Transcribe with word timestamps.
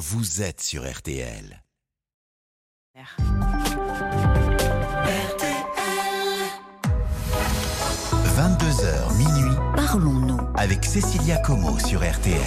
vous 0.00 0.40
êtes 0.40 0.62
sur 0.62 0.90
RTL. 0.90 1.62
22h 8.34 9.18
minuit, 9.18 9.56
Parlons-nous. 9.76 10.40
avec 10.56 10.86
Cécilia 10.86 11.36
Como 11.36 11.78
sur 11.78 12.00
RTL. 12.00 12.40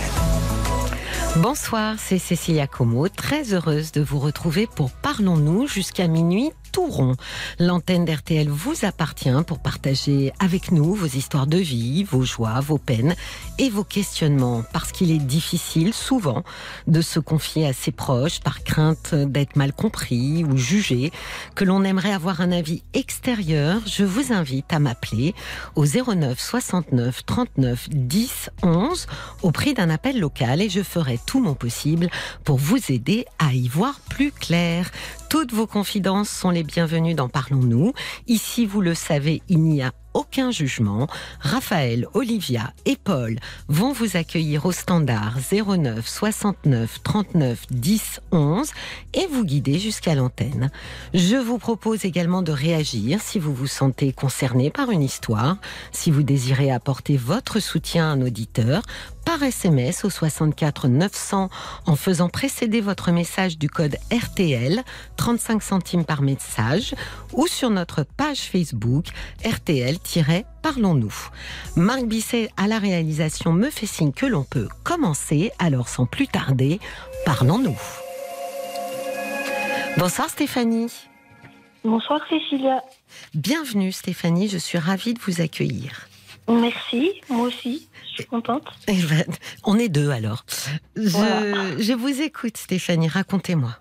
Bonsoir, 1.35 1.97
c'est 1.99 2.17
Cécilia 2.17 2.65
Como, 2.65 3.07
très 3.07 3.53
heureuse 3.53 3.91
de 3.91 4.01
vous 4.01 4.17
retrouver 4.17 4.65
pour 4.65 4.89
Parlons-nous 4.89 5.67
jusqu'à 5.67 6.07
minuit 6.07 6.51
tout 6.73 6.87
rond. 6.87 7.15
L'antenne 7.59 8.03
d'RTL 8.03 8.49
vous 8.49 8.83
appartient 8.83 9.29
pour 9.47 9.59
partager 9.59 10.33
avec 10.39 10.71
nous 10.71 10.95
vos 10.95 11.05
histoires 11.05 11.47
de 11.47 11.59
vie, 11.59 12.03
vos 12.03 12.23
joies, 12.23 12.59
vos 12.59 12.79
peines 12.79 13.15
et 13.59 13.69
vos 13.69 13.83
questionnements, 13.83 14.63
parce 14.73 14.91
qu'il 14.91 15.11
est 15.11 15.19
difficile 15.19 15.93
souvent 15.93 16.43
de 16.87 16.99
se 17.01 17.19
confier 17.19 17.67
à 17.67 17.73
ses 17.73 17.91
proches 17.91 18.39
par 18.39 18.63
crainte 18.63 19.13
d'être 19.13 19.55
mal 19.55 19.71
compris 19.71 20.43
ou 20.43 20.57
jugé, 20.57 21.11
que 21.55 21.63
l'on 21.63 21.83
aimerait 21.83 22.11
avoir 22.11 22.41
un 22.41 22.51
avis 22.51 22.83
extérieur. 22.93 23.79
Je 23.85 24.03
vous 24.03 24.33
invite 24.33 24.73
à 24.73 24.79
m'appeler 24.79 25.35
au 25.75 25.85
09 25.85 26.39
69 26.39 27.25
39 27.25 27.89
10 27.91 28.49
11 28.63 29.07
au 29.43 29.51
prix 29.51 29.75
d'un 29.75 29.91
appel 29.91 30.19
local 30.19 30.59
et 30.59 30.69
je 30.69 30.81
ferai 30.81 31.19
tout 31.25 31.39
mon 31.39 31.53
possible 31.53 32.09
pour 32.43 32.57
vous 32.57 32.79
aider 32.91 33.25
à 33.37 33.53
y 33.53 33.67
voir 33.67 33.99
plus 34.09 34.31
clair. 34.31 34.89
Toutes 35.33 35.51
vos 35.51 35.65
confidences 35.65 36.29
sont 36.29 36.51
les 36.51 36.61
bienvenues 36.61 37.15
dans 37.15 37.27
Parlons-nous. 37.27 37.93
Ici, 38.27 38.67
vous 38.67 38.81
le 38.81 38.93
savez, 38.93 39.41
il 39.49 39.63
n'y 39.63 39.81
a 39.81 39.91
aucun 40.13 40.51
jugement. 40.51 41.07
Raphaël, 41.39 42.07
Olivia 42.13 42.73
et 42.85 42.95
Paul 42.95 43.37
vont 43.67 43.93
vous 43.93 44.17
accueillir 44.17 44.65
au 44.65 44.71
standard 44.71 45.37
09 45.51 46.07
69 46.07 47.01
39 47.03 47.65
10 47.71 48.21
11 48.31 48.71
et 49.13 49.27
vous 49.27 49.45
guider 49.45 49.79
jusqu'à 49.79 50.15
l'antenne. 50.15 50.71
Je 51.13 51.35
vous 51.35 51.57
propose 51.57 52.05
également 52.05 52.41
de 52.41 52.51
réagir 52.51 53.19
si 53.21 53.39
vous 53.39 53.53
vous 53.53 53.67
sentez 53.67 54.11
concerné 54.13 54.69
par 54.69 54.91
une 54.91 55.03
histoire, 55.03 55.57
si 55.91 56.11
vous 56.11 56.23
désirez 56.23 56.71
apporter 56.71 57.17
votre 57.17 57.59
soutien 57.59 58.05
à 58.05 58.13
un 58.13 58.21
auditeur 58.21 58.81
par 59.25 59.41
SMS 59.41 60.03
au 60.03 60.09
64 60.09 60.87
900 60.87 61.49
en 61.85 61.95
faisant 61.95 62.29
précéder 62.29 62.81
votre 62.81 63.11
message 63.11 63.57
du 63.57 63.69
code 63.69 63.95
RTL, 64.11 64.83
35 65.17 65.63
centimes 65.63 66.05
par 66.05 66.21
message, 66.21 66.93
ou 67.33 67.47
sur 67.47 67.69
notre 67.69 68.03
page 68.03 68.41
Facebook 68.41 69.07
RTL-Parlons-nous. 70.03 71.13
Marc 71.77 72.03
Bisset 72.03 72.49
à 72.57 72.67
la 72.67 72.77
réalisation 72.77 73.53
me 73.53 73.69
fait 73.69 73.85
signe 73.85 74.11
que 74.11 74.25
l'on 74.25 74.43
peut 74.43 74.67
commencer, 74.83 75.51
alors 75.59 75.87
sans 75.87 76.05
plus 76.05 76.27
tarder, 76.27 76.79
parlons-nous. 77.25 77.77
Bonsoir 79.97 80.29
Stéphanie. 80.29 80.91
Bonsoir 81.85 82.19
Cécilia. 82.29 82.83
Bienvenue 83.33 83.91
Stéphanie, 83.91 84.47
je 84.49 84.57
suis 84.57 84.77
ravie 84.77 85.13
de 85.13 85.19
vous 85.19 85.41
accueillir. 85.41 86.07
Merci, 86.49 87.21
moi 87.29 87.47
aussi, 87.47 87.87
je 88.09 88.15
suis 88.15 88.25
contente. 88.25 88.65
Eh 88.87 89.01
ben, 89.03 89.23
on 89.63 89.77
est 89.79 89.89
deux 89.89 90.09
alors. 90.09 90.43
Je, 90.97 91.07
Voilà. 91.09 91.77
je 91.79 91.93
vous 91.93 92.21
écoute 92.21 92.57
Stéphanie, 92.57 93.07
racontez-moi. 93.07 93.77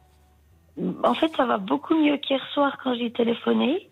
En 1.05 1.15
fait, 1.15 1.31
ça 1.37 1.45
va 1.47 1.59
beaucoup 1.59 1.95
mieux 1.95 2.17
qu'hier 2.19 2.41
soir 2.55 2.79
quand 2.83 2.95
j'ai 2.95 3.13
téléphoné, 3.13 3.91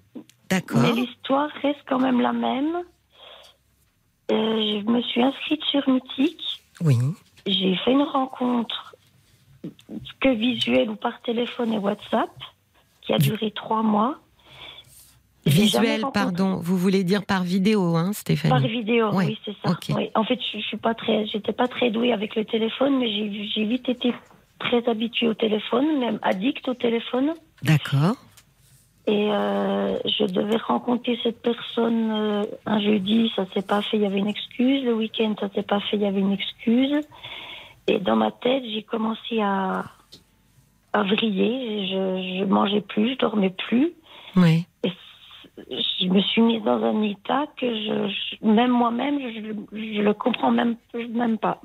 D'accord. 0.50 0.80
mais 0.82 0.92
l'histoire 0.92 1.48
reste 1.62 1.80
quand 1.88 2.00
même 2.00 2.20
la 2.20 2.32
même. 2.32 2.82
Euh, 4.30 4.80
je 4.80 4.90
me 4.90 5.00
suis 5.02 5.22
inscrite 5.22 5.62
sur 5.64 5.88
Mythique. 5.88 6.62
Oui. 6.80 6.96
J'ai 7.46 7.76
fait 7.76 7.92
une 7.92 8.02
rencontre 8.02 8.94
que 10.20 10.28
visuelle 10.28 10.90
ou 10.90 10.96
par 10.96 11.20
téléphone 11.22 11.72
et 11.72 11.78
WhatsApp 11.78 12.30
qui 13.02 13.12
a 13.12 13.18
duré 13.18 13.50
trois 13.50 13.82
mois. 13.82 14.18
Visuel, 15.46 16.02
pardon. 16.12 16.56
Vous 16.62 16.76
voulez 16.76 17.02
dire 17.02 17.24
par 17.24 17.42
vidéo, 17.42 17.96
hein, 17.96 18.12
Stéphanie? 18.12 18.50
Par 18.50 18.60
vidéo, 18.60 19.10
Ouais, 19.12 19.26
oui, 19.26 19.38
c'est 19.44 19.56
ça. 19.64 19.74
Oui. 19.96 20.10
En 20.14 20.22
fait, 20.22 20.38
je, 20.52 20.58
je 20.58 20.64
suis 20.64 20.76
pas 20.76 20.94
très, 20.94 21.26
j'étais 21.26 21.52
pas 21.52 21.66
très 21.66 21.90
douée 21.90 22.12
avec 22.12 22.36
le 22.36 22.44
téléphone, 22.44 22.98
mais 22.98 23.10
j'ai 23.10 23.64
vite 23.64 23.88
été 23.88 24.12
très 24.58 24.86
habituée 24.88 25.28
au 25.28 25.34
téléphone, 25.34 25.98
même 25.98 26.18
addict 26.22 26.68
au 26.68 26.74
téléphone. 26.74 27.34
D'accord. 27.62 28.16
Et 29.06 29.30
euh, 29.32 29.98
je 30.04 30.24
devais 30.24 30.56
rencontrer 30.56 31.18
cette 31.22 31.40
personne 31.42 32.10
euh, 32.12 32.44
un 32.66 32.80
jeudi, 32.80 33.32
ça 33.34 33.44
s'est 33.54 33.66
pas 33.66 33.82
fait, 33.82 33.96
il 33.96 34.02
y 34.02 34.06
avait 34.06 34.18
une 34.18 34.28
excuse. 34.28 34.84
Le 34.84 34.94
week-end, 34.94 35.34
ça 35.40 35.48
s'est 35.54 35.62
pas 35.62 35.80
fait, 35.80 35.96
il 35.96 36.02
y 36.02 36.06
avait 36.06 36.20
une 36.20 36.32
excuse. 36.32 36.94
Et 37.88 37.98
dans 37.98 38.16
ma 38.16 38.30
tête, 38.30 38.62
j'ai 38.72 38.82
commencé 38.82 39.40
à, 39.40 39.84
à 40.92 41.02
vriller. 41.02 41.86
Je, 41.88 42.38
je 42.40 42.44
mangeais 42.44 42.82
plus, 42.82 43.14
je 43.14 43.18
dormais 43.18 43.50
plus. 43.50 43.92
Oui. 44.36 44.66
Et 44.84 44.92
je 46.00 46.06
me 46.06 46.20
suis 46.20 46.42
mise 46.42 46.62
dans 46.62 46.82
un 46.84 47.02
état 47.02 47.46
que 47.56 47.66
je, 47.74 48.08
je- 48.08 48.46
même 48.46 48.70
moi-même, 48.70 49.18
je, 49.20 49.76
je 49.76 50.02
le 50.02 50.14
comprends 50.14 50.50
même, 50.52 50.76
même 51.10 51.38
pas. 51.38 51.60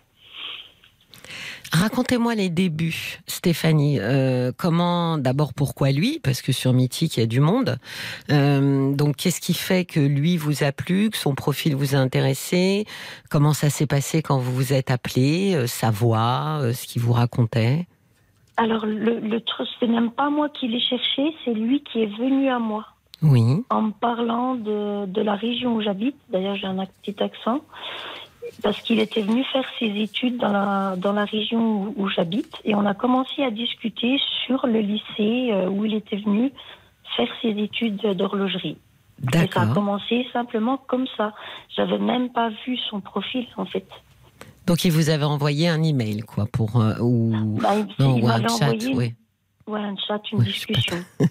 Racontez-moi 1.81 2.35
les 2.35 2.49
débuts, 2.49 3.19
Stéphanie. 3.27 3.99
Euh, 3.99 4.51
comment, 4.57 5.17
d'abord, 5.17 5.53
pourquoi 5.53 5.91
lui? 5.91 6.19
Parce 6.23 6.41
que 6.41 6.53
sur 6.53 6.71
Mythique, 6.71 7.17
il 7.17 7.19
y 7.19 7.23
a 7.23 7.27
du 7.27 7.41
monde. 7.41 7.77
Euh, 8.31 8.93
donc, 8.93 9.17
qu'est-ce 9.17 9.41
qui 9.41 9.53
fait 9.53 9.83
que 9.83 9.99
lui 9.99 10.37
vous 10.37 10.63
a 10.63 10.71
plu, 10.71 11.09
que 11.09 11.17
son 11.17 11.35
profil 11.35 11.75
vous 11.75 11.93
a 11.93 11.97
intéressé? 11.97 12.85
Comment 13.29 13.53
ça 13.53 13.69
s'est 13.69 13.87
passé 13.87 14.21
quand 14.21 14.37
vous 14.37 14.53
vous 14.53 14.71
êtes 14.73 14.89
appelé 14.89 15.53
euh, 15.53 15.67
Sa 15.67 15.91
voix, 15.91 16.61
ce 16.73 16.87
qu'il 16.87 17.01
vous 17.01 17.13
racontait? 17.13 17.87
Alors, 18.55 18.85
le, 18.85 19.19
le 19.19 19.41
truc, 19.41 19.67
c'est 19.79 19.87
même 19.87 20.11
pas 20.11 20.29
moi 20.29 20.47
qui 20.47 20.69
l'ai 20.69 20.79
cherché, 20.79 21.35
c'est 21.43 21.53
lui 21.53 21.83
qui 21.83 22.03
est 22.03 22.17
venu 22.17 22.49
à 22.49 22.59
moi. 22.59 22.85
Oui. 23.21 23.63
en 23.69 23.81
me 23.81 23.91
parlant 23.91 24.55
de, 24.55 25.05
de 25.07 25.21
la 25.21 25.35
région 25.35 25.75
où 25.75 25.81
j'habite. 25.81 26.15
D'ailleurs, 26.29 26.55
j'ai 26.57 26.67
un 26.67 26.85
petit 27.01 27.15
accent. 27.23 27.61
Parce 28.61 28.79
qu'il 28.81 28.99
était 28.99 29.21
venu 29.21 29.43
faire 29.45 29.65
ses 29.79 29.87
études 29.87 30.37
dans 30.37 30.51
la, 30.51 30.95
dans 30.97 31.13
la 31.13 31.25
région 31.25 31.59
où, 31.59 31.93
où 31.97 32.09
j'habite. 32.09 32.53
Et 32.63 32.75
on 32.75 32.85
a 32.85 32.93
commencé 32.93 33.43
à 33.43 33.51
discuter 33.51 34.17
sur 34.45 34.65
le 34.67 34.79
lycée 34.79 35.51
euh, 35.51 35.67
où 35.69 35.85
il 35.85 35.93
était 35.93 36.17
venu 36.17 36.51
faire 37.15 37.27
ses 37.41 37.49
études 37.49 37.97
d'horlogerie. 38.15 38.77
Et 39.33 39.47
ça 39.51 39.61
a 39.61 39.67
commencé 39.67 40.27
simplement 40.33 40.77
comme 40.77 41.05
ça. 41.15 41.33
J'avais 41.75 41.97
même 41.97 42.29
pas 42.31 42.49
vu 42.65 42.77
son 42.89 42.99
profil, 42.99 43.47
en 43.57 43.65
fait. 43.65 43.87
Donc, 44.67 44.83
il 44.83 44.91
vous 44.91 45.09
avait 45.09 45.23
envoyé 45.23 45.69
un 45.69 45.81
email, 45.83 46.21
quoi, 46.21 46.45
pour 46.51 46.81
euh, 46.81 46.95
ou 46.99 47.31
Bah, 47.61 47.75
il 47.77 48.03
non, 48.03 48.17
il 48.17 48.23
ou 48.23 48.27
un 48.27 48.41
chat. 48.41 48.65
envoyé 48.65 48.93
Oui. 48.95 49.13
ouais, 49.67 49.79
un 49.79 49.95
chat, 49.95 50.19
une 50.31 50.39
Oui, 50.39 50.45
je 50.47 50.51
suis 50.51 50.73
pas 50.73 50.79
discussion. 50.79 51.05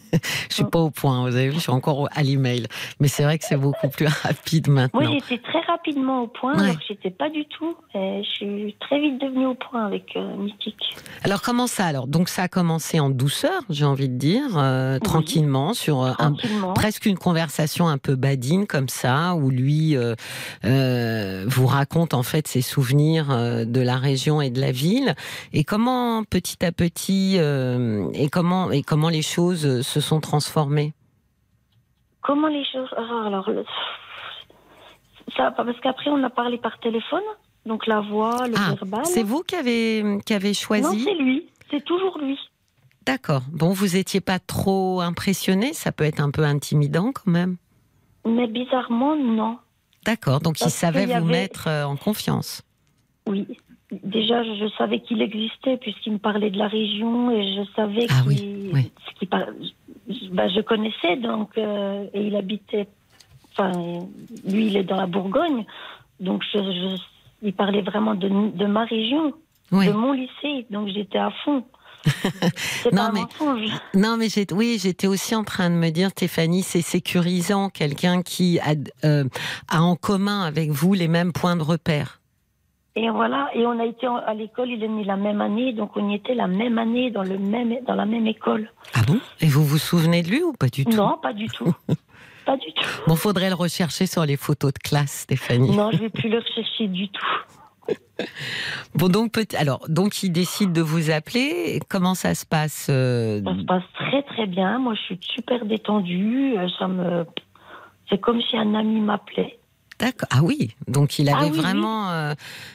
Je 0.49 0.55
suis 0.55 0.65
pas 0.65 0.79
au 0.79 0.91
point. 0.91 1.29
Vous 1.29 1.35
avez 1.37 1.49
vu, 1.49 1.55
je 1.57 1.61
suis 1.61 1.73
encore 1.73 2.09
à 2.13 2.23
l'email. 2.23 2.69
Mais 3.01 3.09
c'est 3.09 3.25
vrai 3.25 3.39
que 3.39 3.45
c'est 3.45 3.57
beaucoup 3.57 3.89
plus 3.89 4.07
rapide 4.23 4.69
maintenant. 4.69 5.01
Moi, 5.03 5.19
j'étais 5.29 5.43
très 5.43 5.61
rapidement 5.77 6.23
au 6.23 6.27
point, 6.29 6.55
Ouais. 6.57 6.62
alors 6.65 6.77
que 6.79 6.85
j'étais 6.89 7.11
pas 7.11 7.29
du 7.31 7.45
tout. 7.47 7.77
Et 7.95 8.23
je 8.25 8.29
suis 8.31 8.77
très 8.81 9.01
vite 9.01 9.21
devenue 9.21 9.47
au 9.47 9.55
point 9.55 9.85
avec 9.87 10.17
euh, 10.17 10.37
Mythique. 10.37 10.97
Alors 11.25 11.43
comment 11.43 11.67
ça 11.67 11.85
alors? 11.87 12.07
Donc 12.07 12.29
ça 12.29 12.43
a 12.45 12.49
commencé 12.49 13.01
en 13.01 13.11
douceur, 13.11 13.62
j'ai 13.71 13.84
envie 13.84 14.09
de 14.09 14.17
dire, 14.17 14.57
euh, 14.57 14.95
Oui. 14.95 15.01
tranquillement, 15.01 15.75
sur 15.75 16.03
euh, 16.03 16.13
un- 16.19 16.34
presque 16.75 17.07
une 17.07 17.19
conversation 17.19 17.89
un 17.89 17.99
peu 17.99 18.15
badine 18.15 18.67
comme 18.67 18.89
ça, 18.89 19.34
où 19.34 19.51
lui 19.51 19.97
euh, 19.97 20.15
vous 21.47 21.67
raconte 21.67 22.15
en 22.15 22.23
fait 22.23 22.47
ses 22.49 22.63
souvenirs 22.63 23.27
de 23.67 23.81
la 23.81 23.97
région 23.97 24.41
et 24.41 24.51
de 24.51 24.61
la 24.61 24.73
ville, 24.73 25.15
et 25.53 25.65
comment 25.65 26.25
petit 26.25 26.65
à 26.65 26.73
petit 26.73 27.37
et 27.37 28.29
comment 28.31 28.71
et 28.71 28.83
comment 28.83 29.09
les 29.09 29.23
choses 29.23 29.83
se 29.83 30.01
sont 30.01 30.21
transformées? 30.21 30.93
Comment 32.23 32.49
les 32.49 32.65
choses. 32.65 32.89
ah, 32.97 33.25
Alors, 33.27 33.51
le- 33.51 33.65
ça, 35.37 35.50
parce 35.53 35.78
qu'après, 35.81 36.11
on 36.11 36.22
a 36.25 36.31
parlé 36.31 36.59
par 36.59 36.78
téléphone, 36.81 37.22
donc 37.67 37.87
la 37.87 38.00
voix, 38.00 38.47
le 38.47 38.55
Ah, 38.56 38.75
verbal. 38.75 39.05
c'est 39.06 39.22
vous 39.22 39.43
qui 39.43 39.55
avez 39.56 40.19
qui 40.27 40.34
avez 40.34 40.49
Non, 40.49 40.55
choisi. 40.55 41.00
c'est 41.05 41.15
lui. 41.15 41.47
C'est 41.71 41.84
toujours 41.84 42.19
lui. 42.19 42.39
D'accord. 43.07 43.42
Bon, 43.53 43.71
vous 43.72 43.97
étiez 43.97 44.21
pas 44.21 44.39
trop 44.39 45.01
impressionné, 45.01 45.72
ça 45.72 45.92
peut 45.92 46.04
être 46.04 46.21
un 46.21 46.31
peu 46.31 46.45
intimidant 46.45 47.13
quand 47.13 47.31
même. 47.31 47.57
Mais 48.27 48.47
bizarrement, 48.47 49.16
non. 49.16 49.59
D'accord, 50.07 50.41
donc 50.41 50.60
il 50.60 50.71
savait 50.71 51.07
vous 51.07 51.13
avait- 51.13 51.25
mettre 51.25 51.69
euh, 51.69 51.84
en 51.84 51.97
confiance. 51.97 52.63
Oui. 53.27 53.47
Déjà, 54.03 54.42
je, 54.42 54.69
savais 54.77 55.01
qu'il 55.01 55.22
existait 55.22 55.77
puisqu'il 55.77 56.15
me 56.15 56.19
parlait 56.19 56.51
de 56.51 56.59
la 56.59 56.66
région 56.69 57.31
et 57.31 57.54
je 57.54 57.63
savais 57.77 58.07
Ah 58.10 58.22
qu'il. 58.22 58.28
oui, 58.28 58.71
oui. 58.72 58.92
ce 59.09 59.19
qu'il 59.19 59.28
par- 59.28 59.47
je- 60.09 60.28
bah, 60.31 60.48
je 60.48 60.60
connaissais 60.63 61.16
donc 61.16 61.57
euh, 61.59 62.07
et 62.13 62.27
il 62.27 62.34
habitait. 62.36 62.89
Enfin, 63.56 63.72
lui, 64.47 64.66
il 64.66 64.77
est 64.77 64.84
dans 64.84 64.97
la 64.97 65.06
Bourgogne, 65.06 65.65
donc 66.21 66.42
je, 66.53 66.59
je- 66.59 67.03
il 67.42 67.53
parlait 67.53 67.83
vraiment 67.83 68.15
de, 68.15 68.28
de 68.28 68.66
ma 68.66 68.84
région, 68.84 69.33
Oui. 69.71 69.86
de 69.86 69.92
mon 69.92 70.12
lycée, 70.12 70.66
donc 70.71 70.89
j'étais 70.89 71.18
à 71.18 71.30
fond. 71.45 71.65
Non, 72.92 73.10
mais-. 73.15 73.24
Non, 73.95 74.16
mais 74.18 74.28
j'ai- 74.28 74.47
oui, 74.53 74.77
j'étais 74.80 75.06
aussi 75.06 75.34
en 75.34 75.45
train 75.45 75.71
de 75.71 75.74
me 75.77 75.91
dire, 75.91 76.10
Stéphanie, 76.10 76.62
c'est 76.62 76.83
sécurisant, 76.83 77.71
quelqu'un 77.71 78.22
qui 78.22 78.59
a, 78.60 78.74
euh, 79.04 79.24
a 79.68 79.83
en 79.83 79.97
commun 79.97 80.42
avec 80.42 80.71
vous 80.71 80.92
les 80.95 81.09
mêmes 81.09 81.33
points 81.33 81.57
de 81.57 81.62
repère. 81.62 82.21
Et 82.97 83.09
voilà, 83.10 83.48
et 83.54 83.66
on 83.66 83.78
a 83.80 83.86
été 83.86 84.07
à 84.07 84.34
l'école, 84.34 84.71
il 84.71 84.83
est 84.84 84.89
né 84.89 85.03
la 85.04 85.16
même 85.16 85.41
année, 85.41 85.72
donc 85.72 85.97
on 85.97 86.10
y 86.10 86.15
était 86.15 86.34
la 86.34 86.47
même 86.47 86.78
année 86.78 87.10
dans, 87.10 87.24
le 87.24 87.39
même, 87.39 87.74
dans 87.86 87.95
la 87.97 88.04
même 88.07 88.27
école. 88.28 88.71
Ah 88.95 89.00
bon? 89.07 89.18
Et 89.41 89.47
vous 89.47 89.65
vous 89.65 89.78
souvenez 89.78 90.22
de 90.22 90.28
lui 90.28 90.42
ou 90.45 90.53
pas 90.53 90.68
du 90.68 90.84
tout? 90.84 90.97
Non, 90.97 91.18
pas 91.21 91.33
du 91.33 91.47
tout. 91.48 91.72
pas 92.45 92.57
du 92.57 92.73
tout. 92.75 92.85
Bon, 93.07 93.17
faudrait 93.17 93.49
le 93.49 93.55
rechercher 93.55 94.07
sur 94.07 94.25
les 94.27 94.37
photos 94.37 94.73
de 94.73 94.79
classe, 94.79 95.21
Stéphanie. 95.23 95.75
Non, 95.77 95.91
je 95.93 95.99
vais 95.99 96.11
plus 96.11 96.29
le 96.29 96.39
rechercher 96.39 96.89
du 96.89 97.09
tout. 97.09 97.27
Bon, 98.95 99.09
donc, 99.09 99.33
peut- 99.33 99.45
alors, 99.59 99.85
donc, 99.89 100.23
il 100.23 100.31
décide 100.31 100.73
de 100.73 100.81
vous 100.81 101.11
appeler. 101.11 101.81
Comment 101.89 102.15
ça 102.15 102.35
se 102.35 102.47
passe 102.47 102.87
euh, 102.89 103.43
Ça 103.45 103.57
se 103.59 103.65
passe 103.65 103.83
très 103.95 104.23
très 104.23 104.47
bien. 104.47 104.79
Moi, 104.79 104.95
je 104.95 105.01
suis 105.03 105.19
super 105.21 105.65
détendue. 105.67 106.55
Euh, 106.57 106.69
Ça 106.79 106.87
me, 106.87 107.27
c'est 108.09 108.21
comme 108.21 108.41
si 108.41 108.57
un 108.57 108.75
ami 108.75 109.01
m'appelait. 109.01 109.59
D'accord. 109.99 110.29
Ah 110.33 110.43
oui. 110.43 110.75
Donc, 110.89 111.19
il 111.19 111.29
Ah 111.29 111.39
avait 111.39 111.51
oui. 111.51 111.57
vraiment, 111.59 112.11
euh, 112.11 112.35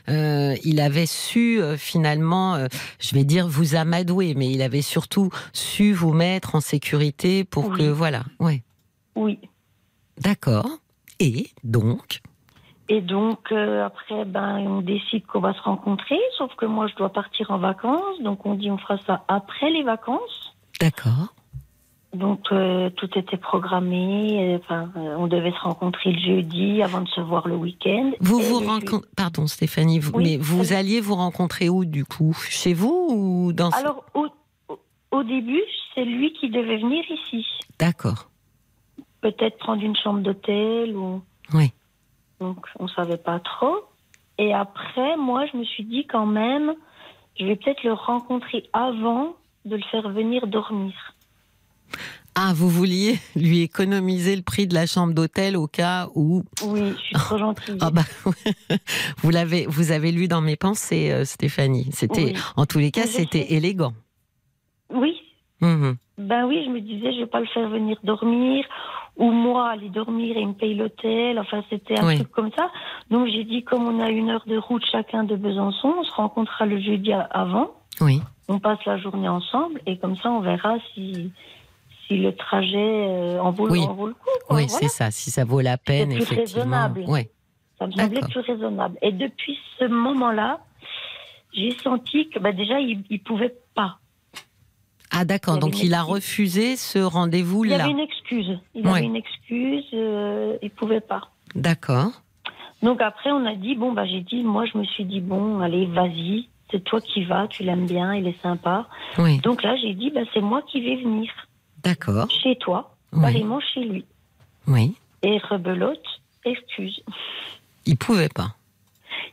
euh, 0.09 0.55
il 0.65 0.79
avait 0.81 1.05
su 1.05 1.61
euh, 1.61 1.75
finalement, 1.77 2.57
je 2.99 3.15
vais 3.15 3.23
dire, 3.23 3.47
vous 3.47 3.75
amadouer, 3.75 4.33
mais 4.35 4.49
il 4.51 4.61
avait 4.61 4.81
surtout 4.81 5.29
su 5.53 5.93
vous 5.93 6.13
mettre 6.13 6.55
en 6.55 6.61
sécurité 6.61 7.45
pour 7.45 7.69
Oui. 7.69 7.77
que, 7.77 7.83
voilà. 7.89 8.23
Ouais. 8.39 8.61
Oui. 9.15 9.39
D'accord. 10.19 10.67
Et 11.19 11.47
donc, 11.63 12.21
Et 12.87 13.01
donc 13.01 13.51
euh, 13.51 13.85
après, 13.85 14.25
ben, 14.25 14.57
on 14.67 14.81
décide 14.81 15.25
qu'on 15.25 15.39
va 15.41 15.53
se 15.53 15.61
rencontrer. 15.61 16.17
Sauf 16.37 16.53
que 16.55 16.65
moi, 16.65 16.87
je 16.87 16.95
dois 16.95 17.09
partir 17.11 17.51
en 17.51 17.57
vacances. 17.57 18.19
Donc 18.21 18.45
on 18.45 18.53
dit 18.55 18.71
on 18.71 18.77
fera 18.77 18.97
ça 19.05 19.23
après 19.27 19.69
les 19.71 19.83
vacances. 19.83 20.53
d'accord. 20.79 21.33
Donc 22.11 22.51
euh, 22.51 22.89
tout 22.89 23.09
était 23.19 23.37
programmé. 23.37 24.55
euh, 24.55 24.57
Enfin, 24.57 24.89
euh, 24.97 25.15
on 25.19 25.27
devait 25.27 25.51
se 25.51 25.59
rencontrer 25.59 26.11
le 26.11 26.19
jeudi 26.19 26.81
avant 26.81 27.01
de 27.01 27.07
se 27.09 27.21
voir 27.21 27.47
le 27.47 27.55
week-end. 27.55 28.11
Vous 28.19 28.39
vous 28.39 28.59
rencontrez, 28.59 29.07
pardon, 29.15 29.45
Stéphanie, 29.45 29.99
vous- 29.99 30.13
Oui, 30.15 30.23
mais 30.23 30.37
vous 30.37 30.73
alliez 30.73 31.01
vous 31.01 31.13
rencontrer 31.15 31.69
où 31.69 31.85
du 31.85 32.05
coup? 32.05 32.33
Chez 32.49 32.73
vous 32.73 33.07
ou 33.11 33.53
dans 33.53 33.69
Alors 33.71 34.03
au 35.11 35.23
début, 35.23 35.61
c'est 35.93 36.05
lui 36.05 36.33
qui 36.33 36.49
devait 36.49 36.77
venir 36.77 37.03
ici. 37.11 37.45
D'accord. 37.77 38.28
Peut-être 39.21 39.57
prendre 39.57 39.83
une 39.83 39.95
chambre 39.95 40.21
d'hôtel 40.21 40.95
ou. 40.95 41.21
Oui. 41.53 41.71
Donc 42.39 42.57
on 42.79 42.87
savait 42.87 43.17
pas 43.17 43.39
trop. 43.39 43.75
Et 44.37 44.53
après, 44.53 45.17
moi, 45.17 45.45
je 45.51 45.57
me 45.57 45.63
suis 45.65 45.83
dit 45.83 46.07
quand 46.07 46.25
même, 46.25 46.73
je 47.39 47.45
vais 47.45 47.55
peut-être 47.57 47.83
le 47.83 47.91
rencontrer 47.93 48.63
avant 48.71 49.35
de 49.65 49.75
le 49.75 49.83
faire 49.91 50.07
venir 50.09 50.47
dormir. 50.47 50.93
Ah, 52.35 52.53
vous 52.55 52.69
vouliez 52.69 53.19
lui 53.35 53.61
économiser 53.61 54.35
le 54.37 54.43
prix 54.43 54.65
de 54.67 54.73
la 54.73 54.85
chambre 54.85 55.13
d'hôtel 55.13 55.57
au 55.57 55.67
cas 55.67 56.07
où 56.15 56.43
Oui, 56.63 56.91
je 56.91 56.95
suis 57.01 57.15
trop 57.15 57.37
gentille. 57.37 57.77
Ah 57.81 57.89
bah 57.91 58.03
vous 59.17 59.29
l'avez 59.29 59.65
vous 59.65 59.91
avez 59.91 60.11
lu 60.13 60.29
dans 60.29 60.39
mes 60.39 60.55
pensées 60.55 61.11
euh, 61.11 61.25
Stéphanie. 61.25 61.89
C'était 61.91 62.25
Oui. 62.25 62.33
en 62.55 62.65
tous 62.65 62.77
les 62.79 62.91
cas 62.91 63.07
c'était 63.07 63.53
élégant. 63.53 63.93
Oui, 64.89 65.15
Mhm. 65.61 65.97
Ben 66.19 66.45
oui, 66.45 66.63
je 66.65 66.69
me 66.69 66.79
disais, 66.81 67.13
je 67.13 67.19
vais 67.21 67.25
pas 67.27 67.39
le 67.39 67.47
faire 67.47 67.67
venir 67.69 67.97
dormir 68.03 68.65
ou 69.17 69.31
moi 69.31 69.69
aller 69.69 69.89
dormir 69.89 70.37
et 70.37 70.41
il 70.41 70.49
me 70.49 70.53
paye 70.53 70.75
l'hôtel. 70.75 71.39
Enfin, 71.39 71.63
c'était 71.69 71.99
un 71.99 72.07
Oui. 72.07 72.15
truc 72.17 72.31
comme 72.31 72.51
ça. 72.57 72.69
Donc 73.09 73.27
j'ai 73.27 73.43
dit, 73.43 73.63
comme 73.63 73.87
on 73.87 73.99
a 73.99 74.09
une 74.09 74.29
heure 74.29 74.43
de 74.45 74.57
route 74.57 74.85
chacun 74.91 75.23
de 75.23 75.35
Besançon, 75.35 75.93
on 75.99 76.03
se 76.03 76.11
rencontrera 76.13 76.65
le 76.65 76.79
jeudi 76.79 77.11
avant. 77.31 77.71
Oui. 78.01 78.21
On 78.47 78.59
passe 78.59 78.79
la 78.85 78.97
journée 78.97 79.27
ensemble 79.29 79.81
et 79.85 79.97
comme 79.97 80.15
ça, 80.15 80.29
on 80.31 80.39
verra 80.41 80.75
si 80.93 81.31
si 82.07 82.17
le 82.17 82.33
trajet 82.35 82.75
euh, 82.77 83.39
en, 83.39 83.51
vaut, 83.51 83.69
Oui. 83.69 83.83
en 83.87 83.93
vaut 83.93 84.07
le 84.07 84.13
coup. 84.13 84.19
quoi. 84.47 84.55
Oui, 84.57 84.65
Voilà. 84.65 84.67
c'est 84.67 84.87
ça, 84.87 85.11
si 85.11 85.29
ça 85.29 85.45
vaut 85.45 85.61
la 85.61 85.77
peine 85.77 86.09
plus 86.09 86.21
effectivement. 86.23 86.41
raisonnable. 86.63 87.03
Ouais. 87.07 87.29
Ça 87.77 87.85
me 87.87 87.91
semblait 87.91 88.21
plus 88.21 88.39
raisonnable. 88.39 88.97
Et 89.03 89.11
depuis 89.11 89.57
ce 89.77 89.85
moment-là, 89.85 90.59
j'ai 91.53 91.71
senti 91.83 92.27
que 92.29 92.39
bah, 92.39 92.51
déjà, 92.51 92.79
il 92.79 93.03
ne 93.11 93.17
pouvait. 93.19 93.53
Ah 95.11 95.25
d'accord, 95.25 95.55
Il 95.57 95.59
donc 95.59 95.83
il 95.83 95.93
a 95.93 96.03
refusé 96.03 96.75
ce 96.75 96.99
rendez-vous 96.99 97.65
Il 97.65 97.71
là. 97.71 97.83
avait 97.83 97.91
une 97.91 97.99
excuse. 97.99 98.59
Il 98.75 98.85
Ouais. 98.85 98.97
avait 98.97 99.05
une 99.05 99.15
excuse, 99.15 99.85
euh, 99.93 100.57
il 100.61 100.69
pouvait 100.69 101.01
pas. 101.01 101.29
D'accord. 101.55 102.11
Donc 102.83 103.01
après, 103.01 103.31
on 103.31 103.45
a 103.45 103.55
dit, 103.55 103.75
bon, 103.75 103.91
bah, 103.91 104.05
j'ai 104.05 104.21
dit, 104.21 104.43
moi, 104.43 104.65
je 104.65 104.77
me 104.77 104.83
suis 104.85 105.03
dit, 105.05 105.19
bon, 105.19 105.59
allez, 105.61 105.85
vas-y, 105.87 106.47
c'est 106.71 106.83
toi 106.83 107.01
qui 107.01 107.25
vas, 107.25 107.47
tu 107.47 107.63
l'aimes 107.63 107.87
bien, 107.87 108.13
il 108.13 108.27
est 108.27 108.41
sympa. 108.41 108.87
Oui. 109.17 109.39
Donc 109.39 109.63
là, 109.63 109.75
j'ai 109.81 109.93
dit, 109.95 110.11
bah, 110.11 110.21
c'est 110.33 110.41
moi 110.41 110.61
qui 110.71 110.79
vais 110.81 110.95
venir 110.97 111.31
D'accord. 111.83 112.29
chez 112.29 112.55
toi, 112.57 112.95
Oui. 113.11 113.21
carrément 113.21 113.59
chez 113.59 113.81
lui. 113.81 114.05
Oui. 114.67 114.95
Et 115.23 115.39
rebelote, 115.39 116.05
excuse. 116.45 117.01
Il 117.85 117.97
pouvait 117.97 118.29
pas. 118.29 118.55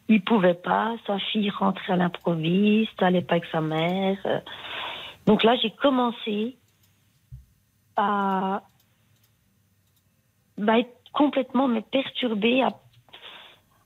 Il 0.09 0.23
pouvait 0.23 0.55
pas, 0.55 0.95
sa 1.07 1.19
fille 1.19 1.51
rentrait 1.51 1.93
à 1.93 1.97
l'improviste, 1.97 3.01
allait 3.03 3.21
pas 3.21 3.35
avec 3.35 3.45
sa 3.53 3.61
mère. 3.61 4.17
euh. 4.25 4.39
Donc 5.27 5.43
là, 5.43 5.57
j'ai 5.63 5.71
commencé 5.83 6.57
à, 7.97 8.63
bah, 10.59 10.79
être 10.79 10.95
complètement 11.13 11.69
mais 11.69 11.83
perturbée, 11.83 12.63
à, 12.63 12.69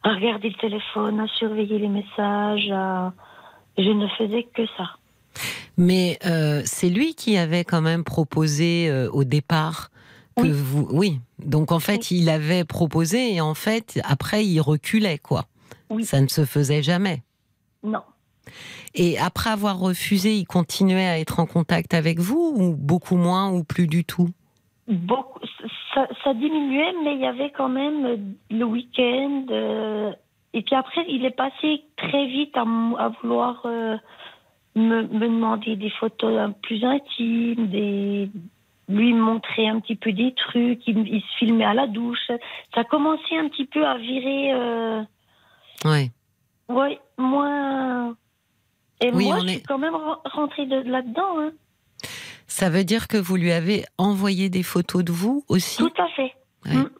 à 0.02 0.14
regarder 0.14 0.50
le 0.50 0.54
téléphone, 0.60 1.20
à 1.20 1.26
surveiller 1.28 1.78
les 1.78 1.88
messages. 1.88 2.70
à- 2.70 3.12
Je 3.78 3.88
ne 3.90 4.06
faisais 4.19 4.42
que 4.54 4.66
ça. 4.76 4.96
Mais 5.76 6.19
euh, 6.26 6.60
c'est 6.64 6.90
lui 6.90 7.14
qui 7.14 7.37
avait 7.38 7.64
quand 7.64 7.81
même 7.81 8.04
proposé 8.04 8.90
euh, 8.90 9.08
au 9.12 9.25
départ 9.25 9.90
que 10.37 10.42
Oui. 10.42 10.50
vous. 10.52 10.88
Oui. 10.90 11.20
Donc 11.38 11.72
en 11.72 11.78
fait, 11.81 12.10
il 12.10 12.28
avait 12.28 12.64
proposé 12.64 13.34
et 13.34 13.40
en 13.40 13.54
fait, 13.54 13.98
après, 14.04 14.44
il 14.44 14.60
reculait, 14.60 15.19
quoi. 15.19 15.46
Oui. 15.88 16.04
Ça 16.04 16.20
ne 16.20 16.26
se 16.28 16.44
faisait 16.44 16.82
jamais. 16.82 17.22
Non. 17.82 18.02
Et 18.94 19.19
après 19.19 19.50
avoir 19.50 19.79
refusé, 19.79 20.35
il 20.35 20.47
continuait 20.47 21.06
à 21.06 21.19
être 21.19 21.41
en 21.41 21.47
contact 21.47 21.94
avec 21.94 22.19
vous 22.19 22.55
ou 22.56 22.75
beaucoup 22.76 23.17
moins 23.17 23.50
ou 23.50 23.64
plus 23.64 23.87
du 23.87 24.05
tout? 24.05 24.29
Beaucoup, 24.88 25.41
ça, 25.94 26.08
ça 26.25 26.35
diminuait, 26.35 26.93
mais 27.05 27.14
il 27.14 27.20
y 27.20 27.26
avait 27.26 27.50
quand 27.50 27.69
même 27.69 28.06
euh, 28.06 28.17
le 28.50 28.64
week-end. 28.64 29.47
euh, 29.50 30.12
et 30.52 30.62
puis 30.62 30.75
après, 30.75 31.05
il 31.08 31.25
est 31.25 31.37
passé 31.37 31.85
très 31.97 32.26
vite 32.26 32.56
à, 32.56 32.64
vouloir 33.23 33.62
euh, 33.67 33.97
me, 34.75 35.02
me 35.02 35.29
demander 35.29 35.76
des 35.76 35.91
photos 35.91 36.38
peu 36.50 36.58
plus 36.62 36.85
intimes, 36.85 37.69
des, 37.69 38.29
lui 38.91 39.14
montrer 39.14 39.69
un 39.69 39.81
petit 39.81 39.94
peu 39.94 40.12
des 40.12 40.35
trucs. 40.35 40.87
Il, 40.87 41.06
il 41.06 41.20
se 41.20 41.37
filmait 41.38 41.64
à 41.64 41.75
la 41.75 41.87
douche. 41.87 42.31
Ça 42.75 42.85
commençait 42.85 43.38
un 43.38 43.49
petit 43.49 43.67
peu 43.67 43.87
à 43.87 43.97
virer. 43.97 44.52
Euh, 44.52 45.02
ouais, 46.69 47.00
moins. 47.17 48.17
Et 49.00 49.11
Oui, 49.12 49.25
moi, 49.26 49.37
on 49.37 49.41
je 49.43 49.47
est- 49.47 49.50
suis 49.55 49.62
quand 49.62 49.79
même 49.79 49.94
re- 49.94 50.19
rentrée 50.32 50.67
de, 50.67 50.76
là-dedans. 50.91 51.38
Hein. 51.41 51.50
Ça 52.47 52.69
veut 52.69 52.85
dire 52.85 53.09
que 53.09 53.16
vous 53.16 53.37
lui 53.37 53.52
avez 53.52 53.85
envoyé 53.99 54.49
des 54.50 54.62
photos 54.62 55.04
de 55.04 55.12
vous 55.12 55.45
aussi? 55.49 55.76
Tout 55.78 55.92
à 55.99 56.09
fait. 56.16 56.33
Ouais. 56.66 56.75
Mm. 56.75 56.90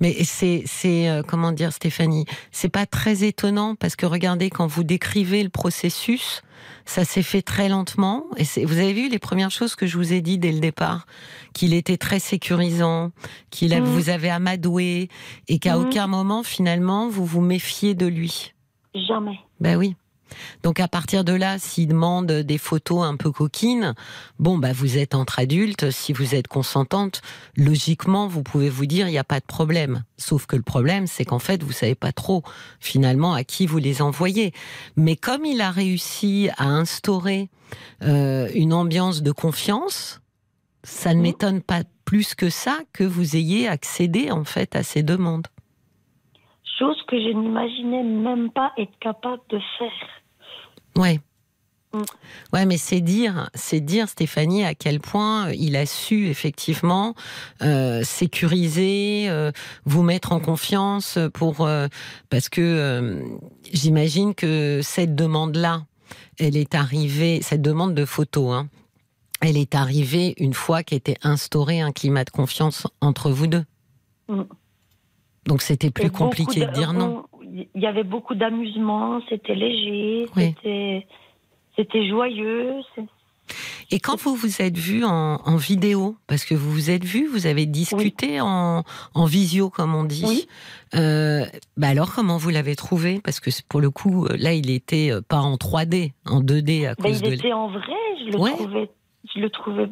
Mais 0.00 0.24
c'est, 0.24 0.64
c'est 0.66 1.08
euh, 1.08 1.22
comment 1.22 1.52
dire, 1.52 1.72
Stéphanie, 1.72 2.24
c'est 2.50 2.68
pas 2.68 2.84
très 2.86 3.22
étonnant 3.22 3.76
parce 3.76 3.94
que 3.94 4.06
regardez, 4.06 4.50
quand 4.50 4.66
vous 4.66 4.82
décrivez 4.82 5.44
le 5.44 5.50
processus, 5.50 6.42
ça 6.84 7.04
s'est 7.04 7.22
fait 7.22 7.42
très 7.42 7.68
lentement. 7.68 8.24
Et 8.38 8.44
c'est- 8.44 8.64
vous 8.64 8.78
avez 8.78 8.92
vu 8.92 9.08
les 9.08 9.20
premières 9.20 9.52
choses 9.52 9.76
que 9.76 9.86
je 9.86 9.96
vous 9.98 10.12
ai 10.12 10.20
dit 10.20 10.38
dès 10.38 10.50
le 10.50 10.58
départ, 10.58 11.06
qu'il 11.52 11.74
était 11.74 11.96
très 11.96 12.18
sécurisant, 12.18 13.12
qu'il 13.50 13.72
a- 13.72 13.78
Mhm. 13.80 13.86
vous 13.86 14.08
avez 14.10 14.30
amadoué 14.30 15.08
et 15.46 15.58
qu'à 15.60 15.76
Mhm. 15.78 15.84
aucun 15.86 16.06
moment 16.08 16.42
finalement 16.42 17.08
vous 17.08 17.24
vous 17.24 17.40
méfiez 17.40 17.94
de 17.94 18.06
lui. 18.06 18.52
Jamais. 18.96 19.38
Ben 19.60 19.76
oui. 19.76 19.94
Donc 20.62 20.80
à 20.80 20.88
partir 20.88 21.24
de 21.24 21.32
là, 21.32 21.58
s'il 21.58 21.88
demande 21.88 22.26
des 22.30 22.58
photos 22.58 23.04
un 23.04 23.16
peu 23.16 23.30
coquines, 23.30 23.94
bon 24.38 24.58
bah 24.58 24.72
vous 24.72 24.98
êtes 24.98 25.14
entre 25.14 25.38
adultes, 25.38 25.90
si 25.90 26.12
vous 26.12 26.34
êtes 26.34 26.48
consentante, 26.48 27.22
logiquement 27.56 28.26
vous 28.26 28.42
pouvez 28.42 28.68
vous 28.68 28.86
dire 28.86 29.06
il 29.08 29.12
n'y 29.12 29.18
a 29.18 29.24
pas 29.24 29.40
de 29.40 29.44
problème. 29.44 30.04
Sauf 30.16 30.46
que 30.46 30.56
le 30.56 30.62
problème 30.62 31.06
c'est 31.06 31.24
qu'en 31.24 31.38
fait 31.38 31.62
vous 31.62 31.72
savez 31.72 31.94
pas 31.94 32.12
trop 32.12 32.42
finalement 32.80 33.34
à 33.34 33.44
qui 33.44 33.66
vous 33.66 33.78
les 33.78 34.02
envoyez. 34.02 34.52
Mais 34.96 35.16
comme 35.16 35.44
il 35.44 35.60
a 35.60 35.70
réussi 35.70 36.48
à 36.56 36.66
instaurer 36.66 37.48
euh, 38.02 38.48
une 38.54 38.72
ambiance 38.72 39.22
de 39.22 39.32
confiance, 39.32 40.20
ça 40.82 41.10
ne 41.10 41.16
Mhm. 41.16 41.22
m'étonne 41.22 41.60
pas 41.62 41.82
plus 42.04 42.34
que 42.34 42.50
ça 42.50 42.80
que 42.92 43.04
vous 43.04 43.36
ayez 43.36 43.66
accédé 43.68 44.30
en 44.30 44.44
fait 44.44 44.76
à 44.76 44.82
ces 44.82 45.02
demandes. 45.02 45.46
Chose 46.78 47.00
que 47.06 47.18
je 47.18 47.28
n'imaginais 47.28 48.02
même 48.02 48.50
pas 48.50 48.72
être 48.78 48.98
capable 49.00 49.42
de 49.48 49.58
faire. 49.78 50.08
Ouais. 50.96 51.20
Mm. 51.92 52.02
Ouais, 52.52 52.66
mais 52.66 52.76
c'est 52.76 53.00
dire, 53.00 53.50
c'est 53.54 53.80
dire, 53.80 54.08
Stéphanie, 54.08 54.64
à 54.64 54.74
quel 54.74 55.00
point 55.00 55.50
il 55.52 55.76
a 55.76 55.86
su 55.86 56.26
effectivement 56.28 57.14
euh, 57.62 58.02
sécuriser, 58.02 59.26
euh, 59.28 59.52
vous 59.84 60.02
mettre 60.02 60.32
en 60.32 60.40
confiance 60.40 61.18
pour 61.32 61.60
euh, 61.60 61.88
parce 62.30 62.48
que 62.48 62.60
euh, 62.60 63.22
j'imagine 63.72 64.34
que 64.34 64.80
cette 64.82 65.14
demande-là, 65.14 65.84
elle 66.38 66.56
est 66.56 66.74
arrivée, 66.74 67.40
cette 67.42 67.62
demande 67.62 67.94
de 67.94 68.04
photo, 68.04 68.50
hein, 68.50 68.68
elle 69.40 69.56
est 69.56 69.74
arrivée 69.74 70.34
une 70.38 70.54
fois 70.54 70.82
qu'était 70.82 71.18
instauré 71.22 71.80
un 71.80 71.92
climat 71.92 72.24
de 72.24 72.30
confiance 72.30 72.86
entre 73.00 73.30
vous 73.30 73.46
deux. 73.46 73.64
Mm. 74.28 74.42
Donc 75.46 75.62
c'était 75.62 75.90
plus 75.90 76.10
compliqué 76.10 76.60
de 76.60 76.66
de- 76.66 76.72
dire 76.72 76.92
non. 76.92 77.24
on- 77.32 77.44
il 77.74 77.80
y 77.80 77.86
avait 77.86 78.02
beaucoup 78.04 78.34
d'amusement, 78.34 79.20
c'était 79.28 79.54
léger, 79.54 80.26
Oui. 80.36 80.54
c'était, 80.56 81.06
c'était 81.76 82.08
joyeux. 82.08 82.72
Et 83.90 84.00
quand 84.00 84.18
vous 84.18 84.34
vous 84.34 84.62
êtes 84.62 84.76
vu 84.78 85.04
en, 85.04 85.36
en 85.44 85.56
vidéo, 85.56 86.16
parce 86.26 86.44
que 86.46 86.54
vous 86.54 86.70
vous 86.72 86.90
êtes 86.90 87.04
vu, 87.04 87.26
vous 87.28 87.46
avez 87.46 87.66
discuté 87.66 88.40
en, 88.40 88.82
en 89.14 89.24
visio, 89.26 89.68
comme 89.70 89.94
on 89.94 90.02
dit. 90.04 90.24
Oui. 90.26 90.48
Euh, 90.94 91.44
bah 91.76 91.88
alors, 91.88 92.12
comment 92.14 92.38
vous 92.38 92.48
l'avez 92.50 92.74
trouvé? 92.74 93.20
Parce 93.22 93.38
que 93.40 93.50
pour 93.68 93.80
le 93.82 93.90
coup, 93.90 94.24
euh, 94.24 94.36
là, 94.38 94.54
il 94.54 94.70
était 94.70 95.12
euh, 95.12 95.20
pas 95.20 95.40
en 95.40 95.56
3D, 95.56 96.12
en 96.26 96.40
2D 96.40 96.86
à 96.86 96.94
Ben, 96.94 97.02
cause 97.04 97.20
il 97.22 97.28
de. 97.28 97.34
était 97.34 97.52
en 97.52 97.68
vrai, 97.68 97.82
je 98.24 98.32
le 98.32 98.38
Ouais. 98.38 98.52
trouvais, 98.52 98.90
je 99.34 99.40
le 99.40 99.50
trouvais 99.50 99.88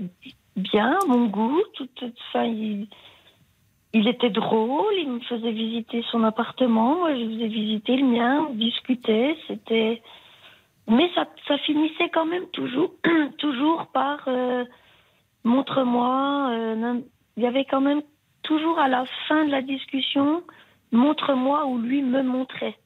bien, 0.57 0.99
mon 1.07 1.27
goût. 1.27 1.61
Tout, 1.75 1.87
tout- 1.95 2.11
enfin, 2.31 2.45
il, 2.47 2.89
il 3.95 4.09
était 4.09 4.31
drôle, 4.31 4.95
il 4.99 5.11
me 5.11 5.21
faisait 5.21 5.53
visiter 5.53 6.03
son 6.11 6.25
appartement, 6.25 6.97
moi 6.97 7.15
je 7.15 7.25
faisais 7.25 7.49
visiter 7.49 7.97
le 7.97 8.07
mien, 8.07 8.47
on 8.51 8.55
discutait, 8.55 9.37
c'était. 9.47 10.03
Mais 10.89 11.11
ça, 11.15 11.27
ça 11.47 11.59
finissait 11.59 12.09
quand 12.13 12.27
même 12.27 12.47
toujours, 12.49 12.93
toujours 13.39 13.87
par 13.93 14.21
euh, 14.27 14.65
montre-moi. 15.45 16.51
euh, 16.53 17.01
il 17.37 17.43
y 17.43 17.47
avait 17.47 17.65
quand 17.65 17.81
même 17.81 18.03
toujours 18.43 18.79
à 18.79 18.89
la 18.89 19.05
fin 19.29 19.45
de 19.47 19.51
la 19.51 19.63
discussion, 19.63 20.43
montre-moi 20.91 21.65
où 21.67 21.79
lui 21.79 22.03
me 22.03 22.23
montrait. 22.23 22.77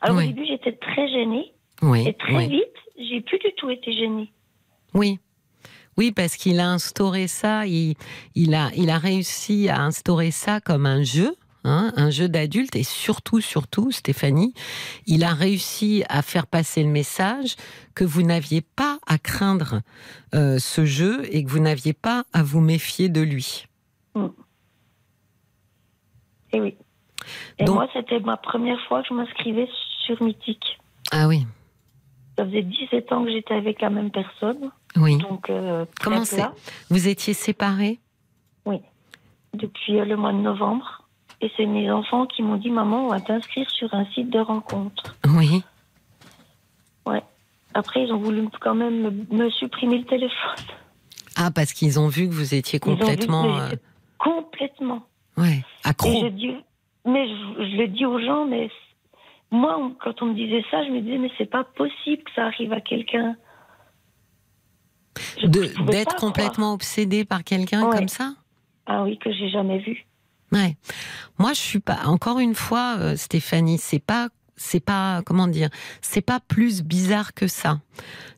Alors 0.00 0.16
Oui. 0.18 0.24
au 0.24 0.26
début 0.28 0.44
j'étais 0.46 0.72
très 0.72 1.08
gênée. 1.08 1.52
Oui, 1.82 2.06
Et 2.06 2.12
très 2.14 2.36
oui. 2.36 2.48
vite, 2.48 2.76
j'ai 2.98 3.20
plus 3.20 3.38
du 3.38 3.52
tout 3.56 3.70
été 3.70 3.92
gênée. 3.92 4.30
Oui. 4.94 5.18
Oui, 5.96 6.12
parce 6.12 6.36
qu'il 6.36 6.60
a 6.60 6.68
instauré 6.70 7.28
ça, 7.28 7.66
il, 7.66 7.94
il, 8.34 8.54
a, 8.54 8.70
il 8.76 8.90
a 8.90 8.98
réussi 8.98 9.68
à 9.68 9.80
instaurer 9.82 10.30
ça 10.30 10.60
comme 10.60 10.86
un 10.86 11.02
jeu, 11.04 11.34
hein, 11.64 11.92
un 11.96 12.10
jeu 12.10 12.28
d'adulte, 12.28 12.74
et 12.76 12.82
surtout, 12.82 13.40
surtout, 13.40 13.90
Stéphanie, 13.92 14.54
il 15.06 15.22
a 15.24 15.32
réussi 15.34 16.02
à 16.08 16.22
faire 16.22 16.46
passer 16.46 16.82
le 16.82 16.90
message 16.90 17.56
que 17.94 18.04
vous 18.04 18.22
n'aviez 18.22 18.60
pas 18.60 18.98
à 19.06 19.18
craindre 19.18 19.80
euh, 20.34 20.58
ce 20.58 20.84
jeu 20.84 21.22
et 21.34 21.44
que 21.44 21.50
vous 21.50 21.60
n'aviez 21.60 21.92
pas 21.92 22.24
à 22.32 22.42
vous 22.42 22.60
méfier 22.60 23.08
de 23.08 23.20
lui. 23.20 23.66
Et 26.52 26.60
oui. 26.60 26.76
Et 27.58 27.64
Donc- 27.64 27.76
moi, 27.76 27.88
c'était 27.92 28.20
ma 28.20 28.36
première 28.36 28.78
fois 28.86 29.02
que 29.02 29.08
je 29.10 29.14
m'inscrivais 29.14 29.68
sur 30.04 30.22
Mythique. 30.22 30.78
Ah 31.10 31.26
oui, 31.28 31.46
Ça 32.36 32.44
faisait 32.44 32.62
17 32.62 33.12
ans 33.12 33.24
que 33.24 33.30
j'étais 33.30 33.54
avec 33.54 33.80
la 33.80 33.90
même 33.90 34.10
personne. 34.10 34.70
oui. 34.96 35.18
Donc, 35.18 35.48
euh, 35.50 35.84
Comment 36.02 36.24
plat, 36.24 36.52
Vous 36.90 37.08
étiez 37.08 37.32
séparés 37.34 37.98
depuis 39.52 40.00
euh, 40.00 40.04
le 40.04 40.16
mois 40.16 40.32
de 40.32 40.38
novembre. 40.38 41.02
Et 41.40 41.48
c'est 41.56 41.66
mes 41.66 41.88
enfants 41.90 42.26
qui 42.26 42.42
m'ont 42.42 42.56
dit 42.56 42.70
Maman, 42.70 43.04
on 43.06 43.08
va 43.10 43.20
t'inscrire 43.20 43.70
sur 43.70 43.92
un 43.94 44.04
site 44.06 44.30
de 44.30 44.40
rencontre. 44.40 45.14
Oui. 45.28 45.62
Après, 47.76 48.04
ils 48.04 48.12
ont 48.12 48.18
voulu 48.18 48.48
quand 48.60 48.74
même 48.76 49.00
me, 49.30 49.36
me 49.36 49.50
supprimer 49.50 49.98
le 49.98 50.04
téléphone. 50.04 50.64
Ah, 51.36 51.50
parce 51.50 51.72
qu'ils 51.72 51.98
ont 51.98 52.06
vu 52.06 52.28
que 52.28 52.32
vous 52.34 52.54
étiez 52.54 52.78
Ils 52.80 52.88
ont 52.88 52.94
vu 52.94 52.98
que 53.00 53.04
complètement 53.04 53.56
euh, 53.58 53.70
complètement. 54.18 55.02
ouais, 55.36 55.56
Et 55.84 55.88
accro. 55.88 56.12
je 56.22 56.28
dis, 56.28 56.54
mais 57.04 57.26
je, 57.28 57.34
je 57.72 57.76
le 57.76 57.88
dis 57.88 58.06
aux 58.06 58.20
gens, 58.20 58.46
mais 58.46 58.70
moi, 59.50 59.78
on- 59.78 59.90
quand 59.94 60.22
on 60.22 60.26
me 60.26 60.34
disait 60.34 60.64
ça, 60.70 60.84
je 60.84 60.90
me 60.90 61.00
disais, 61.00 61.18
mais 61.18 61.30
c'est 61.38 61.50
pas 61.50 61.64
possible 61.64 62.22
que 62.24 62.30
ça 62.34 62.46
arrive 62.46 62.72
à 62.72 62.80
quelqu'un. 62.80 63.36
D'être 65.44 65.74
pas 65.84 66.04
croire. 66.04 66.16
complètement 66.16 66.72
obsédé 66.72 67.24
par 67.24 67.44
quelqu'un 67.44 67.86
Ouais. 67.86 67.96
comme 67.96 68.08
ça? 68.08 68.34
Ah 68.86 69.04
oui, 69.04 69.18
que 69.18 69.32
j'ai 69.32 69.48
jamais 69.48 69.78
vu. 69.78 70.04
Ouais. 70.52 70.76
Moi, 71.38 71.52
je 71.52 71.60
suis 71.60 71.80
pas. 71.80 72.00
Encore 72.06 72.38
une 72.38 72.54
fois, 72.54 72.96
euh, 72.98 73.16
Stéphanie, 73.16 73.78
c'est 73.78 73.98
pas. 74.04 74.28
C'est 74.56 74.84
pas 74.84 75.22
comment 75.26 75.48
dire. 75.48 75.68
C'est 76.00 76.20
pas 76.24 76.38
plus 76.40 76.82
bizarre 76.82 77.34
que 77.34 77.48
ça. 77.48 77.80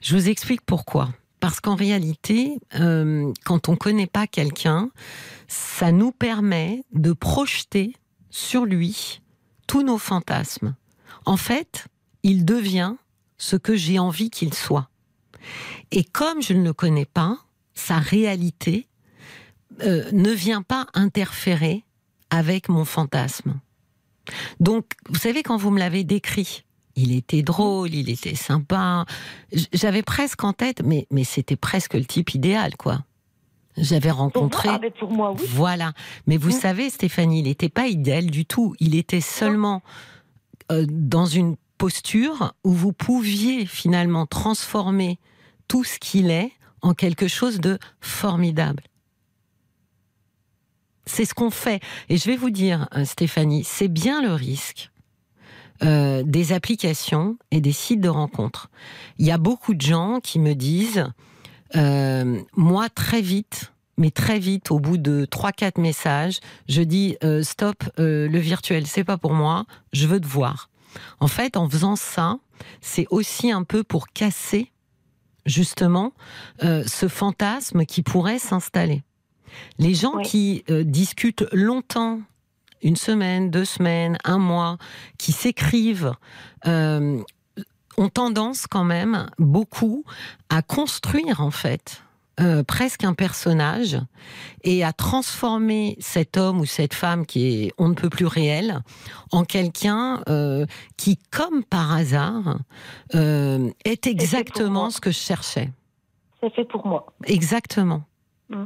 Je 0.02 0.14
vous 0.16 0.28
explique 0.30 0.62
pourquoi. 0.64 1.08
Parce 1.40 1.60
qu'en 1.60 1.74
réalité, 1.74 2.58
euh, 2.80 3.30
quand 3.44 3.68
on 3.68 3.76
connaît 3.76 4.06
pas 4.06 4.26
quelqu'un, 4.26 4.90
ça 5.46 5.92
nous 5.92 6.12
permet 6.12 6.84
de 6.94 7.12
projeter 7.12 7.92
sur 8.30 8.64
lui 8.64 9.20
tous 9.66 9.82
nos 9.82 9.98
fantasmes. 9.98 10.74
En 11.26 11.36
fait, 11.36 11.86
il 12.22 12.44
devient 12.44 12.94
ce 13.38 13.56
que 13.56 13.76
j'ai 13.76 13.98
envie 13.98 14.30
qu'il 14.30 14.54
soit. 14.54 14.88
Et 15.92 16.04
comme 16.04 16.42
je 16.42 16.54
ne 16.54 16.62
le 16.64 16.72
connais 16.72 17.04
pas, 17.04 17.38
sa 17.74 17.98
réalité 17.98 18.88
euh, 19.82 20.10
ne 20.12 20.30
vient 20.30 20.62
pas 20.62 20.86
interférer 20.94 21.84
avec 22.30 22.68
mon 22.68 22.84
fantasme. 22.84 23.60
Donc, 24.58 24.86
vous 25.08 25.18
savez, 25.18 25.42
quand 25.42 25.56
vous 25.56 25.70
me 25.70 25.78
l'avez 25.78 26.02
décrit, 26.02 26.64
il 26.96 27.12
était 27.14 27.42
drôle, 27.42 27.94
il 27.94 28.08
était 28.10 28.34
sympa. 28.34 29.04
J'avais 29.72 30.02
presque 30.02 30.42
en 30.42 30.52
tête, 30.52 30.82
mais, 30.84 31.06
mais 31.10 31.24
c'était 31.24 31.56
presque 31.56 31.94
le 31.94 32.04
type 32.04 32.34
idéal, 32.34 32.76
quoi. 32.76 33.04
J'avais 33.76 34.08
Pour 34.08 34.16
moi, 34.16 34.24
rencontré. 34.24 34.68
ah, 34.72 34.78
mais 34.80 34.90
pour 34.90 35.10
moi, 35.12 35.32
oui. 35.38 35.44
Voilà. 35.50 35.92
Mais 36.26 36.38
vous 36.38 36.48
Mm. 36.48 36.60
savez, 36.60 36.90
Stéphanie, 36.90 37.40
il 37.40 37.44
n'était 37.44 37.68
pas 37.68 37.86
idéal 37.86 38.30
du 38.30 38.46
tout. 38.46 38.74
Il 38.80 38.94
était 38.94 39.20
seulement 39.20 39.82
dans 40.70 41.26
une 41.26 41.56
posture 41.78 42.54
où 42.64 42.72
vous 42.72 42.92
pouviez 42.92 43.66
finalement 43.66 44.26
transformer 44.26 45.18
tout 45.68 45.84
ce 45.84 45.98
qu'il 45.98 46.30
est 46.30 46.52
en 46.82 46.94
quelque 46.94 47.28
chose 47.28 47.60
de 47.60 47.78
formidable. 48.00 48.84
C'est 51.06 51.24
ce 51.24 51.34
qu'on 51.34 51.50
fait. 51.50 51.80
Et 52.08 52.16
je 52.16 52.26
vais 52.26 52.36
vous 52.36 52.50
dire, 52.50 52.88
euh, 52.94 53.04
Stéphanie, 53.04 53.64
c'est 53.64 53.88
bien 53.88 54.22
le 54.22 54.32
risque 54.32 54.90
euh, 55.82 56.22
des 56.24 56.52
applications 56.52 57.36
et 57.50 57.60
des 57.60 57.72
sites 57.72 58.00
de 58.00 58.08
rencontres. 58.08 58.70
Il 59.18 59.26
y 59.26 59.30
a 59.30 59.38
beaucoup 59.38 59.74
de 59.74 59.80
gens 59.80 60.20
qui 60.20 60.38
me 60.38 60.54
disent, 60.54 61.06
euh, 61.76 62.40
moi 62.56 62.88
très 62.88 63.20
vite, 63.20 63.72
mais 63.96 64.10
très 64.10 64.38
vite, 64.38 64.70
au 64.70 64.78
bout 64.78 64.98
de 64.98 65.26
3-4 65.26 65.80
messages, 65.80 66.40
je 66.68 66.82
dis 66.82 67.16
euh, 67.24 67.42
stop, 67.42 67.84
euh, 67.98 68.28
le 68.28 68.38
virtuel, 68.38 68.86
c'est 68.86 69.04
pas 69.04 69.16
pour 69.18 69.32
moi, 69.32 69.64
je 69.92 70.06
veux 70.06 70.20
te 70.20 70.26
voir. 70.26 70.68
En 71.20 71.28
fait, 71.28 71.56
en 71.56 71.68
faisant 71.68 71.96
ça, 71.96 72.38
c'est 72.80 73.06
aussi 73.10 73.50
un 73.50 73.64
peu 73.64 73.84
pour 73.84 74.08
casser 74.08 74.72
justement 75.44 76.12
euh, 76.62 76.82
ce 76.86 77.08
fantasme 77.08 77.84
qui 77.84 78.02
pourrait 78.02 78.38
s'installer. 78.38 79.02
Les 79.78 79.94
gens 79.94 80.16
Oui. 80.16 80.24
qui 80.24 80.64
discutent 80.84 81.46
longtemps, 81.52 82.20
une 82.82 82.96
semaine, 82.96 83.50
deux 83.50 83.64
semaines, 83.64 84.18
un 84.24 84.38
mois, 84.38 84.76
qui 85.18 85.32
s'écrivent, 85.32 86.12
ont 86.66 88.08
tendance 88.12 88.66
quand 88.66 88.84
même 88.84 89.30
beaucoup 89.38 90.04
à 90.50 90.60
construire 90.62 91.40
en 91.40 91.50
fait 91.50 92.02
euh, 92.40 92.62
presque 92.62 93.04
un 93.04 93.14
personnage 93.14 93.98
et 94.62 94.84
à 94.84 94.92
transformer 94.92 95.96
cet 96.00 96.36
homme 96.36 96.60
ou 96.60 96.66
cette 96.66 96.94
femme 96.94 97.24
qui 97.24 97.46
est 97.46 97.72
on 97.78 97.88
ne 97.88 97.94
peut 97.94 98.10
plus 98.10 98.26
réel 98.26 98.82
en 99.32 99.44
quelqu'un 99.44 100.22
euh, 100.28 100.66
qui, 100.96 101.18
comme 101.30 101.64
par 101.64 101.92
hasard, 101.92 102.58
euh, 103.14 103.70
est 103.84 104.06
exactement 104.06 104.90
ce 104.90 105.00
que 105.00 105.10
je 105.10 105.18
cherchais. 105.18 105.70
C'est 106.40 106.52
fait 106.54 106.64
pour 106.64 106.86
moi. 106.86 107.06
Exactement. 107.24 108.02
Mm. 108.50 108.64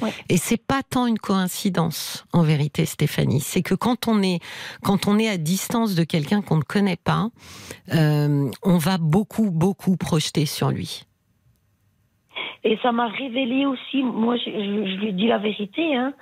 Ouais. 0.00 0.12
Et 0.28 0.36
c'est 0.36 0.56
pas 0.56 0.82
tant 0.82 1.06
une 1.06 1.18
coïncidence, 1.18 2.24
en 2.32 2.42
vérité, 2.42 2.86
Stéphanie. 2.86 3.40
C'est 3.40 3.62
que 3.62 3.74
quand 3.74 4.08
on 4.08 4.22
est, 4.22 4.40
quand 4.82 5.06
on 5.06 5.18
est 5.18 5.28
à 5.28 5.36
distance 5.36 5.94
de 5.94 6.04
quelqu'un 6.04 6.42
qu'on 6.42 6.56
ne 6.56 6.62
connaît 6.62 6.96
pas, 6.96 7.28
euh, 7.94 8.50
on 8.62 8.78
va 8.78 8.98
beaucoup, 8.98 9.50
beaucoup 9.50 9.96
projeter 9.96 10.46
sur 10.46 10.70
lui. 10.70 11.06
Et 12.64 12.78
ça 12.82 12.92
m'a 12.92 13.08
révélé 13.08 13.66
aussi, 13.66 14.02
moi, 14.02 14.36
je, 14.36 14.44
je- 14.50 14.86
je 14.92 14.96
lui 15.04 15.12
dis 15.12 15.26
la 15.26 15.38
vérité, 15.38 15.96
hein. 15.96 16.12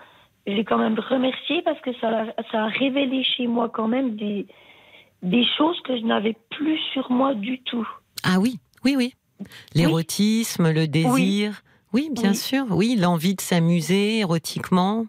Je 0.46 0.52
l'ai 0.52 0.64
quand 0.64 0.78
même 0.78 0.98
remercié 0.98 1.62
parce 1.62 1.80
que 1.80 1.92
ça, 2.00 2.08
a- 2.36 2.42
ça 2.50 2.64
a 2.64 2.66
révélé 2.68 3.22
chez 3.22 3.46
moi 3.46 3.68
quand 3.68 3.88
même 3.88 4.16
des, 4.16 4.46
des 5.22 5.44
choses 5.58 5.78
que 5.82 5.96
je 5.96 6.02
n'avais 6.04 6.34
plus 6.50 6.78
sur 6.92 7.10
moi 7.10 7.34
du 7.34 7.58
tout. 7.60 7.86
Ah 8.24 8.38
oui, 8.40 8.58
oui, 8.84 8.94
oui. 8.96 9.12
L'érotisme, 9.74 10.70
le 10.72 10.86
désir. 10.86 11.62
Oui, 11.92 12.08
bien 12.12 12.30
Oui. 12.30 12.36
sûr. 12.36 12.64
Oui, 12.70 12.96
l'envie 12.96 13.34
de 13.34 13.40
s'amuser 13.40 14.18
érotiquement. 14.20 15.06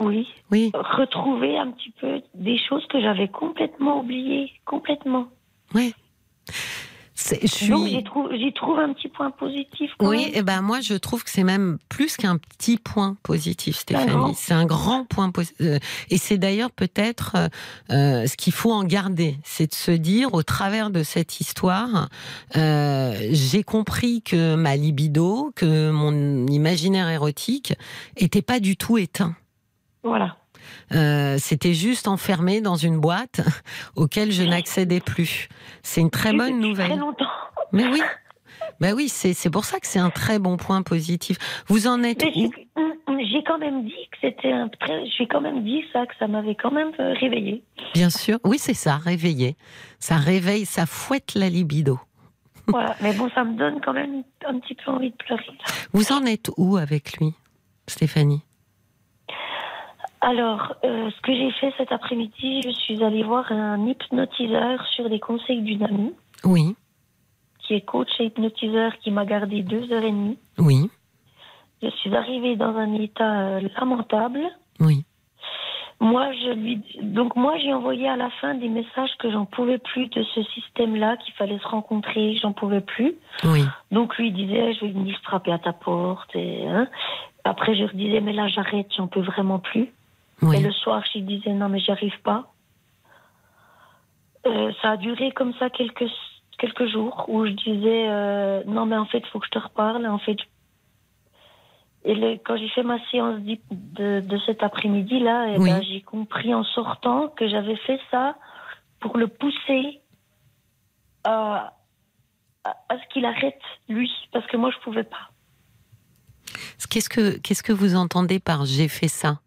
Oui. 0.00 0.26
Oui, 0.50 0.70
Retrouver 0.74 1.58
un 1.58 1.70
petit 1.70 1.90
peu 2.00 2.20
des 2.34 2.58
choses 2.58 2.86
que 2.88 3.00
j'avais 3.00 3.28
complètement 3.28 4.00
oubliées, 4.00 4.50
complètement. 4.64 5.26
oui. 5.74 5.94
Suis... 7.14 7.68
Donc 7.68 7.86
j'y 7.86 8.52
trouve, 8.52 8.78
un 8.78 8.92
petit 8.92 9.08
point 9.08 9.30
positif. 9.30 9.92
Quand 9.98 10.08
Oui, 10.08 10.24
même. 10.24 10.30
et 10.34 10.42
ben 10.42 10.62
moi 10.62 10.80
je 10.80 10.94
trouve 10.94 11.22
que 11.22 11.30
c'est 11.30 11.44
même 11.44 11.78
plus 11.88 12.16
qu'un 12.16 12.38
petit 12.38 12.76
point 12.76 13.16
positif, 13.22 13.76
Stéphanie. 13.76 14.34
C'est 14.34 14.54
un 14.54 14.66
grand 14.66 15.04
point 15.04 15.30
positif. 15.30 15.80
et 16.10 16.18
c'est 16.18 16.38
d'ailleurs 16.38 16.72
peut-être 16.72 17.36
euh, 17.36 17.48
euh, 17.90 18.26
ce 18.26 18.36
qu'il 18.36 18.52
faut 18.52 18.72
en 18.72 18.82
garder, 18.82 19.38
c'est 19.44 19.68
de 19.68 19.74
se 19.74 19.92
dire 19.92 20.34
au 20.34 20.42
travers 20.42 20.90
de 20.90 21.04
cette 21.04 21.40
histoire, 21.40 22.08
euh, 22.56 23.14
j'ai 23.30 23.62
compris 23.62 24.22
que 24.22 24.56
ma 24.56 24.76
libido, 24.76 25.52
que 25.54 25.90
mon 25.90 26.46
imaginaire 26.48 27.08
érotique 27.08 27.74
était 28.16 28.42
pas 28.42 28.58
du 28.58 28.76
tout 28.76 28.98
éteint. 28.98 29.36
Voilà. 30.02 30.36
Euh, 30.92 31.36
C'était 31.38 31.74
juste 31.74 32.08
enfermé 32.08 32.60
dans 32.60 32.76
une 32.76 32.98
boîte 32.98 33.40
auquel 33.96 34.32
je 34.32 34.42
n'accédais 34.42 35.00
plus. 35.00 35.48
C'est 35.82 36.00
une 36.00 36.10
très 36.10 36.32
bonne 36.32 36.60
nouvelle. 36.60 36.90
Très 36.90 36.96
longtemps. 36.98 37.24
Mais 37.72 37.86
oui, 37.88 38.00
ben 38.80 38.94
oui, 38.94 39.08
c'est 39.08 39.50
pour 39.50 39.64
ça 39.64 39.80
que 39.80 39.86
c'est 39.86 39.98
un 39.98 40.10
très 40.10 40.38
bon 40.38 40.56
point 40.56 40.82
positif. 40.82 41.38
Vous 41.68 41.86
en 41.86 42.02
êtes 42.02 42.22
Mais 42.24 42.32
où? 42.46 42.50
j'ai- 42.54 43.42
quand 43.46 43.58
même 43.58 43.84
dit 43.84 43.92
que 44.10 44.16
c'était 44.22 44.52
un 44.52 44.68
très. 44.68 45.04
J'ai 45.18 45.26
quand 45.26 45.40
même 45.42 45.64
dit 45.64 45.82
ça, 45.92 46.06
que 46.06 46.14
ça 46.18 46.26
m'avait 46.26 46.54
quand 46.54 46.70
même 46.70 46.92
euh, 46.98 47.12
réveillée. 47.20 47.62
Bien 47.92 48.08
sûr. 48.08 48.38
Oui, 48.42 48.56
c'est 48.58 48.72
ça, 48.74 48.96
réveiller. 48.96 49.56
Ça 49.98 50.16
réveille, 50.16 50.64
ça 50.64 50.86
fouette 50.86 51.34
la 51.34 51.48
libido. 51.50 51.98
Voilà. 52.66 52.96
Mais 53.02 53.12
bon, 53.12 53.28
ça 53.34 53.44
me 53.44 53.58
donne 53.58 53.80
quand 53.84 53.92
même 53.92 54.22
un 54.46 54.58
petit 54.60 54.74
peu 54.74 54.90
envie 54.90 55.10
de 55.10 55.16
pleurer. 55.16 55.44
Vous 55.92 56.12
en 56.12 56.24
êtes 56.24 56.50
où 56.56 56.78
avec 56.78 57.18
lui, 57.18 57.34
Stéphanie? 57.86 58.40
Alors, 60.24 60.74
euh, 60.84 61.10
ce 61.10 61.20
que 61.20 61.34
j'ai 61.34 61.50
fait 61.52 61.72
cet 61.76 61.92
après-midi, 61.92 62.62
je 62.64 62.70
suis 62.70 63.02
allée 63.04 63.22
voir 63.22 63.50
un 63.52 63.86
hypnotiseur 63.86 64.82
sur 64.88 65.06
les 65.08 65.20
conseils 65.20 65.60
d'une 65.60 65.82
amie 65.84 66.14
Oui, 66.44 66.74
qui 67.58 67.74
est 67.74 67.82
coach 67.82 68.08
et 68.20 68.24
hypnotiseur 68.26 68.96
qui 69.00 69.10
m'a 69.10 69.26
gardé 69.26 69.62
deux 69.62 69.92
heures 69.92 70.02
et 70.04 70.10
demie. 70.10 70.38
oui, 70.58 70.90
Je 71.82 71.88
suis 71.90 72.14
arrivée 72.16 72.56
dans 72.56 72.74
un 72.76 72.94
état 72.94 73.40
euh, 73.40 73.68
lamentable. 73.78 74.40
oui. 74.80 75.04
Moi, 76.00 76.32
je 76.32 76.50
lui, 76.52 76.82
donc 77.02 77.36
moi, 77.36 77.54
j'ai 77.62 77.72
envoyé 77.72 78.08
à 78.08 78.16
la 78.16 78.28
fin 78.40 78.54
des 78.54 78.68
messages 78.68 79.12
que 79.20 79.30
j'en 79.30 79.44
pouvais 79.46 79.78
plus 79.78 80.08
de 80.08 80.22
ce 80.34 80.42
système-là, 80.42 81.16
qu'il 81.18 81.32
fallait 81.34 81.58
se 81.60 81.68
rencontrer, 81.68 82.36
j'en 82.42 82.52
pouvais 82.52 82.80
plus. 82.80 83.14
Oui, 83.44 83.62
Donc 83.92 84.16
lui 84.18 84.32
disait, 84.32 84.74
je 84.74 84.80
vais 84.86 84.90
venir 84.92 85.16
frapper 85.22 85.52
à 85.52 85.58
ta 85.58 85.72
porte. 85.72 86.34
Et, 86.34 86.66
hein. 86.66 86.88
Après, 87.44 87.74
je 87.76 87.84
lui 87.84 87.96
disais, 88.06 88.20
mais 88.20 88.32
là, 88.32 88.48
j'arrête, 88.48 88.88
j'en 88.96 89.06
peux 89.06 89.20
vraiment 89.22 89.60
plus. 89.60 89.88
Et 90.42 90.60
le 90.60 90.72
soir, 90.72 91.02
je 91.12 91.18
disais, 91.20 91.52
non, 91.52 91.68
mais 91.68 91.78
j'y 91.80 91.90
arrive 91.90 92.20
pas. 92.22 92.52
Euh, 94.46 94.72
ça 94.82 94.90
a 94.92 94.96
duré 94.96 95.32
comme 95.32 95.54
ça 95.54 95.70
quelques, 95.70 96.10
quelques 96.58 96.86
jours 96.86 97.24
où 97.28 97.46
je 97.46 97.52
disais, 97.52 98.08
euh, 98.08 98.62
non, 98.66 98.84
mais 98.84 98.96
en 98.96 99.06
fait, 99.06 99.18
il 99.20 99.26
faut 99.28 99.38
que 99.40 99.46
je 99.46 99.50
te 99.52 99.58
reparle. 99.58 100.06
En 100.06 100.18
fait, 100.18 100.36
et 102.04 102.14
le- 102.14 102.36
quand 102.44 102.56
j'ai 102.58 102.68
fait 102.68 102.82
ma 102.82 102.98
séance 103.10 103.40
de, 103.40 104.20
de 104.20 104.38
cet 104.44 104.62
après-midi-là, 104.62 105.54
eh 105.54 105.58
Oui. 105.58 105.70
ben, 105.70 105.82
j'ai 105.82 106.02
compris 106.02 106.52
en 106.52 106.64
sortant 106.64 107.28
que 107.28 107.48
j'avais 107.48 107.76
fait 107.76 107.98
ça 108.10 108.36
pour 109.00 109.16
le 109.16 109.28
pousser 109.28 110.02
à, 111.24 111.72
à, 112.64 112.70
à 112.90 112.98
ce 112.98 113.08
qu'il 113.12 113.24
arrête, 113.24 113.62
lui, 113.88 114.10
parce 114.32 114.46
que 114.46 114.58
moi, 114.58 114.70
je 114.70 114.78
pouvais 114.84 115.04
pas. 115.04 115.30
Qu'est-ce 116.90 117.08
que 117.08 117.38
qu'est-ce 117.38 117.62
que 117.62 117.72
vous 117.72 117.96
entendez 117.96 118.38
par 118.38 118.66
j'ai 118.66 118.88
fait 118.88 119.08
ça? 119.08 119.40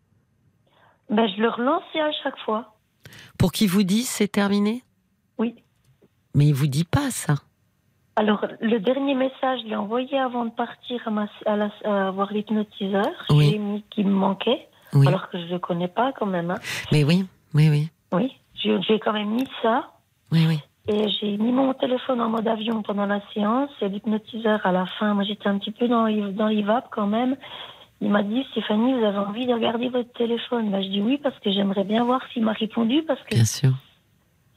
Ben, 1.09 1.27
je 1.35 1.41
le 1.41 1.49
relançais 1.49 1.99
à 2.01 2.11
chaque 2.23 2.37
fois. 2.39 2.75
Pour 3.37 3.51
qu'il 3.51 3.69
vous 3.69 3.83
dise 3.83 4.07
c'est 4.09 4.27
terminé? 4.27 4.83
Oui. 5.37 5.55
Mais 6.35 6.47
il 6.47 6.53
vous 6.53 6.67
dit 6.67 6.83
pas 6.85 7.09
ça. 7.11 7.35
Alors, 8.15 8.45
le 8.61 8.79
dernier 8.79 9.13
message, 9.13 9.59
je 9.63 9.67
l'ai 9.67 9.75
envoyé 9.75 10.17
avant 10.19 10.45
de 10.45 10.49
partir 10.49 11.01
à, 11.07 11.11
ma, 11.11 11.27
à, 11.45 11.55
la- 11.55 11.71
à 12.07 12.11
voir 12.11 12.33
l'hypnotiseur. 12.33 13.05
Oui. 13.29 13.51
J'ai 13.51 13.57
mis 13.59 13.83
qu'il 13.91 14.07
me 14.07 14.13
manquait, 14.13 14.67
Oui. 14.93 15.07
alors 15.07 15.29
que 15.29 15.37
je 15.39 15.45
ne 15.45 15.51
le 15.51 15.59
connais 15.59 15.87
pas 15.87 16.11
quand 16.13 16.25
même. 16.25 16.49
hein. 16.51 16.59
Mais 16.91 17.03
oui, 17.03 17.25
oui, 17.53 17.69
oui, 17.69 17.89
Oui, 18.11 18.33
j'ai 18.55 18.99
quand 18.99 19.13
même 19.13 19.29
mis 19.29 19.47
ça. 19.61 19.91
oui, 20.31 20.45
oui. 20.47 20.59
Et 20.89 21.09
j'ai 21.09 21.37
mis 21.37 21.51
mon 21.51 21.73
téléphone 21.73 22.21
en 22.21 22.29
mode 22.29 22.47
avion 22.47 22.81
pendant 22.81 23.05
la 23.05 23.19
séance. 23.33 23.69
Et 23.81 23.89
l'hypnotiseur, 23.89 24.65
à 24.65 24.71
la 24.71 24.85
fin, 24.85 25.13
moi 25.13 25.23
j'étais 25.25 25.47
un 25.49 25.57
petit 25.59 25.71
peu 25.71 25.87
dans, 25.89 26.07
dans 26.31 26.47
l'IVAP 26.47 26.87
quand 26.91 27.07
même. 27.07 27.35
Il 28.01 28.09
m'a 28.11 28.21
dit, 28.23 28.45
Stéphanie, 28.51 28.93
vous 28.93 29.03
avez 29.03 29.17
envie 29.17 29.47
de 29.47 29.53
regarder 29.53 29.89
votre 29.89 30.11
téléphone 30.13 30.69
ben, 30.69 30.81
Je 30.83 30.89
dis 30.89 31.01
oui, 31.01 31.17
parce 31.17 31.37
que 31.39 31.51
j'aimerais 31.51 31.83
bien 31.83 32.03
voir 32.03 32.21
s'il 32.31 32.43
m'a 32.43 32.51
répondu, 32.53 33.01
parce 33.03 33.21
que 33.23 33.35
Bien 33.35 33.45
sûr. 33.45 33.71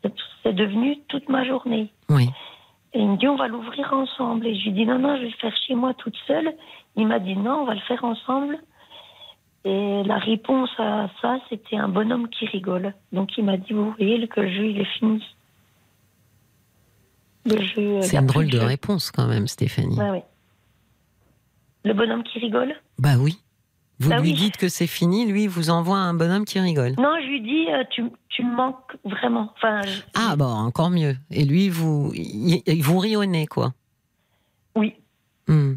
c'est- 0.03 0.53
devenu 0.53 0.99
toute 1.09 1.29
ma 1.29 1.45
journée. 1.45 1.91
Oui. 2.09 2.29
Et 2.93 3.01
il 3.01 3.09
me 3.09 3.17
dit, 3.17 3.29
on 3.29 3.37
va 3.37 3.47
l'ouvrir 3.49 3.93
ensemble. 3.93 4.47
Et 4.47 4.55
je 4.59 4.65
lui 4.65 4.73
dis, 4.73 4.85
non, 4.85 4.99
non, 4.99 5.17
je 5.17 5.23
vais 5.23 5.29
le 5.29 5.35
faire 5.35 5.55
chez 5.67 5.75
moi 5.75 5.95
toute 5.95 6.17
seule. 6.27 6.53
Il 6.97 7.07
m'a 7.07 7.19
dit, 7.21 7.37
non, 7.37 7.61
on 7.63 7.65
va 7.65 7.75
le 7.75 7.81
faire 7.81 8.05
ensemble. 8.05 8.59
Et 9.65 10.03
la 10.05 10.19
réponse 10.19 10.71
à 10.79 11.09
ça, 11.23 11.39
c'était 11.51 11.77
un 11.77 11.89
bonhomme 11.89 12.29
qui 12.31 12.47
rigole. 12.47 12.95
Donc 13.13 13.37
il 13.39 13.45
m'a 13.45 13.59
dit, 13.59 13.73
vous 13.75 13.93
voyez 13.93 14.27
que 14.27 14.41
le 14.41 14.51
jeu, 14.51 14.67
il 14.71 14.81
est 14.81 14.93
fini. 14.99 15.23
Le 17.45 17.63
jeu. 17.63 17.79
euh, 17.99 18.03
C'est 18.03 18.17
une 18.17 18.27
drôle 18.27 18.47
de 18.51 18.59
jeu. 18.59 18.67
réponse 18.67 19.11
quand 19.11 19.27
même, 19.27 19.47
Stéphanie. 19.47 19.99
Ouais. 19.99 20.25
Le 21.85 21.95
bonhomme 21.95 22.23
qui 22.25 22.39
rigole 22.39 22.75
Bah 22.99 23.17
oui. 23.19 23.39
Vous 23.99 24.09
Bah 24.11 24.19
lui 24.21 24.31
oui. 24.31 24.35
dites 24.35 24.57
que 24.57 24.69
c'est 24.69 24.87
fini, 24.87 25.27
lui 25.31 25.47
vous 25.47 25.69
envoie 25.71 25.99
un 25.99 26.15
bonhomme 26.15 26.45
qui 26.47 26.59
rigole. 26.59 26.93
Non, 26.99 27.17
je 27.23 27.27
lui 27.27 27.43
dis, 27.43 27.67
euh, 27.71 27.85
tu, 27.91 28.05
tu 28.31 28.43
me 28.43 28.55
manques 28.57 28.97
vraiment. 29.05 29.53
Enfin, 29.57 29.81
je- 29.83 30.01
Ah 30.15 30.37
bon, 30.37 30.47
encore 30.47 30.89
mieux. 30.91 31.17
Et 31.31 31.45
lui, 31.45 31.69
vous, 31.69 32.11
il, 32.15 32.63
il 32.67 32.83
vous 32.83 32.99
rionnez 32.99 33.47
quoi. 33.47 33.73
oui. 34.77 34.95
Hmm. 35.49 35.75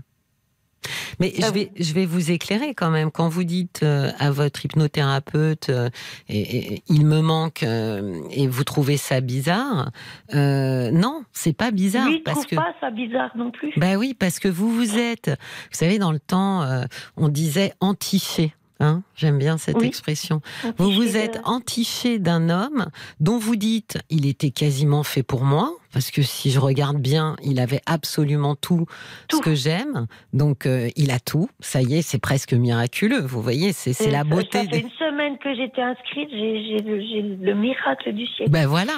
Mais 1.20 1.34
Ah 1.42 1.48
je 1.48 1.54
vais, 1.54 1.72
je 1.80 1.94
vais 1.94 2.06
vous 2.06 2.32
éclairer 2.32 2.74
quand 2.74 2.90
même. 2.90 3.12
Quand 3.12 3.30
vous 3.30 3.44
dites 3.44 3.82
euh, 3.84 4.12
à 4.20 4.32
votre 4.32 4.66
hypnothérapeute, 4.66 5.70
euh, 5.70 5.90
et, 6.30 6.74
et- 6.76 6.84
il 6.90 7.06
me 7.06 7.22
manque, 7.22 7.64
euh, 7.64 8.20
et 8.32 8.48
vous 8.48 8.64
trouvez 8.64 8.98
ça 8.98 9.22
bizarre, 9.22 9.92
euh, 10.34 10.92
non, 10.92 11.24
c'est 11.34 11.54
pas 11.56 11.72
bizarre 11.72 12.10
Lui, 12.10 12.20
parce 12.20 12.40
trouve 12.40 12.50
que. 12.50 12.56
pas 12.56 12.74
ça 12.82 12.92
bizarre 12.92 13.32
non 13.36 13.52
plus. 13.52 13.72
Bah 13.78 13.96
oui, 13.98 14.14
parce 14.18 14.40
que 14.40 14.48
vous 14.48 14.74
vous 14.74 14.98
êtes, 14.98 15.30
vous 15.30 15.78
savez, 15.78 16.00
dans 16.00 16.12
le 16.12 16.20
temps, 16.20 16.62
euh, 16.64 16.84
on 17.18 17.30
disait 17.30 17.74
entiché. 17.80 18.54
Hein 18.80 19.04
J'aime 19.16 19.38
bien 19.38 19.58
cette 19.58 19.78
Oui. 19.78 19.86
expression. 19.88 20.42
On 20.66 20.74
Vous 20.84 20.92
vous 20.92 21.16
êtes 21.16 21.40
entiché 21.46 22.20
d'un 22.20 22.50
homme 22.50 22.88
dont 23.22 23.38
vous 23.38 23.56
dites 23.56 23.98
il 24.10 24.26
était 24.26 24.50
quasiment 24.50 25.04
fait 25.04 25.24
pour 25.24 25.46
moi, 25.46 25.72
parce 25.94 26.12
que 26.12 26.22
si 26.22 26.52
je 26.52 26.60
regarde 26.60 26.98
bien, 26.98 27.36
il 27.44 27.60
avait 27.60 27.82
absolument 27.86 28.56
tout, 28.56 28.86
ce 29.32 29.38
que 29.38 29.56
j'aime. 29.56 30.08
Donc 30.34 30.66
euh, 30.66 30.90
il 30.96 31.12
a 31.12 31.20
tout. 31.20 31.50
Ça 31.60 31.82
y 31.82 31.96
est, 31.96 32.02
c'est 32.02 32.20
presque 32.20 32.54
miraculeux. 32.54 33.22
Vous 33.22 33.42
voyez, 33.42 33.72
c'est 33.74 34.00
Et 34.02 34.12
la 34.12 34.24
beauté. 34.24 34.64
Ça 34.64 34.70
fait 34.70 34.80
une 34.80 34.90
semaine 34.92 35.38
que 35.38 35.56
j'étais 35.56 35.82
inscrite, 35.82 36.30
j'ai 36.32 36.80
le, 36.82 37.54
miracle 37.54 38.14
du 38.14 38.26
siècle. 38.28 38.52
Ben 38.52 38.68
voilà. 38.68 38.94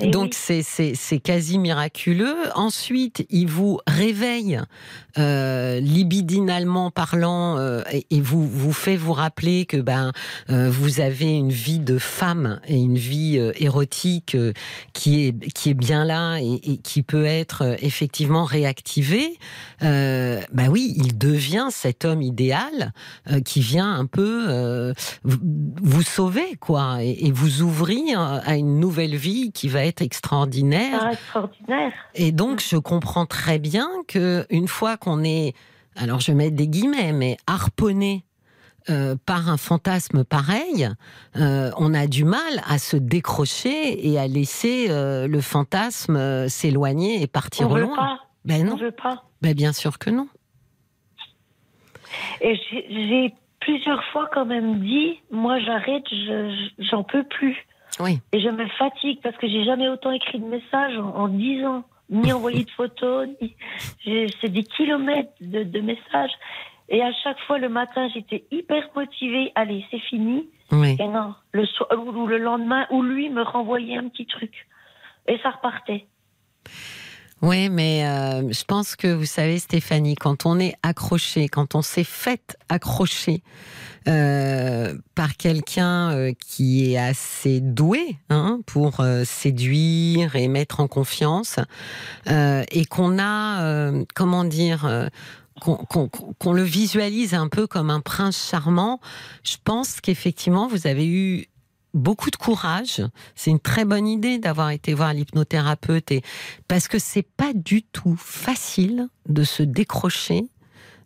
Et 0.00 0.08
Donc 0.08 0.34
oui. 0.48 0.62
c'est 0.62 1.20
quasi 1.20 1.58
miraculeux. 1.58 2.36
Ensuite, 2.54 3.26
il 3.30 3.48
vous 3.48 3.80
réveille 3.86 4.60
euh, 5.18 5.80
libidinalement 5.80 6.90
parlant 6.90 7.58
euh, 7.58 7.82
et, 7.92 8.06
et 8.10 8.20
vous 8.20 8.46
vous 8.46 8.72
fait 8.72 8.96
vous 8.96 9.12
rappeler 9.12 9.66
que 9.66 9.78
ben 9.78 10.12
euh, 10.50 10.70
vous 10.70 11.00
avez 11.00 11.32
une 11.32 11.50
vie 11.50 11.78
de 11.78 11.98
femme 11.98 12.60
et 12.66 12.76
une 12.76 12.96
vie 12.96 13.38
euh, 13.38 13.52
érotique 13.56 14.34
euh, 14.34 14.52
qui 14.92 15.26
est 15.26 15.52
qui 15.52 15.70
est 15.70 15.74
bien 15.74 16.04
là 16.04 16.25
et, 16.34 16.72
et 16.72 16.76
qui 16.78 17.02
peut 17.02 17.24
être 17.24 17.62
euh, 17.62 17.76
effectivement 17.80 18.44
réactivée. 18.44 19.38
Euh, 19.82 20.40
ben 20.52 20.68
oui, 20.68 20.94
il 20.96 21.16
devient 21.16 21.68
cet 21.70 22.04
homme 22.04 22.22
idéal 22.22 22.92
euh, 23.30 23.40
qui 23.40 23.60
vient 23.60 23.92
un 23.92 24.06
peu 24.06 24.46
euh, 24.48 24.92
vous, 25.22 26.02
sauver 26.02 26.56
quoi 26.60 27.02
et, 27.02 27.26
et 27.26 27.32
vous 27.32 27.62
ouvrir 27.62 28.20
à 28.20 28.56
une 28.56 28.78
nouvelle 28.80 29.16
vie 29.16 29.52
qui 29.52 29.68
va 29.68 29.84
être 29.84 30.02
extraordinaire. 30.02 31.00
Ah, 31.02 31.12
extraordinaire. 31.12 31.92
Et 32.14 32.32
donc, 32.32 32.60
je 32.60 32.76
comprends 32.76 33.26
très 33.26 33.58
bien 33.58 33.88
que 34.08 34.46
une 34.50 34.68
fois 34.68 34.96
qu'on 34.96 35.24
est, 35.24 35.54
alors 35.96 36.20
je 36.20 36.32
vais 36.32 36.36
mettre 36.36 36.56
des 36.56 36.68
guillemets, 36.68 37.12
mais 37.12 37.36
harponné 37.46 38.25
euh, 38.90 39.16
par 39.26 39.48
un 39.48 39.56
fantasme 39.56 40.24
pareil, 40.24 40.88
euh, 41.36 41.70
on 41.78 41.92
a 41.94 42.06
du 42.06 42.24
mal 42.24 42.62
à 42.68 42.78
se 42.78 42.96
décrocher 42.96 44.06
et 44.08 44.18
à 44.18 44.26
laisser 44.26 44.86
euh, 44.90 45.26
le 45.26 45.40
fantasme 45.40 46.48
s'éloigner 46.48 47.22
et 47.22 47.26
partir 47.26 47.68
on 47.68 47.72
au 47.72 47.74
veut 47.74 47.80
loin. 47.82 47.96
pas. 47.96 48.18
Ben 48.44 48.62
On 48.62 48.70
non, 48.70 48.76
veut 48.76 48.92
pas. 48.92 49.24
ben 49.42 49.54
bien 49.54 49.72
sûr 49.72 49.98
que 49.98 50.10
non. 50.10 50.28
Et 52.40 52.54
j'ai- 52.70 53.34
plusieurs 53.60 54.04
fois 54.12 54.30
quand 54.32 54.46
même 54.46 54.78
dit, 54.80 55.18
moi 55.32 55.58
j'arrête, 55.58 56.04
je- 56.08 56.70
je- 56.78 56.84
j'en 56.84 57.02
peux 57.02 57.24
plus. 57.24 57.56
Oui. 57.98 58.20
Et 58.32 58.40
je 58.40 58.48
me 58.48 58.66
fatigue 58.78 59.18
parce 59.22 59.36
que 59.38 59.48
j'ai 59.48 59.64
jamais 59.64 59.88
autant 59.88 60.12
écrit 60.12 60.38
de 60.38 60.44
messages 60.44 60.96
en, 60.98 61.26
10 61.28 61.64
ans, 61.64 61.82
ni 62.10 62.32
envoyé 62.32 62.62
de 62.64 62.70
photos. 62.76 63.26
ni- 63.40 63.56
C'est 64.40 64.48
des 64.50 64.62
kilomètres 64.62 65.32
de, 65.40 65.64
de 65.64 65.80
messages. 65.80 66.30
Et 66.88 67.02
à 67.02 67.12
chaque 67.24 67.38
fois 67.46 67.58
le 67.58 67.68
matin, 67.68 68.08
j'étais 68.14 68.44
hyper 68.50 68.88
motivée. 68.94 69.52
Allez, 69.54 69.84
c'est 69.90 70.00
fini. 70.00 70.48
Oui. 70.72 70.96
Et 70.98 71.08
non, 71.08 71.34
le 71.52 71.66
soir 71.66 71.88
ou 71.92 72.26
le 72.26 72.38
lendemain, 72.38 72.86
ou 72.90 73.02
lui 73.02 73.28
me 73.30 73.42
renvoyait 73.42 73.96
un 73.96 74.08
petit 74.08 74.26
truc. 74.26 74.66
Et 75.28 75.38
ça 75.42 75.50
repartait. 75.50 76.06
Oui, 77.42 77.68
mais 77.68 78.06
euh, 78.06 78.50
je 78.50 78.64
pense 78.64 78.96
que 78.96 79.08
vous 79.08 79.26
savez, 79.26 79.58
Stéphanie, 79.58 80.14
quand 80.14 80.46
on 80.46 80.58
est 80.58 80.74
accroché, 80.82 81.48
quand 81.48 81.74
on 81.74 81.82
s'est 81.82 82.02
fait 82.02 82.56
accrocher 82.70 83.42
euh, 84.08 84.94
par 85.14 85.36
quelqu'un 85.36 86.12
euh, 86.12 86.32
qui 86.38 86.92
est 86.92 86.98
assez 86.98 87.60
doué 87.60 88.16
hein, 88.30 88.60
pour 88.64 89.04
séduire 89.24 90.34
et 90.34 90.48
mettre 90.48 90.80
en 90.80 90.88
confiance, 90.88 91.60
et 92.26 92.84
qu'on 92.86 93.18
a, 93.18 93.92
comment 94.14 94.44
dire, 94.44 95.10
qu'on 95.60 96.52
le 96.52 96.62
visualise 96.62 97.34
un 97.34 97.48
peu 97.48 97.66
comme 97.66 97.90
un 97.90 98.00
prince 98.00 98.50
charmant, 98.50 99.00
je 99.42 99.56
pense 99.62 100.00
qu'effectivement, 100.00 100.66
vous 100.68 100.86
avez 100.86 101.06
eu 101.06 101.46
beaucoup 101.94 102.30
de 102.30 102.36
courage. 102.36 103.02
C'est 103.34 103.50
une 103.50 103.60
très 103.60 103.84
bonne 103.84 104.06
idée 104.06 104.38
d'avoir 104.38 104.70
été 104.70 104.92
voir 104.92 105.14
l'hypnothérapeute 105.14 106.12
et 106.12 106.22
parce 106.68 106.88
que 106.88 106.98
c'est 106.98 107.26
pas 107.36 107.52
du 107.54 107.82
tout 107.82 108.16
facile 108.18 109.08
de 109.28 109.44
se 109.44 109.62
décrocher. 109.62 110.42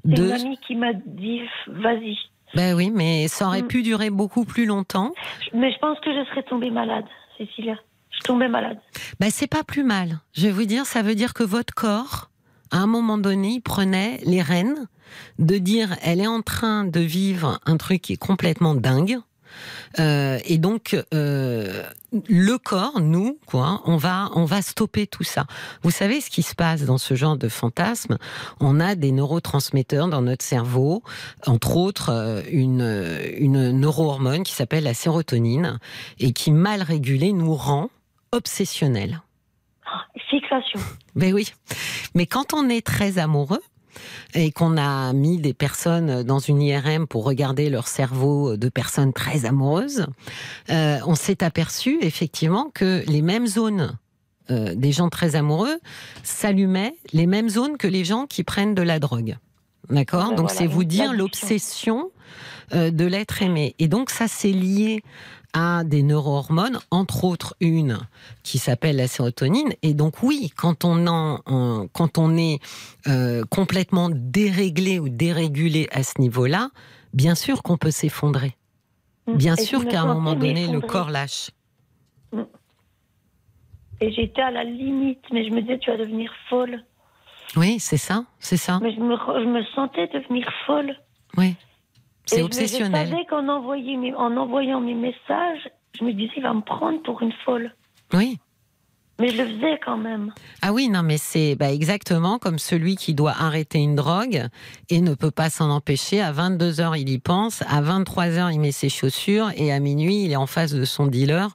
C'est 0.04 0.14
de... 0.14 0.24
une 0.24 0.32
amie 0.32 0.58
qui 0.66 0.74
m'a 0.74 0.92
dit 0.94 1.40
vas-y. 1.68 2.16
Ben 2.54 2.74
oui, 2.74 2.90
mais 2.90 3.28
ça 3.28 3.46
aurait 3.46 3.62
Mm. 3.62 3.68
pu 3.68 3.82
durer 3.84 4.10
beaucoup 4.10 4.44
plus 4.44 4.66
longtemps. 4.66 5.12
Mais 5.54 5.72
je 5.72 5.78
pense 5.78 6.00
que 6.00 6.10
je 6.12 6.28
serais 6.30 6.42
tombée 6.42 6.70
malade, 6.70 7.04
Cécilia. 7.38 7.76
Je 8.10 8.18
tombais 8.24 8.48
malade. 8.48 8.80
Ben 9.20 9.30
c'est 9.30 9.46
pas 9.46 9.62
plus 9.62 9.84
mal. 9.84 10.18
Je 10.32 10.46
vais 10.46 10.50
vous 10.52 10.64
dire, 10.64 10.84
ça 10.84 11.02
veut 11.02 11.14
dire 11.14 11.32
que 11.32 11.44
votre 11.44 11.72
corps, 11.72 12.29
à 12.70 12.78
un 12.78 12.86
moment 12.86 13.18
donné, 13.18 13.54
il 13.54 13.60
prenait 13.60 14.20
les 14.24 14.42
rênes 14.42 14.86
de 15.38 15.58
dire 15.58 15.96
elle 16.02 16.20
est 16.20 16.26
en 16.26 16.42
train 16.42 16.84
de 16.84 17.00
vivre 17.00 17.60
un 17.66 17.76
truc 17.76 18.02
qui 18.02 18.14
est 18.14 18.16
complètement 18.16 18.74
dingue. 18.74 19.18
Euh, 19.98 20.38
et 20.44 20.58
donc 20.58 20.96
euh, 21.12 21.82
le 22.28 22.56
corps, 22.56 23.00
nous, 23.00 23.38
quoi, 23.46 23.82
on 23.84 23.96
va, 23.96 24.30
on 24.34 24.44
va 24.44 24.62
stopper 24.62 25.06
tout 25.08 25.24
ça. 25.24 25.46
Vous 25.82 25.90
savez 25.90 26.20
ce 26.20 26.30
qui 26.30 26.42
se 26.42 26.54
passe 26.54 26.82
dans 26.82 26.98
ce 26.98 27.14
genre 27.14 27.36
de 27.36 27.48
fantasme? 27.48 28.18
On 28.60 28.78
a 28.78 28.94
des 28.94 29.10
neurotransmetteurs 29.10 30.08
dans 30.08 30.22
notre 30.22 30.44
cerveau, 30.44 31.02
entre 31.46 31.76
autres 31.76 32.10
euh, 32.10 32.42
une, 32.50 33.18
une 33.38 33.72
neurohormone 33.72 34.44
qui 34.44 34.52
s'appelle 34.52 34.84
la 34.84 34.94
sérotonine 34.94 35.78
et 36.18 36.32
qui 36.32 36.52
mal 36.52 36.82
régulée 36.82 37.32
nous 37.32 37.54
rend 37.54 37.90
obsessionnels. 38.32 39.20
Fixation. 40.30 40.80
Ben 41.14 41.32
oui. 41.32 41.52
Mais 42.14 42.26
quand 42.26 42.54
on 42.54 42.68
est 42.68 42.84
très 42.84 43.18
amoureux 43.18 43.62
et 44.34 44.52
qu'on 44.52 44.76
a 44.76 45.12
mis 45.12 45.38
des 45.38 45.54
personnes 45.54 46.22
dans 46.22 46.38
une 46.38 46.62
IRM 46.62 47.06
pour 47.06 47.24
regarder 47.24 47.70
leur 47.70 47.88
cerveau 47.88 48.56
de 48.56 48.68
personnes 48.68 49.12
très 49.12 49.44
amoureuses, 49.44 50.06
euh, 50.70 50.98
on 51.06 51.14
s'est 51.14 51.42
aperçu 51.42 51.98
effectivement 52.00 52.70
que 52.72 53.02
les 53.06 53.22
mêmes 53.22 53.46
zones 53.46 53.98
euh, 54.50 54.74
des 54.74 54.92
gens 54.92 55.10
très 55.10 55.36
amoureux 55.36 55.78
s'allumaient, 56.22 56.94
les 57.12 57.26
mêmes 57.26 57.48
zones 57.48 57.76
que 57.76 57.86
les 57.86 58.04
gens 58.04 58.26
qui 58.26 58.42
prennent 58.42 58.74
de 58.74 58.82
la 58.82 58.98
drogue. 58.98 59.36
D'accord? 59.90 60.30
Ben 60.30 60.36
Donc 60.36 60.46
voilà, 60.46 60.54
c'est 60.54 60.66
vous 60.66 60.84
dire 60.84 61.12
l'obsession 61.12 62.10
euh, 62.72 62.90
de 62.90 63.04
l'être 63.04 63.42
aimé. 63.42 63.74
Et 63.78 63.88
donc 63.88 64.10
ça 64.10 64.28
c'est 64.28 64.52
lié 64.52 65.02
à 65.52 65.82
des 65.84 66.02
neurohormones, 66.02 66.78
entre 66.90 67.24
autres 67.24 67.54
une 67.60 67.98
qui 68.42 68.58
s'appelle 68.58 68.96
la 68.96 69.08
sérotonine. 69.08 69.72
Et 69.82 69.94
donc 69.94 70.22
oui, 70.22 70.52
quand 70.56 70.84
on, 70.84 71.06
en, 71.06 71.40
en- 71.46 71.86
quand 71.92 72.18
on 72.18 72.36
est 72.36 72.58
euh, 73.08 73.42
complètement 73.50 74.08
déréglé 74.12 74.98
ou 74.98 75.08
dérégulé 75.08 75.88
à 75.92 76.02
ce 76.02 76.20
niveau-là, 76.20 76.70
bien 77.14 77.34
sûr 77.34 77.62
qu'on 77.62 77.76
peut 77.76 77.90
s'effondrer. 77.90 78.56
Bien 79.26 79.54
Et 79.54 79.62
je 79.62 79.66
sûr 79.66 79.86
qu'à 79.86 80.02
un 80.02 80.06
moment 80.14 80.34
donné, 80.34 80.66
le 80.68 80.80
corps 80.80 81.10
lâche. 81.10 81.50
Et 84.00 84.12
j'étais 84.12 84.40
à 84.42 84.50
la 84.50 84.64
limite, 84.64 85.20
mais 85.32 85.44
je 85.44 85.50
me 85.50 85.60
disais, 85.60 85.78
tu 85.78 85.90
vas 85.90 85.96
devenir 85.98 86.32
folle. 86.48 86.82
Oui, 87.56 87.78
c'est 87.80 87.96
ça, 87.98 88.24
c'est 88.38 88.56
ça. 88.56 88.78
Mais 88.82 88.94
je 88.94 89.00
me, 89.00 89.14
re- 89.14 89.42
je 89.42 89.46
me 89.48 89.62
sentais 89.74 90.06
devenir 90.08 90.48
folle. 90.66 90.96
Oui, 91.36 91.54
c'est 92.30 92.42
obsessionnel. 92.42 93.06
Je 93.06 93.10
savais 93.10 93.24
qu'en 93.26 93.48
envoyant 93.48 93.98
mes, 93.98 94.14
en 94.14 94.36
envoyant 94.36 94.80
mes 94.80 94.94
messages, 94.94 95.70
je 95.98 96.04
me 96.04 96.12
disais, 96.12 96.32
il 96.36 96.42
va 96.42 96.54
me 96.54 96.62
prendre 96.62 97.02
pour 97.02 97.22
une 97.22 97.32
folle. 97.44 97.74
Oui. 98.12 98.38
Mais 99.20 99.28
je 99.28 99.42
le 99.42 99.48
faisais 99.48 99.78
quand 99.84 99.98
même. 99.98 100.32
Ah 100.62 100.72
oui, 100.72 100.88
non, 100.88 101.02
mais 101.02 101.18
c'est 101.18 101.54
bah, 101.54 101.70
exactement 101.72 102.38
comme 102.38 102.58
celui 102.58 102.96
qui 102.96 103.12
doit 103.14 103.34
arrêter 103.38 103.78
une 103.78 103.94
drogue 103.94 104.46
et 104.88 105.00
ne 105.00 105.14
peut 105.14 105.30
pas 105.30 105.50
s'en 105.50 105.70
empêcher. 105.70 106.20
À 106.20 106.32
22 106.32 106.80
heures, 106.80 106.96
il 106.96 107.08
y 107.08 107.18
pense. 107.18 107.62
À 107.68 107.80
23 107.82 108.24
heures, 108.38 108.50
il 108.50 108.60
met 108.60 108.72
ses 108.72 108.88
chaussures 108.88 109.50
et 109.56 109.72
à 109.72 109.78
minuit, 109.80 110.24
il 110.24 110.32
est 110.32 110.36
en 110.36 110.46
face 110.46 110.72
de 110.72 110.84
son 110.84 111.06
dealer 111.06 111.48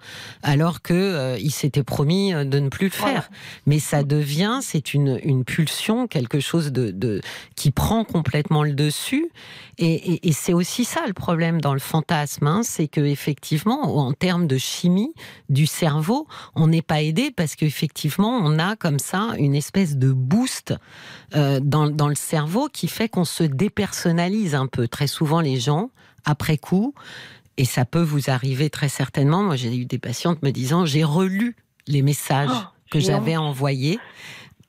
alors 0.44 0.82
que 0.82 0.94
euh, 0.94 1.38
il 1.40 1.52
s'était 1.52 1.84
promis 1.84 2.34
euh, 2.34 2.46
de 2.46 2.60
ne 2.60 2.70
plus 2.70 2.88
le 2.88 2.94
Voilà. 2.98 3.22
faire. 3.22 3.30
Mais 3.66 3.80
ça 3.80 4.04
devient, 4.04 4.60
c'est 4.62 4.94
une, 4.94 5.20
une 5.24 5.44
pulsion, 5.44 6.08
quelque 6.08 6.40
chose 6.40 6.72
de, 6.72 6.92
de 6.92 7.22
qui 7.56 7.72
prend 7.72 8.04
complètement 8.04 8.64
le 8.64 8.74
dessus. 8.74 9.30
Et, 9.78 10.14
et- 10.14 10.28
et 10.30 10.32
c'est 10.32 10.54
aussi 10.54 10.86
ça 10.86 11.02
le 11.08 11.14
problème 11.14 11.60
dans 11.60 11.74
le 11.74 11.80
fantasme, 11.80 12.48
hein, 12.48 12.62
c'est 12.64 12.88
que 12.88 13.02
effectivement, 13.02 13.98
en 13.98 14.14
termes 14.14 14.48
de 14.48 14.58
chimie 14.58 15.14
du 15.50 15.66
cerveau, 15.66 16.28
on 16.56 16.68
n'est 16.68 16.82
pas 16.82 17.02
aidé 17.02 17.32
parce 17.36 17.55
qu'effectivement, 17.56 18.30
on 18.44 18.60
a 18.60 18.76
comme 18.76 19.00
ça 19.00 19.30
une 19.38 19.56
espèce 19.56 19.98
de 19.98 20.12
boost 20.12 20.74
euh, 21.36 21.60
dans, 21.62 21.90
dans 21.90 22.08
le 22.08 22.16
cerveau 22.16 22.68
qui 22.72 22.88
fait 22.88 23.10
qu'on 23.10 23.26
se 23.26 23.44
dépersonnalise 23.44 24.56
un 24.56 24.68
peu. 24.68 24.88
Très 24.88 25.08
souvent, 25.08 25.42
les 25.42 25.60
gens, 25.60 25.90
après 26.26 26.58
coup, 26.58 26.94
et 27.58 27.66
ça 27.66 27.86
peut 27.86 28.02
vous 28.02 28.30
arriver 28.30 28.70
très 28.70 28.90
certainement. 28.90 29.44
Moi, 29.44 29.56
j'ai 29.56 29.76
eu 29.76 29.86
des 29.86 30.00
patientes 30.00 30.42
me 30.44 30.52
disant 30.52 30.86
j'ai 30.86 31.04
relu 31.04 31.56
les 31.88 32.02
messages 32.02 32.50
Oh, 32.52 32.68
que 32.92 33.00
j'avais 33.00 33.38
envoyés 33.38 34.00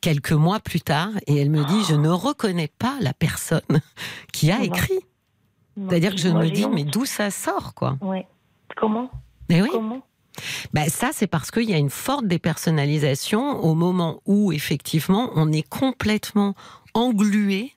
quelques 0.01 0.33
mois 0.33 0.61
plus 0.61 0.81
tard 0.81 1.11
et 1.27 1.37
elle 1.37 1.51
me 1.51 1.65
dit 1.65 1.85
je 1.89 1.95
ne 1.95 2.09
reconnais 2.09 2.69
pas 2.79 2.95
la 3.01 3.13
personne 3.13 3.61
qui 4.33 4.51
a 4.51 4.59
Non. 4.59 4.65
écrit. 4.65 4.99
C'est-à-dire 5.77 6.15
que 6.15 6.21
je 6.21 6.29
moi, 6.29 6.45
me 6.45 6.51
dis 6.51 6.65
honte. 6.65 6.75
mais 6.75 6.85
d'où 6.85 7.05
ça 7.05 7.31
sort 7.31 7.75
quoi? 7.75 7.99
Ouais. 8.01 8.27
Comment? 8.77 9.11
Mais 9.51 9.61
oui. 9.63 9.69
Comment? 9.73 10.03
Ben, 10.73 10.89
ça, 10.89 11.11
c'est 11.13 11.27
parce 11.27 11.51
qu'il 11.51 11.69
y 11.71 11.75
a 11.75 11.79
une 11.79 11.91
forte 11.91 12.27
dépersonnalisation 12.27 13.61
au 13.65 13.75
moment 13.75 14.21
où, 14.27 14.53
effectivement, 14.53 15.31
on 15.35 15.53
est 15.53 15.67
complètement 15.69 16.55
englué 16.95 17.73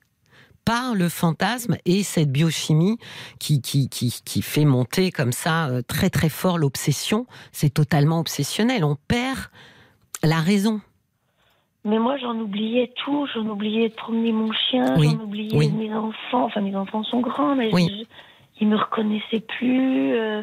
par 0.64 0.94
le 0.94 1.08
fantasme 1.08 1.76
et 1.86 2.02
cette 2.02 2.30
biochimie 2.30 2.98
qui, 3.38 3.60
qui, 3.62 3.88
qui, 3.88 4.20
qui 4.24 4.42
fait 4.42 4.64
monter 4.66 5.10
comme 5.10 5.32
ça 5.32 5.68
euh, 5.68 5.82
très 5.82 6.10
très 6.10 6.28
fort 6.28 6.58
l'obsession. 6.58 7.26
C'est 7.50 7.72
totalement 7.72 8.20
obsessionnel. 8.20 8.84
On 8.84 8.96
perd 9.08 9.38
la 10.22 10.36
raison. 10.38 10.80
Mais 11.84 11.98
moi, 11.98 12.18
j'en 12.18 12.36
oubliais 12.38 12.92
tout. 13.04 13.26
J'en 13.34 13.46
oubliais 13.48 13.88
de 13.88 13.94
promener 13.94 14.32
mon 14.32 14.52
chien. 14.52 14.94
Oui, 14.98 15.08
J'en 15.10 15.24
oubliais 15.24 15.56
oui. 15.56 15.70
mes 15.72 15.92
enfants. 15.94 16.44
Enfin, 16.44 16.60
mes 16.60 16.76
enfants 16.76 17.02
sont 17.04 17.20
grands, 17.20 17.56
mais 17.56 17.70
Oui. 17.72 17.88
je- 17.88 18.04
ils 18.60 18.68
me 18.68 18.76
reconnaissaient 18.76 19.40
plus. 19.40 20.12
euh, 20.14 20.42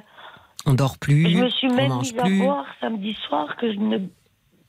On 0.67 0.73
dort 0.73 0.97
plus, 0.97 1.29
je 1.31 1.37
me 1.37 1.49
suis 1.49 1.67
on 1.71 1.75
même 1.75 1.89
mange 1.89 2.13
mise 2.13 2.13
plus. 2.13 2.41
à 2.41 2.45
boire 2.45 2.65
samedi 2.81 3.13
soir 3.27 3.55
que 3.55 3.71
je 3.71 3.79
ne 3.79 3.99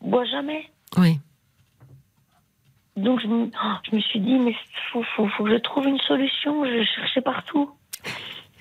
bois 0.01 0.25
jamais. 0.27 0.65
Oui. 0.97 1.19
Donc, 2.97 3.21
je 3.21 3.27
me, 3.27 3.47
oh, 3.47 3.75
je 3.91 3.97
me 3.97 4.01
suis 4.01 4.21
dit, 4.21 4.39
mais 4.39 4.55
faut, 4.93 5.03
faut, 5.17 5.29
faut 5.29 5.45
que 5.45 5.51
je 5.51 5.59
trouve 5.59 5.87
une 5.87 5.99
solution. 6.01 6.65
Je 6.65 6.85
cherchais 6.97 7.21
partout. 7.21 7.71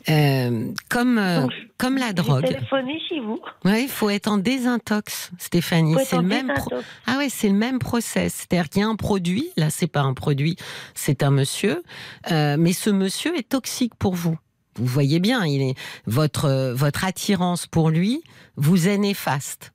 Euh, 0.10 0.72
comme, 0.90 1.18
euh, 1.18 1.42
Donc, 1.42 1.54
comme 1.78 1.98
la 1.98 2.14
drogue. 2.14 2.46
téléphoné 2.46 3.00
chez 3.10 3.20
vous. 3.20 3.40
Ouais, 3.66 3.84
il 3.84 3.90
faut 3.90 4.10
être 4.10 4.28
en 4.28 4.38
désintox, 4.38 5.32
Stéphanie. 5.38 5.96
C'est 6.06 6.16
le 6.16 6.22
même 6.22 6.48
désintox. 6.48 6.86
Ah 7.08 7.18
ouais, 7.18 7.30
c'est 7.30 7.50
le 7.50 7.56
même 7.56 7.78
process. 7.78 8.34
C'est-à-dire 8.34 8.70
qu'il 8.70 8.82
y 8.82 8.86
a 8.86 8.88
un 8.88 8.96
produit, 8.96 9.50
là 9.58 9.70
c'est 9.70 9.88
pas 9.88 10.02
un 10.02 10.14
produit, 10.14 10.56
c'est 10.94 11.24
un 11.24 11.32
monsieur, 11.32 11.84
euh, 12.32 12.56
mais 12.58 12.72
ce 12.72 12.90
monsieur 12.90 13.36
est 13.38 13.50
toxique 13.50 13.96
pour 13.96 14.16
vous. 14.16 14.38
Vous 14.78 14.86
voyez 14.86 15.20
bien, 15.20 15.46
il 15.46 15.62
est 15.62 15.76
votre 16.06 16.46
euh, 16.46 16.74
votre 16.74 17.06
attirance 17.06 17.68
pour 17.68 17.90
lui 17.90 18.22
vous 18.56 18.88
est 18.88 18.98
néfaste. 18.98 19.72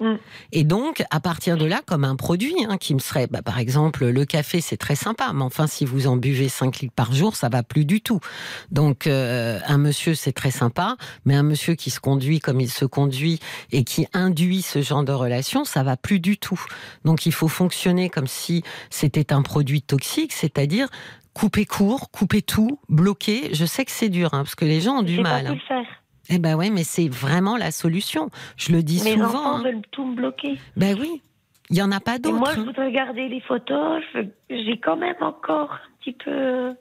Mm. 0.00 0.14
Et 0.52 0.64
donc, 0.64 1.04
à 1.10 1.20
partir 1.20 1.56
de 1.56 1.64
là, 1.64 1.80
comme 1.86 2.04
un 2.04 2.16
produit 2.16 2.54
hein, 2.68 2.76
qui 2.76 2.94
me 2.94 2.98
serait, 2.98 3.26
bah, 3.26 3.42
par 3.42 3.58
exemple, 3.58 4.06
le 4.06 4.24
café, 4.24 4.60
c'est 4.60 4.76
très 4.76 4.94
sympa, 4.94 5.32
mais 5.34 5.42
enfin, 5.42 5.66
si 5.66 5.84
vous 5.84 6.06
en 6.06 6.16
buvez 6.16 6.48
5 6.48 6.80
litres 6.80 6.94
par 6.94 7.12
jour, 7.12 7.36
ça 7.36 7.48
va 7.48 7.62
plus 7.62 7.84
du 7.84 8.00
tout. 8.00 8.20
Donc, 8.70 9.06
euh, 9.06 9.58
un 9.66 9.78
monsieur, 9.78 10.14
c'est 10.14 10.32
très 10.32 10.50
sympa, 10.50 10.96
mais 11.24 11.34
un 11.34 11.42
monsieur 11.42 11.74
qui 11.74 11.90
se 11.90 12.00
conduit 12.00 12.40
comme 12.40 12.60
il 12.60 12.70
se 12.70 12.84
conduit 12.84 13.40
et 13.72 13.84
qui 13.84 14.06
induit 14.12 14.62
ce 14.62 14.82
genre 14.82 15.04
de 15.04 15.12
relation, 15.12 15.64
ça 15.64 15.82
va 15.82 15.96
plus 15.96 16.20
du 16.20 16.36
tout. 16.36 16.60
Donc, 17.04 17.26
il 17.26 17.32
faut 17.32 17.48
fonctionner 17.48 18.10
comme 18.10 18.26
si 18.26 18.62
c'était 18.90 19.32
un 19.32 19.42
produit 19.42 19.82
toxique, 19.82 20.32
c'est-à-dire 20.32 20.88
couper 21.36 21.66
court, 21.66 22.10
couper 22.10 22.40
tout, 22.40 22.78
bloquer. 22.88 23.50
Je 23.52 23.66
sais 23.66 23.84
que 23.84 23.90
c'est 23.90 24.08
dur, 24.08 24.32
hein, 24.32 24.38
parce 24.38 24.54
que 24.54 24.64
les 24.64 24.80
gens 24.80 25.00
ont 25.00 25.02
du 25.02 25.16
pas 25.16 25.42
mal. 25.42 25.46
pu 25.48 25.52
le 25.52 25.60
faire. 25.60 25.84
Eh 26.30 26.38
ben 26.38 26.56
ouais, 26.56 26.70
mais 26.70 26.82
c'est 26.82 27.08
vraiment 27.08 27.58
la 27.58 27.70
solution. 27.72 28.30
Je 28.56 28.72
le 28.72 28.82
dis 28.82 29.04
Mes 29.04 29.12
souvent. 29.12 29.26
enfants 29.26 29.56
hein. 29.56 29.62
veulent 29.62 29.82
tout 29.90 30.06
me 30.06 30.16
bloquer. 30.16 30.58
Ben 30.78 30.96
oui, 30.98 31.22
il 31.68 31.76
y 31.76 31.82
en 31.82 31.92
a 31.92 32.00
pas 32.00 32.18
d'autres. 32.18 32.38
moi, 32.38 32.52
je 32.54 32.60
voudrais 32.60 32.90
garder 32.90 33.28
les 33.28 33.42
photos. 33.42 34.02
J'ai 34.48 34.80
quand 34.82 34.96
même 34.96 35.16
encore 35.20 35.72
un 35.72 35.90
petit 36.00 36.14
peu. 36.14 36.74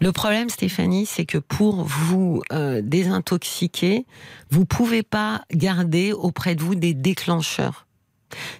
Le 0.00 0.12
problème, 0.12 0.48
Stéphanie, 0.48 1.04
c'est 1.04 1.26
que 1.26 1.38
pour 1.38 1.82
vous 1.82 2.42
euh, 2.52 2.82
désintoxiquer, 2.84 4.06
vous 4.50 4.64
pouvez 4.64 5.02
pas 5.02 5.42
garder 5.50 6.12
auprès 6.12 6.54
de 6.54 6.62
vous 6.62 6.76
des 6.76 6.94
déclencheurs. 6.94 7.86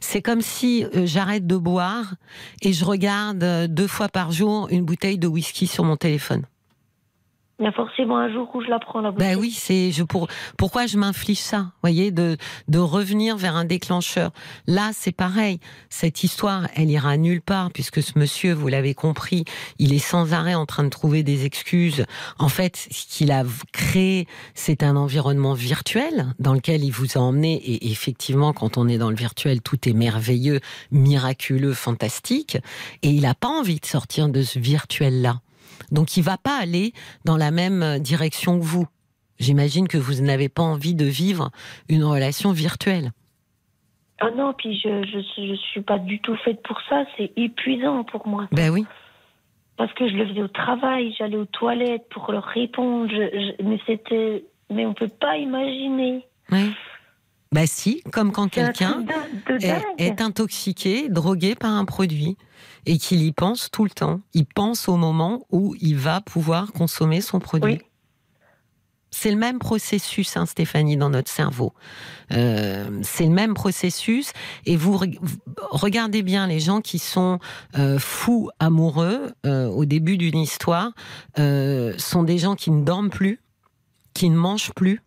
C'est 0.00 0.22
comme 0.22 0.42
si 0.42 0.84
euh, 0.84 1.06
j'arrête 1.06 1.46
de 1.46 1.56
boire 1.56 2.14
et 2.60 2.72
je 2.72 2.84
regarde 2.84 3.42
euh, 3.42 3.66
deux 3.66 3.86
fois 3.86 4.08
par 4.08 4.32
jour 4.32 4.68
une 4.70 4.84
bouteille 4.84 5.18
de 5.18 5.26
whisky 5.26 5.66
sur 5.66 5.84
mon 5.84 5.96
téléphone. 5.96 6.44
Il 7.62 7.66
y 7.66 7.68
a 7.68 7.72
forcément 7.72 8.16
un 8.16 8.28
jour 8.28 8.50
où 8.54 8.60
je 8.60 8.68
la 8.68 8.80
prends 8.80 9.00
la 9.00 9.12
bouteille. 9.12 9.36
Ben 9.36 9.40
oui, 9.40 9.52
c'est 9.52 9.92
je 9.92 10.02
pour 10.02 10.26
pourquoi 10.58 10.86
je 10.86 10.98
m'inflige 10.98 11.38
ça, 11.38 11.66
voyez, 11.80 12.10
de 12.10 12.36
de 12.66 12.80
revenir 12.80 13.36
vers 13.36 13.54
un 13.54 13.64
déclencheur. 13.64 14.32
Là, 14.66 14.90
c'est 14.92 15.12
pareil. 15.12 15.60
Cette 15.88 16.24
histoire, 16.24 16.66
elle 16.74 16.90
ira 16.90 17.16
nulle 17.16 17.40
part 17.40 17.70
puisque 17.70 18.02
ce 18.02 18.18
monsieur, 18.18 18.52
vous 18.52 18.66
l'avez 18.66 18.94
compris, 18.94 19.44
il 19.78 19.92
est 19.92 20.00
sans 20.00 20.32
arrêt 20.32 20.56
en 20.56 20.66
train 20.66 20.82
de 20.82 20.88
trouver 20.88 21.22
des 21.22 21.44
excuses. 21.44 22.04
En 22.40 22.48
fait, 22.48 22.88
ce 22.90 23.06
qu'il 23.06 23.30
a 23.30 23.44
créé, 23.72 24.26
c'est 24.54 24.82
un 24.82 24.96
environnement 24.96 25.54
virtuel 25.54 26.34
dans 26.40 26.54
lequel 26.54 26.82
il 26.82 26.90
vous 26.90 27.16
a 27.16 27.20
emmené. 27.20 27.62
Et 27.64 27.92
effectivement, 27.92 28.52
quand 28.52 28.76
on 28.76 28.88
est 28.88 28.98
dans 28.98 29.10
le 29.10 29.14
virtuel, 29.14 29.62
tout 29.62 29.88
est 29.88 29.92
merveilleux, 29.92 30.58
miraculeux, 30.90 31.74
fantastique. 31.74 32.58
Et 33.02 33.10
il 33.10 33.22
n'a 33.22 33.36
pas 33.36 33.46
envie 33.46 33.78
de 33.78 33.86
sortir 33.86 34.28
de 34.28 34.42
ce 34.42 34.58
virtuel-là. 34.58 35.36
Donc 35.92 36.16
il 36.16 36.22
va 36.22 36.36
pas 36.38 36.58
aller 36.60 36.92
dans 37.24 37.36
la 37.36 37.50
même 37.52 37.98
direction 38.00 38.58
que 38.58 38.64
vous. 38.64 38.86
J'imagine 39.38 39.88
que 39.88 39.98
vous 39.98 40.20
n'avez 40.22 40.48
pas 40.48 40.62
envie 40.62 40.94
de 40.94 41.04
vivre 41.04 41.50
une 41.88 42.04
relation 42.04 42.52
virtuelle. 42.52 43.12
Ah 44.20 44.30
non, 44.36 44.52
puis 44.56 44.78
je, 44.78 45.02
je, 45.04 45.18
je 45.48 45.54
suis 45.56 45.80
pas 45.82 45.98
du 45.98 46.20
tout 46.20 46.36
faite 46.44 46.62
pour 46.62 46.78
ça. 46.88 47.04
C'est 47.16 47.32
épuisant 47.36 48.04
pour 48.04 48.26
moi. 48.28 48.46
Ben 48.52 48.70
oui. 48.70 48.84
Parce 49.76 49.92
que 49.94 50.06
je 50.08 50.14
le 50.14 50.28
faisais 50.28 50.42
au 50.42 50.48
travail, 50.48 51.12
j'allais 51.18 51.36
aux 51.38 51.46
toilettes 51.46 52.08
pour 52.10 52.30
leur 52.30 52.44
répondre. 52.44 53.08
je- 53.10 53.62
mais 53.64 53.80
c'était, 53.86 54.44
mais 54.70 54.86
on 54.86 54.94
peut 54.94 55.08
pas 55.08 55.36
imaginer. 55.38 56.24
Ouais. 56.52 56.68
Bah 57.50 57.66
si, 57.66 58.02
comme 58.12 58.32
quand 58.32 58.48
quelqu'un 58.48 59.04
est 59.98 60.20
intoxiqué, 60.20 61.08
drogué 61.08 61.54
par 61.54 61.72
un 61.72 61.84
produit 61.84 62.36
et 62.86 62.98
qu'il 62.98 63.22
y 63.22 63.32
pense 63.32 63.70
tout 63.70 63.84
le 63.84 63.90
temps. 63.90 64.20
Il 64.34 64.46
pense 64.46 64.88
au 64.88 64.96
moment 64.96 65.46
où 65.50 65.74
il 65.80 65.96
va 65.96 66.20
pouvoir 66.20 66.72
consommer 66.72 67.20
son 67.20 67.38
produit. 67.38 67.74
Oui. 67.74 67.80
C'est 69.14 69.30
le 69.30 69.36
même 69.36 69.58
processus, 69.58 70.38
hein, 70.38 70.46
Stéphanie, 70.46 70.96
dans 70.96 71.10
notre 71.10 71.30
cerveau. 71.30 71.74
Euh, 72.32 73.00
c'est 73.02 73.26
le 73.26 73.32
même 73.32 73.52
processus. 73.52 74.32
Et 74.64 74.76
vous, 74.78 74.96
re- 74.96 75.18
vous 75.20 75.36
regardez 75.70 76.22
bien 76.22 76.46
les 76.46 76.60
gens 76.60 76.80
qui 76.80 76.98
sont 76.98 77.38
euh, 77.76 77.98
fous 77.98 78.48
amoureux 78.58 79.32
euh, 79.44 79.66
au 79.66 79.84
début 79.84 80.16
d'une 80.16 80.38
histoire, 80.38 80.92
sont 81.36 82.22
des 82.22 82.38
gens 82.38 82.56
qui 82.56 82.70
ne 82.70 82.84
dorment 82.84 83.10
plus, 83.10 83.38
qui 84.14 84.30
ne 84.30 84.36
mangent 84.36 84.72
plus. 84.72 85.02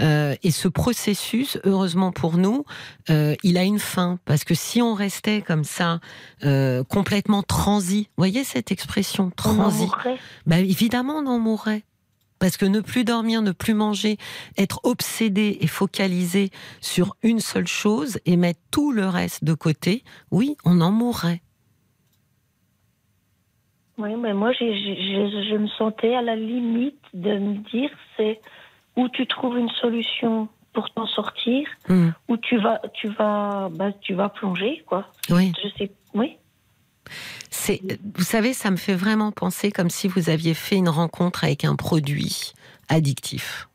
Euh, 0.00 0.34
et 0.42 0.50
ce 0.50 0.68
processus, 0.68 1.58
heureusement 1.64 2.12
pour 2.12 2.36
nous, 2.36 2.64
euh, 3.10 3.34
il 3.42 3.58
a 3.58 3.64
une 3.64 3.78
fin. 3.78 4.18
Parce 4.24 4.44
que 4.44 4.54
si 4.54 4.80
on 4.82 4.94
restait 4.94 5.42
comme 5.42 5.64
ça, 5.64 6.00
euh, 6.44 6.84
complètement 6.84 7.42
transi, 7.42 8.08
voyez 8.16 8.44
cette 8.44 8.70
expression, 8.72 9.24
On 9.24 9.28
en 9.28 9.54
transi, 9.54 9.82
mourrait. 9.86 10.18
bah, 10.46 10.58
évidemment, 10.58 11.14
on 11.14 11.26
en 11.26 11.38
mourrait. 11.38 11.82
Parce 12.38 12.56
que 12.56 12.66
ne 12.66 12.80
plus 12.80 13.02
dormir, 13.04 13.42
ne 13.42 13.50
plus 13.50 13.74
manger, 13.74 14.16
être 14.56 14.80
obsédé 14.84 15.58
et 15.60 15.66
focalisé 15.66 16.50
sur 16.80 17.16
une 17.22 17.40
seule 17.40 17.66
chose 17.66 18.20
et 18.26 18.36
mettre 18.36 18.60
tout 18.70 18.92
le 18.92 19.08
reste 19.08 19.42
de 19.42 19.54
côté, 19.54 20.04
oui, 20.30 20.56
on 20.64 20.80
en 20.80 20.92
mourrait. 20.92 21.42
Oui, 23.98 24.14
mais 24.14 24.32
moi, 24.32 24.52
je 24.52 25.56
me 25.56 25.66
sentais 25.76 26.14
à 26.14 26.22
la 26.22 26.36
limite 26.36 27.02
de 27.14 27.36
me 27.36 27.54
dire, 27.70 27.90
c'est 28.16 28.40
où 28.98 29.08
tu 29.08 29.26
trouves 29.26 29.56
une 29.56 29.70
solution 29.80 30.48
pour 30.74 30.90
t'en 30.90 31.06
sortir, 31.06 31.66
Hmm, 31.88 32.10
où 32.28 32.36
tu 32.36 32.58
vas, 32.58 32.80
tu 32.92 33.08
vas, 33.08 33.68
bah, 33.72 33.92
tu 34.00 34.12
vas 34.14 34.28
plonger, 34.28 34.84
quoi. 34.86 35.06
oui. 35.30 35.52
Je 35.62 35.68
sais, 35.78 35.90
oui. 36.14 36.36
C'est, 37.50 37.80
vous 38.16 38.24
savez, 38.24 38.52
ça 38.52 38.70
me 38.70 38.76
fait 38.76 38.94
vraiment 38.94 39.32
penser 39.32 39.70
comme 39.72 39.88
si 39.88 40.08
vous 40.08 40.28
aviez 40.28 40.52
fait 40.54 40.76
une 40.76 40.90
rencontre 40.90 41.44
avec 41.44 41.64
un 41.64 41.74
produit 41.76 42.52
addictif. 42.88 43.68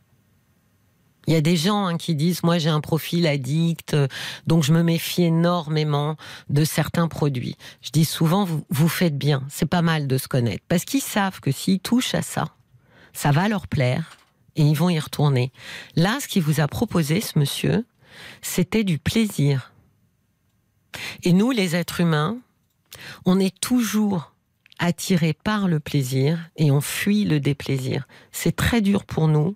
Il 1.26 1.34
y 1.34 1.38
a 1.38 1.42
des 1.42 1.56
gens 1.56 1.86
hein, 1.88 1.98
qui 1.98 2.16
disent, 2.16 2.44
moi 2.44 2.58
j'ai 2.58 2.70
un 2.70 2.82
profil 2.82 3.26
addict, 3.28 3.94
euh, 3.94 4.08
donc 4.46 4.64
je 4.64 4.74
me 4.74 4.84
méfie 4.84 5.24
énormément 5.24 6.18
de 6.50 6.64
certains 6.66 7.08
produits. 7.08 7.56
Je 7.82 7.90
dis 7.92 8.04
souvent, 8.06 8.44
vous, 8.44 8.66
vous 8.70 8.90
faites 8.90 9.18
bien, 9.18 9.42
c'est 9.50 9.66
pas 9.70 9.82
mal 9.82 10.06
de 10.08 10.18
se 10.18 10.28
connaître, 10.28 10.64
parce 10.68 10.84
qu'ils 10.86 11.02
savent 11.02 11.40
que 11.40 11.52
s'ils 11.52 11.80
touchent 11.80 12.14
à 12.14 12.22
ça, 12.22 12.50
ça 13.14 13.32
va 13.32 13.48
leur 13.48 13.68
plaire 13.68 14.18
et 14.56 14.64
ils 14.64 14.76
vont 14.76 14.90
y 14.90 15.00
retourner. 15.00 15.52
Là, 15.96 16.20
ce 16.20 16.28
qu'il 16.28 16.44
vous 16.44 16.60
a 16.60 16.68
proposé, 16.68 17.22
ce 17.22 17.40
monsieur, 17.40 17.86
c'était 18.42 18.84
du 18.84 19.00
plaisir. 19.00 19.74
Et 21.24 21.34
nous, 21.34 21.52
les 21.52 21.76
êtres 21.76 22.02
humains, 22.02 22.38
on 23.26 23.40
est 23.40 23.58
toujours 23.60 24.34
attiré 24.80 25.34
par 25.34 25.68
le 25.68 25.80
plaisir 25.80 26.40
et 26.58 26.72
on 26.72 26.82
fuit 26.82 27.26
le 27.26 27.40
déplaisir. 27.40 28.08
C'est 28.32 28.56
très 28.56 28.82
dur 28.82 29.06
pour 29.06 29.28
nous 29.28 29.56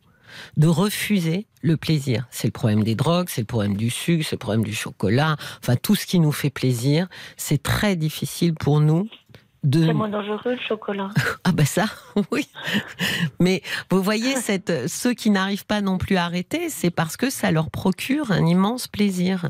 de 0.57 0.67
refuser 0.67 1.47
le 1.61 1.77
plaisir. 1.77 2.27
C'est 2.31 2.47
le 2.47 2.51
problème 2.51 2.83
des 2.83 2.95
drogues, 2.95 3.29
c'est 3.29 3.41
le 3.41 3.47
problème 3.47 3.75
du 3.75 3.89
sucre, 3.89 4.25
c'est 4.27 4.35
le 4.35 4.39
problème 4.39 4.63
du 4.63 4.73
chocolat, 4.73 5.35
enfin 5.59 5.75
tout 5.75 5.95
ce 5.95 6.05
qui 6.05 6.19
nous 6.19 6.31
fait 6.31 6.49
plaisir. 6.49 7.07
C'est 7.35 7.61
très 7.61 7.95
difficile 7.95 8.53
pour 8.53 8.79
nous 8.79 9.09
de... 9.63 9.85
C'est 9.85 9.93
moins 9.93 10.09
dangereux 10.09 10.51
le 10.53 10.57
chocolat. 10.67 11.09
Ah 11.43 11.51
ben 11.53 11.65
ça, 11.65 11.85
oui. 12.31 12.47
Mais 13.39 13.61
vous 13.91 14.01
voyez, 14.01 14.35
cette, 14.35 14.87
ceux 14.87 15.13
qui 15.13 15.29
n'arrivent 15.29 15.65
pas 15.65 15.81
non 15.81 15.97
plus 15.97 16.17
à 16.17 16.25
arrêter, 16.25 16.69
c'est 16.69 16.91
parce 16.91 17.17
que 17.17 17.29
ça 17.29 17.51
leur 17.51 17.69
procure 17.71 18.31
un 18.31 18.45
immense 18.45 18.87
plaisir. 18.87 19.47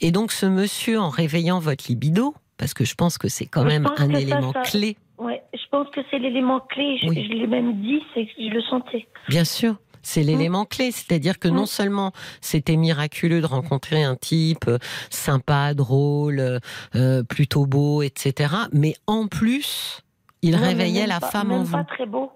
Et 0.00 0.10
donc 0.12 0.32
ce 0.32 0.46
monsieur, 0.46 1.00
en 1.00 1.08
réveillant 1.10 1.58
votre 1.58 1.84
libido, 1.88 2.34
parce 2.56 2.74
que 2.74 2.84
je 2.84 2.94
pense 2.94 3.18
que 3.18 3.28
c'est 3.28 3.46
quand 3.46 3.62
Je 3.62 3.68
même 3.68 3.86
un 3.86 3.96
ça, 3.96 4.18
élément 4.20 4.52
ça- 4.52 4.62
clé, 4.62 4.96
Ouais, 5.18 5.42
je 5.52 5.60
pense 5.70 5.86
que 5.90 6.00
c'est 6.10 6.18
l'élément 6.18 6.60
clé. 6.60 6.98
Je, 7.02 7.08
Oui. 7.08 7.28
je 7.28 7.34
l'ai 7.34 7.46
même 7.46 7.80
dit, 7.82 8.00
c'est 8.14 8.24
que 8.24 8.30
je 8.38 8.48
le 8.48 8.62
sentais. 8.62 9.06
bien 9.28 9.44
sûr. 9.44 9.76
C'est 10.02 10.22
l'élément 10.22 10.64
clé, 10.64 10.90
c'est-à-dire 10.92 11.38
que 11.38 11.48
non 11.48 11.62
Mm. 11.62 11.66
seulement 11.66 12.12
c'était 12.40 12.76
miraculeux 12.76 13.40
de 13.40 13.46
rencontrer 13.46 14.02
un 14.02 14.16
type 14.16 14.66
euh, 14.68 14.78
sympa, 15.10 15.74
drôle, 15.74 16.60
euh, 16.94 17.22
plutôt 17.22 17.66
beau, 17.66 18.02
etc., 18.02 18.54
mais 18.72 18.94
en 19.06 19.26
plus, 19.26 20.00
il 20.42 20.52
Non, 20.52 20.58
réveillait 20.62 21.06
la 21.06 21.20
pas- 21.20 21.28
femme 21.30 21.52
en 21.52 21.62
vous. 21.62 21.72
pas 21.76 21.84
très 21.84 22.06
beau. 22.06 22.30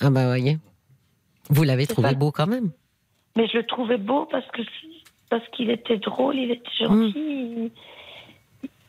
Ah 0.00 0.10
bah 0.10 0.26
voyez, 0.26 0.58
vous 1.48 1.62
l'avez 1.64 1.86
trouvé 1.86 2.14
beau 2.14 2.30
quand 2.32 2.46
même. 2.46 2.70
Mais 3.36 3.46
je 3.48 3.58
le 3.58 3.66
trouvais 3.66 3.96
beau 3.98 4.26
parce 4.30 4.46
que 4.52 4.62
parce 5.30 5.46
qu'il 5.56 5.70
était 5.70 5.98
drôle, 5.98 6.36
il 6.36 6.50
était 6.50 6.70
gentil. 6.78 7.12
il- 7.16 7.70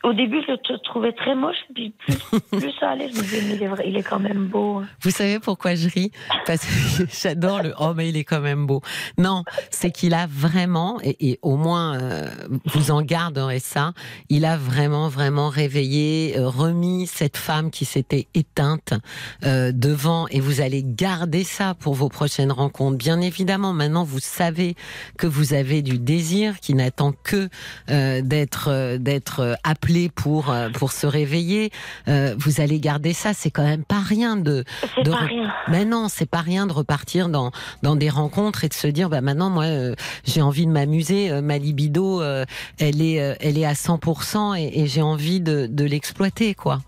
Au 0.04 0.12
début, 0.12 0.40
je 0.46 0.52
le 0.52 0.78
trouvais 0.84 1.12
très 1.12 1.34
moche, 1.34 1.56
puis 1.74 1.92
plus, 1.98 2.16
plus 2.58 2.72
ça 2.80 2.90
allait, 2.90 3.08
je 3.08 3.16
me 3.16 3.22
disais, 3.22 3.42
mais 3.46 3.54
il 3.56 3.62
est, 3.62 3.68
vrai, 3.68 3.84
il 3.86 3.96
est 3.96 4.02
quand 4.02 4.18
même 4.18 4.46
beau. 4.48 4.78
hein. 4.78 4.86
Vous 5.00 5.10
savez 5.10 5.38
pourquoi 5.38 5.74
je 5.74 5.88
ris? 5.88 6.10
Parce 6.46 6.60
que 6.64 7.04
j'adore 7.22 7.62
le 7.62 7.72
oh 7.78 7.92
mais 7.96 8.08
il 8.08 8.16
est 8.16 8.24
quand 8.24 8.40
même 8.40 8.66
beau. 8.66 8.80
Non, 9.18 9.44
c'est 9.70 9.90
qu'il 9.90 10.14
a 10.14 10.26
vraiment 10.28 10.98
et, 11.02 11.16
et 11.30 11.38
au 11.42 11.56
moins 11.56 12.00
euh, 12.00 12.28
vous 12.66 12.90
en 12.90 13.02
garderez 13.02 13.60
ça. 13.60 13.92
Il 14.28 14.44
a 14.44 14.56
vraiment 14.56 15.08
vraiment 15.08 15.48
réveillé, 15.48 16.36
euh, 16.36 16.48
remis 16.48 17.06
cette 17.06 17.36
femme 17.36 17.70
qui 17.70 17.84
s'était 17.84 18.26
éteinte 18.34 18.94
euh, 19.44 19.70
devant 19.72 20.26
et 20.28 20.40
vous 20.40 20.60
allez 20.60 20.82
garder 20.84 21.44
ça 21.44 21.74
pour 21.74 21.94
vos 21.94 22.08
prochaines 22.08 22.50
rencontres. 22.52 22.98
Bien 22.98 23.20
évidemment, 23.20 23.72
maintenant 23.72 24.04
vous 24.04 24.20
savez 24.20 24.74
que 25.16 25.26
vous 25.26 25.54
avez 25.54 25.82
du 25.82 25.98
désir 25.98 26.58
qui 26.60 26.74
n'attend 26.74 27.12
que 27.12 27.48
euh, 27.90 28.20
d'être 28.22 28.68
euh, 28.68 28.98
d'être 28.98 29.40
euh, 29.40 29.54
pour 30.14 30.50
euh, 30.50 30.68
pour 30.70 30.92
se 30.92 31.06
réveiller. 31.06 31.70
Euh, 32.08 32.34
vous 32.38 32.60
allez 32.60 32.80
garder 32.80 33.12
ça. 33.12 33.32
C'est 33.34 33.50
quand 33.50 33.64
même 33.64 33.84
pas 33.84 34.00
rien 34.00 34.36
de 34.36 34.64
De 35.04 35.10
pas 35.10 35.16
re- 35.18 35.28
rien. 35.28 35.52
mais 35.68 35.84
non, 35.84 36.08
c'est 36.08 36.28
pas 36.28 36.40
rien 36.40 36.66
de 36.66 36.72
repartir 36.72 37.28
dans 37.28 37.50
dans 37.82 37.96
des 37.96 38.10
rencontres 38.10 38.64
et 38.64 38.68
de 38.68 38.74
se 38.74 38.86
dire 38.86 39.08
bah 39.08 39.20
maintenant 39.20 39.50
moi 39.50 39.64
euh, 39.64 39.94
j'ai 40.24 40.42
envie 40.42 40.66
de 40.66 40.72
m'amuser, 40.72 41.30
euh, 41.30 41.42
ma 41.42 41.58
libido 41.58 42.20
euh, 42.22 42.44
elle 42.78 43.00
est 43.02 43.20
euh, 43.20 43.34
elle 43.40 43.58
est 43.58 43.64
à 43.66 43.74
100% 43.74 44.58
et, 44.58 44.80
et 44.80 44.86
j'ai 44.86 45.02
envie 45.02 45.40
de, 45.40 45.66
de 45.70 45.84
l'exploiter 45.84 46.54
quoi. 46.54 46.80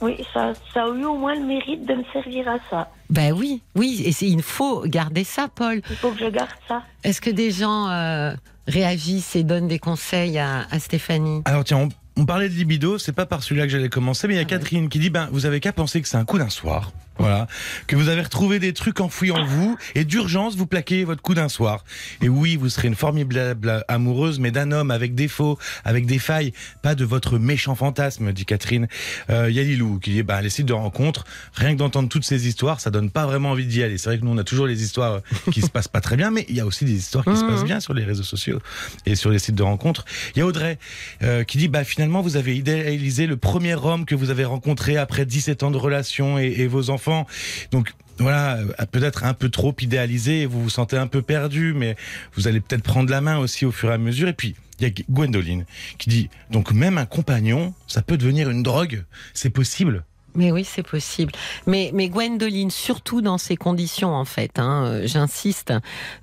Oui, 0.00 0.16
ça, 0.32 0.52
ça 0.72 0.84
a 0.84 0.88
eu 0.90 1.04
au 1.04 1.16
moins 1.16 1.34
le 1.34 1.44
mérite 1.44 1.84
de 1.84 1.94
me 1.94 2.04
servir 2.12 2.48
à 2.48 2.58
ça. 2.70 2.88
Ben 3.10 3.32
oui, 3.32 3.62
oui, 3.74 4.02
et 4.06 4.12
c'est- 4.12 4.28
il 4.28 4.42
faut 4.42 4.82
garder 4.86 5.24
ça, 5.24 5.48
Paul. 5.52 5.80
Il 5.90 5.96
faut 5.96 6.12
que 6.12 6.20
je 6.20 6.30
garde 6.30 6.50
ça. 6.68 6.82
Est-ce 7.02 7.20
que 7.20 7.30
des 7.30 7.50
gens 7.50 7.88
euh, 7.88 8.32
réagissent 8.68 9.34
et 9.34 9.42
donnent 9.42 9.66
des 9.66 9.80
conseils 9.80 10.38
à, 10.38 10.66
à 10.70 10.78
Stéphanie? 10.78 11.42
Alors 11.46 11.64
tiens, 11.64 11.78
on, 11.78 11.88
on 12.18 12.26
parlait 12.26 12.48
de 12.48 12.54
libido, 12.54 12.98
c'est 12.98 13.12
pas 13.12 13.24
par 13.26 13.42
celui-là 13.42 13.64
que 13.66 13.70
j'allais 13.72 13.88
commencer, 13.88 14.26
mais 14.28 14.34
il 14.34 14.38
y 14.38 14.40
a 14.40 14.44
Catherine 14.44 14.88
qui 14.88 14.98
dit 14.98 15.08
ben 15.10 15.28
vous 15.32 15.46
avez 15.46 15.60
qu'à 15.60 15.72
penser 15.72 16.02
que 16.02 16.08
c'est 16.08 16.16
un 16.16 16.24
coup 16.24 16.36
d'un 16.38 16.50
soir. 16.50 16.92
Voilà, 17.20 17.48
que 17.88 17.96
vous 17.96 18.08
avez 18.10 18.22
retrouvé 18.22 18.60
des 18.60 18.72
trucs 18.72 19.00
enfouis 19.00 19.32
en 19.32 19.44
vous 19.44 19.76
et 19.96 20.04
d'urgence 20.04 20.54
vous 20.54 20.66
plaquez 20.68 21.02
votre 21.02 21.20
coup 21.20 21.34
d'un 21.34 21.48
soir. 21.48 21.84
Et 22.22 22.28
oui, 22.28 22.54
vous 22.54 22.68
serez 22.68 22.86
une 22.86 22.94
formidable 22.94 23.84
amoureuse, 23.88 24.38
mais 24.38 24.52
d'un 24.52 24.70
homme 24.70 24.92
avec 24.92 25.16
défauts, 25.16 25.58
avec 25.84 26.06
des 26.06 26.20
failles, 26.20 26.52
pas 26.80 26.94
de 26.94 27.04
votre 27.04 27.36
méchant 27.40 27.74
fantasme, 27.74 28.32
dit 28.32 28.44
Catherine. 28.44 28.86
Euh, 29.30 29.50
Il 29.50 29.56
y 29.56 29.58
a 29.58 29.64
Lilou 29.64 29.98
qui 29.98 30.10
dit 30.12 30.22
ben 30.22 30.40
les 30.40 30.48
sites 30.48 30.66
de 30.66 30.72
rencontres, 30.72 31.24
rien 31.54 31.72
que 31.72 31.78
d'entendre 31.78 32.08
toutes 32.08 32.24
ces 32.24 32.46
histoires, 32.46 32.80
ça 32.80 32.90
donne 32.90 33.10
pas 33.10 33.26
vraiment 33.26 33.50
envie 33.50 33.66
d'y 33.66 33.82
aller. 33.82 33.98
C'est 33.98 34.10
vrai 34.10 34.20
que 34.20 34.24
nous 34.24 34.30
on 34.30 34.38
a 34.38 34.44
toujours 34.44 34.68
les 34.68 34.84
histoires 34.84 35.20
qui 35.50 35.60
se 35.60 35.70
passent 35.70 35.88
pas 35.88 36.00
très 36.00 36.16
bien, 36.16 36.30
mais 36.30 36.46
il 36.48 36.54
y 36.54 36.60
a 36.60 36.66
aussi 36.66 36.84
des 36.84 36.92
histoires 36.94 37.24
qui 37.24 37.34
se 37.36 37.42
Mhm. 37.42 37.48
passent 37.50 37.64
bien 37.64 37.80
sur 37.80 37.94
les 37.94 38.04
réseaux 38.04 38.22
sociaux 38.22 38.60
et 39.06 39.16
sur 39.16 39.30
les 39.30 39.40
sites 39.40 39.56
de 39.56 39.64
rencontres. 39.64 40.04
Il 40.36 40.38
y 40.38 40.42
a 40.42 40.46
Audrey 40.46 40.78
euh, 41.24 41.42
qui 41.42 41.58
dit 41.58 41.66
bah 41.66 41.82
finalement 41.82 42.07
vous 42.22 42.36
avez 42.36 42.56
idéalisé 42.56 43.26
le 43.26 43.36
premier 43.36 43.74
homme 43.74 44.04
que 44.04 44.14
vous 44.14 44.30
avez 44.30 44.44
rencontré 44.44 44.96
après 44.96 45.26
17 45.26 45.62
ans 45.62 45.70
de 45.70 45.76
relation 45.76 46.38
et, 46.38 46.54
et 46.58 46.66
vos 46.66 46.90
enfants. 46.90 47.26
Donc, 47.70 47.92
voilà, 48.18 48.56
euh, 48.56 48.86
peut-être 48.90 49.24
un 49.24 49.34
peu 49.34 49.48
trop 49.48 49.74
idéalisé, 49.80 50.46
vous 50.46 50.62
vous 50.62 50.70
sentez 50.70 50.96
un 50.96 51.06
peu 51.06 51.22
perdu, 51.22 51.72
mais 51.74 51.96
vous 52.34 52.48
allez 52.48 52.60
peut-être 52.60 52.82
prendre 52.82 53.10
la 53.10 53.20
main 53.20 53.38
aussi 53.38 53.64
au 53.64 53.72
fur 53.72 53.90
et 53.90 53.94
à 53.94 53.98
mesure. 53.98 54.28
Et 54.28 54.32
puis, 54.32 54.54
il 54.80 54.86
y 54.86 54.90
a 54.90 55.04
Gwendoline 55.10 55.64
qui 55.98 56.08
dit, 56.08 56.30
donc 56.50 56.72
même 56.72 56.98
un 56.98 57.06
compagnon, 57.06 57.74
ça 57.86 58.02
peut 58.02 58.16
devenir 58.16 58.50
une 58.50 58.62
drogue, 58.62 59.04
c'est 59.34 59.50
possible. 59.50 60.04
Mais 60.38 60.52
oui, 60.52 60.64
c'est 60.64 60.84
possible. 60.84 61.32
Mais, 61.66 61.90
mais 61.92 62.08
Gwendoline, 62.08 62.70
surtout 62.70 63.22
dans 63.22 63.38
ces 63.38 63.56
conditions, 63.56 64.14
en 64.14 64.24
fait, 64.24 64.60
hein, 64.60 64.84
euh, 64.84 65.02
j'insiste, 65.04 65.72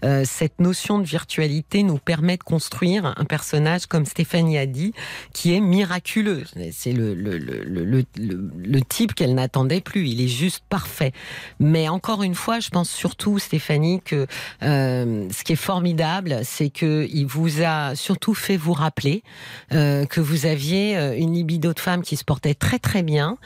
euh, 0.05 0.23
cette 0.25 0.61
notion 0.61 0.99
de 0.99 1.03
virtualité 1.03 1.83
nous 1.83 1.97
permet 1.97 2.37
de 2.37 2.43
construire 2.43 3.13
un 3.17 3.25
personnage, 3.25 3.87
comme 3.87 4.05
Stéphanie 4.05 4.57
a 4.57 4.67
dit, 4.67 4.93
qui 5.33 5.53
est 5.53 5.59
miraculeux. 5.59 6.45
C'est 6.71 6.93
le, 6.93 7.13
le, 7.13 7.37
le, 7.37 7.65
le, 7.65 8.05
le 8.15 8.81
type 8.81 9.15
qu'elle 9.15 9.35
n'attendait 9.35 9.81
plus. 9.81 10.07
Il 10.07 10.21
est 10.21 10.29
juste 10.29 10.63
parfait. 10.69 11.11
Mais 11.59 11.89
encore 11.89 12.23
une 12.23 12.35
fois, 12.35 12.61
je 12.61 12.69
pense 12.69 12.89
surtout, 12.89 13.37
Stéphanie, 13.37 13.99
que 13.99 14.27
euh, 14.63 15.27
ce 15.29 15.43
qui 15.43 15.51
est 15.51 15.57
formidable, 15.57 16.39
c'est 16.43 16.69
que 16.69 17.05
il 17.11 17.25
vous 17.25 17.63
a 17.63 17.95
surtout 17.95 18.33
fait 18.33 18.55
vous 18.55 18.73
rappeler 18.73 19.23
que 19.71 20.21
vous 20.21 20.45
aviez 20.45 20.95
une 21.17 21.33
libido 21.33 21.73
de 21.73 21.79
femme 21.79 22.01
qui 22.01 22.15
se 22.15 22.23
portait 22.23 22.53
très 22.53 22.79
très 22.79 23.03
bien. 23.03 23.37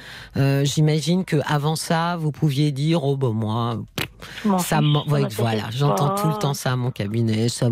J'imagine 0.64 1.26
que 1.26 1.38
avant 1.46 1.76
ça, 1.76 2.18
vous 2.18 2.32
pouviez 2.32 2.72
dire 2.72 3.04
oh 3.04 3.18
ben 3.18 3.32
moi 3.32 3.78
ça 4.60 4.82
voilà, 5.38 5.64
j'entends 5.72 6.16
tout 6.16 6.28
le 6.28 6.36
temps 6.36 6.54
ça 6.54 6.74
à 6.74 6.76
mon 6.76 6.92
cabinet, 6.92 7.50
ça 7.50 7.70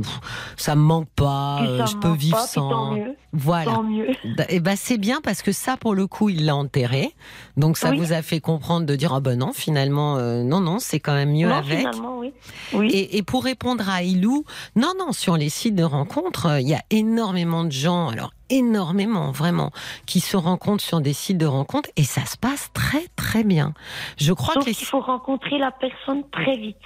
ça 0.56 0.76
me 0.76 0.82
manque 0.82 1.10
pas, 1.15 1.62
euh, 1.63 1.86
je 1.86 1.95
peux 1.97 2.13
vivre 2.13 2.39
sans. 2.39 2.95
Voilà. 3.33 3.81
Et 4.23 4.45
eh 4.49 4.59
ben 4.59 4.75
c'est 4.75 4.97
bien 4.97 5.19
parce 5.21 5.41
que 5.41 5.51
ça 5.51 5.77
pour 5.77 5.93
le 5.93 6.07
coup, 6.07 6.29
il 6.29 6.45
l'a 6.45 6.55
enterré. 6.55 7.13
Donc 7.57 7.77
ça 7.77 7.91
vous 7.91 8.13
a 8.13 8.21
fait 8.21 8.39
comprendre 8.39 8.85
de 8.85 8.95
dire 8.95 9.13
ah 9.13 9.19
ben 9.19 9.37
non, 9.37 9.53
finalement 9.53 10.17
euh, 10.17 10.43
non 10.43 10.61
non, 10.61 10.79
c'est 10.79 10.99
quand 10.99 11.13
même 11.13 11.31
mieux 11.31 11.51
avec. 11.51 11.87
Oui. 12.19 12.33
oui. 12.73 12.87
Et, 12.91 13.17
et, 13.17 13.23
pour 13.23 13.43
répondre 13.43 13.89
à 13.89 14.03
Ilou, 14.03 14.45
non 14.75 14.93
non, 14.97 15.11
sur 15.11 15.37
les 15.37 15.49
sites 15.49 15.75
de 15.75 15.83
rencontres, 15.83 16.59
il 16.59 16.67
y 16.67 16.73
a 16.73 16.81
énormément 16.89 17.63
de 17.63 17.71
gens 17.71 18.09
alors 18.09 18.31
énormément, 18.49 19.31
vraiment, 19.31 19.71
qui 20.05 20.19
se 20.19 20.37
rencontrent 20.37 20.83
sur 20.83 21.01
des 21.01 21.13
sites 21.13 21.37
de 21.37 21.45
rencontres 21.45 21.89
et 21.95 22.03
ça 22.03 22.25
se 22.25 22.37
passe 22.37 22.69
très 22.73 23.05
très 23.15 23.43
bien. 23.43 23.73
Je 24.17 24.33
crois 24.33 24.55
qu'il 24.61 24.75
faut 24.75 25.01
rencontrer 25.01 25.57
la 25.57 25.71
personne 25.71 26.23
très 26.31 26.57
vite. 26.57 26.77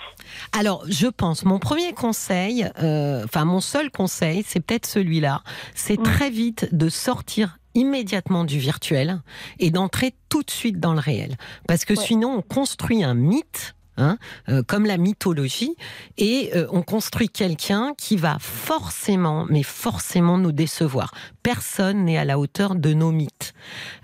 Alors, 0.57 0.83
je 0.87 1.07
pense, 1.07 1.45
mon 1.45 1.59
premier 1.59 1.93
conseil, 1.93 2.67
euh, 2.81 3.23
enfin 3.25 3.45
mon 3.45 3.61
seul 3.61 3.91
conseil, 3.91 4.43
c'est 4.45 4.59
peut-être 4.59 4.85
celui-là, 4.85 5.41
c'est 5.75 5.99
mm. 5.99 6.03
très 6.03 6.29
vite 6.31 6.73
de 6.73 6.89
sortir 6.89 7.59
immédiatement 7.73 8.43
du 8.43 8.59
virtuel 8.59 9.21
et 9.59 9.71
d'entrer 9.71 10.13
tout 10.29 10.43
de 10.43 10.51
suite 10.51 10.79
dans 10.79 10.93
le 10.93 10.99
réel. 10.99 11.37
Parce 11.67 11.85
que 11.85 11.95
sinon, 11.95 12.37
on 12.37 12.41
construit 12.41 13.03
un 13.03 13.13
mythe 13.13 13.75
Hein, 13.97 14.17
euh, 14.47 14.63
comme 14.63 14.85
la 14.85 14.95
mythologie, 14.95 15.75
et 16.17 16.51
euh, 16.55 16.65
on 16.71 16.81
construit 16.81 17.27
quelqu'un 17.27 17.93
qui 17.97 18.15
va 18.15 18.37
forcément, 18.39 19.45
mais 19.49 19.63
forcément 19.63 20.37
nous 20.37 20.53
décevoir. 20.53 21.13
Personne 21.43 22.05
n'est 22.05 22.17
à 22.17 22.23
la 22.23 22.39
hauteur 22.39 22.75
de 22.75 22.93
nos 22.93 23.11
mythes. 23.11 23.53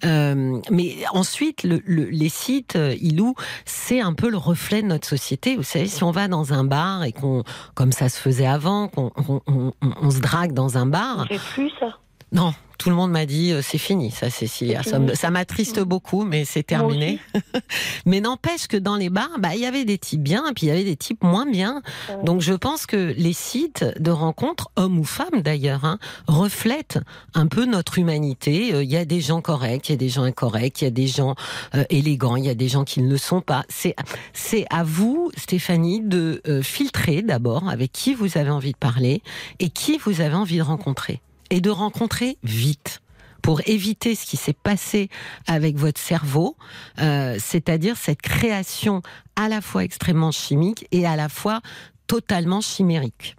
Euh, 0.03 0.59
mais 0.69 0.97
ensuite, 1.13 1.63
le, 1.63 1.81
les 1.87 2.27
sites, 2.27 2.77
Ilou, 2.99 3.33
c'est 3.63 4.01
un 4.01 4.13
peu 4.13 4.29
le 4.29 4.37
reflet 4.37 4.81
de 4.81 4.87
notre 4.87 5.07
société. 5.07 5.55
Vous 5.55 5.63
savez, 5.63 5.87
si 5.87 6.03
on 6.03 6.11
va 6.11 6.27
dans 6.27 6.53
un 6.53 6.65
bar 6.65 7.05
et 7.05 7.13
qu'on, 7.13 7.43
comme 7.73 7.93
ça 7.93 8.09
se 8.09 8.19
faisait 8.19 8.45
avant, 8.45 8.89
qu'on 8.89 9.11
on, 9.47 10.11
se 10.11 10.19
drague 10.19 10.51
dans 10.51 10.77
un 10.77 10.85
bar. 10.85 11.25
On 11.31 11.37
plus 11.53 11.71
ça. 11.79 11.97
Non, 12.31 12.53
tout 12.77 12.89
le 12.89 12.95
monde 12.95 13.11
m'a 13.11 13.25
dit 13.25 13.51
euh, 13.51 13.61
c'est 13.61 13.77
fini, 13.77 14.11
ça 14.11 14.29
Cécilia. 14.29 14.81
Ça 14.83 15.31
m'attriste 15.31 15.79
beaucoup, 15.79 16.23
mais 16.23 16.45
c'est 16.45 16.63
terminé. 16.63 17.19
mais 18.05 18.21
n'empêche 18.21 18.67
que 18.67 18.77
dans 18.77 18.95
les 18.95 19.09
bars, 19.09 19.31
bah 19.39 19.55
il 19.55 19.61
y 19.61 19.65
avait 19.65 19.85
des 19.85 19.97
types 19.97 20.21
bien, 20.21 20.47
et 20.47 20.53
puis 20.53 20.67
il 20.67 20.69
y 20.69 20.71
avait 20.71 20.83
des 20.83 20.95
types 20.95 21.23
moins 21.23 21.45
bien. 21.45 21.81
Donc 22.23 22.41
je 22.41 22.53
pense 22.53 22.85
que 22.85 23.13
les 23.17 23.33
sites 23.33 23.85
de 23.99 24.11
rencontres, 24.11 24.69
hommes 24.75 24.99
ou 24.99 25.03
femmes 25.03 25.41
d'ailleurs, 25.41 25.85
hein, 25.85 25.99
reflètent 26.27 26.99
un 27.33 27.47
peu 27.47 27.65
notre 27.65 27.97
humanité. 27.97 28.73
Euh, 28.73 28.83
il 28.83 28.91
y 28.91 28.97
a 28.97 29.05
des 29.05 29.21
gens 29.21 29.41
corrects, 29.41 29.89
il 29.89 29.93
y 29.93 29.95
a 29.95 29.97
des 29.97 30.09
gens 30.09 30.23
incorrects, 30.23 30.81
il 30.81 30.85
y 30.85 30.87
a 30.87 30.91
des 30.91 31.07
gens 31.07 31.35
euh, 31.75 31.83
élégants, 31.89 32.35
il 32.35 32.45
y 32.45 32.49
a 32.49 32.55
des 32.55 32.67
gens 32.67 32.83
qui 32.83 33.01
ne 33.01 33.09
le 33.09 33.17
sont 33.17 33.41
pas. 33.41 33.63
C'est 33.69 33.95
c'est 34.33 34.65
à 34.69 34.83
vous, 34.83 35.31
Stéphanie, 35.37 36.01
de 36.01 36.41
filtrer 36.61 37.21
d'abord 37.21 37.69
avec 37.69 37.91
qui 37.91 38.13
vous 38.13 38.37
avez 38.37 38.49
envie 38.49 38.73
de 38.73 38.77
parler 38.77 39.21
et 39.59 39.69
qui 39.69 39.97
vous 39.97 40.21
avez 40.21 40.35
envie 40.35 40.57
de 40.57 40.63
rencontrer 40.63 41.21
et 41.49 41.61
de 41.61 41.69
rencontrer 41.69 42.37
vite 42.43 43.01
pour 43.47 43.61
éviter 43.65 44.13
ce 44.13 44.25
qui 44.25 44.35
s'est 44.35 44.51
passé 44.51 45.07
avec 45.47 45.77
votre 45.77 46.01
cerveau, 46.01 46.57
euh, 46.99 47.37
c'est-à-dire 47.39 47.95
cette 47.95 48.21
création 48.21 49.01
à 49.37 49.47
la 49.47 49.61
fois 49.61 49.85
extrêmement 49.85 50.31
chimique 50.31 50.85
et 50.91 51.07
à 51.07 51.15
la 51.15 51.29
fois 51.29 51.61
totalement 52.07 52.59
chimérique. 52.59 53.37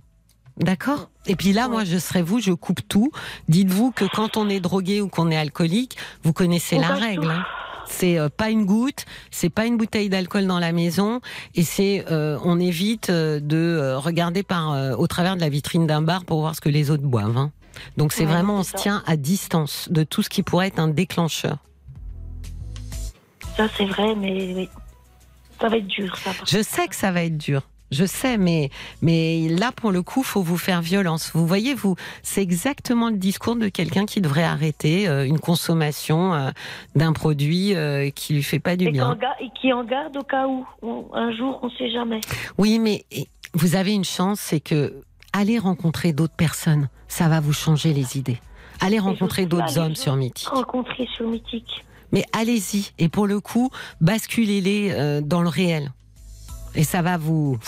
D'accord? 0.57 1.11
Et 1.27 1.37
puis 1.37 1.53
là, 1.53 1.69
moi, 1.69 1.85
je 1.85 1.99
serais 1.99 2.23
vous, 2.23 2.41
je 2.41 2.53
coupe 2.53 2.81
tout. 2.89 3.11
Dites-vous 3.49 3.91
que 3.91 4.07
quand 4.07 4.39
on 4.39 4.49
est 4.49 4.61
drogué 4.61 5.03
ou 5.03 5.09
qu'on 5.09 5.31
est 5.31 5.37
alcoolique, 5.37 5.99
vous 6.23 6.33
connaissez 6.33 6.79
la 6.79 6.95
règle. 6.95 7.31
Hein. 7.31 7.45
C'est 7.87 8.19
euh, 8.19 8.31
pas 8.35 8.49
une 8.49 8.65
goutte, 8.65 9.05
c'est 9.31 9.51
pas 9.51 9.67
une 9.67 9.77
bouteille 9.77 10.09
d'alcool 10.09 10.47
dans 10.47 10.59
la 10.59 10.73
maison, 10.73 11.21
et 11.55 11.65
c'est 11.65 12.07
euh, 12.11 12.39
on 12.45 12.59
évite 12.61 13.11
de 13.11 13.95
regarder 13.97 14.43
par 14.43 14.99
au 14.99 15.07
travers 15.07 15.37
de 15.37 15.43
la 15.43 15.51
vitrine 15.51 15.87
d'un 15.87 16.01
bar 16.01 16.25
pour 16.25 16.41
voir 16.41 16.55
ce 16.55 16.63
que 16.63 16.71
les 16.71 16.91
autres 16.91 17.05
boivent. 17.05 17.37
Hein. 17.37 17.53
Donc 17.97 18.13
c'est 18.13 18.25
vraiment, 18.25 18.57
on 18.57 18.63
se 18.63 18.77
tient 18.77 19.03
à 19.07 19.17
distance 19.17 19.89
de 19.91 20.05
tout 20.05 20.23
ce 20.23 20.29
qui 20.29 20.43
pourrait 20.43 20.69
être 20.69 20.79
un 20.79 20.89
déclencheur. 20.89 21.59
Ça 23.57 23.67
c'est 23.77 23.87
vrai, 23.87 24.15
mais 24.15 24.69
ça 25.61 25.69
va 25.69 25.77
être 25.77 25.87
dur. 25.87 26.17
Ça, 26.17 26.31
Je 26.47 26.63
sais 26.63 26.87
que 26.89 26.95
ça 26.95 27.11
va 27.11 27.25
être 27.25 27.37
dur. 27.37 27.63
Je 27.91 28.05
sais, 28.05 28.37
mais 28.37 28.69
mais 29.01 29.49
là 29.49 29.73
pour 29.73 29.93
le 29.93 30.03
coup, 30.03 30.23
faut 30.23 30.43
vous 30.43 30.59
faire 30.59 30.83
violence. 30.83 31.31
Vous 31.35 31.47
voyez, 31.47 31.75
vous, 31.75 31.97
c'est 32.23 32.43
exactement 32.43 33.09
le 33.09 33.17
discours 33.17 33.57
de 33.57 33.69
quelqu'un 33.69 34.05
qui 34.05 34.21
devrait 34.21 34.45
arrêter 34.45 35.09
euh, 35.09 35.25
une 35.25 35.39
consommation 35.39 36.35
euh, 36.35 36.51
d'un 36.95 37.13
produit 37.15 37.75
euh, 37.75 38.11
qui 38.11 38.35
lui 38.35 38.43
fait 38.43 38.59
pas 38.59 38.77
du 38.77 38.91
bien 38.91 39.17
et 39.41 39.49
qui 39.59 39.73
en 39.73 39.85
garde 39.85 40.17
au 40.17 40.23
cas 40.23 40.47
où 40.47 40.67
un 41.15 41.35
jour, 41.35 41.61
on 41.63 41.71
sait 41.71 41.91
jamais. 41.91 42.21
Oui, 42.59 42.79
mais 42.79 43.05
vous 43.55 43.75
avez 43.75 43.95
une 43.95 44.05
chance, 44.05 44.39
c'est 44.41 44.61
que 44.61 45.03
allez 45.33 45.59
rencontrer 45.59 46.13
d'autres 46.13 46.37
personnes. 46.37 46.89
Ça 47.09 47.29
va 47.29 47.41
vous 47.41 47.53
changer 47.53 47.93
les 47.93 48.17
idées. 48.17 48.41
Allez 48.81 48.99
rencontrer 48.99 49.47
d'autres 49.47 49.79
hommes 49.79 49.97
sur 49.97 50.15
Mythique. 50.17 50.49
Rencontrer 50.49 51.09
sur 51.17 51.27
Mythique. 51.27 51.85
Mais 52.13 52.25
allez-y. 52.33 52.91
Et 52.99 53.09
pour 53.09 53.27
le 53.27 53.41
coup, 53.41 53.71
basculez-les 54.01 54.93
euh, 54.93 55.21
dans 55.21 55.43
le 55.43 55.49
réel. 55.49 55.93
Et 56.75 56.85
ça 56.85 57.03
va 57.03 57.17
vous 57.17 57.59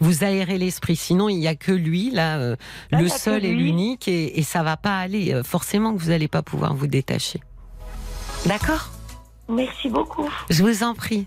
vous 0.00 0.24
aérer 0.24 0.58
l'esprit. 0.58 0.96
Sinon, 0.96 1.28
il 1.28 1.38
n'y 1.38 1.46
a 1.46 1.54
que 1.54 1.72
lui, 1.72 2.10
là, 2.10 2.38
euh, 2.38 2.56
le 2.90 3.08
seul 3.08 3.44
et 3.44 3.54
l'unique, 3.54 4.08
et, 4.08 4.38
et, 4.38 4.42
ça 4.42 4.62
va 4.62 4.76
pas 4.76 4.98
aller. 4.98 5.32
Euh, 5.32 5.42
forcément 5.44 5.94
que 5.94 6.00
vous 6.00 6.08
n'allez 6.08 6.28
pas 6.28 6.42
pouvoir 6.42 6.74
vous 6.74 6.86
détacher. 6.86 7.40
D'accord? 8.46 8.90
Merci 9.48 9.88
beaucoup. 9.88 10.28
Je 10.50 10.62
vous 10.62 10.82
en 10.82 10.94
prie. 10.94 11.26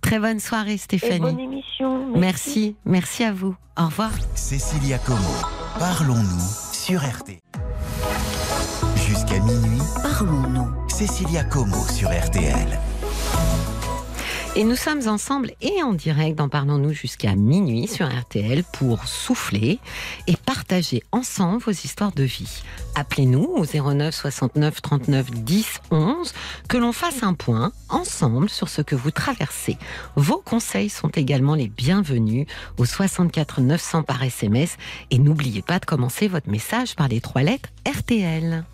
Très 0.00 0.18
bonne 0.18 0.40
soirée, 0.40 0.76
Stéphanie. 0.76 1.20
bonne 1.20 1.40
émission. 1.40 2.06
Merci. 2.16 2.76
merci. 2.84 3.24
à 3.24 3.32
vous. 3.32 3.54
Au 3.78 3.86
revoir. 3.86 4.10
Cécilia 4.34 4.98
Como, 4.98 5.18
parlons-nous 5.78 6.72
sur 6.72 7.00
RT. 7.00 7.38
Jusqu'à 8.96 9.38
minuit, 9.40 9.82
parlons-nous. 10.02 10.88
Cécilia 10.88 11.44
Como 11.44 11.76
sur 11.88 12.08
RTL. 12.10 12.78
Et 14.58 14.64
nous 14.64 14.74
sommes 14.74 15.06
ensemble 15.06 15.52
et 15.60 15.82
en 15.82 15.92
direct 15.92 16.38
dans 16.38 16.48
Parlons-nous 16.48 16.94
jusqu'à 16.94 17.34
minuit 17.34 17.86
sur 17.86 18.08
RTL 18.08 18.64
pour 18.64 19.06
souffler 19.06 19.78
et 20.26 20.34
partager 20.34 21.02
ensemble 21.12 21.58
vos 21.58 21.72
histoires 21.72 22.12
de 22.12 22.22
vie. 22.22 22.62
Appelez-nous 22.94 23.42
au 23.42 23.66
09 23.66 24.14
69 24.14 24.80
39 24.80 25.30
10 25.30 25.80
11 25.90 26.32
que 26.70 26.78
l'on 26.78 26.92
fasse 26.92 27.22
un 27.22 27.34
point 27.34 27.70
ensemble 27.90 28.48
sur 28.48 28.70
ce 28.70 28.80
que 28.80 28.96
vous 28.96 29.10
traversez. 29.10 29.76
Vos 30.14 30.40
conseils 30.42 30.88
sont 30.88 31.10
également 31.10 31.54
les 31.54 31.68
bienvenus 31.68 32.46
au 32.78 32.86
64 32.86 33.60
900 33.60 34.04
par 34.04 34.22
SMS 34.22 34.78
et 35.10 35.18
n'oubliez 35.18 35.60
pas 35.60 35.80
de 35.80 35.84
commencer 35.84 36.28
votre 36.28 36.48
message 36.48 36.96
par 36.96 37.08
les 37.08 37.20
trois 37.20 37.42
lettres 37.42 37.68
RTL. 37.86 38.64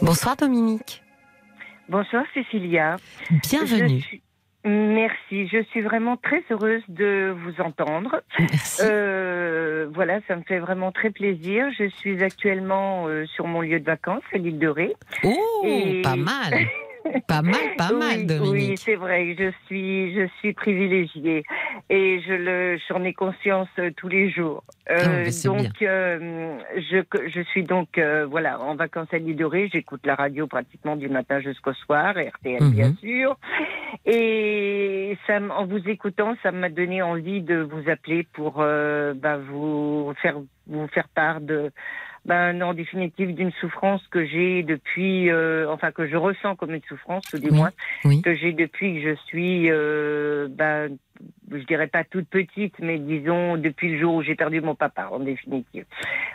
Bonsoir 0.00 0.36
Dominique. 0.36 1.03
Bonsoir 1.88 2.24
Cécilia. 2.34 2.96
Bienvenue. 3.50 4.22
Merci, 4.66 5.46
je 5.48 5.62
suis 5.64 5.82
vraiment 5.82 6.16
très 6.16 6.42
heureuse 6.50 6.82
de 6.88 7.36
vous 7.36 7.60
entendre. 7.60 8.22
Merci. 8.38 8.82
Euh, 8.82 9.86
voilà, 9.92 10.20
ça 10.26 10.36
me 10.36 10.42
fait 10.42 10.58
vraiment 10.58 10.90
très 10.90 11.10
plaisir. 11.10 11.66
Je 11.78 11.86
suis 11.88 12.22
actuellement 12.22 13.06
euh, 13.06 13.26
sur 13.26 13.46
mon 13.46 13.60
lieu 13.60 13.78
de 13.78 13.84
vacances, 13.84 14.22
à 14.32 14.38
l'île 14.38 14.58
de 14.58 14.68
Ré. 14.68 14.94
Oh, 15.22 15.66
pas 16.02 16.16
mal. 16.16 16.66
Pas 17.28 17.42
mal, 17.42 17.54
pas 17.76 17.92
mal, 17.92 18.26
Dominique. 18.26 18.70
Oui, 18.70 18.76
c'est 18.78 18.94
vrai, 18.96 19.36
je 19.38 19.50
suis, 19.66 20.14
je 20.14 20.26
suis 20.38 20.52
privilégiée. 20.54 21.44
Et 21.90 22.20
je 22.26 22.32
le, 22.32 22.78
j'en 22.88 23.02
ai 23.04 23.12
conscience 23.12 23.68
euh, 23.78 23.90
tous 23.96 24.08
les 24.08 24.30
jours. 24.30 24.64
Ah, 24.88 24.92
Euh, 24.94 25.30
donc, 25.44 25.82
euh, 25.82 26.56
je, 26.76 26.98
je 27.28 27.40
suis 27.42 27.62
donc 27.64 27.98
euh, 27.98 28.26
voilà 28.26 28.60
en 28.60 28.74
vacances 28.74 29.08
à 29.12 29.18
l'île. 29.18 29.34
J'écoute 29.72 30.00
la 30.06 30.14
radio 30.14 30.46
pratiquement 30.46 30.96
du 30.96 31.08
matin 31.08 31.40
jusqu'au 31.40 31.72
soir, 31.74 32.14
RTL 32.16 32.62
Mhm. 32.62 32.70
bien 32.72 32.94
sûr. 33.00 33.36
Et 34.06 35.16
ça, 35.26 35.38
en 35.40 35.66
vous 35.66 35.88
écoutant, 35.88 36.36
ça 36.42 36.52
m'a 36.52 36.68
donné 36.68 37.02
envie 37.02 37.40
de 37.42 37.56
vous 37.56 37.88
appeler 37.90 38.26
pour 38.32 38.56
euh, 38.60 39.14
bah, 39.14 39.38
vous 39.38 40.12
faire 40.22 40.36
vous 40.66 40.86
faire 40.88 41.08
part 41.08 41.40
de 41.40 41.70
ben, 42.24 42.62
en 42.62 42.74
définitive 42.74 43.34
d'une 43.34 43.52
souffrance 43.52 44.06
que 44.08 44.24
j'ai 44.24 44.62
depuis, 44.62 45.30
euh, 45.30 45.70
enfin 45.70 45.92
que 45.92 46.06
je 46.06 46.16
ressens 46.16 46.56
comme 46.56 46.74
une 46.74 46.82
souffrance, 46.88 47.24
ou 47.32 47.38
du 47.38 47.50
Oui, 47.50 47.56
moins 47.56 47.70
oui. 48.04 48.22
que 48.22 48.34
j'ai 48.34 48.52
depuis 48.52 48.94
que 48.94 49.10
je 49.10 49.14
suis, 49.26 49.70
euh, 49.70 50.48
ben, 50.50 50.96
je 51.52 51.62
dirais 51.64 51.86
pas 51.86 52.02
toute 52.04 52.28
petite, 52.28 52.74
mais 52.80 52.98
disons 52.98 53.56
depuis 53.56 53.92
le 53.92 53.98
jour 54.00 54.14
où 54.14 54.22
j'ai 54.22 54.34
perdu 54.34 54.60
mon 54.60 54.74
papa, 54.74 55.08
en 55.12 55.20
définitive. 55.20 55.84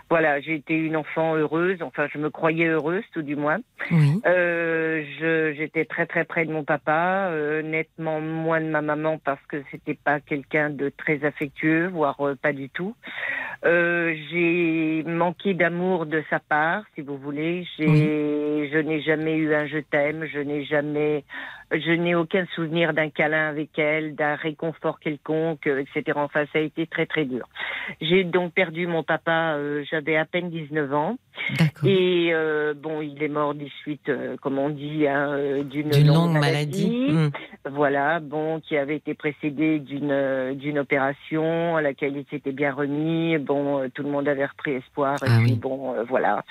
Voilà, 0.10 0.40
j'ai 0.42 0.56
été 0.56 0.76
une 0.76 0.96
enfant 0.96 1.36
heureuse, 1.36 1.82
enfin 1.82 2.08
je 2.12 2.18
me 2.18 2.30
croyais 2.30 2.68
heureuse, 2.68 3.04
tout 3.14 3.22
du 3.22 3.36
moins. 3.36 3.58
Oui. 3.92 4.22
Euh, 4.26 5.04
je- 5.20 5.54
j'étais 5.58 5.86
très 5.86 6.06
très 6.06 6.24
près 6.24 6.46
de 6.46 6.52
mon 6.52 6.64
papa, 6.64 7.30
euh, 7.32 7.62
nettement 7.62 8.22
moins 8.22 8.62
de 8.62 8.68
ma 8.68 8.82
maman 8.82 9.18
parce 9.18 9.44
que 9.48 9.58
c'était 9.72 9.94
pas 10.02 10.20
quelqu'un 10.20 10.70
de 10.70 10.90
très 10.90 11.24
affectueux, 11.26 11.88
voire 11.88 12.20
euh, 12.22 12.36
pas 12.36 12.54
du 12.54 12.70
tout. 12.70 12.96
Euh, 13.66 14.16
j'ai 14.32 15.03
manqué 15.03 15.53
d'amour 15.53 16.05
de 16.05 16.24
sa 16.30 16.39
part, 16.39 16.84
si 16.95 17.01
vous 17.01 17.18
voulez. 17.18 17.68
J'ai, 17.78 18.70
je 18.72 18.78
n'ai 18.78 19.01
jamais 19.01 19.36
eu 19.36 19.53
un 19.53 19.68
je 19.68 19.80
t'aime, 19.80 20.26
je 20.32 20.39
n'ai 20.39 20.64
jamais, 20.64 21.26
je 21.72 21.91
n'ai 21.91 22.16
aucun 22.16 22.45
souvenir 22.55 22.93
d'un 22.93 23.10
câlin 23.10 23.49
avec 23.49 23.78
elle, 23.78 24.16
d'un 24.16 24.36
réconfort 24.36 24.99
quelconque, 24.99 25.68
euh, 25.68 25.84
etc. 25.84 26.18
Enfin, 26.24 26.45
ça 26.53 26.60
a 26.60 26.62
été 26.62 26.88
très 26.88 27.05
très 27.05 27.26
dur. 27.26 27.47
J'ai 27.99 28.24
donc 28.24 28.53
perdu 28.53 28.88
mon 28.88 29.03
papa, 29.03 29.55
euh, 29.55 29.84
j'avais 29.89 30.16
à 30.16 30.26
peine 30.26 30.49
19 30.49 30.93
ans. 30.93 31.18
D'accord. 31.57 31.89
Et 31.89 32.30
euh, 32.34 32.74
bon, 32.74 33.01
il 33.01 33.22
est 33.22 33.30
mort 33.30 33.55
des 33.55 33.72
suites, 33.82 34.10
euh, 34.10 34.38
comme 34.41 34.57
on 34.57 34.70
dit, 34.70 35.07
hein, 35.07 35.64
d'une 35.64 35.89
D'une 35.89 36.07
longue, 36.07 36.34
longue 36.34 36.39
maladie. 36.39 37.07
Mm. 37.10 37.32
Voilà, 37.70 38.20
bon, 38.20 38.60
qui 38.62 38.78
avait 38.78 38.95
été 38.95 39.14
précédée 39.14 39.80
d'une 39.80 40.55
d'une 40.55 40.80
opération 40.80 41.76
à 41.76 41.82
laquelle 41.82 42.16
il 42.16 42.26
s'était 42.30 42.51
bien 42.51 42.72
remis. 42.74 43.38
Bon, 43.50 43.80
euh, 43.82 43.88
tout 43.91 44.04
le 44.04 44.10
monde 44.10 44.28
avait 44.30 44.45
repris 44.45 44.74
espoir. 44.74 45.16
Et 45.24 45.28
Ah 45.28 45.39
puis 45.41 45.54
oui. 45.54 45.58
bon, 45.58 45.95
euh, 45.95 46.04
voilà, 46.04 46.43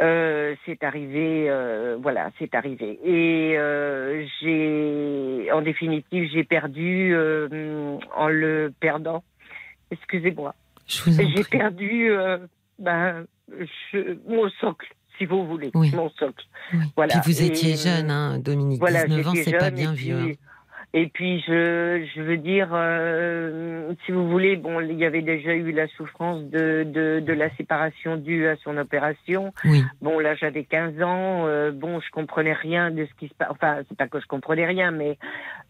euh, 0.00 0.54
c'est 0.66 0.84
arrivé. 0.84 1.50
voilà, 2.02 2.30
c'est 2.38 2.54
arrivé. 2.54 3.00
Et 3.02 3.56
j'ai, 4.40 5.50
en 5.50 5.62
définitive, 5.62 6.28
j'ai 6.30 6.44
perdu 6.44 7.16
en 8.14 8.28
le 8.28 8.70
perdant. 8.80 9.24
Excusez-moi. 9.90 10.54
J'ai 10.86 11.42
perdu 11.50 12.10
ben, 12.78 13.24
je- 13.92 14.16
mon 14.28 14.50
socle, 14.60 14.92
si 15.16 15.24
vous 15.24 15.46
voulez, 15.46 15.70
Oui. 15.74 15.90
mon 15.94 16.10
socle. 16.10 16.44
Oui. 16.74 16.80
Voilà. 16.96 17.18
Puis 17.20 17.32
vous 17.32 17.42
Et, 17.42 17.46
étiez 17.46 17.76
jeune, 17.76 18.10
hein, 18.10 18.38
Dominique. 18.38 18.80
Voilà, 18.80 19.06
19 19.06 19.28
ans, 19.28 19.32
c'est 19.42 19.56
pas 19.56 19.70
bien 19.70 19.92
vieux. 19.94 20.18
hein. 20.18 20.32
Et 20.98 21.08
puis, 21.08 21.44
je, 21.46 22.06
je 22.14 22.22
veux 22.22 22.38
dire, 22.38 22.70
euh, 22.72 23.92
si 24.06 24.12
vous 24.12 24.30
voulez, 24.30 24.56
bon, 24.56 24.80
il 24.80 24.96
y 24.98 25.04
avait 25.04 25.20
déjà 25.20 25.52
eu 25.52 25.70
la 25.70 25.86
souffrance 25.88 26.42
de, 26.44 26.84
de, 26.84 27.20
de 27.20 27.32
la 27.34 27.50
séparation 27.56 28.16
due 28.16 28.46
à 28.46 28.56
son 28.56 28.78
opération. 28.78 29.52
Oui. 29.66 29.84
Bon, 30.00 30.18
là, 30.18 30.34
j'avais 30.36 30.64
15 30.64 31.02
ans. 31.02 31.44
euh, 31.46 31.70
bon, 31.70 32.00
je 32.00 32.10
comprenais 32.10 32.54
rien 32.54 32.90
de 32.90 33.04
ce 33.04 33.12
qui 33.20 33.28
se 33.28 33.34
passe. 33.34 33.48
Enfin, 33.50 33.82
c'est 33.88 33.96
pas 33.98 34.08
que 34.08 34.20
je 34.20 34.26
comprenais 34.26 34.64
rien, 34.64 34.90
mais 34.90 35.18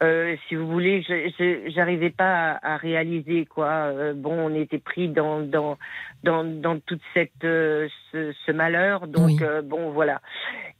euh, 0.00 0.36
si 0.48 0.54
vous 0.54 0.68
voulez, 0.68 1.02
je- 1.02 1.32
je- 1.36 1.70
j'arrivais 1.72 2.10
pas 2.10 2.52
à, 2.62 2.74
à 2.74 2.76
réaliser 2.76 3.46
quoi. 3.46 3.68
Euh, 3.68 4.14
bon, 4.14 4.32
on 4.32 4.54
était 4.54 4.78
pris 4.78 5.08
dans 5.08 5.40
dans 5.40 5.76
dans, 6.22 6.44
dans 6.44 6.78
toute 6.78 7.00
cette 7.14 7.44
euh, 7.44 7.88
ce, 8.12 8.32
ce 8.46 8.52
malheur. 8.52 9.08
Donc 9.08 9.26
Oui. 9.26 9.38
euh, 9.42 9.60
bon, 9.62 9.90
voilà. 9.90 10.20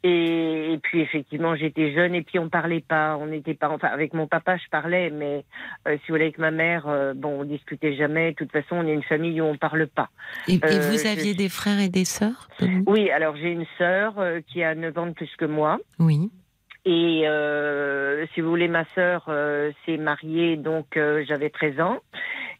Et, 0.08 0.72
et 0.74 0.78
puis 0.78 1.00
effectivement, 1.00 1.56
j'étais 1.56 1.92
jeune 1.92 2.14
et 2.14 2.22
puis 2.22 2.38
on 2.38 2.48
parlait 2.48 2.84
pas. 2.86 3.16
On 3.16 3.26
n'était 3.26 3.54
pas. 3.54 3.68
Enfin, 3.70 3.88
avec 3.88 4.14
mon 4.14 4.28
papa, 4.28 4.56
je 4.56 4.68
parlais, 4.70 5.10
mais 5.10 5.44
euh, 5.88 5.96
si 5.96 6.02
vous 6.08 6.14
voulez, 6.14 6.24
avec 6.26 6.38
ma 6.38 6.52
mère, 6.52 6.86
euh, 6.86 7.12
bon, 7.12 7.40
on 7.40 7.44
discutait 7.44 7.96
jamais. 7.96 8.30
De 8.30 8.36
toute 8.36 8.52
façon, 8.52 8.76
on 8.76 8.86
est 8.86 8.92
une 8.92 9.02
famille 9.02 9.40
où 9.40 9.44
on 9.44 9.56
parle 9.56 9.88
pas. 9.88 10.08
Et, 10.46 10.54
et 10.54 10.60
Euh, 10.64 10.90
vous 10.90 10.98
je- 10.98 11.08
aviez 11.08 11.34
des 11.34 11.48
frères 11.48 11.80
et 11.80 11.88
des 11.88 12.04
sœurs, 12.04 12.48
Oui, 12.86 13.10
alors 13.10 13.34
j'ai 13.36 13.50
une 13.50 13.66
sœur 13.78 14.14
euh, 14.18 14.40
qui 14.46 14.62
a 14.62 14.74
9 14.76 14.96
ans 14.98 15.06
de 15.06 15.12
plus 15.12 15.34
que 15.36 15.44
moi. 15.44 15.78
Oui. 15.98 16.30
Et 16.84 17.22
euh, 17.26 18.26
si 18.32 18.40
vous 18.40 18.48
voulez, 18.50 18.68
ma 18.68 18.84
sœur 18.94 19.28
s'est 19.84 19.96
mariée, 19.96 20.56
donc 20.56 20.86
j'avais 21.26 21.50
13 21.50 21.80
ans. 21.80 21.98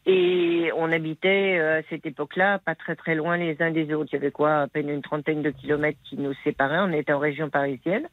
Et 0.07 0.71
on 0.77 0.93
habitait 0.93 1.59
euh, 1.59 1.81
à 1.81 1.83
cette 1.91 2.07
époque-là 2.07 2.61
pas 2.61 2.75
très 2.75 2.95
très 2.95 3.15
loin 3.15 3.37
les 3.37 3.61
uns 3.61 3.71
des 3.71 3.93
autres. 3.93 4.11
Il 4.13 4.17
y 4.17 4.19
avait 4.19 4.31
quoi, 4.31 4.63
à 4.63 4.69
peine 4.69 4.89
une 4.89 5.03
trentaine 5.03 5.43
de 5.43 5.51
kilomètres 5.51 5.99
qui 6.05 6.17
nous 6.17 6.33
séparaient. 6.45 6.81
On 6.81 6.93
était 6.93 7.13
en 7.13 7.19
région 7.19 7.51
parisienne. 7.51 8.07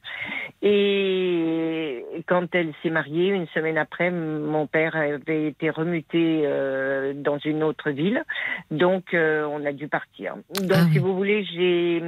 Et 0.62 2.04
quand 2.28 2.54
elle 2.56 2.74
s'est 2.82 2.90
mariée, 2.90 3.30
une 3.30 3.48
semaine 3.48 3.78
après, 3.78 4.12
mon 4.12 4.66
père 4.66 4.96
avait 4.96 5.48
été 5.48 5.70
remuté 5.70 6.44
euh, 6.46 7.14
dans 7.16 7.38
une 7.38 7.64
autre 7.64 7.92
ville. 7.92 8.24
Donc 8.72 9.14
euh, 9.14 9.46
on 9.46 9.66
a 9.66 9.72
dû 9.72 9.88
partir. 9.88 10.36
Donc 10.56 10.72
Ah 10.74 10.86
si 10.92 11.00
vous 11.00 11.16
voulez, 11.16 11.44
j'ai, 11.46 12.00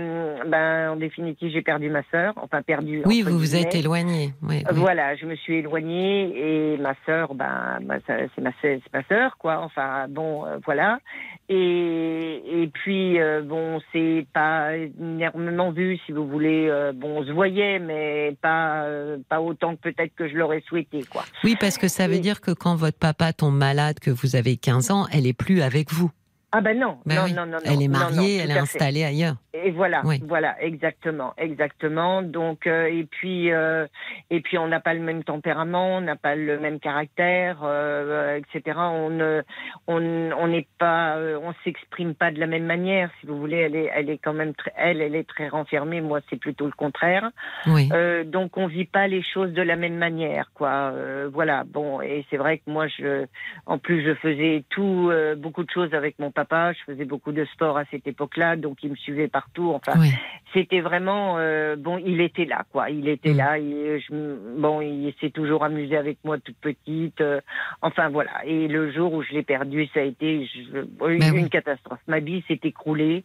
ben 0.47 0.91
en 0.91 0.95
définitive, 0.95 1.51
j'ai 1.51 1.61
perdu 1.61 1.89
ma 1.89 2.03
sœur. 2.11 2.33
Enfin 2.37 2.61
perdu. 2.61 3.03
Oui, 3.05 3.21
vous 3.21 3.37
vous 3.37 3.55
êtes 3.55 3.69
guillemets. 3.69 3.79
éloigné. 3.79 4.33
Oui, 4.41 4.63
oui. 4.65 4.77
Voilà, 4.77 5.15
je 5.15 5.25
me 5.25 5.35
suis 5.35 5.55
éloignée 5.57 6.73
et 6.73 6.77
ma 6.77 6.95
sœur, 7.05 7.35
ben, 7.35 7.79
ben, 7.81 7.99
c'est 8.07 8.41
ma, 8.41 9.03
sœur, 9.09 9.37
quoi. 9.37 9.59
Enfin, 9.61 9.74
bon, 10.09 10.45
euh, 10.45 10.57
voilà. 10.65 10.99
Et, 11.49 12.41
et 12.63 12.67
puis, 12.67 13.19
euh, 13.19 13.41
bon, 13.43 13.79
c'est 13.91 14.25
pas 14.33 14.75
énormément 14.75 15.71
vu, 15.71 15.97
si 16.05 16.11
vous 16.11 16.27
voulez. 16.27 16.67
Euh, 16.69 16.91
bon, 16.93 17.19
on 17.19 17.25
se 17.25 17.31
voyait, 17.31 17.79
mais 17.79 18.35
pas, 18.41 18.85
pas 19.29 19.41
autant 19.41 19.75
que 19.75 19.81
peut-être 19.81 20.15
que 20.15 20.27
je 20.27 20.35
l'aurais 20.35 20.63
souhaité, 20.67 21.03
quoi. 21.09 21.23
Oui, 21.43 21.55
parce 21.59 21.77
que 21.77 21.87
ça 21.87 22.07
veut 22.07 22.19
dire 22.19 22.41
que 22.41 22.51
quand 22.51 22.75
votre 22.75 22.97
papa 22.97 23.33
tombe 23.33 23.55
malade, 23.57 23.99
que 23.99 24.11
vous 24.11 24.35
avez 24.35 24.57
15 24.57 24.91
ans, 24.91 25.05
elle 25.11 25.27
est 25.27 25.33
plus 25.33 25.61
avec 25.61 25.91
vous. 25.91 26.11
Ah 26.51 26.61
ben 26.61 26.79
non, 26.79 26.99
Ben 27.05 27.15
non, 27.15 27.23
oui. 27.25 27.33
non, 27.33 27.45
non, 27.45 27.51
non. 27.51 27.59
elle 27.65 27.81
est 27.81 27.87
non, 27.89 27.99
mariée, 27.99 28.37
elle 28.37 28.51
est 28.51 28.57
installée 28.57 29.03
ailleurs. 29.03 29.35
Et 29.63 29.71
voilà, 29.71 30.01
Oui. 30.05 30.21
voilà, 30.23 30.61
exactement, 30.61 31.33
exactement. 31.37 32.21
Donc 32.21 32.67
euh, 32.67 32.85
et 32.85 33.05
puis 33.05 33.51
euh, 33.51 33.87
et 34.29 34.41
puis 34.41 34.57
on 34.57 34.67
n'a 34.67 34.79
pas 34.79 34.93
le 34.93 34.99
même 34.99 35.23
tempérament, 35.23 35.97
on 35.97 36.01
n'a 36.01 36.15
pas 36.15 36.35
le 36.35 36.59
même 36.59 36.79
caractère, 36.79 37.59
euh, 37.63 38.37
etc. 38.37 38.77
On 38.77 39.09
ne 39.09 39.43
on 39.87 40.31
on 40.37 40.47
n'est 40.47 40.67
pas, 40.77 41.17
euh, 41.17 41.39
on 41.41 41.53
s'exprime 41.63 42.15
pas 42.15 42.31
de 42.31 42.39
la 42.39 42.47
même 42.47 42.65
manière. 42.65 43.09
Si 43.19 43.27
vous 43.27 43.39
voulez, 43.39 43.57
elle 43.57 43.75
est 43.75 43.89
elle 43.93 44.09
est 44.09 44.17
quand 44.17 44.33
même 44.33 44.53
très, 44.53 44.73
elle 44.75 45.01
elle 45.01 45.15
est 45.15 45.27
très 45.27 45.47
renfermée. 45.47 46.01
Moi 46.01 46.19
c'est 46.29 46.39
plutôt 46.39 46.65
le 46.65 46.71
contraire. 46.71 47.29
Oui. 47.67 47.89
Euh, 47.93 48.23
donc 48.23 48.57
on 48.57 48.67
vit 48.67 48.85
pas 48.85 49.07
les 49.07 49.21
choses 49.23 49.53
de 49.53 49.61
la 49.61 49.75
même 49.75 49.95
manière, 49.95 50.51
quoi. 50.53 50.91
Euh, 50.93 51.29
voilà. 51.31 51.63
Bon, 51.65 52.01
et 52.01 52.25
c'est 52.29 52.37
vrai 52.37 52.57
que 52.57 52.69
moi, 52.69 52.87
je, 52.87 53.25
en 53.65 53.77
plus, 53.77 54.03
je 54.03 54.13
faisais 54.15 54.63
tout, 54.69 55.09
euh, 55.11 55.35
beaucoup 55.35 55.63
de 55.63 55.69
choses 55.69 55.93
avec 55.93 56.19
mon 56.19 56.31
papa. 56.31 56.73
Je 56.73 56.79
faisais 56.91 57.05
beaucoup 57.05 57.31
de 57.31 57.45
sport 57.45 57.77
à 57.77 57.85
cette 57.91 58.07
époque-là, 58.07 58.55
donc 58.55 58.83
il 58.83 58.91
me 58.91 58.95
suivait 58.95 59.27
partout. 59.27 59.44
Enfin, 59.57 59.93
Oui. 59.99 60.09
c'était 60.53 60.81
vraiment 60.81 61.35
euh, 61.37 61.75
bon. 61.77 61.97
Il 61.97 62.19
était 62.21 62.45
là, 62.45 62.63
quoi. 62.71 62.89
Il 62.89 63.07
était 63.07 63.33
Mm. 63.33 63.37
là. 63.37 63.57
Il, 63.57 63.99
je- 64.07 64.59
bon, 64.59 64.81
il 64.81 65.13
s'est 65.21 65.29
toujours 65.29 65.63
amusé 65.63 65.95
avec 65.97 66.17
moi 66.23 66.37
toute 66.39 66.57
petite. 66.57 67.21
euh, 67.21 67.39
enfin 67.81 68.09
voilà. 68.09 68.43
Et 68.45 68.67
le 68.67 68.91
jour 68.91 69.13
où 69.13 69.21
je 69.23 69.31
l'ai 69.33 69.43
perdu, 69.43 69.87
ça 69.93 70.01
a 70.01 70.03
été 70.03 70.45
je- 70.45 70.79
une, 71.09 71.19
Ben 71.19 71.31
oui. 71.33 71.39
une 71.41 71.49
catastrophe. 71.49 71.99
Ma 72.07 72.19
vie 72.19 72.43
s'est 72.47 72.59
écroulée. 72.63 73.23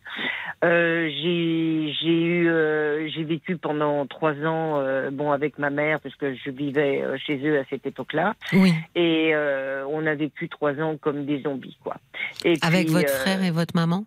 Euh, 0.64 1.08
j'ai 1.08 1.92
j'ai 2.00 2.22
eu 2.22 3.10
j'ai 3.10 3.24
vécu 3.24 3.56
pendant 3.56 4.06
trois 4.06 4.34
ans 4.44 4.82
bon 5.12 5.32
avec 5.32 5.58
ma 5.58 5.70
mère 5.70 6.00
parce 6.00 6.14
que 6.16 6.34
je 6.34 6.50
vivais 6.50 7.02
chez 7.26 7.38
eux 7.46 7.58
à 7.58 7.64
cette 7.70 7.86
époque-là 7.86 8.34
Oui. 8.52 8.72
et 8.94 9.32
on 9.88 10.06
a 10.06 10.14
vécu 10.14 10.48
trois 10.48 10.74
ans 10.80 10.96
comme 11.00 11.24
des 11.24 11.40
zombies 11.42 11.78
quoi. 11.82 11.96
Et 12.44 12.54
Avec 12.62 12.86
puis, 12.86 12.94
votre 12.94 13.08
frère 13.10 13.42
et 13.42 13.50
votre 13.50 13.74
maman? 13.74 14.04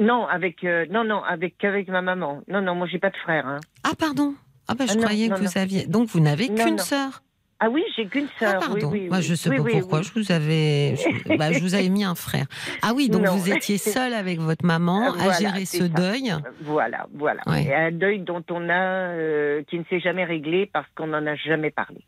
Non, 0.00 0.26
avec 0.26 0.64
euh, 0.64 0.86
non 0.90 1.04
non 1.04 1.22
avec 1.22 1.62
avec 1.64 1.88
ma 1.88 2.02
maman. 2.02 2.42
Non 2.48 2.60
non, 2.62 2.74
moi 2.74 2.86
j'ai 2.90 2.98
pas 2.98 3.10
de 3.10 3.16
frère. 3.16 3.46
Hein. 3.46 3.58
Ah, 3.84 3.92
pardon. 3.98 4.34
Ah, 4.66 4.74
bah, 4.74 4.84
je 4.86 4.94
Ah, 4.94 5.02
croyais 5.02 5.28
non, 5.28 5.36
que 5.36 5.40
vous 5.40 5.44
non. 5.46 5.62
aviez. 5.62 5.86
Donc, 5.86 6.08
vous 6.08 6.20
n'avez 6.20 6.48
qu'une 6.48 6.78
sœur. 6.78 7.22
Ah 7.60 7.70
oui, 7.70 7.82
j'ai 7.96 8.06
qu'une 8.06 8.26
Ah, 8.36 8.38
sœur. 8.38 8.60
pardon. 8.60 8.90
oui, 8.90 9.00
oui, 9.02 9.08
Bah, 9.08 9.16
oui. 9.18 9.22
je 9.22 9.34
sais 9.34 9.48
Oui, 9.48 9.56
pas 9.56 9.78
pourquoi. 9.80 10.02
Je 10.02 10.10
vous 10.14 10.30
avais. 10.30 10.94
je- 10.96 11.36
bah, 11.38 11.52
je 11.52 11.60
vous 11.60 11.74
avais 11.74 11.88
mis 11.88 12.04
un 12.04 12.14
frère. 12.14 12.44
Ah 12.82 12.92
oui, 12.94 13.08
donc 13.08 13.22
Non. 13.22 13.34
vous 13.36 13.50
étiez 13.50 13.78
seule 13.78 14.12
avec 14.14 14.38
votre 14.40 14.66
maman 14.66 15.12
à 15.14 15.32
gérer 15.38 15.64
ce 15.64 15.78
ça. 15.78 15.88
deuil. 15.88 16.34
Voilà, 16.62 17.06
voilà. 17.14 17.40
Ouais. 17.46 17.64
Et 17.64 17.74
un 17.74 17.92
deuil 17.92 18.20
dont 18.20 18.44
on 18.50 18.68
a 18.68 18.74
euh, 19.14 19.62
qui 19.70 19.78
ne 19.78 19.84
s'est 19.84 20.00
jamais 20.00 20.24
réglé 20.24 20.68
parce 20.72 20.86
qu'on 20.96 21.06
n'en 21.06 21.24
a 21.26 21.34
jamais 21.36 21.70
parlé. 21.70 22.00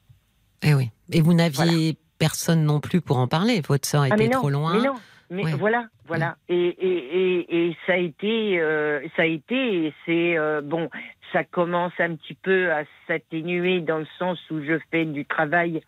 Et 0.62 0.70
Eh 0.70 0.74
oui. 0.74 0.90
Et 1.12 1.20
vous 1.22 1.32
n'aviez 1.34 1.96
personne 2.18 2.62
non 2.64 2.80
plus 2.80 3.00
pour 3.00 3.16
en 3.18 3.26
parler. 3.26 3.62
Votre 3.66 3.88
sœur 3.88 4.04
était 4.04 4.14
Ah, 4.14 4.16
mais 4.18 4.28
non, 4.28 4.38
trop 4.40 4.50
loin. 4.50 4.74
Mais 4.76 4.86
non, 4.86 4.94
mais 5.30 5.44
voilà, 5.52 5.86
voilà. 6.06 6.36
Et, 6.48 6.54
et, 6.56 7.38
et, 7.38 7.68
et 7.68 7.76
ça 7.86 7.92
a 7.92 7.96
été, 7.96 8.60
euh, 8.60 9.00
ça 9.16 9.22
a 9.22 9.26
été, 9.26 9.86
et 9.86 9.94
c'est 10.04 10.36
euh, 10.36 10.60
bon, 10.60 10.90
ça 11.32 11.44
commence 11.44 11.92
un 12.00 12.16
petit 12.16 12.34
peu 12.34 12.72
à 12.72 12.82
s'atténuer 13.06 13.80
dans 13.80 13.98
le 13.98 14.06
sens 14.18 14.38
où 14.50 14.60
je 14.60 14.74
fais 14.90 15.04
du 15.04 15.24
travail 15.24 15.82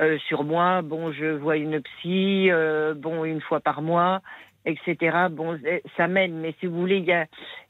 euh, 0.00 0.18
sur 0.26 0.42
moi. 0.42 0.82
Bon, 0.82 1.12
je 1.12 1.26
vois 1.26 1.56
une 1.56 1.80
psy, 1.80 2.48
euh, 2.50 2.94
bon, 2.94 3.24
une 3.24 3.40
fois 3.40 3.60
par 3.60 3.82
mois, 3.82 4.20
etc. 4.64 5.28
Bon, 5.30 5.58
ça 5.96 6.08
mène, 6.08 6.38
mais 6.40 6.54
si 6.60 6.66
vous 6.66 6.78
voulez, 6.78 6.98
il 6.98 7.04
y 7.04 7.12
a, 7.12 7.26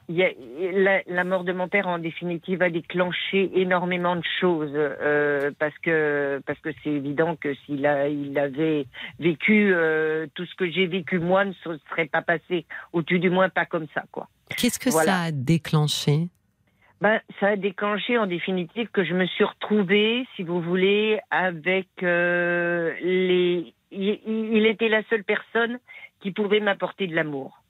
y 0.09 0.23
a 0.23 0.29
la, 0.73 1.01
la, 1.07 1.23
mort 1.23 1.43
de 1.43 1.53
mon 1.53 1.67
père 1.67 1.87
en 1.87 1.99
définitive 1.99 2.61
a 2.61 2.69
déclenché 2.69 3.51
énormément 3.55 4.15
de 4.15 4.25
choses 4.39 4.71
euh, 4.73 5.51
parce 5.59 5.77
que 5.79 6.41
parce 6.45 6.59
que 6.59 6.69
c'est 6.83 6.89
évident 6.89 7.35
que 7.35 7.53
s'il 7.65 7.85
a 7.85 8.07
il 8.09 8.37
avait 8.37 8.85
vécu 9.19 9.71
euh, 9.73 10.27
tout 10.33 10.45
ce 10.45 10.55
que 10.55 10.69
j'ai 10.69 10.87
vécu 10.87 11.19
moi 11.19 11.45
ne 11.45 11.53
se 11.53 11.77
serait 11.89 12.07
pas 12.07 12.21
passé 12.21 12.65
tout 12.91 13.17
du 13.17 13.29
moins 13.29 13.49
pas 13.49 13.65
comme 13.65 13.87
ça 13.93 14.03
quoi. 14.11 14.27
Qu'est-ce 14.57 14.79
que 14.79 14.89
ça 14.91 15.21
a 15.21 15.31
déclenché? 15.31 16.29
Ben, 17.01 17.21
ça 17.39 17.49
a 17.49 17.55
déclenché 17.55 18.17
en 18.17 18.27
définitive 18.27 18.89
que 18.91 19.05
je 19.05 19.13
me 19.13 19.25
suis 19.25 19.45
retrouvée, 19.45 20.27
si 20.35 20.43
vous 20.43 20.61
voulez, 20.61 21.19
avec 21.31 21.87
euh, 22.03 22.93
les. 23.01 23.73
Il, 23.91 24.19
il, 24.27 24.65
était 24.67 24.89
la 24.89 25.01
seule 25.09 25.23
personne 25.23 25.79
qui 26.19 26.31
pouvait 26.31 26.59
m'apporter 26.59 27.07
de 27.07 27.15
l'amour. 27.15 27.63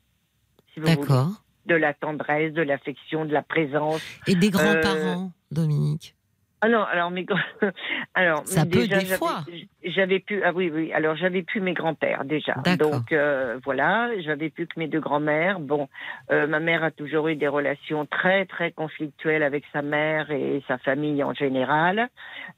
Si 0.74 0.80
D'accord. 0.80 1.44
De 1.66 1.76
la 1.76 1.94
tendresse, 1.94 2.54
de 2.54 2.62
l'affection, 2.62 3.26
de 3.26 3.34
la 3.34 3.44
présence. 3.44 4.02
Et 4.28 4.36
des 4.36 4.50
grands-parents, 4.50 5.26
euh, 5.26 5.54
Dominique? 5.54 6.16
Ah 6.62 6.68
non, 6.68 6.84
alors 6.84 7.10
mes 7.10 7.26
alors 8.16 8.46
ça 8.46 8.66
peut 8.66 8.86
des 8.86 9.06
fois. 9.06 9.46
J'avais 9.84 10.20
pu 10.20 10.44
ah 10.44 10.52
oui 10.54 10.70
oui. 10.74 10.92
Alors 10.92 11.16
j'avais 11.16 11.42
pu 11.42 11.62
mes 11.62 11.74
grands-pères 11.74 12.26
déjà. 12.26 12.56
Donc 12.78 13.14
euh, 13.14 13.60
voilà 13.64 14.10
j'avais 14.20 14.50
plus 14.50 14.68
que 14.68 14.78
mes 14.78 14.88
deux 14.88 15.00
grands-mères. 15.00 15.62
Bon 15.62 15.88
euh, 16.32 16.48
ma 16.48 16.60
mère 16.60 16.84
a 16.84 16.92
toujours 16.92 17.30
eu 17.30 17.36
des 17.36 17.48
relations 17.48 18.06
très 18.06 18.46
très 18.46 18.72
conflictuelles 18.72 19.44
avec 19.44 19.64
sa 19.72 19.82
mère 19.82 20.32
et 20.32 20.62
sa 20.68 20.78
famille 20.78 21.24
en 21.24 21.34
général. 21.34 22.10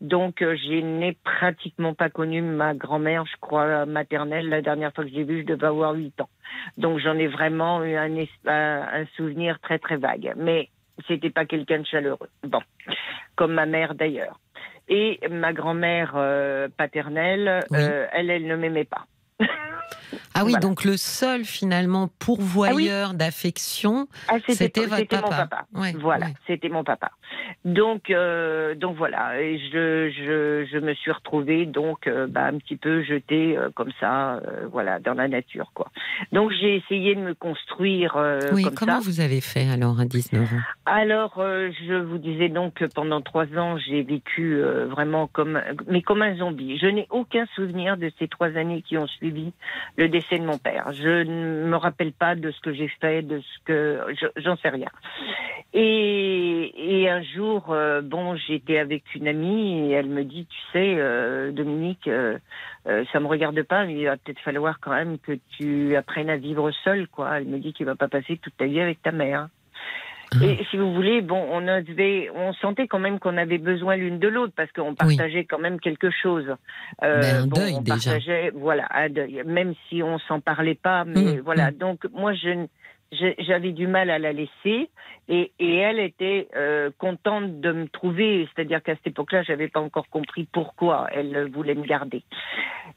Donc 0.02 0.41
euh, 0.41 0.56
je 0.56 0.82
n'ai 0.82 1.16
pratiquement 1.24 1.93
pas 1.93 2.10
connu 2.10 2.41
ma 2.41 2.74
grand-mère 2.74 3.26
je 3.28 3.38
crois 3.39 3.86
maternelle. 3.86 4.49
La 4.49 4.64
dernière 4.64 4.93
fois 4.93 5.04
que 5.04 5.12
j'ai 5.12 5.24
vu 5.24 5.41
je 5.41 5.54
devais 5.54 5.68
avoir 5.68 5.93
8 5.93 6.22
ans. 6.22 6.30
Donc 6.78 6.97
j'en 6.99 7.18
ai 7.18 7.28
vraiment 7.28 7.84
eu 7.84 7.95
un, 7.95 8.10
un 8.47 9.06
souvenir 9.16 9.60
très 9.60 9.78
très 9.78 9.97
vague. 9.97 10.34
Mais 10.38 10.70
c'était 11.08 11.30
pas 11.30 11.45
quelqu'un 11.45 11.80
de 11.80 11.86
chaleureux. 11.86 12.30
Bon, 12.43 12.62
comme 13.36 13.54
ma 13.54 13.66
mère 13.66 13.95
d'ailleurs. 13.95 14.39
Et 14.88 15.20
ma 15.30 15.54
grand-mère 15.54 16.14
euh, 16.16 16.68
paternelle, 16.76 17.62
euh, 17.74 18.08
elle, 18.12 18.30
elle 18.30 18.47
ne 18.47 18.56
m'aimait 18.56 18.84
pas. 18.84 19.06
Ah 20.33 20.43
oui, 20.45 20.53
donc 20.61 20.85
le 20.85 20.97
seul 20.97 21.43
finalement 21.43 22.09
pourvoyeur 22.19 23.09
ah 23.11 23.15
d'affection, 23.15 24.07
ah, 24.27 24.35
c'était 24.47 24.85
votre 24.85 25.07
papa. 25.07 25.67
Mon 25.73 25.81
papa. 25.81 25.99
voilà, 25.99 26.27
c'était 26.47 26.69
mon 26.69 26.83
papa. 26.83 27.11
Donc, 27.65 28.09
euh, 28.09 28.75
donc 28.75 28.95
voilà, 28.97 29.41
et 29.41 29.59
je, 29.71 30.09
je, 30.09 30.65
je, 30.71 30.77
me 30.79 30.93
suis 30.93 31.11
retrouvée 31.11 31.65
donc 31.65 32.07
euh, 32.07 32.27
bah, 32.27 32.45
un 32.45 32.57
petit 32.57 32.75
peu 32.75 33.03
jetée 33.03 33.57
euh, 33.57 33.69
comme 33.75 33.91
ça, 33.99 34.41
voilà, 34.71 34.99
dans 34.99 35.13
la 35.13 35.27
nature, 35.27 35.71
quoi. 35.73 35.91
Donc 36.31 36.51
j'ai 36.51 36.77
essayé 36.77 37.15
de 37.15 37.21
me 37.21 37.33
construire 37.33 38.17
oui, 38.53 38.63
comme 38.63 38.75
comment 38.75 38.99
vous 38.99 39.19
avez 39.19 39.41
fait 39.41 39.69
alors 39.69 39.99
à 39.99 40.05
19 40.05 40.41
ans? 40.41 40.57
Alors, 40.85 41.33
je 41.37 42.01
vous 42.01 42.17
disais 42.17 42.49
donc 42.49 42.75
que 42.75 42.85
pendant 42.85 43.21
trois 43.21 43.45
ans, 43.57 43.77
j'ai 43.77 44.01
vécu 44.03 44.61
vraiment 44.89 45.27
comme, 45.27 45.61
mais 45.87 46.01
comme 46.01 46.21
un 46.21 46.35
zombie. 46.35 46.77
Je 46.77 46.87
n'ai 46.87 47.07
aucun 47.09 47.45
souvenir 47.55 47.97
de 47.97 48.11
ces 48.17 48.27
trois 48.27 48.55
années 48.57 48.81
qui 48.81 48.97
ont 48.97 49.07
suivi 49.07 49.30
le 49.97 50.07
décès 50.07 50.38
de 50.38 50.45
mon 50.45 50.57
père. 50.57 50.91
Je 50.93 51.23
ne 51.23 51.67
me 51.67 51.75
rappelle 51.75 52.13
pas 52.13 52.36
de 52.36 52.51
ce 52.51 52.59
que 52.61 52.73
j'ai 52.73 52.88
fait, 52.99 53.21
de 53.21 53.39
ce 53.39 53.63
que 53.65 53.99
j'en 54.38 54.55
sais 54.57 54.69
rien. 54.69 54.89
Et, 55.73 57.07
un 57.09 57.21
jour, 57.21 57.67
euh, 57.69 58.01
bon, 58.01 58.36
j'étais 58.36 58.77
avec 58.77 59.03
une 59.15 59.27
amie 59.27 59.89
et 59.89 59.91
elle 59.91 60.09
me 60.09 60.23
dit, 60.23 60.45
tu 60.45 60.57
sais, 60.71 60.95
euh, 60.97 61.51
Dominique, 61.51 62.07
euh, 62.07 62.38
ça 62.86 63.19
me 63.19 63.27
regarde 63.27 63.61
pas, 63.63 63.86
mais 63.86 63.95
il 63.95 64.05
va 64.05 64.17
peut-être 64.17 64.39
falloir 64.39 64.79
quand 64.79 64.91
même 64.91 65.17
que 65.19 65.34
tu 65.57 65.95
apprennes 65.95 66.29
à 66.29 66.38
vivre 66.38 66.71
seul, 66.84 67.07
quoi. 67.07 67.38
Elle 67.38 67.45
me 67.45 67.59
dit 67.59 67.73
qu'il 67.73 67.86
va 67.86 67.95
pas 67.95 68.07
passer 68.07 68.38
toute 68.38 68.55
ta 68.57 68.65
vie 68.65 68.82
avec 68.82 69.01
ta 69.01 69.11
mère. 69.11 69.47
Ah. 70.34 70.45
Et 70.45 70.65
si 70.69 70.77
vous 70.77 70.93
voulez, 70.93 71.21
bon, 71.21 71.45
on 71.51 71.67
avait, 71.67 72.29
on 72.34 72.53
sentait 72.53 72.88
quand 72.88 72.99
même 72.99 73.19
qu'on 73.19 73.38
avait 73.38 73.57
besoin 73.57 73.97
l'une 73.97 74.17
de 74.17 74.29
l'autre 74.29 74.53
parce 74.55 74.71
qu'on 74.71 74.95
partageait 74.95 75.43
quand 75.43 75.59
même 75.59 75.79
quelque 75.79 76.09
chose. 76.09 76.45
Euh, 77.03 77.21
ben, 77.21 77.43
un 77.43 77.47
deuil 77.47 77.73
on 77.77 77.82
déjà. 77.82 78.13
Voilà, 78.53 78.88
un 78.93 79.09
deuil, 79.09 79.43
même 79.45 79.73
si 79.89 80.01
on 80.01 80.19
s'en 80.19 80.39
parlait 80.39 80.75
pas. 80.75 81.03
Mais 81.03 81.36
mmh, 81.36 81.41
voilà, 81.43 81.71
mmh. 81.71 81.75
donc 81.75 82.05
moi 82.13 82.34
je 82.34 82.65
j'avais 83.12 83.72
du 83.72 83.88
mal 83.88 84.09
à 84.09 84.20
la 84.20 84.32
laisser 84.32 84.89
et, 85.28 85.51
et 85.59 85.76
elle 85.76 85.99
était 85.99 86.47
euh, 86.55 86.89
contente 86.97 87.59
de 87.59 87.72
me 87.72 87.88
trouver, 87.88 88.47
c'est-à-dire 88.53 88.82
qu'à 88.82 88.95
cette 88.95 89.07
époque-là, 89.07 89.43
j'avais 89.43 89.68
pas 89.68 89.80
encore 89.80 90.09
compris 90.09 90.47
pourquoi 90.51 91.07
elle 91.12 91.49
voulait 91.51 91.76
me 91.76 91.86
garder. 91.86 92.24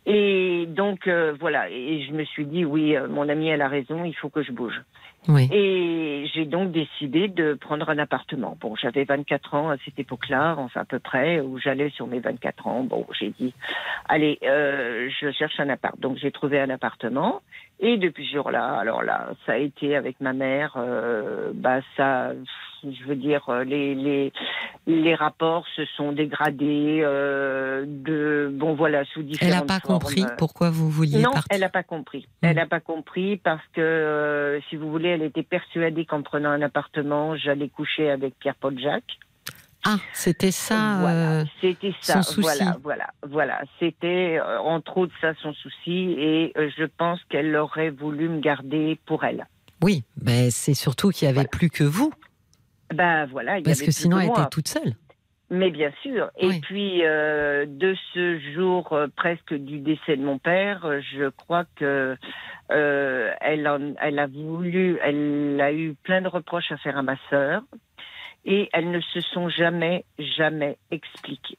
Et 0.06 0.66
donc 0.68 1.06
euh, 1.06 1.34
voilà, 1.38 1.70
et 1.70 2.04
je 2.06 2.12
me 2.12 2.24
suis 2.24 2.46
dit 2.46 2.64
oui, 2.64 2.96
euh, 2.96 3.08
mon 3.08 3.28
amie 3.28 3.48
elle 3.48 3.62
a 3.62 3.68
raison, 3.68 4.04
il 4.04 4.14
faut 4.14 4.28
que 4.28 4.42
je 4.42 4.52
bouge. 4.52 4.80
Oui. 5.28 5.48
Et 5.50 6.26
j'ai 6.34 6.44
donc 6.44 6.70
décidé 6.70 7.28
de 7.28 7.54
prendre 7.54 7.88
un 7.88 7.98
appartement. 7.98 8.58
Bon, 8.60 8.76
j'avais 8.76 9.04
24 9.04 9.54
ans 9.54 9.70
à 9.70 9.76
cette 9.84 9.98
époque-là, 9.98 10.56
enfin 10.58 10.82
à 10.82 10.84
peu 10.84 10.98
près, 10.98 11.40
où 11.40 11.58
j'allais 11.58 11.88
sur 11.90 12.06
mes 12.06 12.20
24 12.20 12.66
ans. 12.66 12.82
Bon, 12.82 13.06
j'ai 13.18 13.30
dit, 13.30 13.54
allez, 14.06 14.38
euh, 14.42 15.08
je 15.20 15.30
cherche 15.32 15.58
un 15.60 15.70
appart. 15.70 15.98
Donc 15.98 16.18
j'ai 16.18 16.30
trouvé 16.30 16.60
un 16.60 16.68
appartement. 16.68 17.40
Et 17.80 17.96
depuis 17.96 18.26
ce 18.26 18.36
jour-là, 18.36 18.76
alors 18.78 19.02
là, 19.02 19.30
ça 19.46 19.52
a 19.52 19.56
été 19.56 19.96
avec 19.96 20.20
ma 20.20 20.32
mère, 20.32 20.74
euh, 20.76 21.50
bah 21.54 21.80
ça, 21.96 22.32
je 22.82 23.04
veux 23.04 23.16
dire, 23.16 23.50
les 23.64 23.94
les 23.94 24.32
les 24.86 25.14
rapports 25.14 25.66
se 25.74 25.84
sont 25.96 26.12
dégradés 26.12 27.00
euh, 27.02 27.84
de 27.86 28.50
bon 28.52 28.74
voilà 28.74 29.04
sous 29.06 29.22
différentes 29.22 29.52
Elle 29.52 29.58
n'a 29.58 29.66
pas 29.66 29.80
compris 29.80 30.24
pourquoi 30.38 30.70
vous 30.70 30.88
vouliez 30.90 31.18
non, 31.18 31.32
partir. 31.32 31.46
elle 31.50 31.60
n'a 31.60 31.68
pas 31.68 31.82
compris. 31.82 32.28
Hmm. 32.42 32.46
Elle 32.46 32.56
n'a 32.56 32.66
pas 32.66 32.80
compris 32.80 33.38
parce 33.38 33.66
que 33.72 33.80
euh, 33.80 34.60
si 34.68 34.76
vous 34.76 34.90
voulez, 34.90 35.08
elle 35.08 35.22
était 35.22 35.42
persuadée 35.42 36.04
qu'en 36.04 36.22
prenant 36.22 36.50
un 36.50 36.62
appartement, 36.62 37.36
j'allais 37.36 37.68
coucher 37.68 38.10
avec 38.10 38.38
Pierre-Paul 38.38 38.78
Jacques. 38.78 39.18
Ah, 39.86 39.96
c'était 40.12 40.50
ça. 40.50 40.96
Voilà, 41.00 41.40
euh, 41.40 41.44
c'était 41.60 41.92
ça. 42.00 42.22
Son 42.22 42.42
souci. 42.42 42.58
Voilà, 42.58 42.76
voilà, 42.82 43.06
voilà. 43.28 43.60
C'était 43.78 44.38
euh, 44.38 44.58
entre 44.60 44.96
autres 44.98 45.14
ça 45.20 45.34
son 45.42 45.52
souci, 45.52 46.14
et 46.18 46.52
euh, 46.56 46.70
je 46.76 46.84
pense 46.84 47.22
qu'elle 47.28 47.54
aurait 47.56 47.90
voulu 47.90 48.28
me 48.28 48.40
garder 48.40 48.98
pour 49.06 49.24
elle. 49.24 49.46
Oui, 49.82 50.04
mais 50.22 50.50
c'est 50.50 50.74
surtout 50.74 51.10
qu'il 51.10 51.28
n'y 51.30 51.36
avait 51.38 51.46
plus 51.48 51.68
que 51.68 51.84
vous. 51.84 52.12
Ben 52.94 53.26
voilà, 53.26 53.58
il 53.58 53.64
parce 53.64 53.78
y 53.78 53.82
avait 53.82 53.86
que 53.86 53.92
sinon 53.92 54.16
que 54.18 54.22
elle 54.22 54.30
était 54.30 54.48
toute 54.50 54.68
seule. 54.68 54.94
Mais 55.50 55.70
bien 55.70 55.92
sûr. 56.02 56.30
Et 56.38 56.46
Oui. 56.48 56.60
puis, 56.62 57.04
euh, 57.04 57.66
de 57.68 57.94
ce 58.14 58.40
jour 58.54 58.92
euh, 58.94 59.08
presque 59.14 59.52
du 59.52 59.78
décès 59.78 60.16
de 60.16 60.24
mon 60.24 60.38
père, 60.38 60.86
euh, 60.86 61.00
je 61.14 61.28
crois 61.28 61.64
que 61.76 62.16
euh, 62.72 63.30
elle, 63.42 63.68
en- 63.68 63.94
elle 64.00 64.18
a 64.18 64.26
voulu, 64.26 64.98
elle 65.02 65.60
a 65.60 65.70
eu 65.72 65.94
plein 66.02 66.22
de 66.22 66.28
reproches 66.28 66.72
à 66.72 66.78
faire 66.78 66.96
à 66.96 67.02
ma 67.02 67.16
sœur, 67.28 67.62
et 68.44 68.68
elles 68.72 68.90
ne 68.90 69.00
se 69.00 69.20
sont 69.20 69.48
jamais, 69.48 70.04
jamais 70.18 70.76
expliquées. 70.90 71.58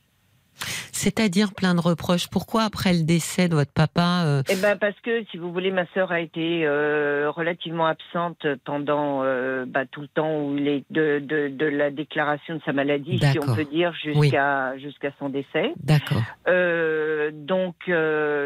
C'est-à-dire 0.91 1.53
plein 1.53 1.75
de 1.75 1.81
reproches. 1.81 2.29
Pourquoi 2.29 2.63
après 2.63 2.93
le 2.93 3.03
décès 3.03 3.49
de 3.49 3.55
votre 3.55 3.73
papa 3.73 4.23
euh, 4.25 4.43
Eh 4.49 4.55
ben 4.55 4.77
parce 4.77 4.97
que, 5.01 5.25
si 5.25 5.37
vous 5.37 5.51
voulez, 5.51 5.69
ma 5.69 5.85
sœur 5.87 6.11
a 6.11 6.21
été 6.21 6.65
euh, 6.65 7.29
relativement 7.29 7.85
absente 7.85 8.47
pendant 8.63 9.21
euh, 9.23 9.65
bah, 9.67 9.85
tout 9.85 10.01
le 10.01 10.07
temps 10.07 10.39
où 10.41 10.57
il 10.57 10.67
est 10.67 10.85
de, 10.89 11.19
de, 11.19 11.49
de 11.49 11.65
la 11.65 11.91
déclaration 11.91 12.55
de 12.55 12.61
sa 12.65 12.71
maladie, 12.71 13.19
si 13.19 13.37
on 13.39 13.53
peut 13.53 13.65
dire, 13.65 13.93
jusqu'à 14.01 14.77
jusqu'à 14.77 15.11
son 15.19 15.29
décès. 15.29 15.73
D'accord. 15.83 16.23
Donc, 16.47 17.75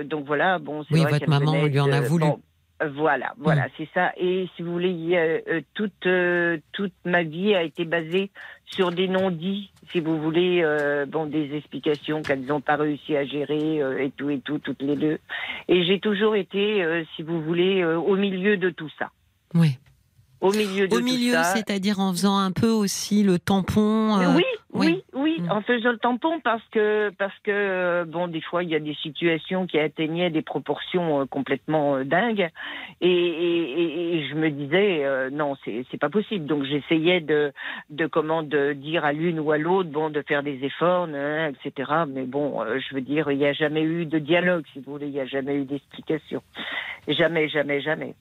donc 0.09 0.25
voilà, 0.25 0.57
bon, 0.57 0.83
Oui, 0.91 1.01
vrai 1.01 1.11
votre 1.11 1.29
maman 1.29 1.65
lui 1.65 1.79
en 1.79 1.91
a 1.91 2.01
voulu. 2.01 2.25
bon, 2.25 2.39
voilà, 2.88 3.34
voilà, 3.38 3.65
Mm. 3.65 3.69
c'est 3.77 3.89
ça. 3.93 4.11
Et 4.17 4.47
si 4.55 4.61
vous 4.63 4.71
voulez, 4.71 4.95
euh, 5.15 5.61
toute 5.73 6.05
euh, 6.05 6.57
toute 6.71 6.93
ma 7.05 7.23
vie 7.23 7.53
a 7.55 7.63
été 7.63 7.86
basée 7.86 8.30
sur 8.65 8.91
des 8.91 9.07
non-dits, 9.07 9.71
si 9.91 9.99
vous 9.99 10.19
voulez, 10.21 10.61
euh, 10.63 11.05
bon, 11.05 11.25
des 11.25 11.55
explications 11.55 12.21
qu'elles 12.21 12.45
n'ont 12.45 12.61
pas 12.61 12.75
réussi 12.75 13.15
à 13.15 13.25
gérer 13.25 13.80
et 14.03 14.11
tout 14.15 14.30
et 14.30 14.39
tout, 14.39 14.59
toutes 14.59 14.82
les 14.82 14.95
deux. 14.95 15.19
Et 15.67 15.84
j'ai 15.86 15.99
toujours 15.99 16.36
été, 16.36 17.03
si 17.15 17.23
vous 17.23 17.41
voulez, 17.41 17.84
au 17.84 18.15
milieu 18.15 18.57
de 18.57 18.69
tout 18.69 18.89
ça. 18.99 19.09
Oui. 19.55 19.77
Au 20.41 20.51
milieu 20.53 20.88
de 20.88 20.95
Au 20.95 20.99
tout 20.99 21.03
milieu, 21.03 21.34
ça. 21.34 21.43
c'est-à-dire 21.43 21.99
en 21.99 22.11
faisant 22.13 22.38
un 22.38 22.51
peu 22.51 22.69
aussi 22.69 23.23
le 23.23 23.39
tampon. 23.39 24.15
oui, 24.36 24.43
oui. 24.74 24.88
oui, 24.88 25.03
oui, 25.13 25.41
Mm. 25.41 25.51
en 25.51 25.61
faisant 25.61 25.91
le 25.91 25.97
tampon 25.97 26.39
parce 26.41 26.63
que 26.72 27.11
parce 27.17 27.38
que 27.39 27.51
euh, 27.51 28.05
bon, 28.05 28.28
des 28.28 28.41
fois 28.41 28.63
il 28.63 28.70
y 28.70 28.76
a 28.76 28.80
des 28.80 28.93
situations 28.95 29.65
qui 29.67 29.80
atteignaient 29.80 30.30
des 30.30 30.41
proportions 30.41 31.22
euh, 31.22 31.26
complètement 31.26 31.95
euh, 31.95 32.03
dingues 32.03 32.49
et, 33.01 33.09
et, 33.09 34.17
et- 34.17 34.28
je 34.28 34.36
me 34.36 34.49
disais 34.49 35.05
euh, 35.05 35.30
non, 35.32 35.55
c'est 35.63 35.86
c'est 35.89 35.97
pas 35.97 36.09
possible. 36.09 36.45
Donc 36.45 36.65
j'essayais 36.65 37.22
de 37.22 37.51
de 37.89 38.05
comment 38.05 38.43
de 38.43 38.74
dire 38.74 39.05
à 39.05 39.13
l'une 39.13 39.39
ou 39.39 39.51
à 39.51 39.57
l'autre 39.57 39.89
bon 39.89 40.09
de 40.09 40.22
faire 40.22 40.43
des 40.43 40.63
efforts, 40.63 41.07
etc. 41.07 41.91
Mais 42.07 42.26
bon, 42.26 42.63
je 42.65 42.93
veux 42.95 43.01
dire, 43.01 43.32
il 43.32 43.38
n'y 43.38 43.45
a 43.47 43.53
jamais 43.53 43.82
eu 43.84 44.05
de 44.05 44.20
dialogue, 44.20 44.65
si 44.74 44.80
vous 44.82 44.91
voulez, 44.93 45.07
il 45.07 45.13
n'y 45.13 45.20
a 45.22 45.26
jamais 45.26 45.55
eu 45.55 45.65
d'explication, 45.65 46.41
jamais, 47.07 47.47
jamais, 47.49 47.82
jamais. 47.82 48.13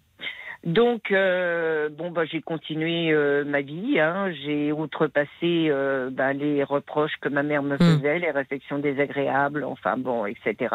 Donc, 0.64 1.12
euh, 1.12 1.88
bon, 1.88 2.10
bah, 2.10 2.24
j'ai 2.24 2.40
continué 2.40 3.12
euh, 3.12 3.44
ma 3.44 3.60
vie. 3.60 4.00
Hein. 4.00 4.32
J'ai 4.44 4.72
outrepassé 4.72 5.28
euh, 5.70 6.10
bah, 6.10 6.32
les 6.32 6.64
reproches 6.64 7.12
que 7.20 7.28
ma 7.28 7.42
mère 7.42 7.62
me 7.62 7.76
Hmm. 7.76 7.98
faisait, 7.98 8.18
les 8.18 8.30
réflexions 8.32 8.78
désagréables, 8.78 9.62
enfin 9.64 9.96
bon, 9.96 10.26
etc. 10.26 10.74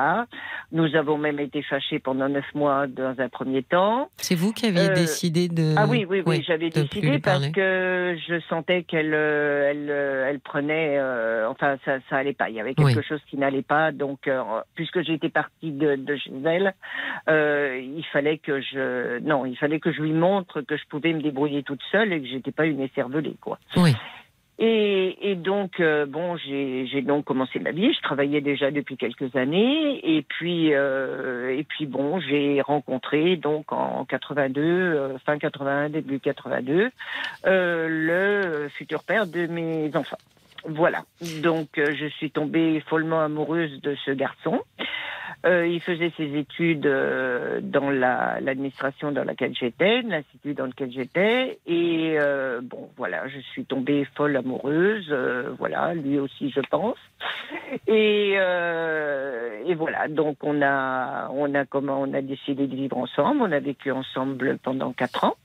Nous 0.72 0.96
avons 0.96 1.18
même 1.18 1.40
été 1.40 1.62
fâchés 1.64 2.00
pendant 2.00 2.30
neuf 2.30 2.46
mois 2.56 2.88
dans 2.88 3.14
un 3.20 3.28
premier 3.30 3.62
temps. 3.64 4.10
C'est 4.18 4.36
vous 4.36 4.54
qui 4.54 4.68
aviez 4.68 4.90
Euh, 4.90 4.94
décidé 4.96 5.50
de. 5.50 5.76
Ah 5.78 5.86
oui, 5.86 6.06
oui, 6.10 6.24
oui, 6.26 6.44
j'avais 6.48 6.70
décidé 6.70 7.20
parce 7.20 7.48
que 7.50 8.16
je 8.28 8.40
sentais 8.48 8.84
qu'elle, 8.84 9.14
euh, 9.14 9.70
elle, 9.70 9.88
euh, 9.90 10.28
elle 10.30 10.40
prenait, 10.40 10.98
euh, 10.98 11.50
enfin, 11.50 11.78
ça, 11.84 11.98
ça 12.10 12.18
allait 12.18 12.34
pas. 12.34 12.50
Il 12.50 12.56
y 12.56 12.60
avait 12.62 12.74
quelque 12.74 13.00
Oui. 13.00 13.04
chose 13.04 13.22
qui 13.30 13.38
n'allait 13.38 13.62
pas. 13.64 13.92
Donc, 13.92 14.30
puisque 14.76 15.02
j'étais 15.02 15.30
partie 15.30 15.72
de, 15.72 15.96
de 15.98 16.16
chez 16.16 16.32
elle, 16.46 16.74
euh, 17.30 17.80
il 17.82 18.06
fallait 18.14 18.38
que 18.38 18.62
je, 18.62 19.20
non, 19.20 19.46
il 19.46 19.58
fallait 19.58 19.73
que 19.80 19.92
je 19.92 20.02
lui 20.02 20.14
montre 20.14 20.62
que 20.62 20.78
je 20.78 20.84
pouvais 20.90 21.14
me 21.14 21.22
débrouiller 21.22 21.64
toute 21.64 21.82
seule 21.92 22.14
et 22.14 22.22
que 22.22 22.28
j'étais 22.28 22.52
pas 22.52 22.66
une 22.66 22.82
écervelée, 22.82 23.36
quoi. 23.42 23.60
Oui. 23.78 23.94
Et, 24.60 25.32
et 25.32 25.36
donc, 25.36 25.80
euh, 25.80 26.06
bon, 26.06 26.38
j'ai 26.38 27.02
donc 27.02 27.26
commencé 27.26 27.60
ma 27.60 27.72
vie. 27.72 27.92
Je 27.92 28.02
travaillais 28.02 28.40
déjà 28.40 28.70
depuis 28.70 28.98
quelques 28.98 29.36
années. 29.36 30.00
Et 30.04 30.22
puis, 30.22 30.74
euh, 30.74 31.58
et 31.58 31.64
puis 31.64 31.88
bon, 31.88 32.20
j'ai 32.20 32.62
rencontré 32.62 33.36
donc 33.36 33.72
en 33.72 34.06
82, 34.06 34.62
euh, 34.62 35.18
fin 35.26 35.40
81, 35.40 35.90
début 35.90 36.20
82, 36.20 36.92
euh, 37.46 37.88
le 37.90 38.70
futur 38.70 39.04
père 39.04 39.26
de 39.26 39.48
mes 39.48 39.92
enfants. 39.96 40.20
Voilà. 40.66 41.04
Donc, 41.42 41.78
euh, 41.78 41.94
je 41.94 42.08
suis 42.08 42.32
tombée 42.32 42.80
follement 42.88 43.22
amoureuse 43.22 43.82
de 43.82 43.96
ce 44.06 44.12
garçon. 44.12 44.62
Euh, 45.46 45.68
il 45.68 45.82
faisait 45.82 46.12
ses 46.16 46.38
études 46.38 46.86
euh, 46.86 47.60
dans 47.62 47.90
la- 47.90 48.40
l'administration 48.40 49.12
dans 49.12 49.26
laquelle 49.26 49.54
j'étais, 49.54 50.02
l'institut 50.04 50.54
dans 50.54 50.68
lequel 50.68 50.90
j'étais, 50.92 51.60
et 51.68 52.18
bon, 52.62 52.90
voilà, 52.96 53.28
je 53.28 53.40
suis 53.40 53.66
tombée 53.66 54.08
folle 54.16 54.38
amoureuse, 54.38 55.14
voilà, 55.60 55.94
lui 55.96 56.18
aussi, 56.18 56.50
je 56.50 56.62
pense. 56.62 56.98
Et, 57.88 58.32
et 58.34 59.76
voilà, 59.76 60.08
donc 60.08 60.38
on 60.44 60.62
a, 60.62 61.30
on 61.34 61.54
a 61.56 61.66
comment, 61.66 62.02
on 62.02 62.14
a 62.14 62.22
décidé 62.22 62.68
de 62.68 62.76
vivre 62.76 62.98
ensemble. 62.98 63.42
On 63.42 63.52
a 63.52 63.60
vécu 63.60 63.92
ensemble 63.92 64.58
pendant 64.64 64.94
quatre 64.94 65.26
ans. 65.26 65.36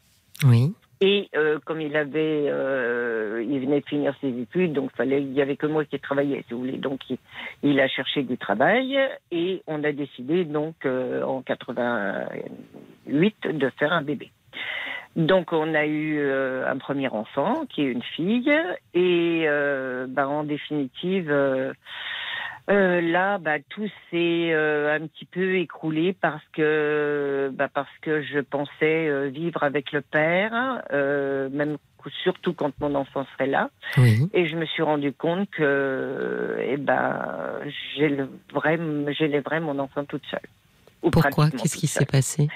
Oui. 0.45 0.75
Et 1.01 1.29
euh, 1.37 1.61
comme 1.65 1.81
il 1.81 1.97
avait, 1.97 2.47
euh, 2.49 3.45
il 3.49 3.61
venait 3.61 3.81
de 3.81 3.87
finir 3.87 4.15
ses 4.21 4.37
études, 4.37 4.73
donc 4.73 4.91
fallait, 4.97 5.23
il 5.23 5.33
y 5.33 5.41
avait 5.41 5.57
que 5.57 5.67
moi 5.67 5.85
qui 5.85 5.99
travaillais, 6.01 6.45
si 6.49 6.55
vous 6.55 6.61
voulez. 6.61 6.79
Donc 6.79 7.01
il, 7.63 7.81
a 7.81 7.87
cherché 7.87 8.25
du 8.25 8.37
travail 8.37 8.99
et 9.31 9.63
on 9.69 9.85
a 9.85 9.93
décidé 9.93 10.45
donc 10.45 10.75
euh, 10.85 11.23
en 11.23 11.43
88 11.43 13.37
de 13.53 13.71
faire 13.79 13.93
un 13.93 14.03
bébé. 14.03 14.33
Donc 15.15 15.53
on 15.53 15.73
a 15.75 15.87
eu 15.87 16.19
euh, 16.19 16.69
un 16.69 16.79
premier 16.79 17.09
enfant 17.09 17.65
qui 17.69 17.83
est 17.83 17.93
une 17.93 18.03
fille 18.03 18.53
et 18.95 19.45
euh, 19.47 20.07
bah, 20.09 20.29
en 20.29 20.43
définitive. 20.43 21.33
Euh, 22.71 23.01
là, 23.01 23.39
bah, 23.39 23.59
tout 23.69 23.89
s'est 24.11 24.53
euh, 24.53 24.95
un 24.95 25.07
petit 25.07 25.25
peu 25.25 25.57
écroulé 25.57 26.13
parce 26.13 26.45
que, 26.53 27.51
bah, 27.53 27.69
parce 27.73 27.97
que 28.03 28.23
je 28.23 28.41
pensais 28.41 29.09
euh, 29.09 29.29
vivre 29.29 29.63
avec 29.63 29.93
le 29.93 30.01
père, 30.01 30.83
euh, 30.93 31.49
même 31.51 31.79
surtout 32.23 32.55
quand 32.55 32.73
mon 32.81 32.95
enfant 32.95 33.27
serait 33.35 33.49
là, 33.49 33.71
Oui. 33.99 34.29
et 34.33 34.47
je 34.47 34.57
me 34.57 34.65
suis 34.65 34.83
rendu 34.83 35.13
compte 35.13 35.51
que, 35.51 36.57
eh 36.61 36.77
ben, 36.77 37.61
j'élèverais, 37.97 38.79
j'élèverais 39.13 39.61
mon 39.61 39.79
enfant 39.79 40.05
toute 40.05 40.25
seule. 40.31 40.41
Ou 41.03 41.11
Pourquoi? 41.11 41.51
Qu'est-ce 41.51 41.77
qui 41.77 41.87
s'est 41.87 42.07
passé? 42.07 42.49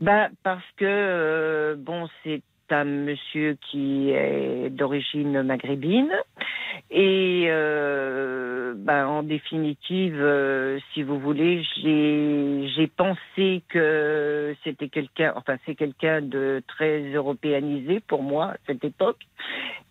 Bah 0.00 0.28
parce 0.42 0.64
que 0.76 0.84
euh, 0.84 1.76
bon, 1.78 2.08
c'est 2.22 2.42
un 2.70 2.84
monsieur 2.84 3.56
qui 3.70 4.10
est 4.10 4.70
d'origine 4.70 5.42
maghrébine 5.42 6.12
et 6.90 7.46
euh, 7.48 8.74
bah, 8.76 9.08
en 9.08 9.22
définitive, 9.22 10.18
euh, 10.20 10.78
si 10.92 11.02
vous 11.02 11.18
voulez, 11.18 11.62
j'ai 11.76 12.68
j'ai 12.76 12.86
pensé 12.86 13.62
que 13.68 14.54
c'était 14.64 14.88
quelqu'un, 14.88 15.32
enfin 15.36 15.56
c'est 15.66 15.74
quelqu'un 15.74 16.20
de 16.20 16.62
très 16.66 17.12
européanisé 17.12 18.00
pour 18.00 18.22
moi 18.22 18.46
à 18.46 18.56
cette 18.66 18.84
époque 18.84 19.20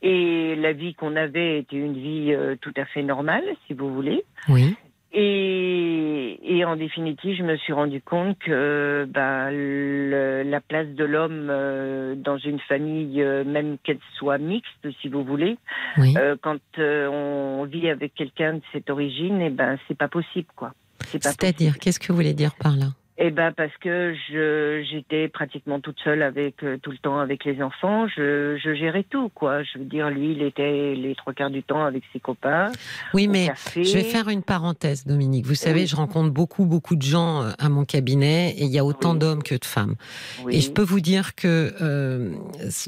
et 0.01 0.55
la 0.55 0.73
vie 0.73 0.93
qu'on 0.93 1.15
avait 1.15 1.59
était 1.59 1.77
une 1.77 1.93
vie 1.93 2.33
euh, 2.33 2.55
tout 2.59 2.73
à 2.75 2.85
fait 2.85 3.03
normale, 3.03 3.45
si 3.67 3.73
vous 3.73 3.93
voulez. 3.93 4.23
Oui. 4.49 4.75
Et, 5.15 6.39
et 6.43 6.65
en 6.65 6.75
définitive, 6.75 7.35
je 7.37 7.43
me 7.43 7.55
suis 7.57 7.71
rendu 7.71 8.01
compte 8.01 8.37
que 8.39 9.05
ben, 9.09 9.51
le- 9.51 10.41
la 10.43 10.59
place 10.59 10.87
de 10.87 11.03
l'homme 11.03 11.47
euh, 11.51 12.15
dans 12.15 12.37
une 12.37 12.59
famille, 12.59 13.21
euh, 13.21 13.43
même 13.43 13.77
qu'elle 13.83 13.99
soit 14.17 14.39
mixte, 14.39 14.87
si 15.01 15.09
vous 15.09 15.23
voulez, 15.23 15.57
Oui. 15.97 16.15
euh, 16.17 16.35
quand 16.41 16.57
euh, 16.79 17.07
on 17.09 17.65
vit 17.65 17.89
avec 17.89 18.15
quelqu'un 18.15 18.53
de 18.55 18.61
cette 18.71 18.89
origine, 18.89 19.39
et 19.41 19.49
ben 19.51 19.77
c'est 19.87 19.97
pas 19.97 20.07
possible, 20.07 20.47
quoi. 20.55 20.73
C'est-à-dire, 21.05 21.77
qu'est-ce 21.79 21.99
que 21.99 22.07
vous 22.07 22.15
voulez 22.15 22.33
dire 22.33 22.55
par 22.55 22.75
là? 22.75 22.87
Eh 23.17 23.29
ben 23.31 23.51
parce 23.51 23.75
que 23.79 24.15
je 24.29 24.83
j'étais 24.89 25.27
pratiquement 25.27 25.79
toute 25.79 25.99
seule 26.03 26.23
avec 26.23 26.63
euh, 26.63 26.77
tout 26.77 26.91
le 26.91 26.97
temps 26.97 27.19
avec 27.19 27.45
les 27.45 27.61
enfants. 27.61 28.07
Je, 28.07 28.57
je 28.57 28.73
gérais 28.73 29.03
tout 29.03 29.29
quoi. 29.29 29.61
Je 29.63 29.77
veux 29.77 29.85
dire, 29.85 30.09
lui, 30.09 30.31
il 30.31 30.41
était 30.41 30.95
les 30.95 31.13
trois 31.15 31.33
quarts 31.33 31.51
du 31.51 31.61
temps 31.63 31.83
avec 31.85 32.03
ses 32.11 32.19
copains. 32.19 32.71
Oui, 33.13 33.27
mais 33.27 33.47
café. 33.47 33.83
je 33.83 33.93
vais 33.93 34.03
faire 34.03 34.29
une 34.29 34.41
parenthèse, 34.43 35.05
Dominique. 35.05 35.45
Vous 35.45 35.55
savez, 35.55 35.85
je 35.85 35.95
rencontre 35.95 36.31
beaucoup, 36.31 36.65
beaucoup 36.65 36.95
de 36.95 37.03
gens 37.03 37.43
euh, 37.43 37.51
à 37.59 37.69
mon 37.69 37.85
cabinet 37.85 38.51
et 38.57 38.63
il 38.63 38.71
y 38.71 38.79
a 38.79 38.85
autant 38.85 39.13
Oui. 39.13 39.19
d'hommes 39.19 39.43
que 39.43 39.55
de 39.55 39.65
femmes. 39.65 39.95
Oui. 40.43 40.55
Et 40.55 40.61
je 40.61 40.71
peux 40.71 40.81
vous 40.81 40.99
dire 41.01 41.35
que 41.35 41.73
euh, 41.81 42.31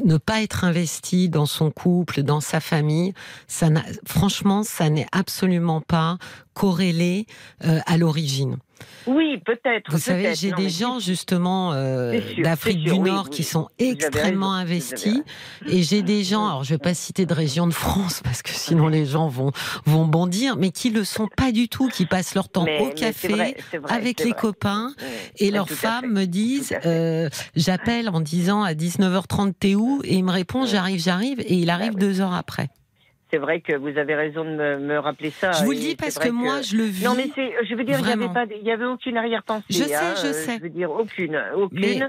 ne 0.03 0.17
pas 0.17 0.41
être 0.41 0.63
investi 0.63 1.29
dans 1.29 1.45
son 1.45 1.69
couple, 1.71 2.23
dans 2.23 2.41
sa 2.41 2.59
famille, 2.59 3.13
ça 3.47 3.67
franchement, 4.07 4.63
ça 4.63 4.89
n'est 4.89 5.07
absolument 5.11 5.81
pas 5.81 6.17
corrélé 6.53 7.25
euh, 7.65 7.79
à 7.85 7.97
l'origine. 7.97 8.57
Oui, 9.07 9.37
peut-être. 9.45 9.91
Vous 9.91 9.99
savez, 9.99 10.33
j'ai 10.35 10.51
des 10.51 10.63
mais 10.63 10.69
gens 10.69 10.99
justement 10.99 11.73
euh, 11.73 12.19
d'Afrique 12.43 12.83
du 12.83 12.97
Nord 12.99 13.25
oui. 13.29 13.35
qui 13.35 13.43
sont 13.43 13.67
extrêmement 13.77 14.53
investis, 14.53 15.21
et 15.67 15.83
j'ai 15.83 16.01
des 16.01 16.23
gens, 16.23 16.45
alors 16.47 16.63
je 16.63 16.71
vais 16.73 16.77
pas 16.79 16.93
citer 16.93 17.25
de 17.25 17.33
région 17.33 17.67
de 17.67 17.73
France 17.73 18.21
parce 18.23 18.41
que 18.41 18.49
sinon 18.51 18.87
les 18.87 19.05
gens 19.05 19.27
vont 19.27 19.51
vont 19.85 20.05
bondir, 20.05 20.55
mais 20.57 20.71
qui 20.71 20.89
le 20.89 21.03
sont 21.03 21.27
pas 21.27 21.51
du 21.51 21.69
tout, 21.69 21.87
qui 21.87 22.05
passent 22.05 22.35
leur 22.35 22.49
temps 22.49 22.63
mais- 22.65 22.79
au 22.81 22.89
café 22.89 23.27
vrai, 23.29 23.55
c'est 23.71 23.77
vrai, 23.77 23.91
avec 23.93 24.19
les 24.19 24.31
vrai. 24.31 24.39
copains. 24.39 24.93
Oui, 24.99 25.05
Et 25.37 25.51
leurs 25.51 25.69
femmes 25.69 26.11
me 26.11 26.25
disent, 26.25 26.75
euh, 26.85 27.29
j'appelle 27.55 28.09
en 28.09 28.21
disant 28.21 28.63
à 28.63 28.73
19h30 28.73 29.53
t'es 29.59 29.75
où? 29.75 30.01
Et 30.03 30.15
il 30.15 30.23
me 30.23 30.31
répond 30.31 30.65
j'arrive, 30.65 30.99
j'arrive, 30.99 31.39
et 31.41 31.53
il 31.55 31.69
arrive 31.69 31.93
oui. 31.93 31.99
deux 32.01 32.21
heures 32.21 32.33
après. 32.33 32.69
C'est 33.35 33.41
vrai 33.41 33.59
que 33.59 33.75
vous 33.75 33.97
avez 33.97 34.15
raison 34.15 34.45
de 34.45 34.51
me, 34.51 34.77
me 34.79 34.97
rappeler 34.97 35.29
ça. 35.29 35.51
je 35.51 35.65
vous 35.65 35.71
le 35.71 35.77
dis 35.77 35.97
parce 35.97 36.17
que 36.17 36.29
moi 36.29 36.61
je 36.61 36.77
le 36.77 36.83
vis. 36.85 37.03
Non, 37.03 37.15
mais 37.17 37.29
c'est, 37.35 37.51
je 37.67 37.75
veux 37.75 37.83
dire, 37.83 37.99
il 37.99 38.07
y 38.07 38.11
avait 38.13 38.29
pas, 38.29 38.45
il 38.49 38.65
y 38.65 38.71
avait 38.71 38.85
aucune 38.85 39.17
arrière-pensée. 39.17 39.65
Je 39.69 39.83
sais, 39.83 39.93
hein, 39.93 40.13
je 40.21 40.27
euh, 40.27 40.31
sais. 40.31 40.55
Je 40.57 40.63
veux 40.63 40.69
dire, 40.69 40.89
aucune, 40.89 41.37
aucune. 41.57 41.79
Mais- 41.81 41.99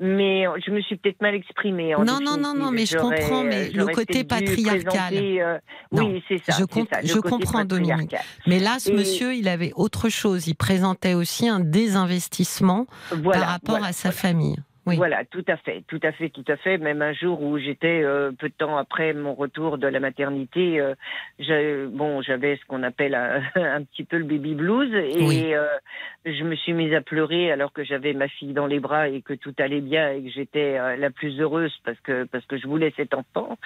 Mais, 0.00 0.44
je 0.66 0.72
me 0.72 0.80
suis 0.80 0.96
peut-être 0.96 1.20
mal 1.22 1.36
exprimée. 1.36 1.94
En 1.94 2.04
Non, 2.04 2.18
non, 2.20 2.36
non, 2.36 2.54
non, 2.56 2.72
mais 2.72 2.86
je 2.86 2.96
comprends, 2.98 3.44
mais 3.44 3.70
le 3.70 3.86
côté 3.86 4.24
patriarcal. 4.24 5.14
euh, 5.14 5.58
Non, 5.92 6.06
oui, 6.08 6.24
c'est 6.26 6.38
ça. 6.38 6.56
je 6.58 6.64
ça, 6.64 7.00
je 7.04 7.20
comprends, 7.20 7.64
Dominique. 7.64 8.16
Mais 8.48 8.58
là, 8.58 8.80
ce 8.80 8.90
Et- 8.90 8.94
monsieur, 8.94 9.32
il 9.32 9.46
avait 9.46 9.70
autre 9.76 10.08
chose. 10.08 10.48
Il 10.48 10.56
présentait 10.56 11.14
aussi 11.14 11.48
un 11.48 11.60
désinvestissement 11.60 12.88
Voilà, 13.12 13.38
par 13.40 13.48
rapport 13.48 13.74
voilà, 13.76 13.86
à 13.90 13.92
sa 13.92 14.08
voilà. 14.10 14.20
famille. 14.20 14.56
Oui. 14.86 14.96
Voilà, 14.96 15.24
tout 15.24 15.44
à 15.48 15.56
fait, 15.56 15.82
tout 15.88 16.00
à 16.02 16.12
fait, 16.12 16.28
tout 16.28 16.44
à 16.46 16.56
fait. 16.58 16.76
Même 16.76 17.00
un 17.00 17.14
jour 17.14 17.40
où 17.42 17.56
j'étais 17.58 18.02
euh, 18.04 18.32
peu 18.38 18.50
de 18.50 18.54
temps 18.54 18.76
après 18.76 19.14
mon 19.14 19.32
retour 19.34 19.78
de 19.78 19.86
la 19.86 19.98
maternité, 19.98 20.78
euh, 20.78 20.94
j'ai- 21.38 21.86
bon, 21.86 22.20
j'avais 22.20 22.56
ce 22.56 22.64
qu'on 22.66 22.82
appelle 22.82 23.14
un, 23.14 23.42
un 23.54 23.82
petit 23.82 24.04
peu 24.04 24.18
le 24.18 24.24
baby 24.24 24.54
blues 24.54 24.92
et 24.94 25.24
Oui. 25.26 25.54
euh, 25.54 25.64
je 26.26 26.44
me 26.44 26.54
suis 26.54 26.74
mise 26.74 26.92
à 26.92 27.00
pleurer 27.00 27.50
alors 27.50 27.72
que 27.72 27.82
j'avais 27.82 28.12
ma 28.12 28.28
fille 28.28 28.52
dans 28.52 28.66
les 28.66 28.78
bras 28.78 29.08
et 29.08 29.22
que 29.22 29.32
tout 29.32 29.54
allait 29.58 29.80
bien 29.80 30.10
et 30.12 30.22
que 30.22 30.28
j'étais 30.30 30.76
la 30.98 31.10
plus 31.10 31.40
heureuse 31.40 31.74
parce 31.84 31.98
que 32.00 32.24
parce 32.24 32.44
que 32.44 32.58
je 32.58 32.66
voulais 32.66 32.92
cet 32.96 33.14
enfant. 33.14 33.56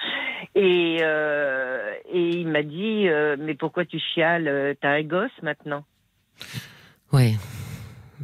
Et 0.55 0.97
et 1.01 2.29
il 2.29 2.47
m'a 2.47 2.63
dit 2.63 3.07
mais 3.39 3.55
pourquoi 3.55 3.83
tu 3.85 3.99
chiales 3.99 4.75
T'as 4.81 4.91
un 4.91 5.03
gosse 5.03 5.41
maintenant? 5.41 5.83
Oui. 7.11 7.35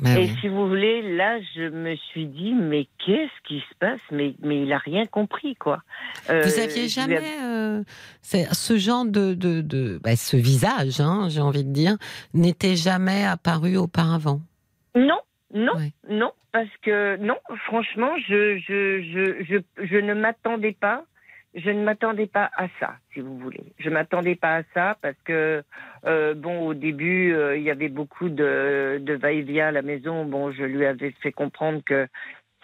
Bah 0.01 0.19
Et 0.19 0.25
oui. 0.25 0.35
si 0.41 0.49
vous 0.49 0.67
voulez, 0.67 1.15
là, 1.15 1.39
je 1.55 1.69
me 1.69 1.95
suis 1.95 2.25
dit, 2.25 2.53
mais 2.53 2.87
qu'est-ce 3.05 3.47
qui 3.47 3.59
se 3.61 3.75
passe? 3.79 3.99
Mais, 4.11 4.33
mais 4.41 4.63
il 4.63 4.73
a 4.73 4.77
rien 4.77 5.05
compris, 5.05 5.55
quoi. 5.55 5.81
Euh, 6.29 6.41
Vous 6.43 6.59
aviez 6.59 6.87
jamais 6.89 7.21
euh, 7.43 7.81
ce 8.21 8.77
genre 8.77 9.05
de, 9.05 9.33
de, 9.33 9.61
de 9.61 9.99
bah, 10.03 10.15
ce 10.17 10.35
visage, 10.35 10.99
hein, 10.99 11.27
j'ai 11.29 11.41
envie 11.41 11.63
de 11.63 11.71
dire, 11.71 11.95
n'était 12.33 12.75
jamais 12.75 13.23
apparu 13.25 13.77
auparavant? 13.77 14.41
Non, 14.95 15.19
non, 15.53 15.73
Ouais. 15.75 15.93
non, 16.09 16.31
parce 16.51 16.69
que 16.81 17.15
non, 17.17 17.37
franchement, 17.65 18.11
je, 18.27 18.57
je, 18.59 19.01
je, 19.01 19.43
je, 19.79 19.85
je 19.85 19.97
ne 19.97 20.13
m'attendais 20.13 20.73
pas. 20.79 21.03
Je 21.55 21.69
ne 21.69 21.83
m'attendais 21.83 22.27
pas 22.27 22.51
à 22.57 22.67
ça, 22.79 22.95
si 23.13 23.21
vous 23.21 23.37
voulez. 23.37 23.63
Je 23.79 23.89
m'attendais 23.89 24.35
pas 24.35 24.57
à 24.57 24.63
ça 24.73 24.97
parce 25.01 25.17
que 25.23 25.63
euh, 26.05 26.33
bon, 26.33 26.67
au 26.67 26.73
début, 26.73 27.33
euh, 27.33 27.57
il 27.57 27.63
y 27.63 27.71
avait 27.71 27.89
beaucoup 27.89 28.27
de, 28.27 28.99
de 29.01 29.13
va-et-vient 29.13 29.67
à 29.67 29.71
la 29.71 29.81
maison. 29.81 30.25
Bon, 30.25 30.51
je 30.51 30.63
lui 30.63 30.85
avais 30.85 31.11
fait 31.21 31.31
comprendre 31.31 31.81
que 31.85 32.07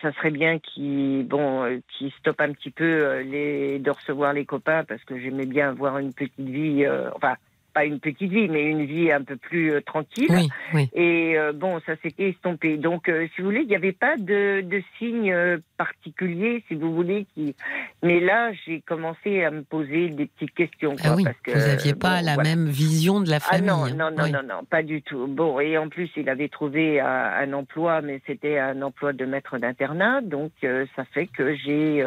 ça 0.01 0.11
serait 0.13 0.31
bien 0.31 0.59
qu'il 0.59 1.25
bon, 1.25 1.81
qui 1.87 2.13
stoppe 2.19 2.41
un 2.41 2.51
petit 2.51 2.71
peu 2.71 3.19
les, 3.21 3.79
de 3.79 3.91
recevoir 3.91 4.33
les 4.33 4.45
copains 4.45 4.83
parce 4.83 5.03
que 5.05 5.17
j'aimais 5.19 5.45
bien 5.45 5.69
avoir 5.69 5.99
une 5.99 6.13
petite 6.13 6.39
vie, 6.39 6.85
enfin 7.15 7.35
pas 7.73 7.85
une 7.85 7.99
petite 7.99 8.31
vie, 8.31 8.47
mais 8.49 8.63
une 8.63 8.85
vie 8.85 9.11
un 9.11 9.23
peu 9.23 9.35
plus 9.35 9.71
euh, 9.71 9.81
tranquille. 9.81 10.27
Oui, 10.29 10.49
oui. 10.73 10.89
Et 10.93 11.37
euh, 11.37 11.53
bon, 11.53 11.79
ça 11.85 11.93
s'était 12.03 12.29
estompé. 12.29 12.77
Donc, 12.77 13.07
euh, 13.07 13.27
si 13.33 13.41
vous 13.41 13.47
voulez, 13.47 13.61
il 13.61 13.67
n'y 13.67 13.75
avait 13.75 13.91
pas 13.91 14.17
de, 14.17 14.61
de 14.61 14.81
signe 14.97 15.33
particulier, 15.77 16.63
si 16.67 16.75
vous 16.75 16.93
voulez. 16.93 17.25
Qui... 17.33 17.55
Mais 18.03 18.19
là, 18.19 18.51
j'ai 18.65 18.81
commencé 18.81 19.43
à 19.43 19.51
me 19.51 19.63
poser 19.63 20.09
des 20.09 20.25
petites 20.25 20.53
questions. 20.53 20.95
ah 21.03 21.15
oui, 21.15 21.23
parce 21.23 21.37
que, 21.43 21.51
vous 21.51 21.67
n'aviez 21.67 21.95
pas 21.95 22.21
la 22.21 22.37
même 22.37 22.67
vision 22.67 23.21
de 23.21 23.29
la 23.29 23.39
famille. 23.39 23.69
Ah 23.69 23.93
non, 23.93 24.11
non, 24.11 24.11
non, 24.11 24.27
non, 24.27 24.43
non, 24.43 24.63
pas 24.69 24.83
du 24.83 25.01
tout. 25.01 25.27
Bon, 25.27 25.59
et 25.59 25.77
en 25.77 25.89
plus, 25.89 26.09
il 26.17 26.29
avait 26.29 26.49
trouvé 26.49 26.99
un, 26.99 27.05
un 27.07 27.53
emploi, 27.53 28.01
mais 28.01 28.21
c'était 28.27 28.57
un 28.57 28.81
emploi 28.81 29.13
de 29.13 29.25
maître 29.25 29.57
d'internat. 29.57 30.21
Donc, 30.21 30.51
ça 30.61 31.05
fait 31.13 31.27
que 31.27 31.55
j'ai 31.55 32.03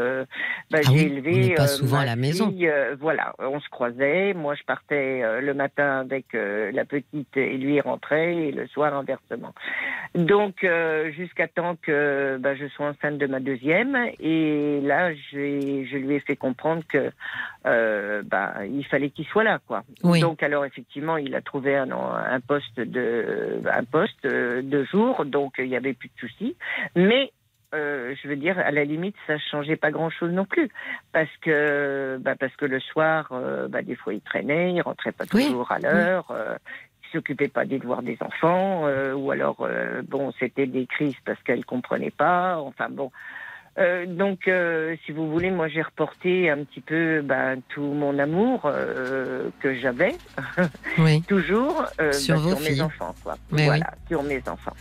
bah, 0.71 0.79
ah 0.79 0.91
j'ai 0.91 1.07
élevé. 1.07 1.55
pas 1.55 1.67
souvent 1.69 1.99
à 1.99 2.05
la 2.05 2.17
maison. 2.17 2.55
voilà, 3.01 3.35
on 3.39 3.61
se 3.61 3.69
croisait. 3.71 4.35
Moi, 4.35 4.55
je 4.55 4.65
partais 4.65 5.23
le 5.41 5.54
matin 5.55 6.01
avec 6.01 6.35
euh, 6.35 6.71
la 6.73 6.85
petite 6.85 7.37
et 7.37 7.57
lui 7.57 7.81
rentrait 7.81 8.35
et 8.35 8.53
le 8.53 8.67
soir 8.67 8.95
inversement. 8.95 9.55
Donc 10.15 10.65
euh, 10.65 11.11
jusqu'à 11.13 11.49
temps 11.49 11.77
que 11.81 12.37
bah, 12.41 12.55
je 12.55 12.67
sois 12.69 12.89
enceinte 12.89 13.19
de 13.19 13.27
ma 13.27 13.41
deuxième 13.41 13.97
et 14.21 14.81
là 14.83 15.15
je 15.15 15.97
lui 15.97 16.15
ai 16.15 16.21
fait 16.21 16.37
comprendre 16.37 16.83
que 16.89 17.11
euh, 17.67 18.23
bah, 18.25 18.55
il 18.67 18.85
fallait 18.85 19.11
qu'il 19.11 19.27
soit 19.27 19.45
là 19.45 19.61
quoi. 19.67 19.83
Donc 20.03 20.43
alors 20.43 20.65
effectivement 20.65 21.17
il 21.17 21.35
a 21.35 21.41
trouvé 21.41 21.77
un, 21.77 21.91
un 21.91 22.41
poste 22.41 22.79
de 22.79 23.61
un 23.73 23.85
poste 23.85 24.27
de 24.27 24.85
jour 24.85 25.25
donc 25.25 25.55
il 25.59 25.69
n'y 25.69 25.77
avait 25.77 25.95
plus 25.95 26.09
de 26.09 26.29
soucis 26.29 26.57
mais 26.95 27.33
euh, 27.75 28.15
je 28.23 28.29
veux 28.29 28.37
dire, 28.37 28.59
à 28.59 28.71
la 28.71 28.85
limite, 28.85 29.17
ça 29.27 29.39
changeait 29.39 29.77
pas 29.77 29.91
grand-chose 29.91 30.31
non 30.33 30.45
plus, 30.45 30.69
parce 31.13 31.31
que, 31.41 32.19
bah, 32.21 32.35
parce 32.39 32.55
que 32.57 32.65
le 32.67 32.81
soir, 32.81 33.29
euh, 33.33 33.69
bah, 33.69 33.83
des 33.83 33.97
fois, 33.97 34.15
il 34.15 34.21
traînait, 34.21 34.73
il 34.73 34.81
rentrait 34.81 35.13
pas 35.13 35.27
toujours 35.27 35.71
à 35.73 35.79
l'heure. 35.79 36.31
Euh, 36.31 36.57
il 37.03 37.19
s'occupait 37.19 37.49
pas 37.49 37.65
des 37.65 37.79
devoirs 37.79 38.03
des 38.03 38.17
enfants, 38.21 38.89
ou 39.15 39.31
alors, 39.31 39.69
bon, 40.09 40.33
c'était 40.41 40.67
des 40.67 40.87
crises 40.87 41.15
parce 41.25 41.41
qu'elle 41.45 41.65
comprenait 41.65 42.11
pas. 42.11 42.59
Enfin 42.59 42.89
bon, 42.91 43.13
euh, 43.79 44.07
donc, 44.07 44.47
euh, 44.47 44.95
si 45.05 45.13
vous 45.13 45.31
voulez, 45.31 45.51
moi 45.51 45.69
j'ai 45.69 45.83
reporté 45.83 46.49
un 46.49 46.59
petit 46.65 46.81
peu 46.81 47.23
ben, 47.23 47.61
tout 47.69 47.83
mon 47.83 48.19
amour 48.19 48.63
euh, 48.67 49.49
que 49.61 49.75
j'avais, 49.75 50.15
oui. 50.99 51.23
toujours 51.23 51.85
sur, 52.13 52.37
bah, 52.37 52.41
vos 52.41 52.57
sur 52.57 52.61
mes 52.61 52.81
enfants, 52.81 53.15
quoi. 53.23 53.37
Mais 53.51 53.65
voilà, 53.65 53.91
sur 54.09 54.23
mes 54.23 54.41
enfants. 54.47 54.75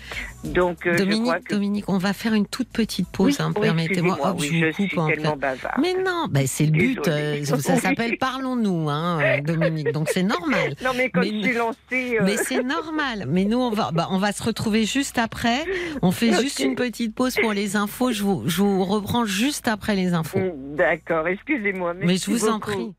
Donc, 0.43 0.87
Dominique, 0.87 1.11
je 1.11 1.21
crois 1.21 1.39
que... 1.39 1.53
Dominique, 1.53 1.85
on 1.89 1.97
va 1.97 2.13
faire 2.13 2.33
une 2.33 2.45
toute 2.45 2.69
petite 2.69 3.09
pause, 3.09 3.37
oui, 3.39 3.45
hein, 3.45 3.51
permettez-moi. 3.53 4.17
Hop, 4.21 4.41
je, 4.41 4.45
je 4.45 4.65
vous 4.65 4.71
coupe 4.73 4.89
suis 4.89 4.99
en 4.99 5.07
tellement 5.07 5.37
bavard. 5.37 5.79
Mais 5.81 5.93
non, 5.93 6.27
ben, 6.29 6.45
c'est 6.45 6.65
le 6.65 6.71
but. 6.71 7.09
Ça 7.45 7.77
s'appelle 7.77 8.17
Parlons-nous, 8.19 8.89
hein, 8.89 9.39
Dominique. 9.43 9.91
Donc 9.91 10.09
c'est 10.09 10.23
normal. 10.23 10.75
Non, 10.83 10.91
mais 10.97 11.09
quand 11.09 11.21
Mais- 11.21 11.31
je 11.31 11.47
suis 11.47 11.53
lancée. 11.53 12.17
Mais 12.23 12.35
c'est 12.35 12.61
normal. 12.61 13.25
Mais 13.27 13.45
nous, 13.45 13.57
on 13.57 13.69
va, 13.69 13.91
bah, 13.93 14.07
on 14.11 14.17
va 14.17 14.33
se 14.33 14.43
retrouver 14.43 14.85
juste 14.85 15.17
après. 15.17 15.63
On 16.01 16.11
fait 16.11 16.33
juste 16.41 16.59
une 16.59 16.75
petite 16.75 17.15
pause 17.15 17.35
pour 17.41 17.53
les 17.53 17.75
infos. 17.75 18.11
Je 18.11 18.21
vous, 18.23 18.43
je 18.47 18.61
vous 18.61 18.82
reprends 18.85 19.25
juste 19.25 19.67
après 19.67 19.95
les 19.95 20.13
infos. 20.13 20.39
D'accord, 20.75 21.27
excusez-moi. 21.27 21.93
Mais 21.93 22.17
je 22.17 22.31
vous 22.31 22.47
en 22.47 22.59
prie. 22.59 22.93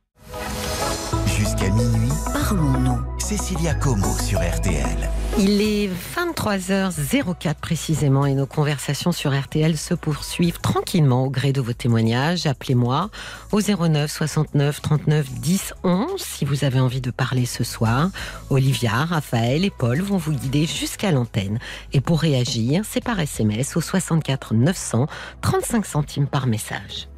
Jusqu'à 1.26 1.70
minuit, 1.70 2.12
parlons-nous. 2.32 3.00
Cécilia 3.18 3.74
Como 3.74 4.06
sur 4.18 4.40
RTL. 4.40 5.10
Il 5.36 5.60
est 5.62 5.90
23h04 6.16 7.54
précisément 7.60 8.24
et 8.24 8.34
nos 8.34 8.46
conversations 8.46 9.10
sur 9.10 9.36
RTL 9.38 9.76
se 9.76 9.92
poursuivent 9.94 10.60
tranquillement 10.60 11.24
au 11.24 11.30
gré 11.30 11.52
de 11.52 11.60
vos 11.60 11.72
témoignages. 11.72 12.46
Appelez-moi 12.46 13.10
au 13.50 13.60
09 13.60 14.10
69 14.10 14.80
39 14.80 15.30
10 15.32 15.74
11 15.82 16.06
si 16.22 16.44
vous 16.44 16.64
avez 16.64 16.78
envie 16.78 17.00
de 17.00 17.10
parler 17.10 17.46
ce 17.46 17.64
soir. 17.64 18.10
Olivia, 18.48 18.92
Raphaël 19.04 19.64
et 19.64 19.70
Paul 19.70 20.00
vont 20.02 20.18
vous 20.18 20.32
guider 20.32 20.66
jusqu'à 20.66 21.10
l'antenne. 21.10 21.58
Et 21.92 22.00
pour 22.00 22.20
réagir, 22.20 22.82
c'est 22.88 23.02
par 23.02 23.18
SMS 23.18 23.76
au 23.76 23.80
64 23.80 24.54
900 24.54 25.08
35 25.40 25.84
centimes 25.84 26.26
par 26.28 26.46
message. 26.46 27.08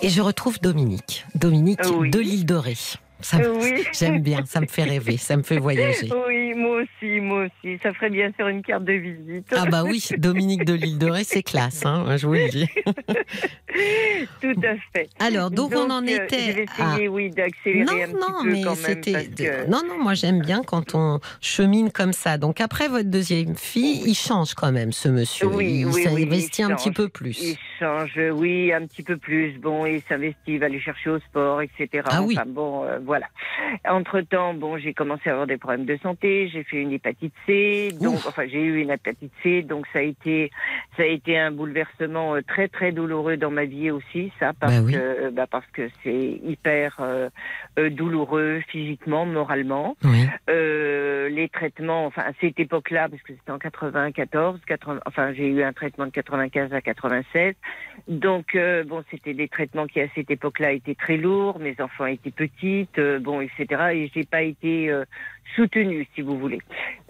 Et 0.00 0.08
je 0.08 0.22
retrouve 0.22 0.58
Dominique. 0.60 1.26
Dominique 1.34 1.80
Oui. 1.98 2.10
de 2.10 2.18
l'île 2.18 2.46
de 2.46 2.54
Ré. 2.54 2.76
Ça 3.22 3.38
Oui. 3.38 3.84
J'aime 3.92 4.20
bien, 4.20 4.44
ça 4.44 4.60
me 4.60 4.66
fait 4.66 4.84
rêver, 4.84 5.16
ça 5.16 5.36
me 5.36 5.42
fait 5.42 5.58
voyager. 5.58 6.08
Oui, 6.28 6.54
moi 6.54 6.82
aussi, 6.82 7.20
moi 7.20 7.44
aussi. 7.46 7.78
Ça 7.82 7.92
ferait 7.94 8.10
bien 8.10 8.30
sur 8.38 8.48
une 8.48 8.62
carte 8.62 8.84
de 8.84 8.92
visite. 8.92 9.46
Ah 9.56 9.66
bah 9.66 9.82
oui, 9.84 10.06
Dominique 10.18 10.64
de 10.64 10.74
l'île 10.74 10.98
de 10.98 11.08
Ré, 11.08 11.24
c'est 11.24 11.42
classe, 11.42 11.84
hein, 11.86 12.16
je 12.16 12.26
vous 12.26 12.34
le 12.34 12.48
dis. 12.48 12.68
Tout 14.40 14.60
à 14.62 14.74
fait. 14.92 15.08
Alors, 15.18 15.50
donc, 15.50 15.72
on 15.74 15.90
en 15.90 16.02
euh, 16.02 16.06
était 16.06 16.38
Je 16.38 16.52
vais 16.56 16.66
à... 16.78 16.92
essayer, 16.94 17.08
oui, 17.08 17.30
d'accélérer 17.30 17.84
Non, 17.84 17.92
un 17.92 18.06
petit 18.06 18.14
non, 18.14 18.42
peu 18.42 18.50
mais 18.50 18.62
quand 18.62 18.74
c'était... 18.74 19.26
que- 19.26 19.66
Non, 19.70 19.80
non, 19.86 20.02
moi 20.02 20.14
j'aime 20.14 20.40
bien 20.40 20.62
quand 20.62 20.94
on 20.94 21.20
chemine 21.40 21.90
comme 21.90 22.12
ça. 22.12 22.38
Donc 22.38 22.60
après 22.60 22.88
votre 22.88 23.08
deuxième 23.08 23.56
fille, 23.56 24.02
il 24.06 24.14
change 24.14 24.54
quand 24.54 24.72
même, 24.72 24.92
ce 24.92 25.08
monsieur. 25.08 25.46
Oui, 25.46 25.80
il 25.80 25.86
oui, 25.86 26.02
s'investit 26.02 26.62
un 26.62 26.74
petit 26.74 26.90
peu 26.90 27.08
plus. 27.08 27.38
Il 27.42 27.56
change, 27.78 28.18
oui, 28.32 28.72
un 28.72 28.86
petit 28.86 29.02
peu 29.02 29.16
plus. 29.16 29.58
Bon, 29.58 29.86
il 29.86 30.02
s'investit, 30.08 30.36
il 30.48 30.58
va 30.58 30.66
aller 30.66 30.80
chercher 30.80 31.10
au 31.10 31.18
sport, 31.20 31.62
etc. 31.62 31.88
Ah 32.06 32.22
oui. 32.22 32.34
Enfin 32.38 32.46
bon, 32.48 32.84
euh, 32.84 32.98
voilà. 33.12 33.26
Entre-temps, 33.84 34.54
bon, 34.54 34.78
j'ai 34.78 34.94
commencé 34.94 35.28
à 35.28 35.32
avoir 35.32 35.46
des 35.46 35.58
problèmes 35.58 35.84
de 35.84 35.98
santé. 35.98 36.48
J'ai 36.48 36.64
fait 36.64 36.78
une 36.80 36.92
hépatite 36.92 37.34
C. 37.46 37.90
Donc, 38.00 38.14
Ouf. 38.14 38.26
enfin, 38.26 38.44
j'ai 38.50 38.62
eu 38.62 38.80
une 38.80 38.90
hépatite 38.90 39.32
C. 39.42 39.60
Donc, 39.62 39.84
ça 39.92 39.98
a 39.98 40.02
été, 40.02 40.50
ça 40.96 41.02
a 41.02 41.06
été 41.06 41.38
un 41.38 41.50
bouleversement 41.50 42.34
euh, 42.36 42.40
très, 42.42 42.68
très 42.68 42.90
douloureux 42.92 43.36
dans 43.36 43.50
ma 43.50 43.66
vie 43.66 43.90
aussi. 43.90 44.32
Ça, 44.40 44.52
parce 44.58 44.74
Bah 44.76 44.82
oui. 44.86 44.92
que, 44.94 45.28
bah, 45.30 45.46
parce 45.50 45.66
que 45.74 45.90
c'est 46.02 46.40
hyper 46.42 46.96
euh, 47.00 47.28
euh, 47.78 47.90
douloureux 47.90 48.62
physiquement, 48.68 49.26
moralement. 49.26 49.96
Oui. 50.04 50.26
Euh, 50.48 51.28
les 51.28 51.48
traitements, 51.50 52.06
enfin 52.06 52.22
à 52.22 52.32
cette 52.40 52.58
époque-là, 52.58 53.08
parce 53.10 53.22
que 53.22 53.32
c'était 53.34 53.52
en 53.52 53.58
94, 53.58 54.60
80, 54.66 55.00
enfin 55.06 55.32
j'ai 55.34 55.46
eu 55.48 55.62
un 55.62 55.72
traitement 55.72 56.06
de 56.06 56.10
95 56.10 56.72
à 56.72 56.80
96. 56.80 57.54
Donc 58.08 58.54
euh, 58.54 58.84
bon, 58.84 59.04
c'était 59.10 59.34
des 59.34 59.48
traitements 59.48 59.86
qui 59.86 60.00
à 60.00 60.06
cette 60.14 60.30
époque-là 60.30 60.72
étaient 60.72 60.94
très 60.94 61.16
lourds. 61.16 61.58
Mes 61.58 61.76
enfants 61.80 62.06
étaient 62.06 62.30
petites, 62.30 62.98
euh, 62.98 63.01
bon, 63.20 63.40
etc. 63.40 63.66
Et 63.94 64.10
j'ai 64.14 64.24
pas 64.24 64.42
été 64.42 64.92
soutenue, 65.54 66.06
si 66.14 66.22
vous 66.22 66.38
voulez. 66.38 66.60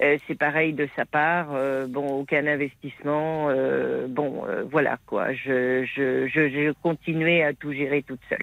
Euh, 0.02 0.18
c'est 0.26 0.34
pareil 0.38 0.72
de 0.72 0.88
sa 0.96 1.04
part. 1.04 1.48
euh, 1.54 1.86
bon, 1.86 2.06
aucun 2.20 2.46
investissement. 2.46 3.48
euh, 3.50 4.06
bon, 4.08 4.44
voilà 4.70 4.98
quoi. 5.06 5.32
Je, 5.32 5.84
je, 5.84 6.26
je, 6.28 6.48
je 6.48 6.72
continuais 6.82 7.42
à 7.42 7.52
tout 7.52 7.72
gérer 7.72 8.02
toute 8.02 8.20
seule. 8.28 8.42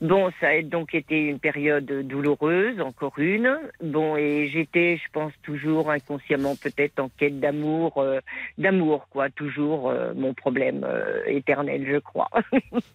Bon, 0.00 0.30
ça 0.40 0.48
a 0.48 0.62
donc 0.62 0.94
été 0.94 1.18
une 1.26 1.38
période 1.38 1.86
douloureuse, 2.06 2.80
encore 2.80 3.18
une. 3.18 3.58
Bon, 3.82 4.16
et 4.16 4.48
j'étais, 4.48 4.96
je 4.96 5.10
pense, 5.12 5.32
toujours 5.42 5.90
inconsciemment 5.90 6.56
peut-être 6.56 6.98
en 7.00 7.08
quête 7.18 7.40
d'amour, 7.40 8.04
d'amour, 8.58 9.06
quoi, 9.10 9.30
toujours 9.30 9.92
mon 10.14 10.34
problème 10.34 10.86
éternel, 11.26 11.86
je 11.90 11.98
crois. 11.98 12.30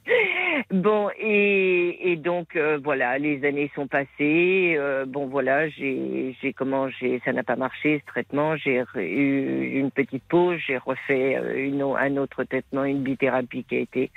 bon, 0.71 1.09
et, 1.19 2.11
et 2.11 2.15
donc 2.15 2.57
voilà, 2.83 3.17
les 3.17 3.43
années 3.45 3.71
sont 3.75 3.87
passées. 3.87 4.77
bon, 5.07 5.27
voilà, 5.27 5.67
j'ai, 5.69 6.22
j'ai 6.41 6.53
comment, 6.53 6.89
j'ai, 6.89 7.21
ça 7.25 7.33
n'a 7.33 7.43
pas 7.43 7.55
marché 7.55 7.99
ce 8.01 8.05
traitement. 8.05 8.55
J'ai 8.57 8.83
eu 8.95 9.79
une 9.79 9.91
petite 9.91 10.23
pause, 10.23 10.59
j'ai 10.65 10.77
refait 10.77 11.35
euh, 11.35 11.65
une, 11.65 11.81
un 11.81 12.17
autre 12.17 12.43
traitement, 12.43 12.83
une 12.83 13.03
bithérapie 13.03 13.63
qui 13.63 13.75
a 13.75 13.79
été 13.79 14.11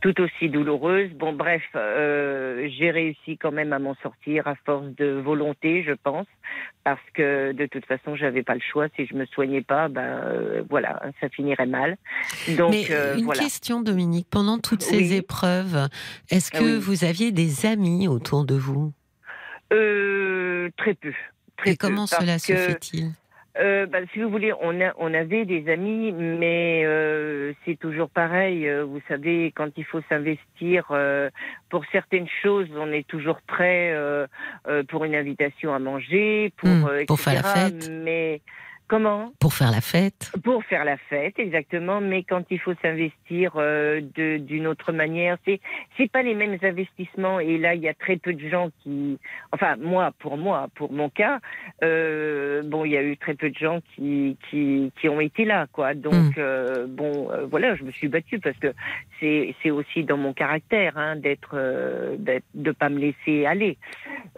tout 0.00 0.18
aussi 0.20 0.48
douloureuse. 0.48 1.10
Bon, 1.12 1.32
bref, 1.32 1.62
euh, 1.74 2.68
j'ai 2.76 2.90
réussi 2.90 3.36
quand 3.38 3.52
même 3.52 3.72
à 3.72 3.78
m'en 3.78 3.94
sortir 3.96 4.46
à 4.48 4.54
force 4.66 4.86
de 4.96 5.20
volonté, 5.20 5.82
je 5.82 5.92
pense, 5.92 6.26
parce 6.84 7.00
que 7.14 7.52
de 7.52 7.66
toute 7.66 7.86
façon, 7.86 8.16
j'avais 8.16 8.42
pas 8.42 8.54
le 8.54 8.60
choix. 8.60 8.88
Si 8.96 9.06
je 9.06 9.14
me 9.14 9.26
soignais 9.26 9.62
pas, 9.62 9.88
ben 9.88 10.02
euh, 10.02 10.62
voilà, 10.68 11.02
ça 11.20 11.28
finirait 11.28 11.66
mal. 11.66 11.96
Donc 12.56 12.70
Mais 12.72 12.90
euh, 12.90 13.16
une 13.16 13.24
voilà. 13.24 13.40
question, 13.42 13.80
Dominique, 13.80 14.28
pendant 14.30 14.58
toutes 14.58 14.82
ces 14.82 14.96
Oui. 14.96 15.16
épreuves, 15.16 15.88
est-ce 16.30 16.50
que 16.50 16.58
Ah 16.58 16.64
oui. 16.64 16.78
vous 16.78 17.04
aviez 17.04 17.32
des 17.32 17.66
amis 17.66 18.08
autour 18.08 18.44
de 18.44 18.54
vous? 18.54 18.92
Euh, 19.72 20.68
très 20.76 20.94
peu. 20.94 21.12
Très 21.60 21.72
Et 21.72 21.76
comment 21.76 22.06
peu, 22.06 22.16
cela 22.20 22.38
se 22.38 22.52
fait-il? 22.54 23.10
Euh, 23.58 23.84
bah, 23.86 23.98
si 24.12 24.20
vous 24.20 24.30
voulez, 24.30 24.52
on, 24.60 24.80
a, 24.80 24.92
on 24.98 25.12
avait 25.12 25.44
des 25.44 25.68
amis, 25.70 26.12
mais 26.12 26.82
euh, 26.84 27.52
c'est 27.64 27.78
toujours 27.78 28.08
pareil. 28.08 28.68
euh, 28.68 28.84
vous 28.84 29.00
savez, 29.08 29.52
quand 29.54 29.70
il 29.76 29.84
faut 29.84 30.00
s'investir 30.08 30.86
pour 31.68 31.84
certaines 31.90 32.28
choses, 32.42 32.68
on 32.76 32.92
est 32.92 33.06
toujours 33.06 33.40
prêt 33.46 33.94
pour 34.88 35.04
une 35.04 35.14
invitation 35.16 35.74
à 35.74 35.78
manger, 35.78 36.52
pour, 36.56 36.68
Hmm, 36.68 36.86
euh, 36.88 37.04
pour 37.06 37.18
faire 37.20 37.42
la 37.42 37.66
etc., 37.66 37.80
fête. 37.80 37.90
Mais 37.90 38.40
Comment 38.90 39.32
Pour 39.38 39.54
faire 39.54 39.70
la 39.70 39.80
fête 39.80 40.32
Pour 40.42 40.64
faire 40.64 40.84
la 40.84 40.96
fête, 40.96 41.38
exactement. 41.38 42.00
Mais 42.00 42.24
quand 42.24 42.42
il 42.50 42.58
faut 42.58 42.74
s'investir 42.82 43.52
euh, 43.56 44.00
d'une 44.16 44.66
autre 44.66 44.90
manière, 44.90 45.36
c'est 45.44 45.60
c'est 45.96 46.10
pas 46.10 46.22
les 46.22 46.34
mêmes 46.34 46.58
investissements. 46.60 47.38
Et 47.38 47.56
là, 47.56 47.76
il 47.76 47.82
y 47.82 47.88
a 47.88 47.94
très 47.94 48.16
peu 48.16 48.32
de 48.32 48.48
gens 48.48 48.70
qui, 48.82 49.16
enfin 49.52 49.76
moi, 49.78 50.10
pour 50.18 50.36
moi, 50.36 50.66
pour 50.74 50.90
mon 50.92 51.08
cas, 51.08 51.38
euh, 51.84 52.62
bon, 52.64 52.84
il 52.84 52.90
y 52.90 52.96
a 52.96 53.02
eu 53.04 53.16
très 53.16 53.34
peu 53.34 53.48
de 53.50 53.54
gens 53.56 53.78
qui 53.94 54.36
qui, 54.50 54.90
qui 55.00 55.08
ont 55.08 55.20
été 55.20 55.44
là, 55.44 55.66
quoi. 55.72 55.94
Donc 55.94 56.14
Mm. 56.14 56.32
euh, 56.38 56.86
bon, 56.88 57.30
euh, 57.30 57.46
voilà, 57.46 57.76
je 57.76 57.84
me 57.84 57.92
suis 57.92 58.08
battue 58.08 58.40
parce 58.40 58.56
que 58.58 58.72
c'est 59.20 59.54
c'est 59.62 59.70
aussi 59.70 60.02
dans 60.02 60.16
mon 60.16 60.32
caractère 60.32 60.98
hein, 60.98 61.14
d'être 61.14 61.52
euh, 61.54 62.16
d'être- 62.18 62.44
de 62.54 62.72
pas 62.72 62.88
me 62.88 62.98
laisser 62.98 63.46
aller. 63.46 63.78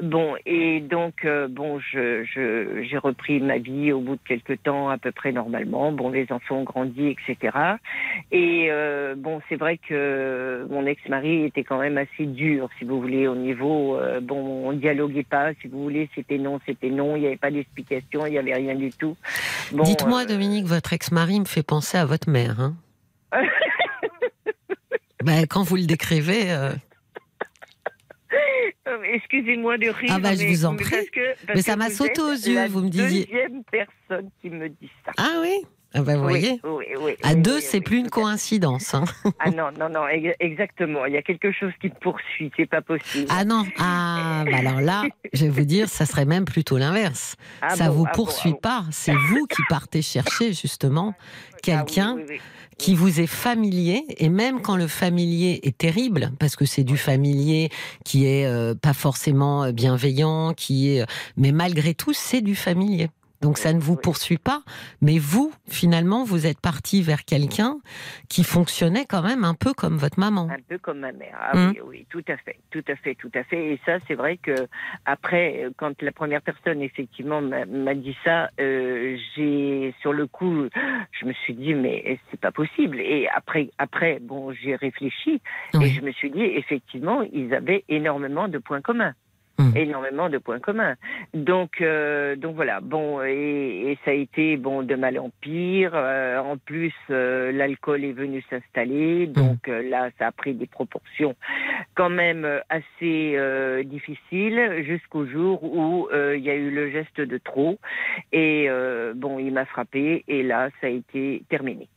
Bon, 0.02 0.34
et 0.44 0.80
donc, 0.80 1.24
euh, 1.24 1.48
bon, 1.48 1.78
je, 1.78 2.24
je, 2.24 2.82
j'ai 2.82 2.98
repris 2.98 3.40
ma 3.40 3.56
vie 3.58 3.92
au 3.92 4.00
bout 4.00 4.16
de 4.16 4.20
quelques 4.26 4.41
temps, 4.56 4.88
à 4.90 4.98
peu 4.98 5.12
près 5.12 5.32
normalement. 5.32 5.92
Bon, 5.92 6.10
les 6.10 6.26
enfants 6.30 6.58
ont 6.58 6.64
grandi, 6.64 7.08
etc. 7.08 7.56
Et 8.30 8.68
euh, 8.70 9.14
bon, 9.16 9.40
c'est 9.48 9.56
vrai 9.56 9.78
que 9.78 10.66
mon 10.70 10.84
ex-mari 10.86 11.44
était 11.44 11.64
quand 11.64 11.78
même 11.78 11.98
assez 11.98 12.26
dur, 12.26 12.68
si 12.78 12.84
vous 12.84 13.00
voulez, 13.00 13.26
au 13.28 13.34
niveau. 13.34 13.96
euh, 13.96 14.20
bon, 14.20 14.68
on 14.68 14.72
dialoguait 14.72 15.22
pas, 15.22 15.52
si 15.60 15.68
vous 15.68 15.82
voulez, 15.82 16.08
c'était 16.14 16.38
non, 16.38 16.58
c'était 16.66 16.90
non, 16.90 17.16
il 17.16 17.20
n'y 17.20 17.26
avait 17.26 17.36
pas 17.36 17.50
d'explication, 17.50 18.26
il 18.26 18.32
n'y 18.32 18.38
avait 18.38 18.54
rien 18.54 18.74
du 18.74 18.90
tout. 18.90 19.16
Bon, 19.72 19.84
Dites-moi, 19.84 20.22
euh, 20.22 20.26
Dominique, 20.26 20.66
votre 20.66 20.92
ex-mari 20.92 21.40
me 21.40 21.44
fait 21.44 21.62
penser 21.62 21.98
à 21.98 22.04
votre 22.04 22.28
mère. 22.28 22.60
Hein 22.60 22.74
Ben, 25.24 25.46
quand 25.46 25.62
vous 25.62 25.76
le 25.76 25.86
décrivez, 25.86 26.50
Excusez-moi 29.14 29.78
de 29.78 29.88
rire. 29.88 30.10
Ah 30.14 30.18
bah, 30.18 30.34
je 30.34 30.40
mais- 30.42 30.48
vous 30.50 30.64
en 30.64 30.76
prie. 30.76 30.90
parce 30.90 31.10
que- 31.10 31.46
parce 31.46 31.56
Mais 31.56 31.62
ça 31.62 31.76
m'a 31.76 31.90
sauté 31.90 32.20
aux 32.20 32.32
yeux, 32.32 32.54
la 32.54 32.68
vous 32.68 32.80
me 32.82 32.88
disiez. 32.90 33.24
Deuxième 33.26 33.62
personne 33.70 34.30
qui 34.40 34.50
me 34.50 34.68
dit 34.68 34.90
ça. 35.04 35.12
ah 35.18 35.38
oui, 35.40 35.54
ah 35.94 36.02
ben, 36.02 36.16
vous 36.16 36.24
Oui, 36.26 36.30
voyez, 36.40 36.60
oui, 36.64 36.84
oui, 37.00 37.12
à 37.22 37.34
deux, 37.34 37.60
c'est 37.60 37.80
plus 37.80 37.98
une 37.98 38.08
coïncidence. 38.10 38.94
hein. 38.94 39.04
Ah 39.38 39.50
non, 39.50 39.70
non, 39.78 39.88
non, 39.88 40.08
ex- 40.08 40.36
exactement. 40.40 41.04
Il 41.06 41.12
y 41.14 41.16
a 41.16 41.22
quelque 41.22 41.52
chose 41.52 41.72
qui 41.80 41.88
poursuit, 41.90 42.50
c'est 42.56 42.66
pas 42.66 42.80
possible. 42.82 43.26
Ah 43.30 43.44
non, 43.44 43.64
ah, 43.78 44.44
bah 44.50 44.56
alors 44.58 44.80
là, 44.80 45.04
je 45.32 45.44
vais 45.44 45.50
vous 45.50 45.64
dire, 45.64 45.88
ça 45.88 46.06
serait 46.06 46.24
même 46.24 46.44
plutôt 46.44 46.78
l'inverse. 46.78 47.36
Ah 47.60 47.76
ça 47.76 47.88
bon, 47.88 47.92
vous 47.94 48.04
ah 48.06 48.10
bon, 48.10 48.24
poursuit 48.24 48.50
ah 48.50 48.52
bon. 48.54 48.58
pas, 48.60 48.84
c'est 48.90 49.14
vous 49.14 49.46
qui 49.46 49.62
partez 49.68 50.02
chercher 50.02 50.52
justement 50.52 51.14
quelqu'un 51.62 52.14
oui, 52.16 52.24
oui. 52.28 52.40
Qui 52.82 52.96
vous 52.96 53.20
est 53.20 53.28
familier, 53.28 54.04
et 54.18 54.28
même 54.28 54.60
quand 54.60 54.74
le 54.74 54.88
familier 54.88 55.60
est 55.62 55.78
terrible, 55.78 56.32
parce 56.40 56.56
que 56.56 56.64
c'est 56.64 56.82
du 56.82 56.96
familier 56.96 57.70
qui 58.04 58.26
est 58.26 58.44
euh, 58.44 58.74
pas 58.74 58.92
forcément 58.92 59.62
euh, 59.62 59.70
bienveillant, 59.70 60.52
qui 60.52 60.90
est, 60.90 61.02
euh, 61.02 61.06
mais 61.36 61.52
malgré 61.52 61.94
tout, 61.94 62.12
c'est 62.12 62.40
du 62.40 62.56
familier. 62.56 63.08
Donc 63.42 63.58
ça 63.58 63.72
ne 63.72 63.80
vous 63.80 63.96
poursuit 63.96 64.38
pas, 64.38 64.62
mais 65.00 65.18
vous, 65.18 65.52
finalement, 65.68 66.24
vous 66.24 66.46
êtes 66.46 66.60
parti 66.60 67.02
vers 67.02 67.24
quelqu'un 67.24 67.78
qui 68.28 68.44
fonctionnait 68.44 69.04
quand 69.06 69.22
même 69.22 69.44
un 69.44 69.54
peu 69.54 69.72
comme 69.74 69.96
votre 69.96 70.18
maman. 70.20 70.48
Un 70.50 70.62
peu 70.68 70.78
comme 70.78 71.00
ma 71.00 71.12
mère. 71.12 71.36
Ah 71.40 71.50
Hum. 71.56 71.72
oui, 71.74 71.80
oui, 71.88 72.06
tout 72.08 72.24
à 72.28 72.36
fait, 72.36 72.56
tout 72.70 72.84
à 72.88 72.94
fait, 72.96 73.14
tout 73.16 73.30
à 73.34 73.42
fait. 73.44 73.72
Et 73.72 73.80
ça, 73.84 73.98
c'est 74.06 74.14
vrai 74.14 74.36
que 74.36 74.54
après, 75.04 75.64
euh, 75.64 75.70
quand 75.76 76.00
la 76.02 76.12
première 76.12 76.40
personne 76.40 76.80
effectivement 76.82 77.42
m'a 77.42 77.94
dit 77.94 78.16
ça, 78.24 78.48
euh, 78.60 79.16
j'ai 79.34 79.92
sur 80.00 80.12
le 80.12 80.26
coup, 80.26 80.68
je 81.10 81.26
me 81.26 81.32
suis 81.32 81.54
dit 81.54 81.74
mais 81.74 82.18
c'est 82.30 82.40
pas 82.40 82.52
possible? 82.52 83.00
Et 83.00 83.28
après, 83.34 83.70
après, 83.78 84.18
bon, 84.20 84.52
j'ai 84.52 84.76
réfléchi 84.76 85.40
et 85.80 85.86
je 85.90 86.00
me 86.00 86.12
suis 86.12 86.30
dit 86.30 86.42
effectivement, 86.42 87.22
ils 87.32 87.52
avaient 87.54 87.84
énormément 87.88 88.46
de 88.48 88.58
points 88.58 88.80
communs. 88.80 89.14
Hum. 89.62 89.76
énormément 89.76 90.28
de 90.28 90.38
points 90.38 90.58
communs. 90.58 90.96
Donc, 91.34 91.80
euh, 91.80 92.36
donc 92.36 92.56
voilà. 92.56 92.80
Bon, 92.80 93.22
et, 93.22 93.92
et 93.92 93.98
ça 94.04 94.10
a 94.10 94.14
été 94.14 94.56
bon 94.56 94.82
de 94.82 94.94
mal 94.94 95.18
en 95.18 95.30
pire. 95.40 95.92
Euh, 95.94 96.38
en 96.38 96.56
plus, 96.56 96.94
euh, 97.10 97.52
l'alcool 97.52 98.04
est 98.04 98.12
venu 98.12 98.42
s'installer. 98.50 99.26
Donc 99.26 99.68
euh, 99.68 99.88
là, 99.88 100.10
ça 100.18 100.28
a 100.28 100.32
pris 100.32 100.54
des 100.54 100.66
proportions 100.66 101.36
quand 101.94 102.10
même 102.10 102.46
assez 102.68 103.38
difficiles 103.84 104.82
jusqu'au 104.86 105.26
jour 105.26 105.62
où 105.62 106.08
il 106.12 106.40
y 106.40 106.50
a 106.50 106.54
eu 106.54 106.70
le 106.70 106.90
geste 106.90 107.20
de 107.20 107.38
trop. 107.38 107.78
Et 108.32 108.68
bon, 109.14 109.38
il 109.38 109.52
m'a 109.52 109.66
frappé. 109.66 110.24
Et 110.28 110.42
là, 110.42 110.70
ça 110.80 110.86
a 110.86 110.90
été 110.90 111.42
terminé. 111.48 111.88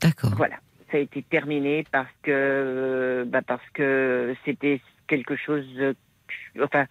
D'accord. 0.00 0.32
Voilà, 0.36 0.56
ça 0.90 0.96
a 0.98 1.00
été 1.00 1.22
terminé 1.22 1.84
parce 1.92 2.12
que 2.22 3.24
bah 3.28 3.42
parce 3.46 3.68
que 3.72 4.34
c'était 4.44 4.80
quelque 5.06 5.36
chose, 5.36 5.66
enfin, 6.60 6.86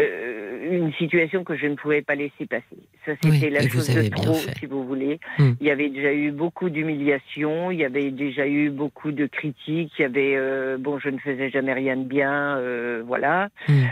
euh, 0.00 0.68
une 0.70 0.92
situation 0.94 1.44
que 1.44 1.56
je 1.56 1.66
ne 1.66 1.74
pouvais 1.74 2.02
pas 2.02 2.14
laisser 2.14 2.46
passer. 2.48 2.64
Ça, 3.04 3.12
Oui, 3.24 3.32
c'était 3.32 3.50
la 3.50 3.68
chose 3.68 3.88
de 3.94 4.08
trop, 4.08 4.34
si 4.34 4.66
vous 4.66 4.84
voulez. 4.84 5.18
Hmm. 5.38 5.52
Il 5.60 5.66
y 5.66 5.70
avait 5.70 5.88
déjà 5.88 6.12
eu 6.12 6.30
beaucoup 6.30 6.70
d'humiliations, 6.70 7.70
il 7.70 7.78
y 7.80 7.84
avait 7.84 8.10
déjà 8.10 8.46
eu 8.46 8.70
beaucoup 8.70 9.10
de 9.12 9.26
critiques. 9.26 9.92
Il 9.98 10.02
y 10.02 10.04
avait, 10.04 10.34
euh, 10.36 10.76
bon, 10.78 10.98
je 10.98 11.08
ne 11.08 11.18
faisais 11.18 11.50
jamais 11.50 11.72
rien 11.72 11.96
de 11.96 12.04
bien, 12.04 12.56
euh, 12.58 13.02
voilà. 13.06 13.48
Hmm. 13.68 13.82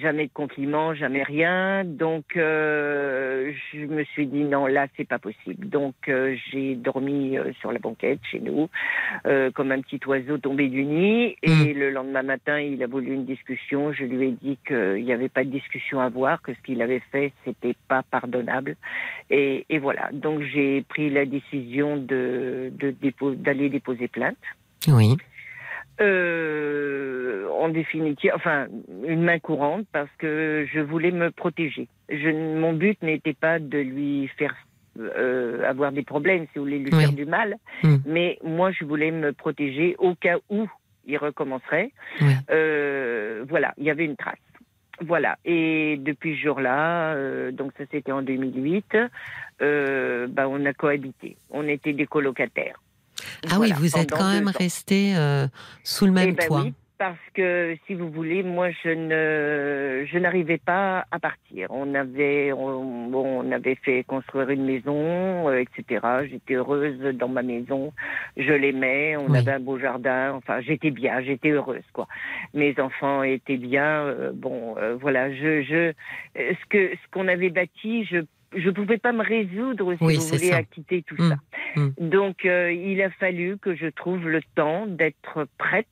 Jamais 0.00 0.26
de 0.26 0.32
compliments, 0.32 0.94
jamais 0.94 1.22
rien. 1.22 1.84
Donc, 1.84 2.24
je 2.34 3.86
me 3.86 4.04
suis 4.04 4.26
dit 4.26 4.44
non, 4.44 4.66
là, 4.66 4.86
c'est 4.96 5.06
pas 5.08 5.18
possible. 5.18 5.68
Donc, 5.68 5.94
j'ai 6.50 6.74
dormi 6.74 7.36
sur 7.60 7.72
la 7.72 7.78
banquette 7.78 8.20
chez 8.30 8.40
nous, 8.40 8.68
comme 9.54 9.72
un 9.72 9.80
petit 9.80 10.00
oiseau 10.06 10.38
tombé 10.38 10.68
du 10.68 10.84
nid. 10.84 11.36
Et 11.42 11.48
Mm. 11.74 11.78
le 11.78 11.90
lendemain 11.90 12.22
matin, 12.22 12.60
il 12.60 12.82
a 12.82 12.86
voulu 12.86 13.12
une 13.14 13.24
discussion. 13.24 13.92
Je 13.92 14.04
lui 14.04 14.28
ai 14.28 14.30
dit 14.32 14.57
qu'il 14.66 15.04
n'y 15.04 15.12
avait 15.12 15.28
pas 15.28 15.44
de 15.44 15.50
discussion 15.50 16.00
à 16.00 16.04
avoir, 16.06 16.42
que 16.42 16.52
ce 16.54 16.60
qu'il 16.62 16.80
avait 16.82 17.02
fait, 17.12 17.32
c'était 17.44 17.74
pas 17.88 18.02
pardonnable. 18.10 18.76
Et, 19.30 19.64
et 19.68 19.78
voilà. 19.78 20.10
Donc, 20.12 20.42
j'ai 20.42 20.82
pris 20.82 21.10
la 21.10 21.24
décision 21.26 21.96
de 21.96 22.72
d'aller 23.36 23.68
déposer 23.68 24.08
plainte. 24.08 24.36
Oui. 24.86 25.16
Euh, 26.00 27.48
en 27.50 27.68
définitive, 27.70 28.30
enfin, 28.34 28.66
une 29.06 29.22
main 29.22 29.38
courante 29.40 29.86
parce 29.92 30.10
que 30.18 30.66
je 30.72 30.80
voulais 30.80 31.10
me 31.10 31.30
protéger. 31.30 31.88
Je, 32.08 32.30
mon 32.30 32.72
but 32.72 33.00
n'était 33.02 33.34
pas 33.34 33.58
de 33.58 33.78
lui 33.78 34.28
faire 34.38 34.54
euh, 35.00 35.68
avoir 35.68 35.92
des 35.92 36.02
problèmes, 36.02 36.44
si 36.52 36.58
vous 36.58 36.64
voulez 36.64 36.78
lui 36.78 36.90
Oui. 36.92 37.00
faire 37.00 37.12
du 37.12 37.26
mal, 37.26 37.56
Mm. 37.82 37.96
mais 38.06 38.38
moi, 38.44 38.70
je 38.72 38.84
voulais 38.84 39.10
me 39.10 39.32
protéger 39.32 39.94
au 39.98 40.14
cas 40.14 40.38
où 40.50 40.68
il 41.08 41.16
recommencerait. 41.16 41.90
Oui. 42.20 42.32
Euh, 42.50 43.44
voilà, 43.48 43.74
il 43.78 43.84
y 43.84 43.90
avait 43.90 44.04
une 44.04 44.16
trace. 44.16 44.36
Voilà. 45.00 45.38
Et 45.44 45.96
depuis 46.00 46.36
ce 46.36 46.42
jour-là, 46.42 47.14
euh, 47.14 47.50
donc 47.52 47.72
ça 47.78 47.84
c'était 47.90 48.12
en 48.12 48.22
2008, 48.22 48.96
euh, 49.62 50.26
bah, 50.28 50.48
on 50.48 50.64
a 50.66 50.72
cohabité. 50.72 51.36
On 51.50 51.66
était 51.66 51.92
des 51.92 52.06
colocataires. 52.06 52.80
Ah 53.44 53.54
Voilà, 53.56 53.74
oui, 53.76 53.80
vous 53.80 53.96
êtes 53.98 54.10
quand 54.10 54.30
même 54.30 54.48
resté 54.48 55.14
euh, 55.16 55.46
sous 55.82 56.06
le 56.06 56.12
même 56.12 56.30
Eh 56.30 56.32
ben 56.32 56.46
toit. 56.46 56.62
oui, 56.62 56.74
parce 56.98 57.18
que 57.34 57.76
si 57.86 57.94
vous 57.94 58.10
voulez, 58.10 58.42
moi 58.42 58.70
je 58.82 58.88
ne 58.90 60.04
je 60.06 60.18
n'arrivais 60.18 60.58
pas 60.58 61.04
à 61.10 61.18
partir. 61.18 61.68
On 61.70 61.94
avait 61.94 62.52
on, 62.52 63.06
bon, 63.08 63.42
on 63.44 63.52
avait 63.52 63.76
fait 63.76 64.02
construire 64.04 64.50
une 64.50 64.64
maison, 64.64 65.48
euh, 65.48 65.60
etc. 65.60 66.06
J'étais 66.30 66.54
heureuse 66.54 66.98
dans 67.14 67.28
ma 67.28 67.42
maison, 67.42 67.92
je 68.36 68.52
l'aimais, 68.52 69.16
on 69.16 69.30
Oui. 69.30 69.38
avait 69.38 69.52
un 69.52 69.60
beau 69.60 69.78
jardin. 69.78 70.32
Enfin, 70.34 70.60
j'étais 70.60 70.90
bien, 70.90 71.20
j'étais 71.22 71.50
heureuse 71.50 71.86
quoi. 71.92 72.08
Mes 72.54 72.74
enfants 72.80 73.22
étaient 73.22 73.56
bien. 73.58 74.02
euh, 74.06 74.32
bon, 74.34 74.76
euh, 74.78 74.96
voilà, 75.00 75.32
je 75.32 75.62
je 75.62 75.92
ce 76.36 76.66
que 76.68 76.90
ce 76.94 77.10
qu'on 77.12 77.28
avait 77.28 77.50
bâti, 77.50 78.04
je 78.04 78.18
je 78.56 78.70
pouvais 78.70 78.96
pas 78.96 79.12
me 79.12 79.22
résoudre, 79.22 79.94
si 79.96 80.02
Oui, 80.04 80.16
vous 80.16 80.22
voulez, 80.22 80.48
ça. 80.52 80.56
à 80.56 80.62
quitter 80.62 81.02
tout 81.02 81.16
Mm. 81.22 81.28
ça. 81.28 81.36
Mm. 81.76 81.88
Donc, 82.08 82.44
euh, 82.46 82.72
il 82.72 83.02
a 83.02 83.10
fallu 83.10 83.58
que 83.58 83.74
je 83.74 83.88
trouve 83.88 84.26
le 84.26 84.40
temps 84.54 84.86
d'être 84.86 85.46
prête 85.58 85.86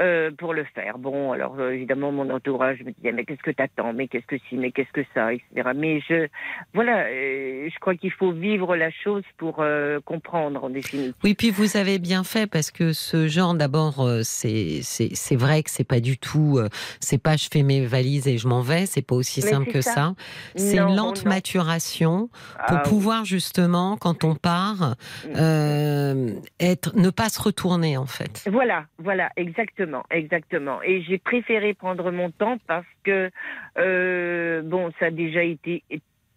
euh, 0.00 0.30
pour 0.36 0.54
le 0.54 0.64
faire. 0.74 0.98
Bon, 0.98 1.32
alors 1.32 1.56
euh, 1.58 1.70
évidemment, 1.72 2.10
mon 2.12 2.28
entourage 2.30 2.80
me 2.82 2.92
disait 2.92 3.12
mais 3.12 3.24
qu'est-ce 3.24 3.42
que 3.42 3.50
t'attends, 3.50 3.92
mais 3.92 4.08
qu'est-ce 4.08 4.26
que 4.26 4.36
si, 4.48 4.56
mais 4.56 4.72
qu'est-ce 4.72 4.92
que 4.92 5.04
ça, 5.14 5.32
etc. 5.32 5.70
Mais 5.74 6.00
je, 6.08 6.28
voilà, 6.74 7.04
euh, 7.06 7.68
je 7.72 7.78
crois 7.80 7.94
qu'il 7.94 8.12
faut 8.12 8.32
vivre 8.32 8.76
la 8.76 8.90
chose 8.90 9.22
pour 9.38 9.62
comprendre 10.04 10.64
en 10.64 10.70
définitive. 10.70 11.14
Oui, 11.24 11.34
puis 11.34 11.50
vous 11.50 11.76
avez 11.76 11.98
bien 11.98 12.24
fait 12.24 12.46
parce 12.46 12.70
que 12.70 12.92
ce 12.92 13.28
genre, 13.28 13.54
d'abord, 13.54 14.08
c'est 14.22 14.80
c'est 14.82 15.36
vrai 15.36 15.62
que 15.62 15.70
c'est 15.70 15.84
pas 15.84 16.00
du 16.00 16.18
tout, 16.18 16.58
c'est 17.00 17.22
pas 17.22 17.36
je 17.36 17.48
fais 17.52 17.62
mes 17.62 17.84
valises 17.84 18.26
et 18.28 18.38
je 18.38 18.48
m'en 18.48 18.60
vais, 18.62 18.86
c'est 18.86 19.02
pas 19.02 19.14
aussi 19.14 19.40
Mais 19.42 19.50
simple 19.50 19.70
que 19.70 19.80
ça. 19.80 19.92
ça. 19.92 20.14
C'est 20.56 20.78
une 20.78 20.94
lente 20.96 21.24
non. 21.24 21.30
maturation 21.30 22.28
pour 22.68 22.78
Ah, 22.78 22.82
pouvoir 22.84 23.24
justement, 23.24 23.96
quand 23.96 24.24
on 24.24 24.34
part, 24.34 24.94
Mm. 25.26 26.40
être, 26.60 26.96
ne 26.96 27.10
pas 27.10 27.28
se 27.28 27.40
retourner 27.40 27.96
en 27.96 28.06
fait. 28.06 28.44
Voilà, 28.50 28.84
voilà, 28.98 29.30
exactement, 29.36 29.89
exactement. 30.10 30.82
Et 30.82 31.02
j'ai 31.02 31.18
préféré 31.18 31.74
prendre 31.74 32.10
mon 32.10 32.30
temps 32.30 32.58
parce 32.66 32.86
que, 33.04 33.30
euh, 33.78 34.62
bon, 34.62 34.90
ça 34.98 35.06
a 35.06 35.10
déjà 35.10 35.42
été 35.42 35.82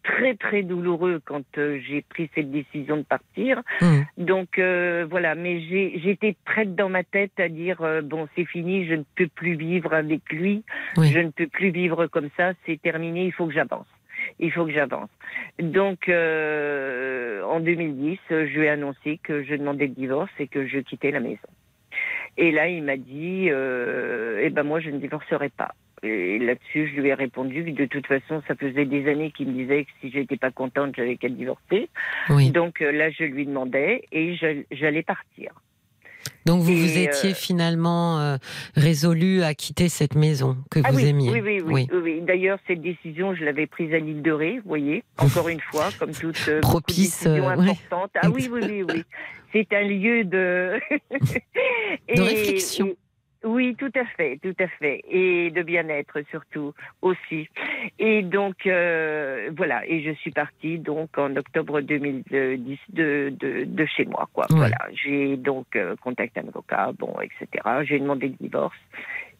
très, 0.04 0.36
très 0.36 0.64
douloureux 0.64 1.22
quand 1.26 1.43
euh, 1.58 1.80
j'ai 1.88 2.01
pris 2.01 2.30
cette 2.36 2.51
décision 2.51 2.97
de 2.97 3.04
partir. 3.04 3.62
Mm. 3.82 4.01
Donc, 4.18 4.60
euh, 4.60 5.08
voilà, 5.10 5.34
mais 5.36 5.62
j'étais 5.99 6.36
prête 6.45 6.76
dans 6.76 6.89
ma 6.89 7.04
tête 7.04 7.39
à 7.39 7.49
dire, 7.49 7.82
euh, 7.82 8.01
bon, 8.01 8.28
c'est 8.36 8.45
fini, 8.45 8.86
je 8.86 8.95
ne 8.95 9.04
peux 9.16 9.28
plus 9.28 9.56
vivre 9.56 9.93
avec 9.93 10.22
lui, 10.32 10.64
Oui. 10.97 11.12
je 11.12 11.20
ne 11.20 11.30
peux 11.30 11.47
plus 11.47 11.72
vivre 11.72 12.08
comme 12.08 12.30
ça, 12.38 12.51
c'est 12.66 12.82
terminé, 12.82 13.26
il 13.26 13.32
faut 13.32 13.47
que 13.47 13.54
j'avance. 13.54 13.88
il 14.39 14.51
faut 14.51 14.66
que 14.66 14.72
j'avance. 14.72 15.10
Donc, 15.60 16.08
en 16.08 17.60
2010, 17.60 18.20
je 18.30 18.36
lui 18.36 18.66
ai 18.66 18.70
annoncé 18.70 19.20
que 19.22 19.43
je 19.43 19.56
demandais 19.56 19.88
le 19.88 19.93
divorce 19.93 20.32
et 20.39 20.47
que 20.47 20.66
je 20.66 20.80
quittais 20.80 21.12
la 21.12 21.20
maison. 21.20 21.49
Et 22.38 22.51
là, 22.51 22.67
il 22.67 22.84
m'a 22.84 22.97
dit, 22.97 23.47
euh, 23.49 24.41
eh 24.41 24.49
ben 24.49 24.63
moi, 24.63 24.79
je 24.79 24.89
ne 24.89 24.99
divorcerai 24.99 25.49
pas. 25.49 25.75
Et 26.03 26.38
là-dessus, 26.38 26.91
je 26.93 26.99
lui 26.99 27.09
ai 27.09 27.13
répondu 27.13 27.63
que 27.63 27.69
de 27.71 27.86
toute 27.86 28.07
façon, 28.07 28.41
ça 28.47 28.55
faisait 28.55 28.86
des 28.86 29.09
années 29.09 29.31
qu'il 29.31 29.47
me 29.47 29.53
disait 29.53 29.86
que 29.86 29.91
si 30.01 30.11
j'étais 30.11 30.36
pas 30.36 30.51
contente, 30.51 30.93
j'avais 30.97 31.15
qu'à 31.15 31.29
divorcer. 31.29 31.89
Oui. 32.29 32.51
Donc 32.51 32.81
euh, 32.81 32.91
là, 32.91 33.09
je 33.09 33.23
lui 33.23 33.45
demandais 33.45 34.03
et 34.11 34.36
j'allais 34.71 35.03
partir. 35.03 35.53
Donc 36.46 36.62
vous 36.62 36.72
Et, 36.72 36.76
vous 36.76 36.98
étiez 36.98 37.32
euh, 37.32 37.36
finalement 37.36 38.20
euh, 38.20 38.38
résolu 38.76 39.44
à 39.44 39.54
quitter 39.54 39.89
cette 39.89 40.16
maison 40.16 40.58
que 40.70 40.80
Ah 40.84 40.91
vous 40.91 40.98
oui, 40.98 41.08
aimiez. 41.08 41.30
oui, 41.32 41.41
oui, 41.41 41.62
oui, 41.66 41.88
oui, 41.91 42.00
oui. 42.04 42.22
D'ailleurs, 42.22 42.60
cette 42.68 42.82
décision, 42.82 43.34
je 43.34 43.44
l'avais 43.46 43.68
prise 43.68 43.94
à 43.94 44.00
l'île 44.00 44.22
de 44.22 44.32
Ré, 44.32 44.56
vous 44.58 44.68
voyez, 44.70 45.04
encore 45.18 45.50
une 45.50 45.62
fois, 45.62 45.89
comme 46.00 46.12
toute 46.12 46.39
euh, 46.50 46.60
Propice, 46.62 47.26
euh, 47.26 47.39
ouais. 47.39 47.70
importantes. 47.70 48.12
Ah 48.22 48.30
oui, 48.30 48.50
oui, 48.52 48.62
oui, 48.64 48.84
oui. 48.88 49.04
C'est 49.54 49.72
un 49.74 49.84
lieu 49.84 50.24
de... 50.24 50.80
De 52.16 52.22
réflexion. 52.22 52.96
Oui, 53.44 53.76
tout 53.76 53.91
à 53.96 54.06
fait, 54.06 54.39
tout 54.41 54.56
à 54.60 54.68
fait. 54.68 55.02
Et 55.10 55.52
de 55.52 55.62
bien-être 55.64 56.22
surtout 56.30 56.74
aussi. 57.02 57.50
Et 58.00 58.22
donc, 58.22 58.66
euh, 58.66 59.50
voilà. 59.56 59.86
Et 59.88 60.02
je 60.02 60.12
suis 60.12 60.32
partie 60.32 60.80
donc 60.80 61.18
en 61.18 61.36
octobre 61.36 61.82
2010 61.82 62.80
de, 62.89 63.34
de, 63.38 63.66
de 63.66 63.86
chez 63.86 64.06
moi, 64.06 64.30
quoi. 64.34 64.46
Ouais. 64.50 64.58
Voilà. 64.58 64.78
J'ai 64.94 65.36
donc 65.38 65.76
euh, 65.76 65.96
contacté 65.98 66.39
un 66.39 66.48
avocat, 66.48 66.91
bon, 66.98 67.14
etc. 67.22 67.48
J'ai 67.84 68.00
demandé 68.00 68.30
le 68.30 68.36
divorce. 68.39 68.78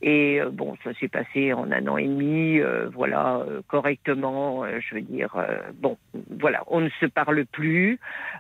Et 0.06 0.42
euh, 0.42 0.50
bon, 0.52 0.76
ça 0.84 0.94
s'est 0.96 1.08
passé 1.08 1.54
en 1.54 1.72
un 1.72 1.88
an 1.88 1.96
et 1.98 2.06
demi, 2.08 2.60
euh, 2.60 2.90
voilà, 2.90 3.38
euh, 3.38 3.62
correctement. 3.70 4.66
euh, 4.66 4.80
je 4.82 4.96
veux 4.96 5.02
dire, 5.02 5.34
euh, 5.38 5.58
bon, 5.76 5.98
voilà, 6.30 6.62
on 6.68 6.82
ne 6.82 6.90
se 7.00 7.06
parle 7.06 7.46
plus, 7.46 8.00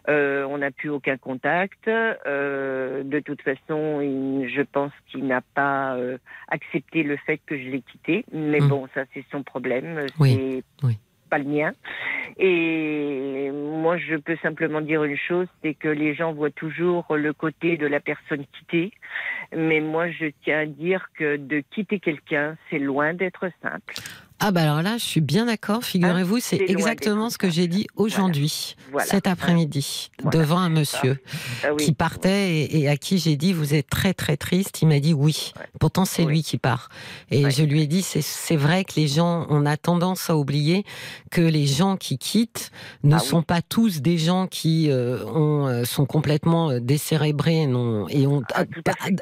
euh, 0.09 0.43
on 0.43 0.57
n'a 0.57 0.71
plus 0.71 0.89
aucun 0.89 1.15
contact. 1.17 1.87
euh, 1.87 3.03
de 3.03 3.19
toute 3.21 3.41
façon, 3.41 4.01
il- 4.01 4.49
je 4.49 4.61
pense 4.61 4.91
qu'il 5.07 5.25
n'a 5.25 5.41
pas 5.55 5.95
euh, 5.95 6.17
accepté 6.49 7.03
le 7.03 7.15
fait 7.17 7.39
que 7.45 7.57
je 7.57 7.69
l'ai 7.69 7.81
quitté. 7.81 8.25
Mais 8.33 8.59
Mm. 8.59 8.67
bon, 8.67 8.87
ça 8.93 9.05
c'est 9.13 9.23
son 9.31 9.41
problème, 9.43 10.09
oui. 10.19 10.61
pas 11.29 11.37
le 11.39 11.45
mien. 11.45 11.71
Et 12.37 13.49
moi, 13.51 13.97
je 13.97 14.15
peux 14.15 14.35
simplement 14.37 14.81
dire 14.81 15.03
une 15.03 15.17
chose, 15.17 15.47
c'est 15.63 15.73
que 15.73 15.87
les 15.87 16.13
gens 16.13 16.33
voient 16.33 16.51
toujours 16.51 17.05
le 17.15 17.33
côté 17.33 17.77
de 17.77 17.87
la 17.87 17.99
personne 17.99 18.45
quittée. 18.57 18.91
Mais 19.55 19.79
moi, 19.79 20.09
je 20.09 20.25
tiens 20.43 20.59
à 20.59 20.65
dire 20.65 21.07
que 21.17 21.37
de 21.37 21.63
quitter 21.71 21.99
quelqu'un, 21.99 22.57
c'est 22.69 22.79
loin 22.79 23.13
d'être 23.13 23.49
simple. 23.61 23.93
Ah 24.45 24.51
bah 24.51 24.63
alors 24.63 24.81
là, 24.81 24.97
je 24.97 25.03
suis 25.05 25.21
bien 25.21 25.45
d'accord. 25.45 25.85
Figurez-vous, 25.85 26.39
c'est 26.41 26.57
exactement 26.67 27.29
ce 27.29 27.37
que 27.37 27.49
j'ai 27.49 27.69
dit 27.69 27.87
aujourd'hui, 27.95 28.75
Voilà. 28.91 29.07
cet 29.07 29.25
après-midi, 29.25 30.09
Voilà. 30.21 30.37
devant 30.37 30.57
un 30.57 30.67
monsieur 30.67 31.17
Ah 31.63 31.67
oui. 31.73 31.85
qui 31.85 31.93
partait 31.93 32.57
et, 32.57 32.79
et 32.81 32.89
à 32.89 32.97
qui 32.97 33.19
j'ai 33.19 33.37
dit 33.37 33.53
vous 33.53 33.73
êtes 33.73 33.89
très 33.89 34.13
très 34.13 34.35
triste. 34.35 34.81
Il 34.81 34.89
m'a 34.89 34.99
dit 34.99 35.13
oui. 35.13 35.53
Ouais. 35.57 35.65
Pourtant 35.79 36.03
c'est 36.03 36.23
Oui. 36.25 36.33
lui 36.33 36.43
qui 36.43 36.57
part. 36.57 36.89
Et 37.31 37.45
Ouais. 37.45 37.51
je 37.51 37.63
lui 37.63 37.83
ai 37.83 37.87
dit 37.87 38.01
c'est 38.01 38.55
vrai 38.57 38.83
que 38.83 38.93
les 38.97 39.07
gens 39.07 39.45
on 39.49 39.65
a 39.65 39.77
tendance 39.77 40.29
à 40.29 40.35
oublier 40.35 40.83
que 41.31 41.39
les 41.41 41.65
gens 41.65 41.95
qui 41.95 42.17
quittent 42.17 42.69
ne 43.03 43.15
Ah 43.15 43.19
oui. 43.21 43.25
sont 43.25 43.43
pas 43.43 43.61
tous 43.61 44.01
des 44.01 44.17
gens 44.17 44.47
qui 44.47 44.91
euh, 44.91 45.23
ont, 45.23 45.67
euh, 45.67 45.85
sont 45.85 46.05
complètement 46.05 46.69
euh, 46.69 46.79
décérébrés 46.81 47.65
non, 47.65 48.09
et 48.09 48.27
ont, 48.27 48.41
Ah, 48.55 48.65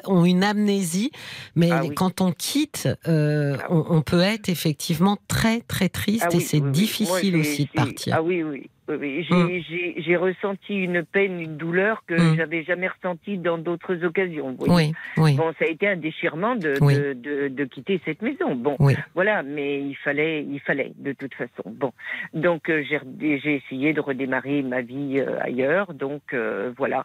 ont 0.06 0.24
une 0.24 0.42
amnésie. 0.42 1.12
Mais 1.54 1.70
quand 1.94 2.20
on 2.20 2.32
quitte, 2.32 2.88
euh, 3.06 3.56
on, 3.70 3.84
on 3.88 4.02
peut 4.02 4.20
être 4.20 4.48
effectivement 4.48 5.11
très 5.28 5.60
très 5.60 5.88
triste 5.88 6.26
Ah 6.30 6.34
et 6.34 6.40
c'est 6.40 6.60
oui, 6.60 6.70
difficile 6.70 7.36
aussi 7.36 7.64
de 7.64 7.70
partir. 7.70 8.14
Ah 8.16 8.22
oui, 8.22 8.42
oui. 8.42 8.70
Oui, 9.00 9.26
oui. 9.30 9.94
J'ai, 9.98 10.16
Hum. 10.16 10.22
ressenti 10.22 10.74
une 10.76 11.02
peine, 11.04 11.40
une 11.40 11.56
douleur 11.56 12.04
que 12.06 12.14
Hum. 12.14 12.36
j'avais 12.36 12.62
jamais 12.64 12.88
ressentie 12.88 13.38
dans 13.38 13.58
d'autres 13.58 14.04
occasions. 14.04 14.56
oui, 14.60 14.92
oui, 15.16 15.34
Bon, 15.36 15.52
ça 15.58 15.64
a 15.64 15.68
été 15.68 15.88
un 15.88 15.96
déchirement 15.96 16.54
de, 16.54 16.74
de, 16.78 17.12
de, 17.14 17.48
de 17.48 17.64
quitter 17.64 18.00
cette 18.04 18.22
maison. 18.22 18.54
Bon, 18.54 18.76
voilà, 19.14 19.42
mais 19.42 19.80
il 19.80 19.94
fallait, 19.96 20.42
il 20.44 20.60
fallait 20.60 20.92
de 20.98 21.12
toute 21.12 21.34
façon. 21.34 21.62
Bon, 21.66 21.92
donc 22.34 22.68
euh, 22.68 22.82
j'ai, 22.88 23.54
essayé 23.54 23.92
de 23.92 24.00
redémarrer 24.00 24.62
ma 24.62 24.80
vie 24.82 25.18
euh, 25.18 25.38
ailleurs. 25.40 25.94
Donc 25.94 26.22
euh, 26.34 26.72
voilà, 26.76 27.04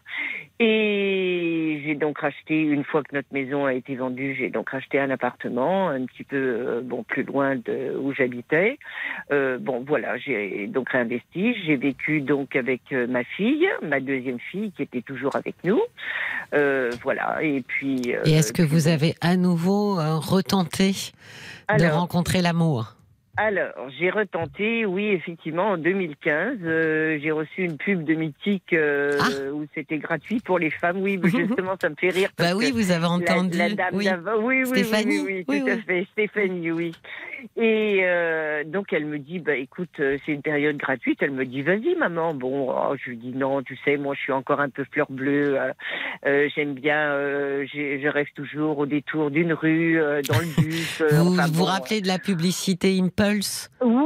et 0.60 1.80
j'ai 1.84 1.94
donc 1.94 2.18
racheté 2.18 2.60
une 2.60 2.84
fois 2.84 3.02
que 3.02 3.14
notre 3.14 3.32
maison 3.32 3.64
a 3.64 3.74
été 3.74 3.94
vendue, 3.96 4.34
j'ai 4.38 4.50
donc 4.50 4.70
racheté 4.70 4.98
un 5.00 5.10
appartement 5.10 5.88
un 5.88 6.04
petit 6.04 6.24
peu 6.24 6.80
bon 6.84 7.02
plus 7.04 7.22
loin 7.22 7.56
de 7.56 7.96
où 7.98 8.12
j'habitais. 8.12 8.78
Bon 9.30 9.84
voilà, 9.86 10.18
j'ai 10.18 10.66
donc 10.66 10.90
réinvesti. 10.90 11.54
J'ai 11.64 11.76
vécu 11.78 12.20
donc 12.20 12.54
avec 12.56 12.80
euh, 12.92 13.06
ma 13.06 13.24
fille, 13.24 13.66
ma 13.82 14.00
deuxième 14.00 14.38
fille 14.38 14.72
qui 14.72 14.82
était 14.82 15.02
toujours 15.02 15.34
avec 15.36 15.54
nous. 15.64 15.80
Euh, 16.54 16.90
voilà, 17.02 17.42
et 17.42 17.62
puis. 17.66 18.14
euh, 18.14 18.22
Et 18.24 18.32
est-ce 18.32 18.52
que 18.52 18.62
puis 18.62 18.70
vous 18.70 18.88
avez 18.88 19.14
à 19.20 19.36
nouveau 19.36 19.98
euh, 19.98 20.16
retenté 20.18 20.92
de 21.68 21.84
Alors, 21.84 22.00
rencontrer 22.00 22.42
l'amour? 22.42 22.94
Alors, 23.40 23.88
j'ai 23.96 24.10
retenté, 24.10 24.84
oui, 24.84 25.06
effectivement, 25.10 25.68
en 25.68 25.78
2015, 25.78 26.58
euh, 26.64 27.18
j'ai 27.22 27.30
reçu 27.30 27.62
une 27.62 27.76
pub 27.76 28.02
de 28.02 28.14
Mythique 28.14 28.72
euh, 28.72 29.12
Ah. 29.20 29.52
où 29.54 29.64
c'était 29.76 29.98
gratuit 29.98 30.40
pour 30.40 30.58
les 30.58 30.70
femmes. 30.70 30.98
Oui, 31.00 31.20
justement, 31.22 31.74
ça 31.80 31.88
me 31.88 31.94
fait 31.94 32.08
rire. 32.10 32.30
parce 32.36 32.50
Bah 32.50 32.56
oui, 32.58 32.72
vous 32.72 32.90
avez 32.90 33.02
la- 33.02 33.10
entendu. 33.10 33.56
La, 33.56 33.68
dame 33.70 33.90
oui. 33.92 34.08
oui, 34.40 34.56
oui, 34.62 34.66
Stéphanie, 34.66 35.20
oui, 35.20 35.24
oui, 35.26 35.44
oui, 35.48 35.60
tout 35.60 35.68
à 35.68 35.76
fait, 35.76 36.06
Stéphanie, 36.10 36.72
oui. 36.72 36.90
Et 37.56 38.00
euh, 38.02 38.64
donc 38.64 38.92
elle 38.92 39.06
me 39.06 39.20
dit, 39.20 39.38
bah 39.38 39.54
écoute, 39.54 40.00
euh, 40.00 40.18
c'est 40.26 40.32
une 40.32 40.42
période 40.42 40.76
gratuite. 40.76 41.18
Elle 41.22 41.30
me 41.30 41.44
dit, 41.46 41.62
vas-y 41.62 41.94
maman. 41.94 42.34
Bon, 42.34 42.70
oh, 42.72 42.96
je 43.00 43.10
lui 43.10 43.16
dis 43.18 43.30
non, 43.32 43.62
tu 43.62 43.78
sais, 43.84 43.96
moi 43.96 44.16
je 44.16 44.20
suis 44.20 44.32
encore 44.32 44.60
un 44.60 44.68
peu 44.70 44.84
fleur 44.90 45.06
bleue. 45.08 45.56
euh, 45.60 45.72
euh, 46.26 46.48
J'aime 46.56 46.74
bien, 46.74 47.12
je 47.64 48.08
rêve 48.08 48.26
toujours 48.34 48.78
au 48.78 48.86
détour 48.86 49.30
d'une 49.30 49.52
rue, 49.52 49.94
dans 50.28 50.38
le 50.40 50.60
bus. 50.62 51.00
Vous 51.12 51.34
enfin, 51.34 51.46
vous 51.46 51.60
bon, 51.60 51.64
rappelez 51.66 52.00
de 52.00 52.08
la 52.08 52.18
publicité 52.18 52.98
Impulse 53.00 53.27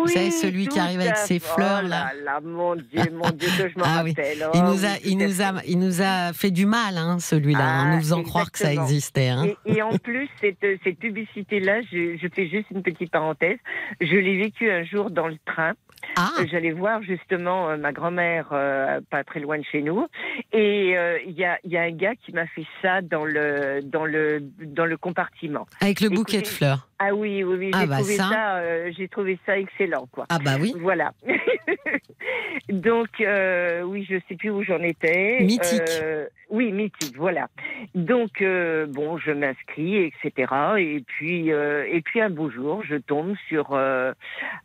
oui, 0.05 0.13
savez, 0.13 0.31
celui 0.31 0.67
qui 0.69 0.79
arrive 0.79 1.01
avec 1.01 1.17
ses 1.17 1.39
fait. 1.39 1.49
fleurs, 1.55 1.83
Oh 1.85 1.89
là. 1.89 2.13
là, 2.25 2.41
mon 2.43 2.75
Dieu, 2.77 3.03
mon 3.13 3.31
Dieu, 3.31 3.49
que 3.59 3.69
je 3.69 3.75
m'en 3.79 3.85
Ah 3.87 4.03
oui. 4.05 4.11
rappelle. 4.17 4.47
Il 4.55 4.61
Oh 4.63 4.69
nous 4.71 4.85
a, 4.85 4.89
oui, 4.89 5.01
il 5.05 5.17
tout 5.19 5.23
à 5.23 5.27
nous 5.29 5.43
a, 5.43 5.53
fait. 5.61 5.69
il 5.71 5.79
nous 5.79 6.03
a 6.03 6.33
fait 6.33 6.51
du 6.51 6.67
mal, 6.67 6.99
hein, 6.99 7.19
celui-là, 7.21 7.61
en 7.61 7.83
Ah, 7.91 7.95
nous 7.95 8.01
faisant 8.01 8.23
croire 8.23 8.51
que 8.51 8.59
ça 8.59 8.73
existait. 8.73 9.29
Hein. 9.29 9.45
Et, 9.67 9.77
et 9.77 9.83
en 9.83 9.97
plus, 9.99 10.29
cette, 10.41 10.65
cette 10.85 10.99
publicité-là, 10.99 11.83
je, 11.93 12.17
je 12.21 12.29
fais 12.35 12.49
juste 12.49 12.67
une 12.71 12.83
petite 12.83 13.11
parenthèse. 13.11 13.59
Je 14.01 14.17
l'ai 14.17 14.37
vécue 14.39 14.71
un 14.71 14.85
jour 14.85 15.11
dans 15.11 15.29
le 15.29 15.37
train. 15.45 15.73
Ah, 16.17 16.31
Euh, 16.41 16.47
J'allais 16.51 16.73
voir 16.73 17.03
justement 17.03 17.71
euh, 17.71 17.77
ma 17.77 17.93
grand-mère 17.93 18.49
euh, 18.53 19.01
pas 19.11 19.25
très 19.25 19.41
loin 19.41 19.59
de 19.59 19.65
chez 19.65 19.83
nous, 19.83 20.07
et 20.53 20.97
euh, 20.97 21.19
il 21.27 21.33
y, 21.33 21.45
a, 21.45 21.59
il 21.65 21.71
y 21.71 21.77
a 21.77 21.83
un 21.83 21.91
gars 21.93 22.15
qui 22.15 22.33
m'a 22.33 22.47
fait 22.47 22.67
ça 22.83 23.01
dans 23.03 23.25
le 23.25 23.81
dans 23.83 24.05
le 24.05 24.41
dans 24.61 24.85
le 24.87 24.97
compartiment. 24.97 25.67
avec 25.81 26.01
le 26.01 26.09
bouquet 26.09 26.43
de 26.43 26.47
fleurs. 26.47 26.89
Ah 26.99 27.15
oui, 27.15 27.43
oui, 27.43 27.57
oui, 27.59 27.71
Ah 27.75 27.81
j'ai 27.81 27.87
bah 27.89 27.97
trouvé 27.97 28.17
ça. 28.17 28.29
ça, 28.31 28.91
j'ai 28.93 29.09
trouvé 29.09 29.39
ça 29.45 29.59
excellent, 29.59 30.07
quoi. 30.13 30.27
Ah 30.29 30.39
bah 30.39 30.53
oui. 30.61 30.73
Voilà. 30.81 31.13
Donc, 32.69 33.21
euh, 33.21 33.83
oui, 33.83 34.07
je 34.09 34.17
sais 34.29 34.37
plus 34.37 34.51
où 34.51 34.63
j'en 34.63 34.81
étais. 34.81 35.39
Mythique. 35.41 35.81
Euh, 36.03 36.27
oui, 36.51 36.71
mythique, 36.73 37.17
voilà. 37.17 37.49
Donc, 37.95 38.43
euh, 38.43 38.87
bon, 38.87 39.17
je 39.19 39.33
m'inscris, 39.33 39.97
etc. 39.97 40.53
Et 40.79 41.03
puis, 41.07 41.53
euh, 41.53 41.87
et 41.91 42.01
puis 42.03 42.21
un 42.21 42.31
beau 42.31 42.51
jour, 42.51 42.83
je 42.85 42.97
tombe 42.97 43.35
sur 43.49 43.71
euh, 43.73 44.13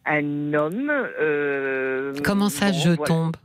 un 0.05 0.53
homme. 0.53 0.91
euh, 1.19 2.13
Comment 2.23 2.49
ça, 2.49 2.71
bon, 2.71 2.77
je 2.77 2.89
voilà. 2.89 3.05
tombe? 3.05 3.35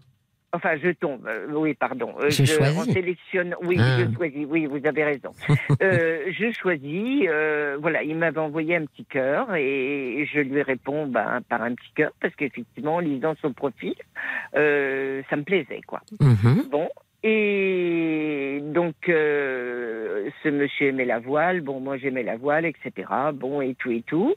Enfin, 0.54 0.76
je 0.82 0.90
tombe. 0.90 1.26
euh, 1.26 1.46
oui, 1.54 1.72
pardon. 1.74 2.14
Euh, 2.20 2.28
Je 2.30 2.44
choisis. 2.44 2.78
On 2.78 2.84
sélectionne. 2.92 3.54
Oui, 3.62 3.76
Ah. 3.80 3.98
je 4.00 4.14
choisis. 4.14 4.46
Oui, 4.48 4.66
vous 4.66 4.84
avez 4.86 5.04
raison. 5.04 5.30
euh, 5.82 6.24
je 6.30 6.50
choisis. 6.52 7.26
euh, 7.28 7.78
voilà, 7.80 8.02
il 8.02 8.16
m'avait 8.16 8.38
envoyé 8.38 8.76
un 8.76 8.84
petit 8.84 9.04
cœur 9.06 9.54
et 9.54 10.28
je 10.32 10.40
lui 10.40 10.60
réponds 10.62 11.06
ben, 11.06 11.40
par 11.48 11.62
un 11.62 11.74
petit 11.74 11.92
cœur 11.94 12.12
parce 12.20 12.34
qu'effectivement, 12.34 12.96
en 12.96 13.00
lisant 13.00 13.34
son 13.40 13.52
profil, 13.52 13.94
euh, 14.56 15.22
ça 15.30 15.36
me 15.36 15.42
plaisait, 15.42 15.80
quoi. 15.86 16.00
Mhm. 16.20 16.68
Bon. 16.70 16.88
Et 17.24 18.60
donc, 18.74 18.94
euh, 19.08 20.28
ce 20.42 20.48
monsieur 20.48 20.88
aimait 20.88 21.04
la 21.04 21.20
voile. 21.20 21.60
Bon, 21.60 21.78
moi, 21.78 21.96
j'aimais 21.96 22.24
la 22.24 22.36
voile, 22.36 22.64
etc. 22.66 23.06
Bon, 23.34 23.60
et 23.60 23.74
tout 23.76 23.92
et 23.92 24.02
tout. 24.02 24.34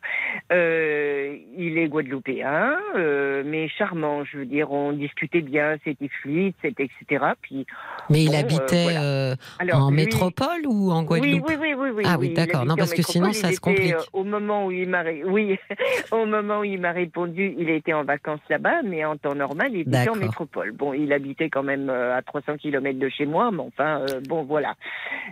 Euh, 0.52 1.36
il 1.58 1.80
est 1.80 1.88
guadeloupéen, 1.88 2.78
euh, 2.96 3.42
mais 3.44 3.68
charmant. 3.70 4.24
Je 4.24 4.38
veux 4.38 4.46
dire, 4.46 4.72
on 4.72 4.92
discutait 4.92 5.42
bien, 5.42 5.78
c'était 5.84 6.10
fluide, 6.22 6.54
c'était 6.62 6.84
etc. 6.84 7.26
Puis, 7.42 7.66
Mais 8.12 8.24
il 8.24 8.32
Bon, 8.32 8.38
habitait 8.38 8.84
voilà. 8.84 9.36
alors, 9.60 9.86
en 9.86 9.90
lui- 9.90 9.96
métropole 9.98 10.62
ou 10.68 10.92
en 10.92 11.00
oui, 11.02 11.06
Guadeloupe 11.08 11.46
oui, 11.48 11.56
oui, 11.60 11.74
oui, 11.76 11.90
oui. 11.96 12.04
Ah 12.06 12.18
oui, 12.20 12.28
il 12.28 12.34
d'accord. 12.36 12.66
Non, 12.66 12.76
parce 12.76 12.94
que 12.94 13.02
sinon, 13.02 13.32
ça 13.34 13.52
se 13.52 13.60
complique. 13.60 13.96
au 14.14 14.24
moment 14.24 14.68
où 14.68 14.72
il 14.72 14.88
m'a, 14.90 15.04
oui, 15.26 15.58
au 16.12 16.26
moment 16.28 16.60
où 16.60 16.64
il 16.64 16.80
m'a 16.80 16.92
répondu, 16.92 17.56
il 17.58 17.70
était 17.72 17.94
en 17.94 18.04
vacances 18.04 18.42
là-bas, 18.50 18.84
mais 18.84 19.04
en 19.06 19.18
temps 19.18 19.34
normal, 19.34 19.70
il 19.74 19.82
était 19.82 20.08
en 20.10 20.16
métropole. 20.16 20.72
Bon, 20.72 20.94
il 20.94 21.12
habitait 21.12 21.50
quand 21.50 21.64
même 21.64 21.90
à 21.90 22.22
300 22.22 22.58
km 22.58 22.75
de 22.82 23.10
chez 23.10 23.26
moi, 23.26 23.52
mais 23.52 23.62
enfin, 23.62 24.02
euh, 24.02 24.22
bon, 24.28 24.44
voilà. 24.44 24.76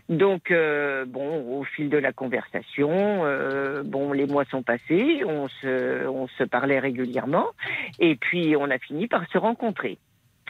Donc, 0.10 0.52
euh, 0.52 1.06
bon, 1.06 1.60
au 1.60 1.64
fil 1.64 1.90
de 1.90 1.98
la 1.98 2.12
conversation, 2.12 2.90
euh, 2.92 3.84
bon, 3.84 4.12
les 4.14 4.26
mois 4.26 4.46
sont 4.46 4.64
passés, 4.64 5.24
on 5.26 5.48
se, 5.48 6.08
on 6.08 6.28
se 6.28 6.44
parlait 6.44 6.80
régulièrement, 6.80 7.48
et 8.00 8.16
puis 8.16 8.56
on 8.56 8.70
a 8.70 8.78
fini 8.80 9.08
par 9.08 9.28
se 9.32 9.38
rencontrer. 9.38 9.98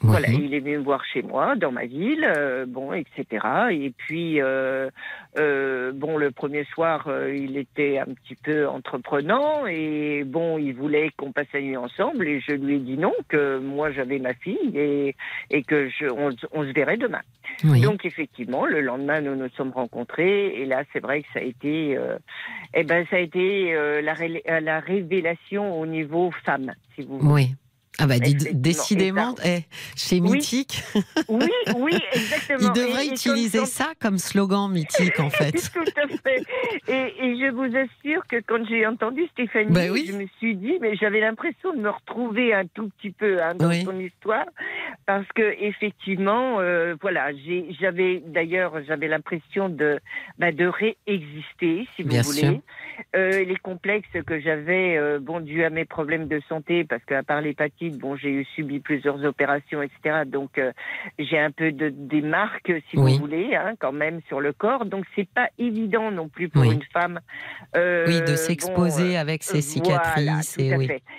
Voilà, 0.02 0.28
il 0.28 0.54
est 0.54 0.60
venu 0.60 0.80
me 0.80 0.84
voir 0.84 1.06
chez 1.06 1.22
moi, 1.22 1.56
dans 1.56 1.72
ma 1.72 1.86
ville, 1.86 2.26
euh, 2.36 2.66
bon, 2.68 2.92
etc. 2.94 3.46
Et 3.72 3.92
puis, 3.96 4.42
euh, 4.42 4.90
euh, 5.38 5.92
bon, 5.94 6.18
le 6.18 6.32
premier 6.32 6.66
soir, 6.66 7.08
il 7.34 7.58
était 7.58 8.00
un 8.00 8.06
petit 8.06 8.36
peu 8.36 8.68
entreprenant 8.68 9.66
et 9.68 10.24
bon, 10.26 10.58
il 10.58 10.74
voulait 10.74 11.12
qu'on 11.16 11.32
passe 11.32 11.48
la 11.54 11.62
nuit 11.62 11.78
ensemble 11.78 12.28
et 12.28 12.40
je 12.42 12.54
lui 12.54 12.76
ai 12.76 12.80
dit 12.80 12.98
non, 12.98 13.14
que 13.30 13.60
moi 13.60 13.92
j'avais 13.92 14.20
ma 14.20 14.34
fille 14.34 14.72
et, 14.76 15.16
et 15.52 15.64
que 15.64 15.88
je, 15.90 16.08
on, 16.08 16.32
on 16.52 16.64
se 16.64 16.72
verrait 16.74 16.98
demain. 16.98 17.22
Oui. 17.64 17.80
Donc 17.82 18.04
effectivement, 18.06 18.66
le 18.66 18.82
lendemain, 18.82 19.22
nous 19.22 19.36
nous 19.36 19.50
sommes 19.56 19.72
rencontrés 19.72 20.48
et 20.60 20.66
là, 20.66 20.84
c'est 20.92 21.00
vrai 21.02 21.22
que 21.22 21.28
ça 21.34 21.40
a 21.40 21.44
été, 21.44 21.98
eh 22.74 22.84
ben, 22.84 23.06
ça 23.10 23.18
a 23.18 23.20
été 23.20 23.74
la, 24.02 24.14
ré- 24.14 24.44
la 24.62 24.80
révélation 24.80 25.80
au 25.80 25.86
niveau 25.86 26.32
femme, 26.46 26.74
si 26.96 27.04
vous 27.04 27.20
voulez. 27.20 27.34
Oui. 27.34 27.56
Ah 28.00 28.08
bah 28.08 28.16
décidément, 28.54 29.36
eh, 29.46 29.60
chez. 29.96 30.20
Mythique, 30.20 30.82
Oui, 31.28 31.48
oui, 31.78 31.92
exactement. 32.14 32.60
il 32.62 32.72
devrait 32.82 33.06
et 33.06 33.12
utiliser 33.12 33.66
ça 33.68 33.92
comme 34.02 34.18
slogan 34.18 34.72
Mythique 34.72 35.20
en 35.20 35.30
fait. 35.30 35.52
Tout 35.74 35.84
à 35.98 36.08
fait. 36.08 36.44
Et, 36.88 37.26
et 37.26 37.38
je 37.40 37.52
vous 37.52 37.76
assure 37.76 38.26
que 38.28 38.38
quand 38.48 38.66
j'ai 38.68 38.88
entendu 38.88 39.28
Stéphanie, 39.34 39.90
oui. 39.92 40.06
je 40.08 40.14
me 40.18 40.26
suis 40.40 40.56
dit, 40.56 40.78
mais 40.82 40.96
j'avais 40.96 41.20
l'impression 41.20 41.74
de 41.74 41.82
me 41.82 41.90
retrouver 41.90 42.54
un 42.54 42.66
tout 42.66 42.90
petit 42.98 43.12
peu 43.12 43.42
hein, 43.44 43.54
dans 43.56 43.70
Oui. 43.70 43.84
son 43.84 44.00
histoire, 44.00 44.46
parce 45.06 45.28
que 45.36 45.56
effectivement, 45.64 46.60
euh, 46.62 46.96
voilà, 47.02 47.30
j'avais 47.80 48.24
d'ailleurs 48.26 48.74
j'avais 48.88 49.08
l'impression 49.08 49.70
de 49.70 50.00
bah, 50.40 50.52
de 50.52 50.66
réexister, 50.66 51.88
si 51.96 52.04
vous 52.04 52.10
Bien 52.10 52.22
voulez. 52.24 52.62
Euh, 53.16 53.44
les 53.44 53.56
complexes 53.56 54.08
que 54.26 54.40
j'avais, 54.40 54.98
euh, 54.98 55.20
bon, 55.20 55.40
dû 55.40 55.64
à 55.64 55.72
mes 55.72 55.86
problèmes 55.86 56.28
de 56.28 56.40
santé, 56.48 56.84
parce 56.84 57.04
qu'à 57.06 57.24
part 57.24 57.42
l'hépatite, 57.42 57.83
bon, 57.90 58.16
j'ai 58.16 58.30
eu 58.32 58.46
subi 58.56 58.80
plusieurs 58.80 59.24
opérations, 59.26 59.82
etc. 59.82 60.24
Donc, 60.26 60.58
euh, 60.58 60.72
j'ai 61.20 61.40
un 61.40 61.52
peu 61.52 61.72
de, 61.72 61.90
des 61.90 62.22
marques, 62.22 62.72
si 62.90 62.98
Oui. 62.98 63.14
vous 63.14 63.20
voulez, 63.20 63.56
hein, 63.56 63.74
quand 63.80 63.92
même, 63.92 64.22
sur 64.28 64.40
le 64.42 64.54
corps. 64.54 64.86
Donc, 64.86 65.06
c'est 65.16 65.28
pas 65.30 65.50
évident 65.58 66.12
non 66.12 66.28
plus 66.30 66.50
pour 66.50 66.62
Oui. 66.62 66.74
une 66.74 66.84
femme. 66.94 67.20
euh, 67.76 68.06
Oui, 68.08 68.20
de 68.22 68.28
bon, 68.28 68.36
s'exposer 68.36 69.18
avec 69.18 69.44
ses 69.44 69.62
cicatrices 69.62 70.58
voilà, 70.58 70.76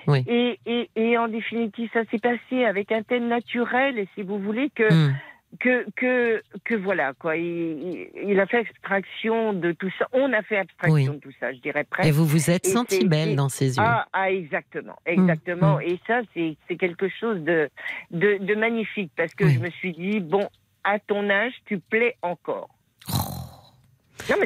et 0.07 0.59
oui. 0.67 0.89
et 0.97 1.19
en 1.19 1.29
définitive, 1.29 1.89
ça 1.93 2.05
s'est 2.11 2.19
passé 2.19 2.65
avec 2.65 2.93
un 2.93 3.03
tel 3.03 3.27
naturel, 3.29 4.07
si 4.15 4.23
vous 4.23 4.39
voulez, 4.39 4.71
que 4.75 4.85
Hmm. 4.93 5.15
Que, 5.61 5.87
que, 5.97 6.43
que 6.65 6.75
voilà, 6.75 7.13
quoi. 7.15 7.37
Il, 7.37 8.39
a 8.41 8.47
fait 8.47 8.59
abstraction 8.59 9.53
de 9.53 9.73
tout 9.73 9.91
ça. 9.99 10.09
On 10.13 10.33
a 10.33 10.43
fait 10.43 10.59
abstraction 10.59 10.95
Oui. 10.95 11.09
de 11.09 11.21
tout 11.21 11.33
ça, 11.41 11.53
je 11.53 11.59
dirais 11.59 11.85
presque. 11.85 12.09
Et 12.09 12.13
vous 12.13 12.27
vous 12.27 12.51
êtes 12.51 12.67
sentie 12.67 13.07
belle 13.07 13.37
dans 13.37 13.49
ses 13.49 13.77
yeux. 13.77 13.83
Ah, 13.85 14.07
ah, 14.13 14.31
exactement, 14.31 14.97
exactement. 15.07 15.77
mm. 15.79 15.83
Et 15.83 15.99
ça, 16.07 16.21
c'est 16.35 16.57
c'est 16.69 16.77
quelque 16.77 17.09
chose 17.09 17.41
de, 17.43 17.69
de, 18.11 18.39
de 18.39 18.55
magnifique 18.55 19.13
parce 19.17 19.35
que 19.35 19.45
Oui. 19.45 19.55
je 19.55 19.61
me 19.61 19.71
suis 19.71 19.93
dit, 19.93 20.21
bon, 20.21 20.49
à 20.85 20.99
ton 20.99 21.29
âge, 21.31 21.53
tu 21.67 21.79
plais 21.79 22.17
encore. 22.23 22.69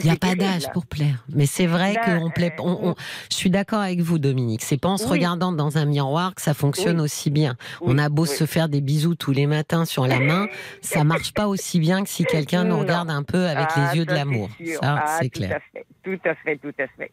Il 0.00 0.04
n'y 0.04 0.10
a 0.10 0.16
pas 0.16 0.34
d'âge 0.34 0.70
pour 0.72 0.86
plaire. 0.86 1.24
Mais 1.34 1.46
c'est 1.46 1.66
vrai 1.66 1.94
Ben, 2.06 2.20
qu'on 2.20 2.30
plaît. 2.30 2.52
on- 2.58 2.90
on- 2.90 2.94
je 3.30 3.36
suis 3.36 3.50
d'accord 3.50 3.80
avec 3.80 4.00
vous, 4.00 4.18
Dominique. 4.18 4.62
C'est 4.62 4.80
pas 4.80 4.88
en 4.88 4.96
se 4.96 5.04
Oui. 5.04 5.12
regardant 5.12 5.52
dans 5.52 5.78
un 5.78 5.84
miroir 5.84 6.34
que 6.34 6.42
ça 6.42 6.54
fonctionne 6.54 6.98
Oui. 6.98 7.04
aussi 7.04 7.30
bien. 7.30 7.56
Oui, 7.80 7.88
on 7.94 7.98
a 7.98 8.08
beau 8.08 8.26
se 8.26 8.44
faire 8.46 8.68
des 8.68 8.80
bisous 8.80 9.14
tous 9.14 9.32
les 9.32 9.46
matins 9.46 9.84
sur 9.84 10.06
la 10.06 10.18
main, 10.20 10.46
ça 10.80 11.04
marche 11.04 11.32
pas 11.32 11.46
aussi 11.48 11.78
bien 11.80 12.02
que 12.02 12.08
si 12.08 12.24
quelqu'un 12.46 12.64
nous 12.64 12.78
regarde 12.78 13.10
un 13.10 13.22
peu 13.22 13.46
avec 13.46 13.68
Ah, 13.74 13.90
les 13.92 13.98
yeux 13.98 14.04
de 14.06 14.12
l'amour. 14.14 14.48
Ça, 14.80 15.02
Ah, 15.04 15.18
c'est 15.20 15.28
tout 15.30 15.40
clair. 15.40 15.56
à 15.74 15.78
tout 16.04 16.18
à 16.24 16.34
fait, 16.36 16.56
tout 16.56 16.72
à 16.78 16.86
fait. 16.96 17.10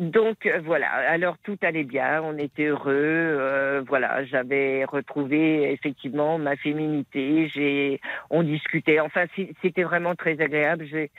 Donc 0.00 0.46
euh, 0.46 0.60
voilà, 0.64 0.88
alors 1.08 1.36
tout 1.44 1.58
allait 1.62 1.84
bien, 1.84 2.20
on 2.24 2.36
était 2.38 2.64
heureux, 2.66 2.90
euh, 2.94 3.82
voilà, 3.86 4.24
j'avais 4.24 4.84
retrouvé 4.84 5.70
effectivement 5.72 6.38
ma 6.38 6.56
féminité, 6.56 7.48
j'ai, 7.54 8.00
on 8.30 8.42
discutait, 8.42 8.98
enfin 9.00 9.26
c'était 9.62 9.82
vraiment 9.84 10.14
très 10.14 10.40
agréable. 10.40 10.86
J'ai- 10.90 11.10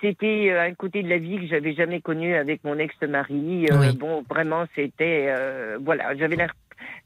C'était 0.00 0.50
euh, 0.50 0.62
un 0.68 0.74
côté 0.74 1.02
de 1.02 1.08
la 1.08 1.18
vie 1.18 1.36
que 1.38 1.46
j'avais 1.46 1.74
jamais 1.74 2.00
connu 2.00 2.34
avec 2.34 2.64
mon 2.64 2.78
ex-mari. 2.78 3.66
Euh, 3.70 3.78
Oui. 3.80 3.96
Bon, 3.96 4.24
vraiment, 4.28 4.64
c'était, 4.74 5.26
euh, 5.28 5.78
voilà, 5.82 6.14
j'avais 6.16 6.36
l'im- 6.36 6.46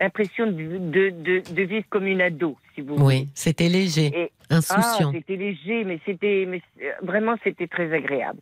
l'impression 0.01 0.47
de, 0.47 0.53
de, 0.79 1.11
de, 1.11 1.55
de 1.55 1.63
vivre 1.63 1.87
comme 1.91 2.07
une 2.07 2.21
ado, 2.21 2.57
si 2.75 2.83
vous 2.83 2.97
voulez. 2.97 3.17
Oui, 3.23 3.29
c'était 3.35 3.69
léger, 3.69 4.07
Et, 4.15 4.31
insouciant. 4.51 5.11
ah, 5.11 5.13
c'était 5.13 5.37
léger, 5.37 5.85
mais 5.85 5.99
c'était 6.07 6.47
mais 6.49 6.63
vraiment 7.03 7.35
c'était 7.43 7.67
très 7.67 7.93
agréable. 7.93 8.39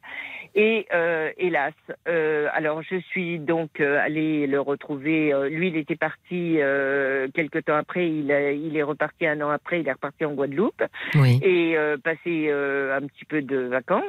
Et 0.58 0.86
euh, 0.94 1.30
hélas, 1.36 1.74
euh, 2.08 2.48
alors 2.54 2.80
je 2.82 2.96
suis 2.96 3.38
donc 3.38 3.78
euh, 3.78 4.00
allée 4.02 4.46
le 4.46 4.58
retrouver. 4.58 5.30
lui, 5.50 5.68
il 5.68 5.76
était 5.76 5.96
parti 5.96 6.56
euh, 6.60 7.28
quelque 7.34 7.58
temps 7.58 7.76
après. 7.76 8.08
Il, 8.08 8.32
a- 8.32 8.52
il 8.52 8.74
est 8.74 8.82
reparti 8.82 9.26
un 9.26 9.38
an 9.42 9.50
après. 9.50 9.80
Il 9.80 9.88
est 9.88 9.92
reparti 9.92 10.24
en 10.24 10.32
Guadeloupe 10.32 10.82
oui. 11.14 11.38
et 11.42 11.76
passé 12.02 12.50
un 12.50 13.06
petit 13.06 13.26
peu 13.26 13.42
de 13.42 13.58
vacances. 13.58 14.02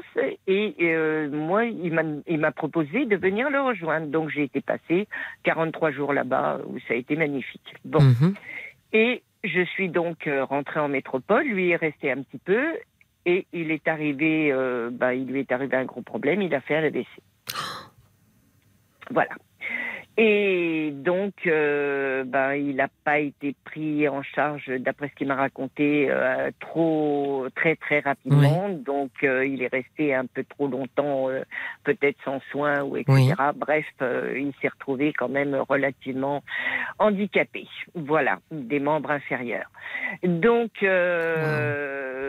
Et 0.48 0.74
moi, 1.32 1.66
il 1.66 2.38
m'a 2.40 2.52
proposé 2.52 3.06
de 3.06 3.18
venir 3.18 3.50
le 3.50 3.60
rejoindre. 3.62 4.08
Donc 4.08 4.30
j'ai 4.30 4.44
été 4.44 4.62
passé 4.62 5.08
43 5.44 5.92
jours 5.92 6.14
là-bas 6.14 6.60
où 6.66 6.80
ça 6.88 6.94
a 6.94 6.98
été 6.98 7.18
magnifique. 7.18 7.76
Bon. 7.84 8.00
Mhm. 8.02 8.34
Et 8.94 9.22
je 9.44 9.62
suis 9.66 9.90
donc 9.90 10.30
rentrée 10.44 10.80
en 10.80 10.88
métropole. 10.88 11.46
Lui 11.46 11.72
est 11.72 11.76
resté 11.76 12.10
un 12.10 12.22
petit 12.22 12.40
peu. 12.44 12.64
Et 13.28 13.46
il 13.52 13.72
est 13.72 13.88
arrivé, 13.90 14.54
euh, 14.54 14.90
bah, 14.90 15.14
il 15.14 15.28
lui 15.28 15.42
est 15.42 15.52
arrivé 15.52 15.76
un 15.76 15.84
gros 15.84 16.02
problème. 16.02 16.42
Il 16.42 16.56
a 16.56 16.62
fait 16.62 16.78
un 16.78 16.84
AVC. 16.84 17.06
Voilà. 19.12 19.36
Et 20.20 20.90
donc, 20.96 21.34
euh, 21.46 22.24
ben, 22.24 22.56
il 22.56 22.78
n'a 22.78 22.88
pas 23.04 23.20
été 23.20 23.56
pris 23.66 24.10
en 24.10 24.24
charge, 24.24 24.68
d'après 24.80 25.10
ce 25.10 25.14
qu'il 25.14 25.28
m'a 25.28 25.36
raconté, 25.36 26.08
euh, 26.10 26.50
trop, 26.60 27.46
très, 27.56 27.76
très 27.76 28.00
rapidement. 28.00 28.70
Donc, 28.70 29.12
euh, 29.24 29.46
il 29.46 29.62
est 29.62 29.72
resté 29.72 30.16
un 30.16 30.26
peu 30.26 30.44
trop 30.44 30.68
longtemps, 30.68 31.30
euh, 31.30 31.44
peut-être 31.84 32.18
sans 32.26 32.42
soins 32.52 32.82
ou 32.82 32.98
etc. 32.98 33.14
Oui. 33.16 33.32
Bref, 33.58 33.86
il 34.02 34.54
s'est 34.60 34.70
retrouvé 34.70 35.14
quand 35.14 35.30
même 35.30 35.56
relativement 35.70 36.44
handicapé. 36.98 37.68
Voilà, 37.94 38.40
des 38.50 38.80
membres 38.80 39.12
inférieurs. 39.12 39.70
Donc, 40.24 40.72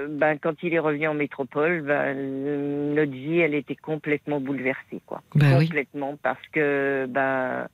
ben, 0.09 0.39
quand 0.39 0.63
il 0.63 0.75
est 0.75 0.79
revenu 0.79 1.07
en 1.09 1.15
métropole, 1.15 1.83
ben, 1.83 2.95
notre 2.95 3.13
vie, 3.13 3.39
elle 3.39 3.55
était 3.55 3.77
complètement 3.77 4.41
bouleversée, 4.41 5.01
quoi. 5.07 5.23
Bah 5.35 5.47
oui. 5.59 5.67
complètement, 5.67 6.19
parce 6.23 6.47
que 6.53 7.07
ben, 7.09 7.69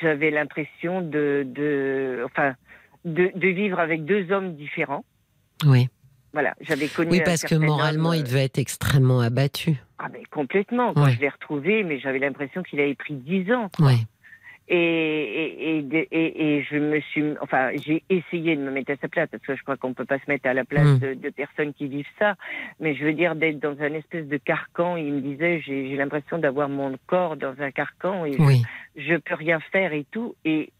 j'avais 0.00 0.30
l'impression 0.30 1.00
de, 1.00 1.46
de, 1.46 2.22
enfin, 2.24 2.54
de, 3.04 3.30
de 3.34 3.48
vivre 3.48 3.78
avec 3.78 4.04
deux 4.04 4.30
hommes 4.32 4.54
différents. 4.54 5.04
Oui. 5.66 5.88
Voilà, 6.32 6.54
j'avais 6.60 6.88
connu. 6.88 7.10
Oui, 7.12 7.22
parce 7.24 7.42
que 7.42 7.54
moralement, 7.54 8.10
homme, 8.10 8.16
il 8.16 8.20
euh, 8.20 8.24
devait 8.24 8.44
être 8.44 8.58
extrêmement 8.58 9.20
abattu. 9.20 9.76
Ah, 9.98 10.08
mais 10.12 10.22
complètement. 10.30 10.92
Quand 10.92 11.04
Ouais. 11.04 11.12
je 11.12 11.20
l'ai 11.20 11.30
retrouvé, 11.30 11.82
mais 11.82 11.98
j'avais 11.98 12.18
l'impression 12.18 12.62
qu'il 12.62 12.78
avait 12.80 12.94
pris 12.94 13.14
dix 13.14 13.50
ans. 13.52 13.70
Oui. 13.78 14.04
Et, 14.68 14.76
et, 14.76 15.78
et, 15.78 16.08
et, 16.10 16.56
et 16.58 16.62
je 16.64 16.76
me 16.76 17.00
suis, 17.00 17.22
enfin, 17.40 17.70
j'ai 17.84 18.02
essayé 18.10 18.56
de 18.56 18.62
me 18.62 18.70
mettre 18.72 18.90
à 18.92 18.96
sa 18.96 19.06
place 19.08 19.28
parce 19.30 19.42
que 19.44 19.54
je 19.54 19.62
crois 19.62 19.76
qu'on 19.76 19.94
peut 19.94 20.04
pas 20.04 20.18
se 20.18 20.28
mettre 20.28 20.48
à 20.48 20.54
la 20.54 20.64
place 20.64 20.86
Mm. 20.86 20.98
de, 20.98 21.14
de 21.14 21.30
personnes 21.30 21.72
qui 21.72 21.86
vivent 21.88 22.04
ça. 22.18 22.34
Mais 22.80 22.94
je 22.94 23.04
veux 23.04 23.12
dire 23.12 23.34
d'être 23.36 23.60
dans 23.60 23.80
un 23.80 23.92
espèce 23.94 24.26
de 24.26 24.36
carcan. 24.36 24.96
Il 24.96 25.12
me 25.12 25.20
disait, 25.20 25.60
j'ai 25.64 25.94
l'impression 25.96 26.38
d'avoir 26.38 26.68
mon 26.68 26.96
corps 27.06 27.36
dans 27.36 27.54
un 27.60 27.70
carcan 27.70 28.24
et 28.24 28.36
Oui. 28.40 28.62
je 28.96 29.14
peux 29.16 29.34
rien 29.34 29.60
faire 29.72 29.92
et 29.92 30.04
tout. 30.10 30.34
Et 30.44 30.70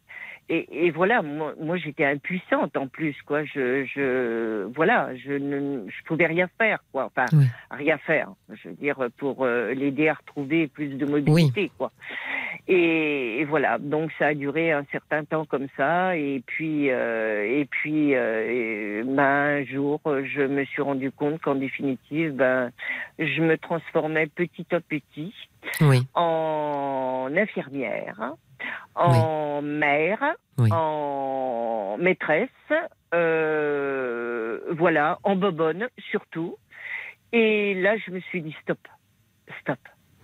et, 0.49 0.86
et 0.86 0.90
voilà, 0.90 1.22
moi, 1.22 1.55
moi 1.61 1.76
j'étais 1.76 2.05
impuissante 2.05 2.76
en 2.76 2.86
plus, 2.86 3.16
quoi. 3.26 3.44
Je, 3.44 3.84
je, 3.84 4.64
voilà, 4.74 5.14
je 5.16 5.32
ne, 5.32 5.88
je 5.88 6.05
pouvais 6.05 6.26
rien 6.26 6.49
faire, 6.59 6.78
quoi. 6.92 7.07
Enfin, 7.07 7.26
Oui. 7.32 7.47
rien 7.70 7.99
faire. 7.99 8.30
Je 8.53 8.68
veux 8.68 8.74
dire 8.74 8.97
pour 9.16 9.44
euh, 9.44 9.74
l'aider 9.74 10.09
à 10.09 10.14
retrouver 10.14 10.68
plus 10.68 10.88
de 10.88 11.05
mobilité, 11.07 11.70
quoi. 11.76 11.90
Et, 12.68 13.40
et 13.40 13.44
voilà, 13.44 13.78
donc 13.78 14.11
ça 14.18 14.28
a 14.28 14.34
duré 14.34 14.72
un 14.72 14.84
certain 14.92 15.24
temps 15.24 15.44
comme 15.44 15.66
ça. 15.76 16.16
Et 16.16 16.42
puis, 16.47 16.90
euh, 16.90 17.44
et 17.44 17.64
puis, 17.64 18.14
euh, 18.14 19.01
et, 19.01 19.03
ben, 19.05 19.22
un 19.61 19.64
jour, 19.64 20.01
je 20.05 20.42
me 20.42 20.64
suis 20.64 20.82
rendu 20.82 21.11
compte 21.11 21.40
qu'en 21.40 21.55
définitive, 21.57 22.32
ben, 22.32 22.70
je 23.18 23.40
me 23.42 23.57
transformais 23.59 24.26
petit 24.26 24.66
à 24.72 24.80
petit 24.80 25.34
Oui. 25.80 26.07
en 26.14 27.28
infirmière, 27.36 28.32
en 28.95 29.63
mère, 29.63 30.35
Oui. 30.59 30.71
en 30.73 31.97
maîtresse, 31.99 32.49
euh, 33.15 34.61
voilà, 34.73 35.19
en 35.23 35.37
bobonne 35.37 35.89
surtout. 36.11 36.57
Et 37.33 37.74
là, 37.74 37.97
je 37.97 38.11
me 38.11 38.20
suis 38.20 38.43
dit 38.43 38.57
stop, 38.62 38.78
stop. 39.61 39.78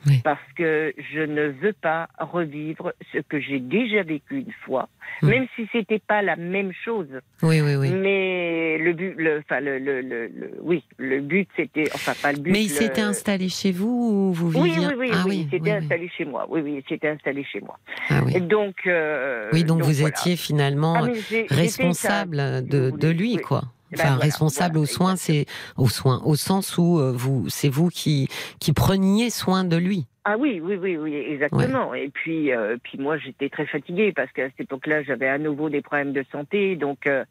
Oui. 0.06 0.20
Parce 0.24 0.40
que 0.56 0.94
je 1.14 1.20
ne 1.20 1.48
veux 1.48 1.72
pas 1.72 2.08
revivre 2.18 2.92
ce 3.12 3.18
que 3.18 3.40
j'ai 3.40 3.60
déjà 3.60 4.02
vécu 4.02 4.38
une 4.38 4.52
fois, 4.64 4.88
Mm. 5.22 5.28
même 5.28 5.46
si 5.56 5.68
c'était 5.72 5.98
pas 6.00 6.22
la 6.22 6.36
même 6.36 6.72
chose. 6.84 7.08
Oui, 7.42 7.60
oui, 7.60 7.76
oui. 7.76 7.90
Mais 7.90 8.78
le 8.78 8.92
but, 8.92 9.14
le, 9.16 9.38
enfin 9.38 9.60
le, 9.60 9.78
le, 9.78 10.00
le, 10.00 10.30
oui, 10.60 10.82
le 10.98 11.20
but 11.20 11.48
c'était, 11.56 11.88
enfin 11.94 12.12
pas 12.20 12.32
le 12.32 12.38
but. 12.38 12.50
Mais 12.50 12.62
il 12.62 12.70
s'était 12.70 13.02
installé 13.02 13.48
chez 13.48 13.72
vous 13.72 14.30
ou 14.30 14.32
vous 14.32 14.50
viviez 14.50 14.78
Oui, 14.78 14.86
oui, 14.86 14.94
oui, 14.98 15.10
ah, 15.12 15.24
oui, 15.26 15.46
il 15.46 15.50
s'était 15.50 15.72
installé 15.72 16.08
chez 16.16 16.24
moi. 16.24 16.46
Oui, 16.48 16.60
oui, 16.62 16.82
il 16.84 16.88
s'était 16.88 17.08
installé 17.08 17.44
chez 17.44 17.60
moi. 17.60 17.78
Ah, 18.08 18.22
oui. 18.24 18.40
Donc. 18.40 18.74
Euh, 18.86 19.48
oui, 19.52 19.64
donc, 19.64 19.82
vous 19.82 20.06
étiez 20.06 20.36
finalement 20.36 20.94
ah, 20.96 21.08
responsable 21.50 22.66
de, 22.66 22.90
de, 22.90 23.08
lui, 23.08 23.36
quoi. 23.36 23.62
Eh 23.92 23.96
ben 23.96 24.04
enfin, 24.04 24.16
responsable 24.16 24.78
aux 24.78 24.86
soins, 24.86 25.16
c'est 25.16 25.46
aux 25.76 25.88
soins, 25.88 26.22
au 26.24 26.34
sens 26.34 26.78
où 26.78 26.98
euh, 26.98 27.12
vous, 27.14 27.48
c'est 27.48 27.68
vous 27.68 27.88
qui 27.88 28.28
qui 28.58 28.72
preniez 28.72 29.30
soin 29.30 29.64
de 29.64 29.76
lui. 29.76 30.06
Ah 30.24 30.36
oui, 30.38 30.60
oui, 30.62 30.76
oui, 30.76 30.96
oui, 30.96 31.16
exactement. 31.16 31.94
Et 31.94 32.08
puis, 32.08 32.52
euh, 32.52 32.76
puis 32.80 32.96
moi, 32.96 33.18
j'étais 33.18 33.48
très 33.48 33.66
fatiguée 33.66 34.12
parce 34.12 34.30
qu'à 34.30 34.48
cette 34.50 34.60
époque-là, 34.60 35.02
j'avais 35.02 35.26
à 35.26 35.36
nouveau 35.36 35.68
des 35.68 35.82
problèmes 35.82 36.12
de 36.12 36.24
santé. 36.30 36.76
Donc, 36.76 37.08
euh, 37.08 37.24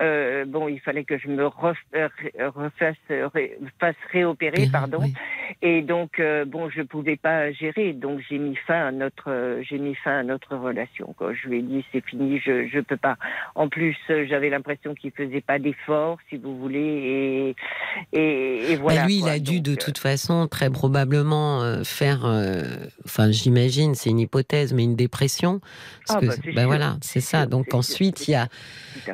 euh 0.00 0.46
bon, 0.46 0.66
il 0.66 0.80
fallait 0.80 1.04
que 1.04 1.18
je 1.18 1.28
me 1.28 1.42
euh, 1.42 2.08
refasse, 2.38 2.96
fasse 3.78 3.96
réopérer, 4.12 4.66
pardon. 4.72 5.02
Et 5.60 5.82
donc, 5.82 6.20
euh, 6.20 6.46
bon, 6.46 6.70
je 6.70 6.80
pouvais 6.80 7.16
pas 7.16 7.52
gérer. 7.52 7.92
Donc, 7.92 8.20
j'ai 8.30 8.38
mis 8.38 8.56
fin 8.56 8.86
à 8.86 8.92
notre, 8.92 9.60
j'ai 9.68 9.78
mis 9.78 9.94
fin 9.96 10.20
à 10.20 10.22
notre 10.22 10.56
relation. 10.56 11.14
Quoi. 11.18 11.34
Je 11.34 11.48
lui 11.48 11.58
ai 11.58 11.62
dit, 11.62 11.84
c'est 11.92 12.04
fini, 12.04 12.40
je, 12.40 12.66
je 12.66 12.80
peux 12.80 12.96
pas. 12.96 13.18
En 13.56 13.68
plus, 13.68 13.96
j'avais 14.08 14.48
l'impression 14.48 14.94
qu'il 14.94 15.10
faisait 15.10 15.42
pas 15.42 15.58
d'efforts, 15.58 16.16
si 16.30 16.38
vous 16.38 16.56
voulez, 16.56 16.78
et, 18.12 18.18
et, 18.18 18.72
et 18.72 18.76
bah, 18.76 18.82
voilà. 18.84 19.00
Bah 19.02 19.06
lui, 19.06 19.18
il 19.18 19.28
a 19.28 19.38
dû 19.38 19.60
de 19.60 19.74
toute 19.74 19.98
façon 19.98 20.48
très 20.48 20.70
probablement 20.70 21.82
faire 21.84 22.37
euh, 22.38 22.62
enfin 23.04 23.30
j'imagine, 23.30 23.94
c'est 23.94 24.10
une 24.10 24.18
hypothèse, 24.18 24.72
mais 24.72 24.84
une 24.84 24.96
dépression. 24.96 25.60
Parce 26.06 26.18
ah, 26.18 26.20
que, 26.20 26.26
bah, 26.26 26.52
bah 26.54 26.66
voilà, 26.66 26.96
c'est 27.00 27.20
ça. 27.20 27.46
Donc 27.46 27.74
ensuite, 27.74 28.28
il 28.28 28.32
y 28.32 28.34
a, 28.34 28.48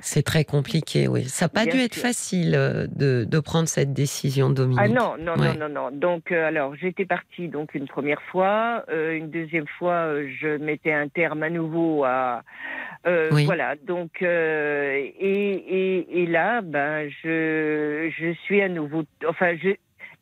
c'est 0.02 0.22
très 0.22 0.44
compliqué. 0.44 1.08
Oui, 1.08 1.24
ça 1.24 1.46
n'a 1.46 1.48
pas 1.48 1.66
dû 1.66 1.78
être 1.78 1.94
facile 1.94 2.54
euh, 2.54 2.86
de, 2.94 3.24
de, 3.28 3.40
prendre 3.40 3.68
cette 3.68 3.92
décision, 3.92 4.50
Dominique. 4.50 4.80
Ah 4.82 4.88
non, 4.88 5.16
non, 5.18 5.36
non, 5.36 5.54
non, 5.54 5.68
non. 5.68 5.90
Donc 5.90 6.32
euh, 6.32 6.46
alors 6.46 6.74
j'étais 6.76 7.06
partie 7.06 7.48
donc 7.48 7.74
une 7.74 7.86
première 7.86 8.22
fois, 8.30 8.84
une 8.90 9.30
deuxième 9.30 9.66
fois, 9.78 10.14
je 10.40 10.56
mettais 10.58 10.92
un 10.92 11.08
terme 11.08 11.42
à 11.42 11.50
nouveau 11.50 12.04
à 12.04 12.42
voilà. 13.04 13.74
Donc 13.86 14.22
et, 14.22 15.14
et, 15.20 16.22
et 16.22 16.26
là, 16.26 16.60
ben 16.62 17.08
je 17.22 18.10
je 18.16 18.32
suis 18.44 18.62
à 18.62 18.68
nouveau, 18.68 19.04
enfin 19.28 19.56
je 19.62 19.70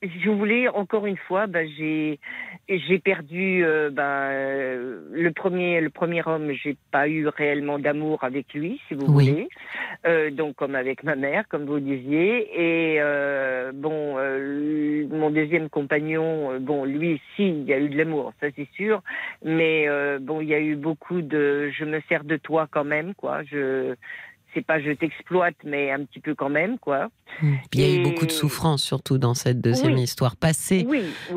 je 0.03 0.31
voulais 0.31 0.69
encore 0.69 1.07
une 1.07 1.16
fois, 1.16 1.47
bah, 1.47 1.65
j'ai 1.65 2.19
j'ai 2.69 2.99
perdu 2.99 3.65
euh, 3.65 3.91
bah, 3.91 4.31
le 4.33 5.31
premier 5.31 5.81
le 5.81 5.91
premier 5.91 6.23
homme. 6.27 6.53
J'ai 6.53 6.77
pas 6.91 7.09
eu 7.09 7.29
réellement 7.29 7.79
d'amour 7.79 8.24
avec 8.24 8.53
lui, 8.55 8.81
si 8.89 8.95
vous 8.95 9.07
voulez. 9.07 9.49
Euh, 10.07 10.31
donc 10.31 10.57
comme 10.57 10.74
avec 10.74 11.05
ma 11.05 11.15
mère, 11.15 11.47
comme 11.49 11.65
vous 11.65 11.81
disiez. 11.81 12.49
Et 12.55 12.97
euh, 13.01 13.73
bon, 13.73 14.16
euh, 14.19 15.07
mon 15.11 15.31
deuxième 15.31 15.69
compagnon, 15.69 16.53
euh, 16.53 16.59
bon, 16.59 16.85
lui, 16.85 17.20
si, 17.37 17.49
il 17.49 17.65
y 17.65 17.73
a 17.73 17.79
eu 17.79 17.89
de 17.89 17.97
l'amour, 17.97 18.33
ça 18.41 18.49
c'est 18.57 18.69
sûr. 18.74 19.03
Mais 19.45 19.87
bon, 20.20 20.41
il 20.41 20.49
y 20.49 20.55
a 20.55 20.61
eu 20.61 20.77
beaucoup 20.77 21.23
de, 21.23 21.70
je 21.70 21.85
me 21.85 22.01
sers 22.09 22.24
de 22.24 22.37
toi 22.37 22.66
quand 22.70 22.85
même, 22.85 23.15
quoi. 23.15 23.43
Je 23.45 23.95
c'est 24.55 24.65
pas 24.65 24.81
je 24.81 24.93
t'exploite, 24.93 25.57
mais 25.65 25.91
un 25.91 26.05
petit 26.05 26.20
peu 26.20 26.35
quand 26.35 26.49
même, 26.49 26.79
quoi. 26.79 27.09
Mmh. 27.41 27.55
il 27.73 27.81
y 27.81 27.85
a 27.85 28.01
eu 28.01 28.03
beaucoup 28.03 28.27
de 28.27 28.31
souffrance, 28.31 28.83
surtout 28.83 29.16
dans 29.16 29.35
cette 29.35 29.61
deuxième 29.61 29.97
histoire 29.97 30.37
passée. 30.37 30.87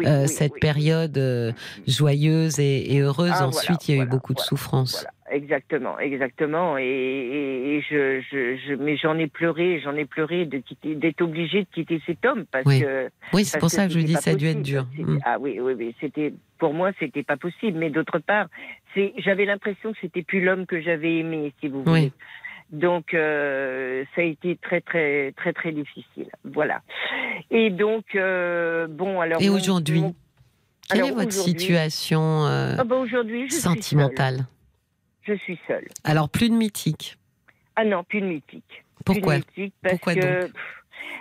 Euh, 0.06 0.28
cette 0.28 0.60
période 0.60 1.18
euh, 1.18 1.54
joyeuse 1.88 2.60
et, 2.60 3.00
heureuse, 3.00 3.32
ah, 3.34 3.48
ensuite, 3.48 3.88
il 3.88 3.96
y 3.96 4.00
a 4.00 4.04
eu 4.04 4.08
beaucoup 4.08 4.34
de 4.34 4.40
souffrance. 4.40 5.08
Exactement, 5.32 5.98
exactement. 5.98 6.78
Et, 6.78 7.82
je, 7.90 8.22
je, 8.30 8.76
mais 8.76 8.96
j'en 8.98 9.18
ai 9.18 9.28
pleuré, 9.28 9.82
j'en 9.84 9.96
ai 9.96 10.06
pleuré 10.06 10.46
de 10.46 10.60
quitter, 10.60 10.96
d'être 10.96 11.22
obligée 11.22 11.62
de 11.62 11.68
quitter 11.74 12.02
cet 12.06 12.26
homme 12.26 12.46
parce 12.52 12.66
que. 12.66 13.10
Oui, 13.34 13.46
c'est 13.46 13.60
pour 13.60 13.70
ça 13.70 13.88
que 13.88 13.94
je 13.94 14.00
dis 14.00 14.14
ça 14.14 14.32
a 14.32 14.36
dû 14.36 14.48
être 14.48 14.62
dur. 14.62 14.86
Mmh. 14.98 15.18
Ah 15.26 15.38
oui, 15.40 15.60
oui, 15.60 15.74
oui. 15.78 15.96
C'était 16.00 16.34
pour 16.60 16.74
moi, 16.74 16.92
c'était 17.00 17.24
pas 17.24 17.38
possible. 17.38 17.78
Mais 17.78 17.90
d'autre 17.90 18.20
part, 18.20 18.48
c'est, 18.94 19.14
j'avais 19.18 19.46
l'impression 19.46 19.94
que 19.94 19.98
c'était 20.02 20.24
plus 20.24 20.44
l'homme 20.44 20.66
que 20.66 20.82
j'avais 20.82 21.18
aimé, 21.18 21.54
si 21.60 21.70
vous 21.70 21.84
voulez. 21.84 22.12
Donc 22.72 23.14
euh, 23.14 24.04
ça 24.16 24.22
a 24.22 24.24
été 24.24 24.58
très 24.58 24.82
très 24.82 25.34
très 25.34 25.54
très 25.54 25.72
difficile. 25.72 26.30
Voilà. 26.44 26.82
Et 27.52 27.70
donc 27.70 28.16
euh, 28.16 28.88
bon 28.88 29.22
alors. 29.22 29.42
Et 29.42 29.50
aujourd'hui, 29.50 30.04
quelle 30.90 31.06
est 31.06 31.12
votre 31.12 31.32
situation 31.32 32.46
euh, 32.46 32.76
ah 32.78 32.84
bah, 32.84 32.96
sentimentale 33.50 34.48
Je 35.24 35.34
suis 35.34 35.60
seule. 35.68 35.88
Alors 36.04 36.30
plus 36.30 36.50
de 36.50 36.56
mythique. 36.56 37.18
Ah 37.76 37.86
non, 37.86 38.04
plus 38.04 38.22
de 38.22 38.26
mythique. 38.26 38.84
Pourquoi? 39.06 39.36
parce 39.82 39.94
Pourquoi 39.96 40.16
que, 40.16 40.42
donc? 40.42 40.52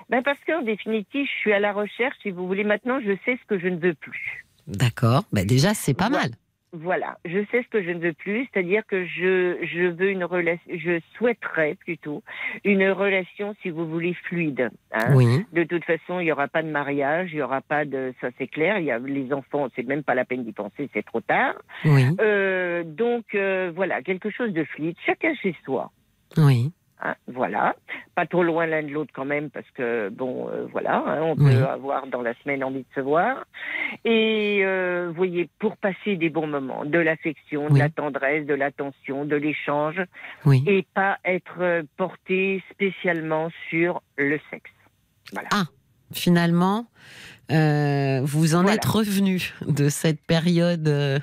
ben 0.09 0.23
parce 0.23 0.39
qu'en 0.47 0.63
définitive, 0.63 1.27
je 1.27 1.41
suis 1.41 1.53
à 1.53 1.61
la 1.61 1.73
recherche. 1.73 2.17
Si 2.23 2.31
vous 2.31 2.47
voulez, 2.47 2.65
maintenant, 2.65 3.01
je 3.01 3.13
sais 3.25 3.39
ce 3.41 3.47
que 3.47 3.59
je 3.59 3.69
ne 3.69 3.79
veux 3.79 3.95
plus. 3.95 4.45
D'accord. 4.67 5.25
Ben 5.33 5.47
déjà, 5.47 5.75
c'est 5.75 5.95
pas 5.95 6.09
mal. 6.09 6.31
Voilà, 6.77 7.19
je 7.25 7.39
sais 7.53 7.63
ce 7.63 7.69
que 7.69 7.85
je 7.85 7.91
ne 7.91 8.01
veux 8.01 8.13
plus, 8.13 8.49
c'est-à-dire 8.53 8.83
que 8.87 9.05
je, 9.07 9.59
je 9.63 9.87
veux 9.87 10.11
une 10.11 10.25
relation, 10.25 10.65
je 10.75 10.99
souhaiterais 11.17 11.77
plutôt 11.77 12.25
une 12.65 12.91
relation, 12.91 13.55
si 13.63 13.71
vous 13.71 13.87
voulez, 13.87 14.13
fluide. 14.25 14.71
Hein. 14.91 15.15
Oui. 15.15 15.47
De 15.53 15.63
toute 15.63 15.85
façon, 15.85 16.19
il 16.19 16.25
n'y 16.25 16.33
aura 16.33 16.49
pas 16.49 16.65
de 16.65 16.69
mariage, 16.69 17.31
il 17.33 17.37
n'y 17.37 17.43
aura 17.43 17.61
pas 17.61 17.85
de, 17.85 18.13
ça 18.21 18.31
c'est 18.39 18.49
clair. 18.49 18.79
Il 18.79 18.87
y 18.87 18.91
a 18.91 18.99
les 18.99 19.33
enfants, 19.33 19.69
c'est 19.77 19.87
même 19.87 20.03
pas 20.03 20.17
la 20.17 20.25
peine 20.25 20.43
d'y 20.43 20.53
penser, 20.53 20.91
c'est 20.93 21.05
trop 21.05 21.21
tard. 21.21 21.55
Oui. 21.85 22.07
Euh, 22.21 22.83
donc 22.85 23.37
euh, 23.37 23.71
voilà, 23.73 24.03
quelque 24.03 24.31
chose 24.31 24.53
de 24.53 24.65
fluide, 24.65 24.97
chacun 25.07 25.33
chez 25.37 25.55
soi. 25.65 25.93
Oui. 26.37 26.73
Hein, 27.01 27.17
voilà, 27.27 27.75
pas 28.15 28.25
trop 28.25 28.45
loin 28.45 28.67
l'un 28.67 28.83
de 28.83 28.89
l'autre 28.89 29.11
quand 29.13 29.25
même 29.25 29.51
parce 29.51 29.69
que 29.73 30.09
bon, 30.11 30.49
euh, 30.49 30.67
voilà, 30.71 31.03
hein, 31.07 31.23
on 31.23 31.37
peut 31.37 31.65
avoir 31.65 32.07
dans 32.07 32.23
la 32.23 32.35
semaine 32.35 32.63
envie 32.63 32.81
de 32.81 32.95
se 32.95 33.01
voir. 33.01 33.45
Et 34.05 34.61
euh, 34.65 35.09
vous 35.09 35.15
voyez, 35.15 35.51
pour 35.59 35.77
passer 35.77 36.17
des 36.17 36.31
bons 36.31 36.47
moments, 36.47 36.85
de 36.85 36.99
l'affection, 36.99 37.69
de 37.69 37.79
la 37.79 37.91
tendresse, 37.91 38.47
de 38.47 38.55
l'attention, 38.55 39.25
de 39.25 39.37
l'échange, 39.37 40.01
et 40.47 40.87
pas 40.95 41.19
être 41.25 41.61
euh, 41.61 41.83
porté 41.97 42.63
spécialement 42.71 43.51
sur 43.69 44.01
le 44.17 44.39
sexe. 44.51 44.71
Voilà. 45.33 45.49
Ah, 45.53 45.65
finalement, 46.13 46.87
euh, 47.51 48.21
vous 48.23 48.55
en 48.55 48.67
êtes 48.67 48.85
revenu 48.85 49.53
de 49.67 49.89
cette 49.89 50.21
période 50.21 50.89
euh, 50.89 51.19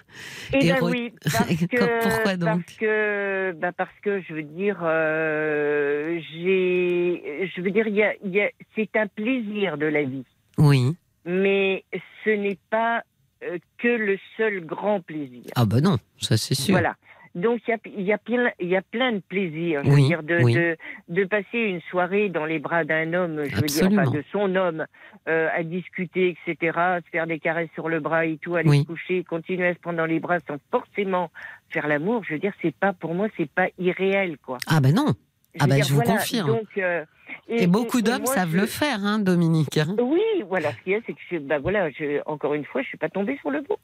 eh 0.53 0.72
ben 0.72 0.77
oui, 0.81 1.14
Pourquoi 2.02 2.38
donc 2.38 2.65
Parce 2.65 2.77
que, 2.77 3.52
bah 3.53 3.72
parce 3.72 3.99
que 4.03 4.22
je 4.22 4.34
veux 4.34 4.43
dire, 4.43 4.80
euh, 4.84 6.19
j'ai, 6.31 7.49
je 7.56 7.61
veux 7.61 7.72
dire, 7.72 7.88
y 7.88 8.03
a, 8.03 8.14
y 8.23 8.41
a, 8.41 8.49
c'est 8.76 8.95
un 8.95 9.07
plaisir 9.07 9.77
de 9.77 9.88
la 9.88 10.03
vie. 10.03 10.26
Oui. 10.57 10.95
Mais 11.26 11.84
ce 12.23 12.30
n'est 12.30 12.60
pas 12.69 13.03
euh, 13.43 13.57
que 13.80 13.88
le 13.88 14.19
seul 14.38 14.64
grand 14.65 15.02
plaisir. 15.02 15.45
Ah 15.56 15.65
ben 15.65 15.81
non, 15.81 15.98
ça 16.19 16.38
c'est 16.38 16.53
sûr. 16.56 16.73
Voilà. 16.73 16.95
Donc 17.33 17.61
il 17.67 17.71
y 17.71 17.73
a, 17.73 18.01
y, 18.01 18.13
a 18.13 18.17
plein, 18.17 18.51
y 18.59 18.75
a 18.75 18.81
plein 18.81 19.13
de 19.13 19.21
veux 19.31 19.49
dire, 19.49 20.23
de, 20.23 20.39
de, 20.53 20.77
de, 21.07 21.23
passer 21.25 21.59
une 21.59 21.81
soirée 21.89 22.29
dans 22.29 22.45
les 22.45 22.59
bras 22.59 22.83
d'un 22.83 23.13
homme, 23.13 23.43
je 23.45 23.55
veux 23.55 23.61
dire, 23.61 23.87
enfin, 23.87 24.11
de 24.11 24.23
son 24.31 24.55
homme, 24.55 24.85
euh, 25.29 25.47
à 25.53 25.63
discuter, 25.63 26.35
etc., 26.45 26.77
à 26.77 26.99
se 27.01 27.09
faire 27.09 27.27
des 27.27 27.39
caresses 27.39 27.69
sur 27.73 27.87
le 27.87 28.01
bras 28.01 28.25
et 28.25 28.37
tout, 28.37 28.55
aller 28.55 28.81
se 28.81 28.85
coucher, 28.85 29.23
continuer 29.23 29.67
à 29.67 29.73
se 29.73 29.79
prendre 29.79 29.97
dans 29.97 30.05
les 30.05 30.19
bras 30.19 30.39
sans 30.39 30.57
forcément 30.71 31.31
faire 31.69 31.87
l'amour. 31.87 32.23
Je 32.25 32.33
veux 32.33 32.39
dire, 32.39 32.53
c'est 32.61 32.75
pas, 32.75 32.91
pour 32.91 33.15
moi, 33.15 33.27
c'est 33.37 33.49
pas 33.49 33.67
irréel, 33.79 34.37
quoi. 34.37 34.57
Ah 34.67 34.81
ben 34.81 34.93
non. 34.93 35.13
ah 35.59 35.67
ben 35.67 35.81
je 35.81 35.93
vous 35.93 36.01
confirme. 36.01 36.47
Donc, 36.47 36.67
euh, 36.77 37.05
et, 37.47 37.67
beaucoup 37.67 38.01
d'hommes 38.01 38.25
savent 38.25 38.55
le 38.55 38.65
faire, 38.65 39.03
hein, 39.03 39.19
Dominique. 39.19 39.77
Hein. 39.77 39.95
Oui, 39.99 40.21
voilà. 40.47 40.71
Ce 40.71 40.83
qu'il 40.83 40.93
y 40.93 40.95
a, 40.95 40.99
c'est 41.05 41.13
que, 41.13 41.19
je, 41.31 41.37
bah 41.37 41.59
voilà, 41.59 41.89
je, 41.91 42.21
encore 42.25 42.53
une 42.53 42.65
fois, 42.65 42.81
je 42.81 42.87
suis 42.87 42.97
pas 42.97 43.09
tombée 43.09 43.37
sur 43.41 43.49
le 43.49 43.61
beau. 43.61 43.77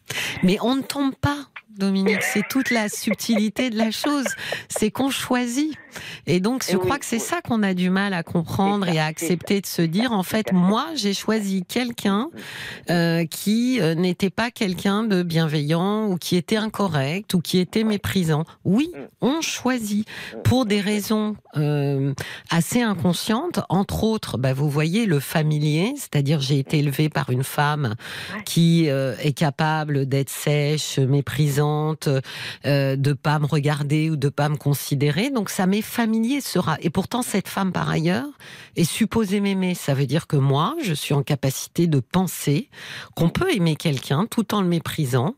Mais 0.43 0.57
on 0.61 0.75
ne 0.75 0.81
tombe 0.81 1.15
pas, 1.15 1.37
Dominique. 1.77 2.23
C'est 2.23 2.47
toute 2.47 2.71
la 2.71 2.89
subtilité 2.89 3.69
de 3.69 3.77
la 3.77 3.91
chose. 3.91 4.25
C'est 4.69 4.91
qu'on 4.91 5.09
choisit. 5.09 5.77
Et 6.25 6.39
donc, 6.39 6.63
je 6.69 6.77
crois 6.77 6.97
que 6.99 7.05
c'est 7.05 7.19
ça 7.19 7.41
qu'on 7.41 7.63
a 7.63 7.73
du 7.73 7.89
mal 7.89 8.13
à 8.13 8.23
comprendre 8.23 8.87
et 8.87 8.99
à 8.99 9.05
accepter 9.05 9.61
de 9.61 9.65
se 9.65 9.81
dire, 9.81 10.11
en 10.11 10.23
fait, 10.23 10.51
moi, 10.51 10.87
j'ai 10.95 11.13
choisi 11.13 11.63
quelqu'un 11.63 12.29
euh, 12.89 13.25
qui 13.25 13.79
euh, 13.81 13.95
n'était 13.95 14.29
pas 14.29 14.51
quelqu'un 14.51 15.03
de 15.03 15.23
bienveillant 15.23 16.07
ou 16.07 16.17
qui 16.17 16.35
était 16.35 16.57
incorrect 16.57 17.33
ou 17.33 17.41
qui 17.41 17.59
était 17.59 17.83
méprisant. 17.83 18.43
Oui, 18.65 18.91
mm. 18.93 18.99
on 19.21 19.41
choisit 19.41 20.07
pour 20.43 20.65
des 20.65 20.81
raisons 20.81 21.35
euh, 21.55 22.13
assez 22.49 22.81
inconscientes. 22.81 23.36
Entre 23.69 24.03
autres, 24.03 24.37
bah, 24.37 24.53
vous 24.53 24.69
voyez 24.69 25.05
le 25.05 25.19
familier, 25.19 25.93
c'est-à-dire 25.95 26.39
j'ai 26.39 26.59
été 26.59 26.79
élevée 26.79 27.09
par 27.09 27.29
une 27.29 27.43
femme 27.43 27.95
qui 28.45 28.89
euh, 28.89 29.15
est 29.21 29.33
capable 29.33 30.05
d'être 30.05 30.29
sèche, 30.29 30.99
méprisante, 30.99 32.09
euh, 32.65 32.95
de 32.95 33.13
pas 33.13 33.39
me 33.39 33.45
regarder 33.45 34.09
ou 34.09 34.15
de 34.15 34.29
pas 34.29 34.49
me 34.49 34.57
considérer. 34.57 35.29
Donc 35.29 35.49
ça 35.49 35.67
m'est 35.67 35.81
familier 35.81 36.41
sera. 36.41 36.77
Et 36.81 36.89
pourtant 36.89 37.21
cette 37.21 37.47
femme 37.47 37.71
par 37.71 37.89
ailleurs 37.89 38.27
est 38.75 38.83
supposée 38.83 39.39
m'aimer. 39.39 39.75
Ça 39.75 39.93
veut 39.93 40.07
dire 40.07 40.27
que 40.27 40.37
moi, 40.37 40.75
je 40.83 40.93
suis 40.93 41.13
en 41.13 41.23
capacité 41.23 41.87
de 41.87 41.99
penser 41.99 42.69
qu'on 43.15 43.29
peut 43.29 43.53
aimer 43.53 43.75
quelqu'un 43.75 44.25
tout 44.29 44.53
en 44.53 44.61
le 44.61 44.67
méprisant 44.67 45.35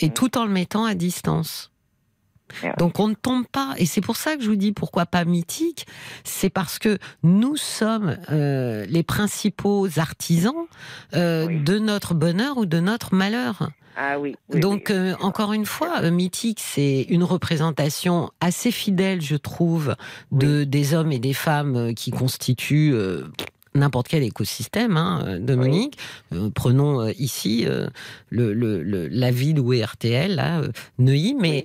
et 0.00 0.10
tout 0.10 0.38
en 0.38 0.44
le 0.44 0.52
mettant 0.52 0.84
à 0.84 0.94
distance. 0.94 1.71
Donc 2.78 2.98
on 2.98 3.08
ne 3.08 3.14
tombe 3.14 3.46
pas, 3.46 3.74
et 3.78 3.86
c'est 3.86 4.00
pour 4.00 4.16
ça 4.16 4.36
que 4.36 4.42
je 4.42 4.48
vous 4.48 4.56
dis 4.56 4.72
pourquoi 4.72 5.06
pas 5.06 5.24
mythique, 5.24 5.86
c'est 6.24 6.50
parce 6.50 6.78
que 6.78 6.98
nous 7.22 7.56
sommes 7.56 8.16
euh, 8.30 8.84
les 8.88 9.02
principaux 9.02 9.88
artisans 9.98 10.66
euh, 11.14 11.62
de 11.62 11.78
notre 11.78 12.14
bonheur 12.14 12.58
ou 12.58 12.66
de 12.66 12.80
notre 12.80 13.14
malheur. 13.14 13.70
Ah 13.96 14.18
oui. 14.18 14.36
Donc 14.54 14.90
euh, 14.90 15.14
encore 15.20 15.52
une 15.52 15.66
fois, 15.66 16.10
mythique, 16.10 16.60
c'est 16.60 17.02
une 17.10 17.24
représentation 17.24 18.30
assez 18.40 18.70
fidèle, 18.70 19.20
je 19.20 19.36
trouve, 19.36 19.96
de 20.30 20.64
des 20.64 20.94
hommes 20.94 21.12
et 21.12 21.18
des 21.18 21.34
femmes 21.34 21.92
qui 21.94 22.10
constituent 22.10 22.94
n'importe 23.74 24.08
quel 24.08 24.22
écosystème, 24.22 24.96
hein, 24.96 25.24
euh, 25.26 25.38
Dominique. 25.38 25.98
Euh, 26.32 26.50
prenons 26.54 27.00
euh, 27.00 27.12
ici 27.18 27.66
le, 28.30 29.08
la 29.08 29.30
ville 29.30 29.60
où 29.60 29.72
est 29.72 29.84
RTL, 29.84 30.34
là, 30.34 30.62
Neuilly, 30.98 31.34
mais 31.38 31.64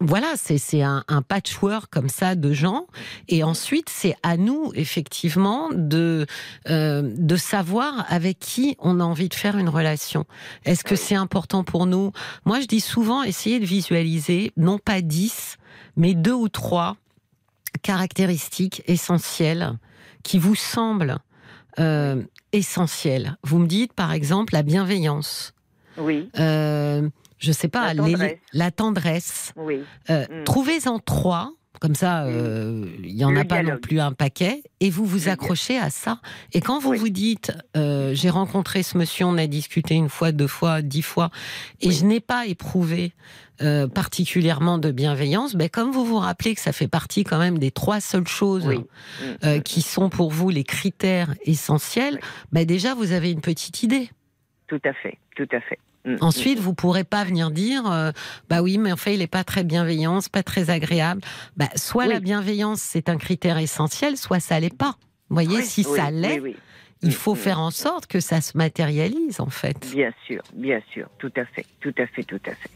voilà, 0.00 0.34
c'est 0.36 0.82
un, 0.82 1.04
un, 1.08 1.22
patchwork 1.22 1.90
comme 1.90 2.08
ça 2.08 2.34
de 2.34 2.52
gens. 2.52 2.86
Et 3.28 3.42
ensuite, 3.42 3.88
c'est 3.88 4.16
à 4.22 4.36
nous, 4.36 4.72
effectivement, 4.74 5.70
de, 5.72 6.26
de 6.68 7.36
savoir 7.36 8.06
avec 8.08 8.38
qui 8.38 8.76
on 8.78 9.00
a 9.00 9.04
envie 9.04 9.28
de 9.28 9.34
faire 9.34 9.56
une 9.58 9.68
relation. 9.68 10.24
Est-ce 10.64 10.84
que 10.84 10.96
c'est 10.96 11.14
important 11.14 11.64
pour 11.64 11.86
nous? 11.86 12.12
Moi, 12.44 12.60
je 12.60 12.66
dis 12.66 12.80
souvent, 12.80 13.22
essayez 13.22 13.60
de 13.60 13.66
visualiser, 13.66 14.52
non 14.56 14.78
pas 14.78 15.00
dix, 15.00 15.56
mais 15.96 16.14
deux 16.14 16.32
ou 16.32 16.48
trois 16.48 16.96
caractéristiques 17.82 18.82
essentielles 18.86 19.78
qui 20.24 20.40
vous 20.40 20.56
semble 20.56 21.18
euh, 21.78 22.24
essentiel. 22.52 23.36
Vous 23.44 23.58
me 23.58 23.68
dites, 23.68 23.92
par 23.92 24.12
exemple, 24.12 24.54
la 24.54 24.64
bienveillance. 24.64 25.52
Oui. 25.96 26.28
Euh, 26.40 27.08
je 27.38 27.52
sais 27.52 27.68
pas, 27.68 27.94
la 27.94 28.02
tendresse. 28.02 28.38
la 28.52 28.70
tendresse. 28.72 29.52
Oui. 29.54 29.84
Euh, 30.10 30.26
mm. 30.28 30.44
Trouvez-en 30.44 30.98
trois. 30.98 31.52
Comme 31.80 31.94
ça, 31.94 32.24
euh, 32.24 32.86
il 33.02 33.14
n'y 33.14 33.24
en 33.24 33.34
a 33.36 33.44
pas 33.44 33.62
non 33.62 33.78
plus 33.78 34.00
un 34.00 34.12
paquet. 34.12 34.62
Et 34.80 34.90
vous 34.90 35.04
vous 35.04 35.28
accrochez 35.28 35.78
à 35.78 35.90
ça. 35.90 36.20
Et 36.52 36.60
quand 36.60 36.78
vous 36.78 36.94
vous 36.94 37.08
dites, 37.08 37.52
j'ai 37.74 38.30
rencontré 38.30 38.82
ce 38.82 38.96
monsieur, 38.96 39.26
on 39.26 39.36
a 39.38 39.46
discuté 39.46 39.94
une 39.94 40.08
fois, 40.08 40.32
deux 40.32 40.46
fois, 40.46 40.82
dix 40.82 41.02
fois, 41.02 41.30
et 41.80 41.90
je 41.90 42.04
n'ai 42.04 42.20
pas 42.20 42.46
éprouvé 42.46 43.12
euh, 43.62 43.86
particulièrement 43.86 44.78
de 44.78 44.90
bienveillance, 44.90 45.54
ben, 45.54 45.68
comme 45.68 45.92
vous 45.92 46.04
vous 46.04 46.18
rappelez 46.18 46.56
que 46.56 46.60
ça 46.60 46.72
fait 46.72 46.88
partie 46.88 47.22
quand 47.22 47.38
même 47.38 47.58
des 47.58 47.70
trois 47.70 48.00
seules 48.00 48.26
choses 48.26 48.68
euh, 49.44 49.60
qui 49.60 49.80
sont 49.80 50.10
pour 50.10 50.32
vous 50.32 50.50
les 50.50 50.64
critères 50.64 51.32
essentiels, 51.44 52.18
ben, 52.50 52.66
déjà 52.66 52.94
vous 52.94 53.12
avez 53.12 53.30
une 53.30 53.40
petite 53.40 53.84
idée. 53.84 54.10
Tout 54.66 54.80
à 54.84 54.92
fait, 54.92 55.18
tout 55.36 55.46
à 55.52 55.60
fait. 55.60 55.78
Mm, 56.04 56.16
Ensuite, 56.20 56.58
mm. 56.58 56.62
vous 56.62 56.74
pourrez 56.74 57.04
pas 57.04 57.24
venir 57.24 57.50
dire, 57.50 57.90
euh, 57.90 58.12
bah 58.48 58.62
oui, 58.62 58.78
mais 58.78 58.92
en 58.92 58.96
fait, 58.96 59.14
il 59.14 59.22
est 59.22 59.26
pas 59.26 59.44
très 59.44 59.64
bienveillant, 59.64 60.20
c'est 60.20 60.32
pas 60.32 60.42
très 60.42 60.70
agréable. 60.70 61.22
Bah, 61.56 61.68
soit 61.76 62.06
la 62.06 62.20
bienveillance 62.20 62.80
c'est 62.80 63.08
un 63.08 63.16
critère 63.16 63.58
essentiel, 63.58 64.16
soit 64.16 64.40
ça 64.40 64.60
l'est 64.60 64.76
pas. 64.76 64.96
Vous 65.28 65.34
voyez, 65.34 65.62
si 65.62 65.82
ça 65.82 66.10
l'est, 66.10 66.40
il 67.02 67.12
faut 67.12 67.34
faire 67.34 67.60
en 67.60 67.70
sorte 67.70 68.06
que 68.06 68.20
ça 68.20 68.40
se 68.40 68.56
matérialise, 68.56 69.40
en 69.40 69.50
fait. 69.50 69.76
Bien 69.92 70.12
sûr, 70.26 70.42
bien 70.54 70.80
sûr, 70.92 71.08
tout 71.18 71.32
à 71.36 71.44
fait, 71.44 71.66
tout 71.80 71.94
à 71.98 72.06
fait, 72.06 72.24
tout 72.24 72.40
à 72.46 72.54
fait. 72.54 72.70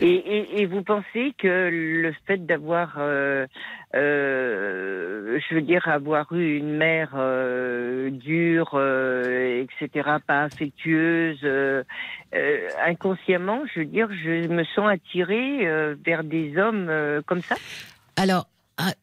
Et, 0.00 0.66
vous 0.66 0.82
pensez 0.82 1.34
que 1.38 1.68
le 1.70 2.12
fait 2.26 2.44
d'avoir, 2.44 2.94
euh, 2.98 3.46
euh, 3.94 5.38
je 5.48 5.54
veux 5.54 5.60
dire, 5.60 5.86
avoir 5.88 6.32
eu 6.32 6.56
une 6.56 6.76
mère 6.76 7.12
euh, 7.14 8.10
dure, 8.10 8.80
etc., 8.80 10.10
pas 10.26 10.42
affectueuse, 10.42 11.46
inconsciemment, 12.84 13.62
je 13.72 13.80
veux 13.80 13.86
dire, 13.86 14.08
je 14.12 14.48
me 14.48 14.64
sens 14.64 14.88
attirée 14.88 15.94
vers 16.04 16.24
des 16.24 16.56
hommes 16.56 16.90
comme 17.26 17.42
ça? 17.42 17.56
Alors, 18.16 18.46
ah, 18.78 18.94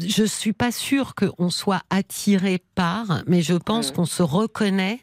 je 0.00 0.24
suis 0.24 0.52
pas 0.52 0.72
sûre 0.72 1.14
qu'on 1.14 1.50
soit 1.50 1.82
attiré 1.90 2.60
par, 2.74 3.22
mais 3.26 3.42
je 3.42 3.54
pense 3.54 3.92
mmh. 3.92 3.94
qu'on 3.94 4.06
se 4.06 4.22
reconnaît 4.22 5.00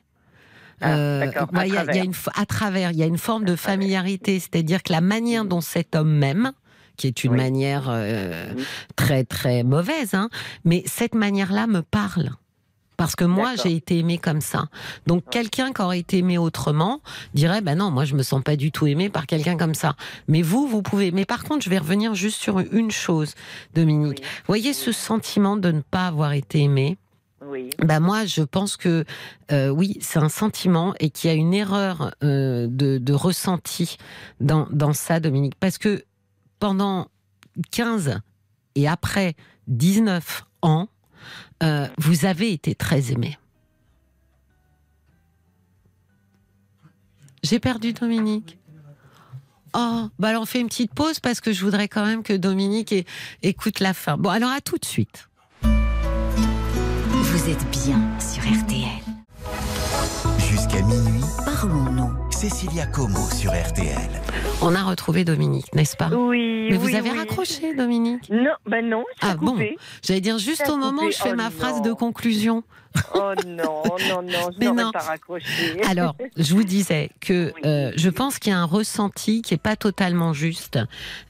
euh, 0.84 1.32
à, 1.54 1.68
y 1.68 1.78
a, 1.78 2.04
une, 2.04 2.14
à 2.36 2.46
travers, 2.46 2.92
il 2.92 2.98
y 2.98 3.04
a 3.04 3.06
une 3.06 3.18
forme 3.18 3.46
de 3.46 3.56
familiarité, 3.56 4.40
c'est-à-dire 4.40 4.84
que 4.84 4.92
la 4.92 5.02
manière 5.02 5.46
dont 5.46 5.62
cet 5.62 5.96
homme 5.96 6.12
m'aime, 6.12 6.52
qui 6.98 7.08
est 7.08 7.24
une 7.24 7.36
manière 7.36 7.86
euh, 7.90 8.54
très 8.96 9.24
très 9.24 9.64
mauvaise, 9.64 10.14
hein, 10.14 10.30
mais 10.64 10.84
cette 10.86 11.16
manière-là 11.16 11.68
me 11.68 11.82
parle. 11.82 12.32
Parce 12.98 13.16
que 13.16 13.26
moi, 13.26 13.56
j'ai 13.62 13.76
été 13.76 14.00
aimée 14.00 14.18
comme 14.18 14.40
ça. 14.40 14.68
Donc, 15.06 15.26
quelqu'un 15.30 15.74
qui 15.74 15.82
aurait 15.82 16.00
été 16.00 16.20
aimé 16.20 16.38
autrement 16.38 17.02
dirait, 17.34 17.60
ben 17.60 17.78
non, 17.78 17.92
moi, 17.92 18.06
je 18.06 18.16
me 18.16 18.24
sens 18.24 18.42
pas 18.42 18.56
du 18.56 18.72
tout 18.72 18.88
aimée 18.88 19.10
par 19.10 19.28
quelqu'un 19.28 19.58
comme 19.58 19.74
ça. 19.74 19.96
Mais 20.30 20.42
vous, 20.42 20.66
vous 20.66 20.82
pouvez. 20.82 21.12
Mais 21.12 21.26
par 21.26 21.44
contre, 21.44 21.66
je 21.66 21.70
vais 21.70 21.78
revenir 21.78 22.16
juste 22.16 22.42
sur 22.42 22.60
une 22.60 22.92
chose, 22.92 23.34
Dominique. 23.74 24.24
Voyez 24.48 24.72
ce 24.72 24.94
sentiment 24.94 25.58
de 25.58 25.72
ne 25.72 25.82
pas 25.82 26.08
avoir 26.08 26.32
été 26.32 26.62
aimé 26.62 26.98
Bah 27.80 28.00
moi, 28.00 28.26
je 28.26 28.42
pense 28.42 28.78
que 28.78 29.06
euh, 29.52 29.70
oui, 29.70 29.98
c'est 30.02 30.20
un 30.20 30.30
sentiment 30.30 30.94
et 31.00 31.10
qu'il 31.10 31.30
y 31.30 31.34
a 31.34 31.36
une 31.36 31.54
erreur 31.54 32.14
euh, 32.24 32.68
de, 32.70 33.14
ressenti 33.14 33.98
dans, 34.40 34.68
dans 34.72 34.94
ça, 34.94 35.20
Dominique. 35.20 35.56
Parce 35.60 35.78
que 35.78 36.04
pendant 36.60 37.08
15 37.72 38.20
et 38.76 38.88
après 38.88 39.36
19 39.68 40.46
ans, 40.62 40.88
euh, 41.64 41.88
vous 41.98 42.26
avez 42.26 42.52
été 42.52 42.76
très 42.76 43.12
aimé. 43.12 43.38
J'ai 47.44 47.60
perdu 47.60 47.94
Dominique. 47.94 48.58
Oh, 49.78 50.10
bah 50.20 50.30
alors 50.30 50.44
on 50.44 50.46
fait 50.46 50.62
une 50.62 50.68
petite 50.68 50.94
pause 50.94 51.20
parce 51.20 51.42
que 51.42 51.52
je 51.52 51.64
voudrais 51.64 51.90
quand 51.90 52.06
même 52.06 52.24
que 52.24 52.34
Dominique 52.34 52.96
écoute 53.44 53.82
la 53.82 53.94
fin. 53.94 54.18
Bon, 54.18 54.30
alors 54.30 54.52
à 54.52 54.62
tout 54.62 54.78
de 54.78 54.86
suite. 54.86 55.28
Vous 57.46 57.52
êtes 57.52 57.70
bien 57.70 58.02
sur 58.20 58.42
RTL. 58.42 58.88
Jusqu'à 60.40 60.82
minuit, 60.82 61.22
parlons-nous. 61.46 62.12
Cécilia 62.32 62.88
Como 62.88 63.20
sur 63.30 63.52
RTL. 63.52 64.10
On 64.64 64.74
a 64.74 64.82
retrouvé 64.82 65.24
Dominique, 65.24 65.72
n'est-ce 65.76 65.96
pas? 65.96 66.10
Oui. 66.10 66.70
Mais 66.72 66.78
vous 66.78 66.96
avez 66.96 67.12
raccroché, 67.12 67.76
Dominique? 67.76 68.32
Non, 68.32 68.56
ben 68.66 68.90
non. 68.90 69.04
Ah 69.22 69.36
bon? 69.36 69.60
J'allais 70.02 70.22
dire 70.22 70.40
juste 70.40 70.68
au 70.70 70.78
moment 70.78 71.04
où 71.04 71.12
je 71.12 71.18
fais 71.18 71.34
oh 71.34 71.36
ma 71.36 71.52
phrase 71.52 71.84
de 71.84 71.94
conclusion. 71.94 72.64
Oh 73.14 73.34
non, 73.46 73.84
non, 74.10 74.22
non, 74.22 74.50
je 74.60 74.66
n'aurais 74.66 74.92
pas 74.92 75.00
raccroché. 75.00 75.82
Alors, 75.88 76.16
je 76.38 76.54
vous 76.54 76.64
disais 76.64 77.10
que 77.20 77.54
euh, 77.66 77.92
je 77.96 78.10
pense 78.10 78.40
qu'il 78.40 78.52
y 78.52 78.56
a 78.56 78.60
un 78.60 78.66
ressenti 78.66 79.42
qui 79.42 79.54
est 79.54 79.62
pas 79.62 79.76
totalement 79.76 80.34
juste. 80.34 80.80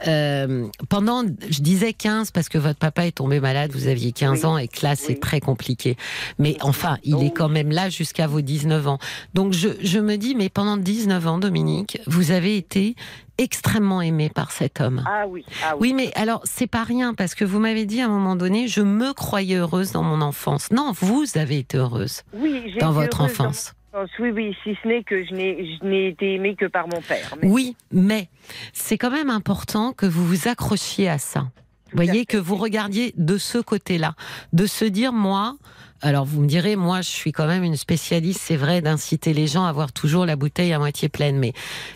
Euh, 0.07 0.67
pendant, 0.89 1.23
je 1.23 1.61
disais 1.61 1.93
15 1.93 2.31
parce 2.31 2.49
que 2.49 2.57
votre 2.57 2.79
papa 2.79 3.05
est 3.05 3.11
tombé 3.13 3.39
malade, 3.39 3.71
vous 3.73 3.87
aviez 3.87 4.11
15 4.11 4.45
ans 4.45 4.57
et 4.57 4.67
que 4.67 4.83
là 4.83 4.95
c'est 4.95 5.19
très 5.19 5.39
compliqué. 5.39 5.97
Mais 6.39 6.57
enfin, 6.61 6.97
il 7.03 7.23
est 7.23 7.31
quand 7.31 7.49
même 7.49 7.71
là 7.71 7.89
jusqu'à 7.89 8.27
vos 8.27 8.41
19 8.41 8.87
ans. 8.87 8.99
Donc 9.33 9.53
je, 9.53 9.69
je 9.81 9.99
me 9.99 10.17
dis, 10.17 10.35
mais 10.35 10.49
pendant 10.49 10.77
19 10.77 11.27
ans, 11.27 11.37
Dominique, 11.37 11.99
vous 12.07 12.31
avez 12.31 12.57
été 12.57 12.95
extrêmement 13.37 14.01
aimé 14.01 14.29
par 14.33 14.51
cet 14.51 14.81
homme. 14.81 15.03
Ah 15.05 15.25
oui. 15.27 15.45
Ah 15.63 15.75
oui. 15.77 15.93
mais 15.93 16.11
alors 16.15 16.41
c'est 16.45 16.67
pas 16.67 16.83
rien 16.83 17.13
parce 17.13 17.35
que 17.35 17.45
vous 17.45 17.59
m'avez 17.59 17.85
dit 17.85 18.01
à 18.01 18.05
un 18.05 18.09
moment 18.09 18.35
donné, 18.35 18.67
je 18.67 18.81
me 18.81 19.13
croyais 19.13 19.57
heureuse 19.57 19.91
dans 19.91 20.03
mon 20.03 20.21
enfance. 20.21 20.71
Non, 20.71 20.91
vous 20.93 21.25
avez 21.35 21.59
été 21.59 21.77
heureuse 21.77 22.23
oui, 22.33 22.75
dans 22.79 22.91
votre 22.91 23.21
enfance. 23.21 23.73
Oui, 24.19 24.31
oui, 24.31 24.55
si 24.63 24.77
ce 24.83 24.87
n'est 24.87 25.03
que 25.03 25.23
je 25.23 25.33
n'ai 25.33 26.07
été 26.09 26.35
aimée 26.35 26.55
que 26.55 26.65
par 26.65 26.87
mon 26.87 27.01
père. 27.01 27.33
Oui, 27.43 27.77
mais 27.91 28.27
c'est 28.73 28.97
quand 28.97 29.11
même 29.11 29.29
important 29.29 29.93
que 29.93 30.05
vous 30.05 30.25
vous 30.25 30.49
accrochiez 30.49 31.07
à 31.07 31.17
ça. 31.17 31.47
Vous 31.91 32.03
voyez, 32.03 32.25
que 32.25 32.35
vous 32.35 32.57
regardiez 32.57 33.13
de 33.15 33.37
ce 33.37 33.57
côté-là, 33.57 34.15
de 34.51 34.65
se 34.65 34.83
dire, 34.83 35.13
moi, 35.13 35.55
alors 36.01 36.25
vous 36.25 36.41
me 36.41 36.47
direz, 36.47 36.75
moi 36.75 37.01
je 37.01 37.09
suis 37.09 37.31
quand 37.31 37.47
même 37.47 37.63
une 37.63 37.77
spécialiste, 37.77 38.41
c'est 38.43 38.57
vrai, 38.57 38.81
d'inciter 38.81 39.33
les 39.33 39.47
gens 39.47 39.65
à 39.65 39.69
avoir 39.69 39.91
toujours 39.91 40.25
la 40.25 40.35
bouteille 40.35 40.73
à 40.73 40.79
moitié 40.79 41.09
pleine, 41.09 41.37
mais 41.37 41.53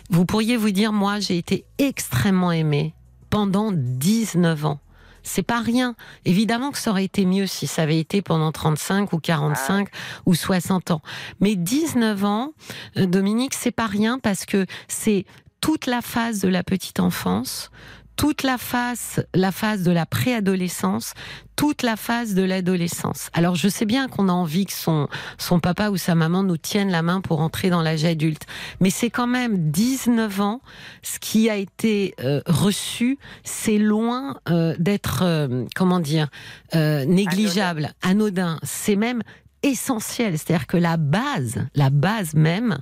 vous 0.08 0.24
pourriez 0.24 0.56
vous 0.56 0.70
dire, 0.70 0.92
moi 0.92 1.20
j'ai 1.20 1.38
été 1.38 1.64
extrêmement 1.78 2.52
aimée 2.52 2.94
pendant 3.28 3.72
19 3.72 4.64
ans. 4.64 4.80
C'est 5.22 5.42
pas 5.42 5.60
rien. 5.60 5.94
Évidemment 6.24 6.70
que 6.70 6.78
ça 6.78 6.90
aurait 6.90 7.04
été 7.04 7.26
mieux 7.26 7.46
si 7.46 7.66
ça 7.66 7.82
avait 7.82 7.98
été 7.98 8.22
pendant 8.22 8.52
35 8.52 9.12
ou 9.12 9.18
45 9.18 9.88
ah. 9.90 9.96
ou 10.24 10.34
60 10.34 10.92
ans. 10.92 11.02
Mais 11.40 11.56
19 11.56 12.24
ans, 12.24 12.52
euh, 12.96 13.06
Dominique, 13.06 13.54
c'est 13.54 13.70
pas 13.70 13.86
rien 13.86 14.18
parce 14.18 14.46
que 14.46 14.66
c'est 14.88 15.26
toute 15.60 15.86
la 15.86 16.00
phase 16.00 16.40
de 16.40 16.48
la 16.48 16.62
petite 16.62 17.00
enfance, 17.00 17.70
toute 18.20 18.42
la 18.42 18.58
phase, 18.58 19.24
la 19.34 19.50
phase 19.50 19.82
de 19.82 19.90
la 19.90 20.04
préadolescence, 20.04 21.14
toute 21.56 21.82
la 21.82 21.96
phase 21.96 22.34
de 22.34 22.42
l'adolescence. 22.42 23.30
Alors 23.32 23.54
je 23.54 23.66
sais 23.66 23.86
bien 23.86 24.08
qu'on 24.08 24.28
a 24.28 24.32
envie 24.32 24.66
que 24.66 24.74
son, 24.74 25.08
son 25.38 25.58
papa 25.58 25.88
ou 25.88 25.96
sa 25.96 26.14
maman 26.14 26.42
nous 26.42 26.58
tiennent 26.58 26.90
la 26.90 27.00
main 27.00 27.22
pour 27.22 27.40
entrer 27.40 27.70
dans 27.70 27.80
l'âge 27.80 28.04
adulte, 28.04 28.42
mais 28.78 28.90
c'est 28.90 29.08
quand 29.08 29.26
même 29.26 29.70
19 29.70 30.38
ans, 30.42 30.60
ce 31.00 31.18
qui 31.18 31.48
a 31.48 31.56
été 31.56 32.14
euh, 32.20 32.42
reçu, 32.44 33.18
c'est 33.42 33.78
loin 33.78 34.38
euh, 34.50 34.74
d'être, 34.78 35.22
euh, 35.22 35.64
comment 35.74 35.98
dire, 35.98 36.28
négligeable, 36.74 37.94
anodin. 38.02 38.58
C'est 38.62 38.96
même 38.96 39.22
essentiel, 39.62 40.36
c'est-à-dire 40.36 40.66
que 40.66 40.76
la 40.76 40.98
base, 40.98 41.64
la 41.74 41.88
base 41.88 42.34
même, 42.34 42.80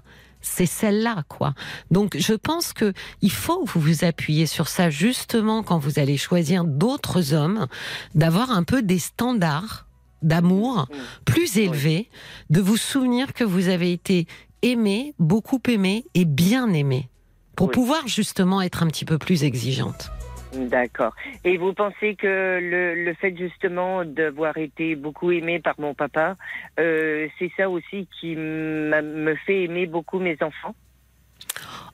c'est 0.49 0.67
celle-là, 0.67 1.25
quoi. 1.29 1.55
Donc, 1.91 2.17
je 2.19 2.35
pense 2.35 2.73
que 2.73 2.93
il 3.21 3.31
faut 3.31 3.65
vous 3.65 3.81
vous 3.81 4.05
appuyez 4.05 4.47
sur 4.47 4.69
ça, 4.69 4.91
justement, 4.91 5.63
quand 5.63 5.79
vous 5.79 5.99
allez 5.99 6.17
choisir 6.17 6.65
d'autres 6.65 7.35
hommes, 7.35 7.67
d'avoir 8.15 8.51
un 8.51 8.63
peu 8.63 8.83
des 8.83 8.99
standards 8.99 9.87
d'amour 10.23 10.89
mm. 10.91 10.97
plus 11.25 11.59
élevés, 11.59 12.11
de 12.51 12.61
vous 12.61 12.77
souvenir 12.77 13.33
que 13.33 13.45
vous 13.45 13.69
avez 13.69 13.93
été 13.93 14.27
aimé, 14.63 15.15
beaucoup 15.19 15.61
aimé 15.69 16.05
et 16.15 16.25
bien 16.25 16.73
aimé, 16.73 17.09
pour 17.55 17.71
pouvoir 17.71 18.07
justement 18.09 18.61
être 18.63 18.83
un 18.83 18.89
petit 18.89 19.05
peu 19.05 19.19
plus 19.19 19.45
exigeante. 19.45 20.11
D'accord. 20.53 21.15
Et 21.45 21.57
vous 21.57 21.73
pensez 21.75 22.15
que 22.15 22.59
le, 22.61 23.15
fait 23.15 23.37
justement 23.37 24.05
d'avoir 24.05 24.57
été 24.57 24.97
beaucoup 24.97 25.31
aimé 25.31 25.61
par 25.61 25.75
mon 25.79 25.95
papa, 25.95 26.37
euh, 26.79 27.29
c'est 27.39 27.51
ça 27.57 27.69
aussi 27.69 28.09
qui 28.19 28.35
me 28.37 29.35
fait 29.47 29.65
aimer 29.65 29.87
beaucoup 29.87 30.19
mes 30.19 30.37
enfants? 30.41 30.75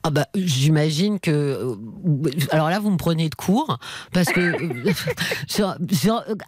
Ah 0.07 0.11
bah, 0.11 0.27
j'imagine 0.35 1.19
que. 1.19 1.31
Euh, 1.31 1.75
alors 2.51 2.69
là, 2.69 2.77
vous 2.77 2.91
me 2.91 2.97
prenez 2.97 3.27
de 3.27 3.33
court, 3.33 3.79
parce 4.13 4.27
que 4.27 4.53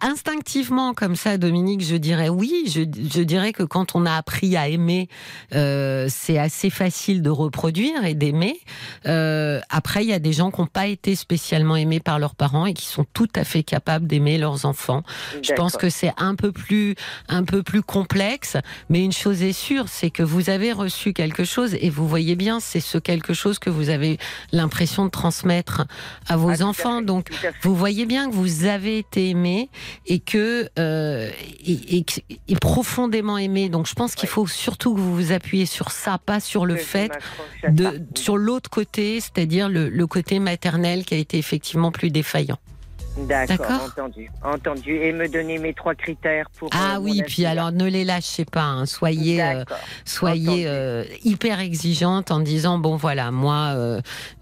instinctivement, 0.00 0.94
comme 0.94 1.16
ça, 1.16 1.38
Dominique, 1.38 1.84
je 1.84 1.96
dirais 1.96 2.28
oui. 2.28 2.72
Je, 2.72 2.82
dirais 3.22 3.52
que 3.52 3.64
quand 3.64 3.96
on 3.96 4.06
a 4.06 4.12
appris 4.12 4.56
à 4.56 4.68
aimer, 4.68 5.08
euh, 5.56 6.06
c'est 6.08 6.38
assez 6.38 6.70
facile 6.70 7.20
de 7.20 7.30
reproduire 7.30 8.04
et 8.04 8.14
d'aimer. 8.14 8.60
Euh, 9.06 9.58
après, 9.70 10.04
il 10.04 10.08
y 10.08 10.12
a 10.12 10.20
des 10.20 10.32
gens 10.32 10.52
qui 10.52 10.60
n'ont 10.60 10.68
pas 10.68 10.86
été 10.86 11.16
spécialement 11.16 11.74
aimés 11.74 11.98
par 11.98 12.20
leurs 12.20 12.36
parents 12.36 12.64
et 12.64 12.74
qui 12.74 12.86
sont 12.86 13.06
tout 13.12 13.26
à 13.34 13.42
fait 13.42 13.64
capables 13.64 14.06
d'aimer 14.06 14.38
leurs 14.38 14.66
enfants. 14.66 15.02
Je 15.42 15.52
pense 15.54 15.76
que 15.76 15.90
c'est 15.90 16.12
un 16.16 16.36
peu 16.36 16.52
plus, 16.52 16.94
un 17.28 17.42
peu 17.42 17.64
plus 17.64 17.82
complexe, 17.82 18.56
mais 18.88 19.04
une 19.04 19.10
chose 19.10 19.42
est 19.42 19.52
sûre, 19.52 19.86
c'est 19.88 20.10
que 20.10 20.22
vous 20.22 20.48
avez 20.48 20.70
reçu 20.70 21.12
quelque 21.12 21.42
chose 21.42 21.74
et 21.80 21.90
vous 21.90 22.06
voyez 22.06 22.36
bien, 22.36 22.60
c'est 22.60 22.78
ce 22.78 22.98
quelque 22.98 23.34
chose 23.34 23.47
que 23.58 23.70
vous 23.70 23.88
avez 23.88 24.18
l'impression 24.52 25.06
de 25.06 25.10
transmettre 25.10 25.86
à 26.28 26.36
vos 26.36 26.62
ah, 26.62 26.66
enfants. 26.66 27.02
Donc, 27.02 27.30
vous 27.62 27.74
voyez 27.74 28.04
bien 28.04 28.28
que 28.28 28.34
vous 28.34 28.64
avez 28.64 28.98
été 28.98 29.30
aimé 29.30 29.70
et 30.06 30.18
que 30.18 30.68
euh, 30.78 31.30
et, 31.66 32.56
profondément 32.60 33.38
aimé. 33.38 33.68
Donc, 33.68 33.86
je 33.86 33.94
pense 33.94 34.14
qu'il 34.14 34.28
faut 34.28 34.46
surtout 34.46 34.94
que 34.94 35.00
vous 35.00 35.14
vous 35.14 35.32
appuyez 35.32 35.66
sur 35.66 35.90
ça, 35.90 36.18
pas 36.18 36.40
sur 36.40 36.66
le 36.66 36.76
fait 36.76 37.12
de 37.68 38.02
sur 38.14 38.36
l'autre 38.36 38.68
côté, 38.68 39.20
c'est-à-dire 39.20 39.68
le 39.68 40.06
côté 40.06 40.38
maternel 40.40 41.04
qui 41.04 41.14
a 41.14 41.18
été 41.18 41.38
effectivement 41.38 41.92
plus 41.92 42.10
défaillant. 42.10 42.58
D'accord, 43.16 43.82
entendu, 43.84 44.30
entendu. 44.44 44.96
Et 44.96 45.12
me 45.12 45.28
donner 45.28 45.58
mes 45.58 45.74
trois 45.74 45.94
critères 45.94 46.48
pour. 46.50 46.70
Ah 46.72 46.96
euh, 46.96 47.00
oui, 47.00 47.22
puis 47.26 47.46
alors 47.46 47.72
ne 47.72 47.86
les 47.86 48.04
lâchez 48.04 48.44
pas. 48.44 48.62
Hein. 48.62 48.86
Soyez, 48.86 49.42
euh, 49.42 49.64
soyez 50.04 50.66
euh, 50.66 51.04
hyper 51.24 51.60
exigeante 51.60 52.30
en 52.30 52.40
disant 52.40 52.78
bon 52.78 52.96
voilà, 52.96 53.30
moi 53.30 53.74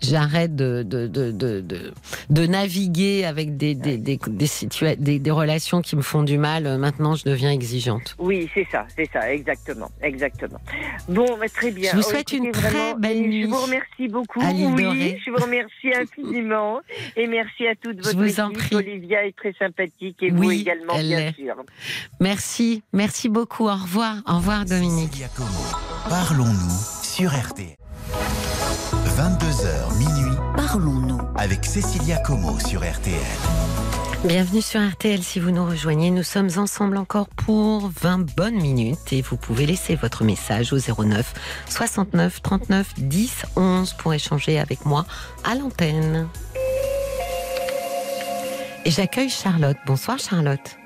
j'arrête 0.00 0.54
de 0.54 0.82
de, 0.82 1.06
de, 1.06 1.30
de, 1.30 1.64
de, 2.30 2.46
naviguer 2.46 3.24
avec 3.24 3.56
des 3.56 3.74
des, 3.74 3.96
des, 3.96 4.18
des, 4.98 5.18
des, 5.18 5.30
relations 5.30 5.80
qui 5.80 5.96
me 5.96 6.02
font 6.02 6.22
du 6.22 6.38
mal. 6.38 6.78
Maintenant, 6.78 7.14
je 7.14 7.24
deviens 7.24 7.50
exigeante. 7.50 8.14
Oui, 8.18 8.50
c'est 8.52 8.66
ça, 8.70 8.86
c'est 8.94 9.10
ça, 9.10 9.32
exactement, 9.32 9.90
exactement. 10.02 10.60
Bon, 11.08 11.26
bah, 11.38 11.48
très 11.48 11.70
bien. 11.70 11.90
Je 11.92 11.96
vous 11.96 12.02
souhaite 12.02 12.32
une 12.32 12.50
très 12.52 12.94
belle 12.94 13.22
nuit. 13.22 13.42
Je 13.44 13.48
vous 13.48 13.62
remercie 13.62 14.08
beaucoup. 14.08 14.40
Oui, 14.40 15.18
je 15.24 15.30
vous 15.30 15.36
remercie 15.42 15.94
infiniment 15.94 16.80
et 17.16 17.26
merci 17.26 17.66
à 17.66 17.74
toutes 17.74 17.96
votre 18.04 18.10
je 18.10 18.16
vous 18.16 18.40
en 18.40 18.50
prie. 18.50 18.65
Olivia 18.72 19.26
est 19.26 19.36
très 19.36 19.52
sympathique 19.58 20.22
et 20.22 20.30
vous 20.30 20.50
également, 20.50 20.98
bien 20.98 21.32
sûr. 21.32 21.56
Merci, 22.20 22.82
merci 22.92 23.28
beaucoup. 23.28 23.68
Au 23.68 23.74
revoir, 23.74 24.16
au 24.26 24.36
revoir 24.36 24.64
Dominique. 24.64 25.22
Parlons-nous 26.08 27.02
sur 27.02 27.30
RT. 27.30 27.76
22h 29.16 29.98
minuit. 29.98 30.36
Parlons-nous 30.56 31.20
avec 31.36 31.64
Cécilia 31.64 32.18
Como 32.18 32.58
sur 32.60 32.80
RTL. 32.80 33.16
Bienvenue 34.24 34.60
sur 34.60 34.80
RTL 34.80 35.22
si 35.22 35.40
vous 35.40 35.50
nous 35.50 35.64
rejoignez. 35.64 36.10
Nous 36.10 36.22
sommes 36.22 36.50
ensemble 36.56 36.96
encore 36.96 37.28
pour 37.28 37.88
20 37.88 38.34
bonnes 38.36 38.60
minutes 38.60 39.12
et 39.12 39.22
vous 39.22 39.36
pouvez 39.36 39.66
laisser 39.66 39.94
votre 39.94 40.24
message 40.24 40.72
au 40.72 40.78
09 40.78 41.64
69 41.68 42.42
39 42.42 42.94
10 42.98 43.46
11 43.56 43.92
pour 43.94 44.12
échanger 44.14 44.58
avec 44.58 44.84
moi 44.84 45.06
à 45.44 45.54
l'antenne. 45.54 46.28
Et 48.86 48.90
j'accueille 48.92 49.30
Charlotte. 49.30 49.76
Bonsoir 49.84 50.16
Charlotte. 50.16 50.78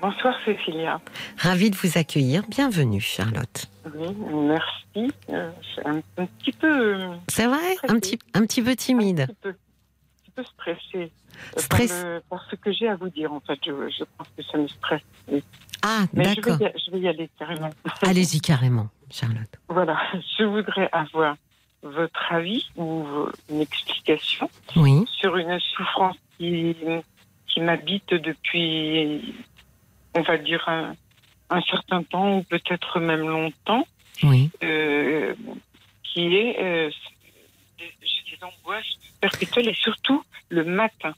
Bonsoir 0.00 0.34
Cécilia. 0.46 0.98
Ravie 1.36 1.68
de 1.68 1.76
vous 1.76 1.98
accueillir. 1.98 2.42
Bienvenue 2.48 3.02
Charlotte. 3.02 3.66
Oui, 3.94 4.16
merci. 4.16 5.12
Euh, 5.28 5.50
un, 5.84 6.00
petit 6.24 6.52
peu. 6.52 7.00
C'est 7.28 7.46
vrai? 7.46 7.76
Un 7.86 8.00
petit, 8.00 8.18
un 8.32 8.46
petit 8.46 8.62
peu 8.62 8.74
timide. 8.74 9.26
Un 9.44 9.52
petit 9.52 10.30
peu, 10.34 10.42
stressée. 10.42 10.80
Euh, 10.94 11.58
Stress. 11.58 12.06
Par, 12.30 12.46
ce 12.50 12.56
que 12.56 12.72
j'ai 12.72 12.88
à 12.88 12.96
vous 12.96 13.10
dire 13.10 13.30
en 13.30 13.40
fait. 13.40 13.58
Je, 13.62 14.04
pense 14.16 14.28
que 14.34 14.42
ça 14.42 14.56
me 14.56 14.66
stresse. 14.68 15.02
Ah, 15.82 16.06
d'accord. 16.14 16.56
Je, 16.60 16.90
vais 16.92 17.00
y 17.00 17.08
aller 17.08 17.28
carrément. 17.38 17.68
Allez-y 18.00 18.40
carrément, 18.40 18.88
Charlotte. 19.10 19.54
Voilà, 19.68 19.98
je 20.38 20.44
voudrais 20.44 20.88
avoir 20.92 21.36
votre 21.82 22.32
avis 22.32 22.70
ou 22.76 23.04
une 23.50 23.60
explication 23.60 24.48
oui. 24.76 25.04
sur 25.20 25.36
une 25.36 25.58
souffrance 25.60 26.16
qui, 26.42 26.76
qui 27.46 27.60
m'habite 27.60 28.14
depuis, 28.14 29.34
on 30.14 30.22
va 30.22 30.38
dire, 30.38 30.68
un, 30.68 30.94
certain 31.70 32.02
temps 32.02 32.38
ou 32.38 32.42
peut-être 32.42 32.98
même 32.98 33.28
longtemps. 33.28 33.86
Oui. 34.24 34.50
Euh, 34.62 35.34
qui 36.02 36.34
est, 36.34 36.58
euh, 36.58 36.90
j'ai 37.78 38.36
des 38.36 38.44
angoisses 38.44 38.98
perpétuelles 39.20 39.68
et 39.68 39.74
surtout 39.74 40.22
le 40.48 40.64
matin. 40.64 41.14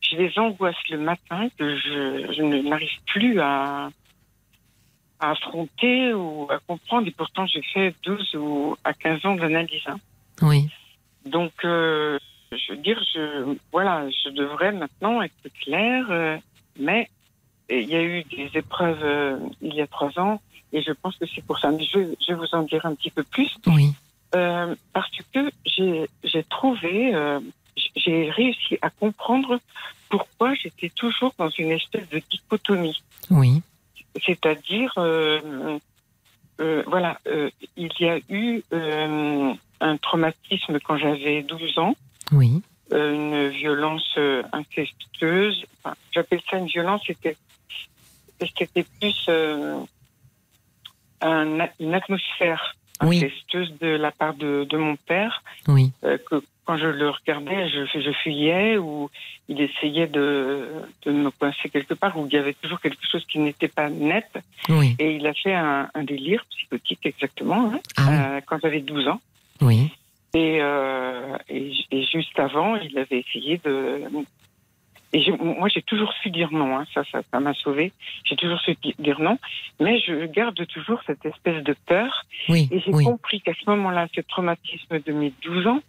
J'ai 0.00 0.16
des 0.16 0.38
angoisses 0.38 0.76
le 0.90 0.98
matin 0.98 1.48
que 1.58 1.76
je, 1.76 2.32
je 2.36 2.42
n'arrive 2.42 3.00
plus 3.06 3.40
à, 3.40 3.90
à 5.20 5.30
affronter 5.30 6.12
ou 6.12 6.48
à 6.50 6.58
comprendre. 6.60 7.06
Et 7.08 7.10
pourtant, 7.10 7.46
j'ai 7.46 7.62
fait 7.62 7.94
12 8.04 8.34
ou 8.36 8.76
à 8.84 8.92
15 8.94 9.26
ans 9.26 9.34
d'analyse. 9.34 9.82
Hein. 9.86 9.98
Oui. 10.42 10.68
Donc, 11.26 11.52
euh, 11.64 12.18
je 12.52 12.72
veux 12.72 12.78
dire, 12.78 13.00
je, 13.14 13.56
voilà, 13.72 14.08
je 14.10 14.30
devrais 14.30 14.72
maintenant 14.72 15.22
être 15.22 15.34
claire, 15.60 16.06
euh, 16.10 16.36
mais 16.78 17.08
il 17.68 17.88
y 17.88 17.96
a 17.96 18.02
eu 18.02 18.24
des 18.24 18.50
épreuves 18.54 19.02
euh, 19.02 19.38
il 19.60 19.74
y 19.74 19.80
a 19.80 19.86
trois 19.86 20.18
ans, 20.18 20.40
et 20.72 20.82
je 20.82 20.92
pense 20.92 21.16
que 21.16 21.26
c'est 21.26 21.44
pour 21.44 21.58
ça. 21.58 21.70
Mais 21.70 21.84
je, 21.84 22.14
je, 22.20 22.32
vais 22.32 22.38
vous 22.38 22.54
en 22.54 22.62
dire 22.62 22.84
un 22.86 22.94
petit 22.94 23.10
peu 23.10 23.22
plus. 23.22 23.54
Oui. 23.66 23.92
Euh, 24.34 24.74
parce 24.92 25.10
que 25.32 25.50
j'ai 25.64 26.42
trouvé, 26.44 27.12
j'ai 27.96 28.30
réussi 28.30 28.78
à 28.82 28.90
comprendre 28.90 29.58
pourquoi 30.10 30.54
j'étais 30.54 30.90
toujours 30.90 31.32
dans 31.38 31.48
une 31.50 31.70
espèce 31.70 32.08
de 32.10 32.20
dichotomie. 32.30 33.02
Oui. 33.30 33.62
C'est-à-dire, 34.24 34.92
voilà, 36.86 37.18
il 37.76 37.90
y 38.00 38.08
a 38.08 38.18
eu 38.28 38.62
un 39.80 39.96
traumatisme 39.98 40.78
quand 40.80 40.98
j'avais 40.98 41.42
12 41.42 41.78
ans. 41.78 41.94
Oui. 42.32 42.62
Euh, 42.92 43.12
une 43.12 43.48
violence 43.48 44.14
euh, 44.16 44.42
incestueuse. 44.52 45.66
J'appelle 46.12 46.40
ça 46.50 46.56
une 46.56 46.66
violence, 46.66 47.02
c'était 47.06 47.36
plus 48.98 49.26
euh, 49.28 49.78
une 51.22 51.94
atmosphère 51.94 52.76
incestueuse 53.00 53.74
de 53.80 53.88
la 53.88 54.10
part 54.10 54.34
de, 54.34 54.66
de 54.68 54.76
mon 54.78 54.96
père. 54.96 55.42
Oui. 55.66 55.92
que 56.02 56.42
quand 56.64 56.76
je 56.78 56.86
le 56.86 57.10
regardais, 57.10 57.68
je, 57.68 58.00
je 58.00 58.10
fuyais 58.22 58.78
ou 58.78 59.10
il 59.48 59.60
essayait 59.60 60.06
de, 60.06 60.68
de, 61.04 61.12
me 61.12 61.30
coincer 61.30 61.68
quelque 61.70 61.94
part 61.94 62.18
où 62.18 62.26
il 62.26 62.32
y 62.32 62.36
avait 62.36 62.54
toujours 62.54 62.80
quelque 62.80 63.06
chose 63.10 63.24
qui 63.26 63.38
n'était 63.38 63.68
pas 63.68 63.88
net. 63.88 64.26
Oui. 64.68 64.96
Et 64.98 65.16
il 65.16 65.26
a 65.26 65.34
fait 65.34 65.54
un, 65.54 65.88
un 65.94 66.04
délire 66.04 66.44
psychotique 66.50 67.04
exactement 67.04 67.72
hein, 67.72 67.80
ah 67.96 68.40
quand 68.46 68.58
j'avais 68.62 68.80
12 68.80 69.08
ans. 69.08 69.20
Oui. 69.60 69.90
Et, 70.38 70.58
euh, 70.60 71.36
et, 71.48 71.72
juste 72.12 72.38
avant, 72.38 72.76
il 72.76 72.96
avait 72.96 73.24
essayé 73.26 73.60
de. 73.64 74.04
Et 75.12 75.32
moi, 75.32 75.68
j'ai 75.68 75.82
toujours 75.82 76.12
su 76.22 76.30
dire 76.30 76.52
non. 76.52 76.78
Hein, 76.78 76.84
ça, 76.94 77.02
ça, 77.04 77.40
m'a 77.40 77.54
sauvé. 77.54 77.92
J'ai 78.24 78.36
toujours 78.36 78.60
su 78.60 78.76
dire 79.00 79.20
non, 79.20 79.38
mais 79.80 79.98
je 79.98 80.26
garde 80.26 80.64
toujours 80.68 81.00
cette 81.06 81.24
espèce 81.26 81.64
de 81.64 81.74
peur. 81.86 82.24
Oui, 82.48 82.68
et 82.70 82.78
j'ai 82.78 82.92
compris 82.92 83.40
qu'à 83.40 83.52
ce 83.54 83.68
moment-là, 83.68 84.06
ce 84.14 84.20
traumatisme 84.20 85.00
de 85.00 85.12
mes 85.12 85.32
12 85.42 85.66
ans, 85.66 85.80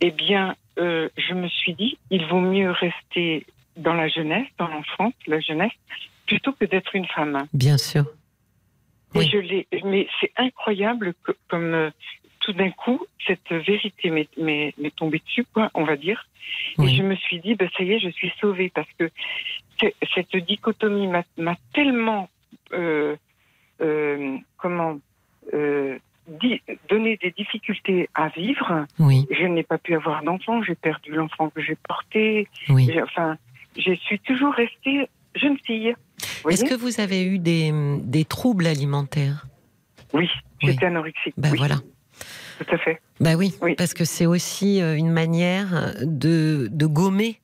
eh 0.00 0.12
bien, 0.12 0.54
euh, 0.78 1.10
je 1.18 1.34
me 1.34 1.48
suis 1.48 1.74
dit, 1.74 1.98
il 2.10 2.24
vaut 2.26 2.40
mieux 2.40 2.70
rester 2.70 3.44
dans 3.76 3.94
la 3.94 4.08
jeunesse, 4.08 4.48
dans 4.56 4.68
l'enfance, 4.68 5.14
la 5.26 5.40
jeunesse, 5.40 5.72
plutôt 6.26 6.52
que 6.52 6.64
d'être 6.64 6.94
une 6.94 7.06
femme. 7.06 7.46
Bien 7.52 7.76
sûr. 7.76 8.04
Oui. 9.14 9.28
je 9.30 9.86
mais 9.86 10.08
c'est 10.20 10.32
incroyable 10.36 11.12
que, 11.22 11.32
comme 11.48 11.74
euh, 11.74 11.90
tout 12.42 12.52
d'un 12.52 12.70
coup, 12.70 13.00
cette 13.26 13.50
vérité 13.50 14.10
m'est 14.10 14.96
tombée 14.96 15.22
dessus, 15.24 15.44
quoi, 15.52 15.70
on 15.74 15.84
va 15.84 15.96
dire. 15.96 16.26
Et 16.82 16.88
je 16.88 17.02
me 17.02 17.14
suis 17.16 17.40
dit, 17.40 17.54
bah, 17.54 17.66
ça 17.76 17.84
y 17.84 17.92
est, 17.92 17.98
je 17.98 18.10
suis 18.10 18.32
sauvée 18.40 18.70
parce 18.74 18.88
que 18.98 19.10
cette 20.14 20.36
dichotomie 20.36 21.08
m'a 21.08 21.56
tellement, 21.72 22.28
euh, 22.72 23.16
euh, 23.80 24.36
comment, 24.58 24.98
euh, 25.54 25.98
donné 26.88 27.16
des 27.16 27.30
difficultés 27.30 28.08
à 28.14 28.28
vivre. 28.28 28.86
Oui. 28.98 29.26
Je 29.30 29.44
n'ai 29.44 29.62
pas 29.62 29.78
pu 29.78 29.94
avoir 29.94 30.22
d'enfant, 30.22 30.62
j'ai 30.62 30.74
perdu 30.74 31.12
l'enfant 31.12 31.50
que 31.50 31.60
j'ai 31.60 31.76
porté. 31.76 32.48
Oui. 32.68 32.90
Enfin, 33.02 33.36
je 33.76 33.92
suis 33.94 34.18
toujours 34.20 34.54
restée 34.54 35.08
jeune 35.34 35.58
fille. 35.64 35.94
Est-ce 36.48 36.64
que 36.64 36.74
vous 36.74 37.00
avez 37.00 37.24
eu 37.24 37.38
des, 37.38 37.72
des 38.02 38.24
troubles 38.24 38.66
alimentaires? 38.66 39.46
Oui, 40.12 40.28
j'étais 40.60 40.86
anorexique. 40.86 41.34
Ben 41.36 41.50
oui. 41.50 41.58
voilà. 41.58 41.76
Tout 42.64 42.74
à 42.74 42.78
fait. 42.78 43.00
Ben 43.20 43.34
oui, 43.36 43.54
Oui. 43.62 43.74
parce 43.76 43.94
que 43.94 44.04
c'est 44.04 44.26
aussi 44.26 44.80
euh, 44.82 44.96
une 44.96 45.10
manière 45.10 45.94
de, 46.02 46.68
de 46.70 46.86
gommer 46.86 47.40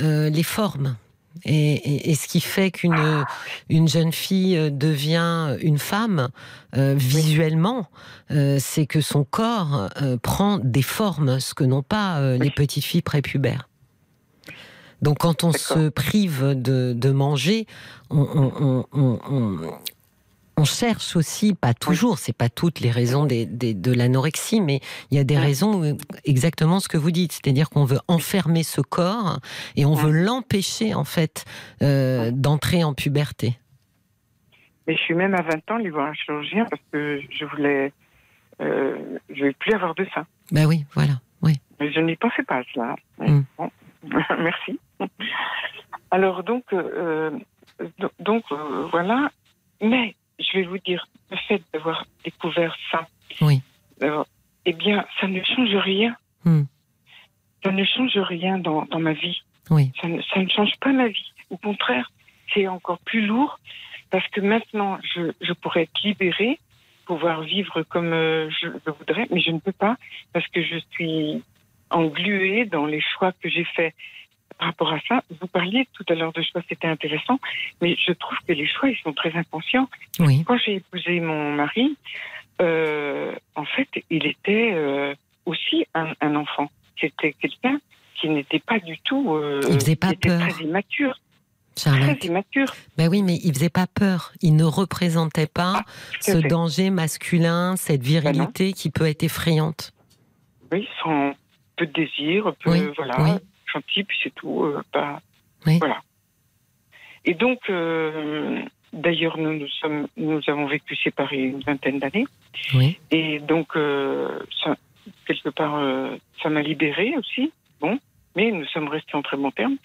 euh, 0.00 0.28
les 0.30 0.42
formes. 0.42 0.96
Et, 1.44 1.74
et- 1.74 2.10
et 2.10 2.14
ce 2.14 2.28
qui 2.28 2.40
fait 2.40 2.70
qu'une 2.70 3.24
une 3.68 3.88
jeune 3.88 4.10
fille 4.12 4.56
euh, 4.56 4.70
devient 4.70 5.56
une 5.60 5.78
femme 5.78 6.28
euh, 6.76 6.94
visuellement, 6.96 7.88
euh, 8.30 8.56
c'est 8.58 8.86
que 8.86 9.02
son 9.02 9.24
corps 9.24 9.90
prend 10.22 10.58
des 10.58 10.80
formes, 10.82 11.38
ce 11.40 11.52
que 11.54 11.64
n'ont 11.64 11.82
pas 11.82 12.36
les 12.38 12.50
petites 12.50 12.84
filles 12.84 13.02
prépubères. 13.02 13.68
Donc 15.02 15.18
quand 15.18 15.44
on 15.44 15.52
se 15.52 15.90
prive 15.90 16.54
de, 16.56 16.94
de 16.96 17.10
manger, 17.10 17.66
on, 18.08 18.84
on- 18.92 19.18
on- 19.30 19.58
on- 20.56 20.64
cherche 20.64 21.16
aussi, 21.16 21.54
pas 21.54 21.74
toujours, 21.74 22.18
c'est 22.18 22.36
pas 22.36 22.48
toutes 22.48 22.80
les 22.80 22.90
raisons 22.90 23.24
des- 23.24 23.46
des- 23.46 23.74
de 23.74 23.92
l'anorexie, 23.92 24.60
mais 24.60 24.80
il 25.10 25.16
y 25.16 25.20
a 25.20 25.24
des 25.24 25.38
raisons 25.38 25.96
exactement 26.24 26.80
ce 26.80 26.88
que 26.88 26.96
vous 26.96 27.10
dites, 27.10 27.32
c'est-à-dire 27.32 27.70
qu'on 27.70 27.84
veut 27.84 28.00
enfermer 28.08 28.62
ce 28.62 28.80
corps 28.80 29.38
et 29.76 29.84
on 29.86 29.94
veut 29.94 30.10
l'empêcher 30.10 30.94
en 30.94 31.04
fait 31.04 31.44
euh, 31.82 32.30
d'entrer 32.32 32.82
en 32.84 32.94
puberté. 32.94 33.58
Mais 34.86 34.96
je 34.96 35.02
suis 35.02 35.14
même 35.14 35.34
à 35.34 35.42
20 35.42 35.70
ans 35.70 35.76
allée 35.76 35.90
voir 35.90 36.06
un 36.08 36.14
chirurgien 36.14 36.64
parce 36.66 36.82
que 36.92 37.20
je 37.30 37.44
voulais. 37.44 37.92
Euh, 38.60 38.96
je 39.28 39.40
ne 39.42 39.46
vais 39.48 39.52
plus 39.52 39.72
avoir 39.74 39.94
de 39.94 40.06
sein. 40.14 40.26
Ben 40.52 40.64
oui, 40.66 40.84
voilà, 40.94 41.20
oui. 41.42 41.54
Mais 41.80 41.92
je 41.92 42.00
n'y 42.00 42.16
pensais 42.16 42.42
pas 42.44 42.58
à 42.58 42.62
cela. 42.72 42.96
Mm. 43.18 43.40
Bon. 43.58 43.70
Merci. 44.38 44.78
Alors 46.10 46.42
donc, 46.44 46.64
euh, 46.72 47.30
do- 47.98 48.10
donc 48.20 48.44
euh, 48.52 48.86
voilà. 48.90 49.30
Mais 49.82 50.14
je 50.38 50.58
vais 50.58 50.64
vous 50.64 50.78
dire, 50.78 51.06
le 51.30 51.36
fait 51.48 51.62
d'avoir 51.72 52.04
découvert 52.24 52.76
ça, 52.90 53.06
Oui. 53.40 53.60
d'avoir- 53.98 54.26
eh 54.64 54.72
bien, 54.72 55.04
ça 55.20 55.26
ne 55.28 55.42
change 55.44 55.74
rien. 55.76 56.14
Mm. 56.44 56.62
Ça 57.64 57.72
ne 57.72 57.84
change 57.84 58.16
rien 58.18 58.58
dans, 58.58 58.84
dans 58.86 59.00
ma 59.00 59.12
vie. 59.12 59.40
Oui. 59.70 59.90
Ça 60.00 60.08
ne, 60.08 60.20
ça 60.22 60.40
ne 60.40 60.48
change 60.48 60.72
pas 60.80 60.92
ma 60.92 61.08
vie. 61.08 61.32
Au 61.50 61.56
contraire, 61.56 62.10
c'est 62.54 62.66
encore 62.68 62.98
plus 63.00 63.26
lourd 63.26 63.58
parce 64.10 64.26
que 64.28 64.40
maintenant, 64.40 64.98
je, 65.02 65.32
je 65.40 65.52
pourrais 65.52 65.82
être 65.82 66.00
libérée, 66.04 66.58
pouvoir 67.06 67.42
vivre 67.42 67.82
comme 67.82 68.12
euh, 68.12 68.48
je 68.60 68.66
le 68.68 68.92
voudrais, 68.98 69.26
mais 69.30 69.40
je 69.40 69.50
ne 69.50 69.58
peux 69.58 69.72
pas 69.72 69.96
parce 70.32 70.46
que 70.48 70.62
je 70.62 70.78
suis 70.92 71.42
engluée 71.90 72.64
dans 72.66 72.86
les 72.86 73.00
choix 73.00 73.32
que 73.32 73.48
j'ai 73.48 73.64
faits 73.64 73.94
par 74.58 74.68
rapport 74.68 74.92
à 74.92 75.00
ça. 75.08 75.22
Vous 75.40 75.46
parliez 75.46 75.86
tout 75.92 76.04
à 76.08 76.14
l'heure 76.14 76.32
de 76.32 76.42
choix, 76.42 76.62
c'était 76.68 76.86
intéressant, 76.88 77.38
mais 77.80 77.96
je 77.96 78.12
trouve 78.12 78.38
que 78.46 78.52
les 78.52 78.66
choix, 78.66 78.88
ils 78.88 78.96
sont 78.98 79.12
très 79.12 79.34
inconscients. 79.36 79.88
Oui. 80.20 80.44
Quand 80.46 80.56
j'ai 80.58 80.76
épousé 80.76 81.20
mon 81.20 81.52
mari, 81.52 81.96
euh, 82.60 83.34
en 83.54 83.64
fait, 83.64 83.88
il 84.10 84.26
était 84.26 84.70
euh, 84.74 85.14
aussi 85.44 85.84
un, 85.94 86.12
un 86.20 86.36
enfant. 86.36 86.70
C'était 87.00 87.34
quelqu'un 87.34 87.78
qui 88.14 88.28
n'était 88.30 88.60
pas 88.60 88.78
du 88.78 88.98
tout. 89.00 89.34
euh, 89.34 89.60
Il 89.68 89.74
faisait 89.74 89.96
pas 89.96 90.12
était 90.12 90.28
peur. 90.28 90.40
très 90.48 90.64
immature. 90.64 91.18
Charlotte. 91.78 92.18
Très 92.18 92.28
immature. 92.28 92.68
Ben 92.96 93.08
oui, 93.10 93.22
mais 93.22 93.36
il 93.44 93.52
faisait 93.52 93.68
pas 93.68 93.86
peur. 93.86 94.32
Il 94.40 94.56
ne 94.56 94.64
représentait 94.64 95.46
pas 95.46 95.80
à 95.80 95.84
ce 96.22 96.40
fait. 96.40 96.48
danger 96.48 96.88
masculin, 96.88 97.76
cette 97.76 98.02
virilité 98.02 98.72
qui 98.72 98.88
peut 98.88 99.04
être 99.06 99.22
effrayante. 99.22 99.92
Oui, 100.72 100.88
sans 101.02 101.34
peu 101.76 101.84
de 101.86 101.92
désir, 101.92 102.54
peu, 102.64 102.70
Oui, 102.70 102.80
voilà, 102.96 103.22
oui. 103.22 103.30
Gentil, 103.72 104.04
puis 104.04 104.18
c'est 104.22 104.34
tout. 104.34 104.64
euh, 104.64 104.82
pas, 104.92 105.20
Oui. 105.66 105.78
Voilà. 105.78 106.00
Et 107.24 107.34
donc, 107.34 107.58
euh, 107.70 108.62
d'ailleurs, 108.92 109.36
nous, 109.38 109.52
nous, 109.52 109.68
sommes, 109.68 110.06
nous 110.16 110.40
avons 110.46 110.66
vécu 110.66 110.94
séparés 110.96 111.42
une 111.42 111.60
vingtaine 111.60 111.98
d'années. 111.98 112.26
Oui. 112.74 112.98
Et 113.10 113.40
donc, 113.40 113.76
euh, 113.76 114.38
ça, 114.62 114.76
quelque 115.26 115.48
part, 115.50 115.80
ça 116.42 116.48
m'a 116.50 116.62
libérée 116.62 117.14
aussi. 117.16 117.52
Bon, 117.80 117.98
mais 118.36 118.50
nous 118.52 118.64
sommes 118.66 118.88
restés 118.88 119.14
en 119.16 119.22
très 119.22 119.36
bons 119.36 119.50
termes. 119.50 119.76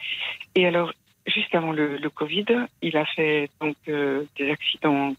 Et 0.56 0.68
alors, 0.68 0.94
juste 1.26 1.54
avant 1.56 1.72
le, 1.72 1.98
le 1.98 2.10
Covid, 2.10 2.46
il 2.82 2.98
a 2.98 3.06
fait 3.06 3.50
donc 3.60 3.76
euh, 3.88 4.24
des 4.38 4.50
accidents, 4.52 5.16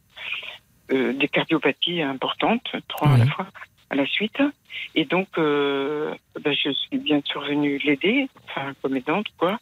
euh, 0.93 1.12
des 1.12 1.28
cardiopathies 1.28 2.02
importantes, 2.02 2.70
trois 2.89 3.10
à 3.10 3.18
la 3.18 3.26
fois, 3.26 3.47
à 3.93 3.94
la 3.94 4.06
suite. 4.06 4.40
Et 4.94 5.05
donc, 5.05 5.28
euh, 5.39 6.14
ben, 6.40 6.52
je 6.55 6.70
suis 6.70 6.98
bien 6.98 7.20
sûr 7.24 7.43
venue 7.43 7.78
l'aider, 7.85 8.27
enfin, 8.48 8.73
comme 8.81 8.97
aidante, 8.97 9.27
quoi. 9.39 9.60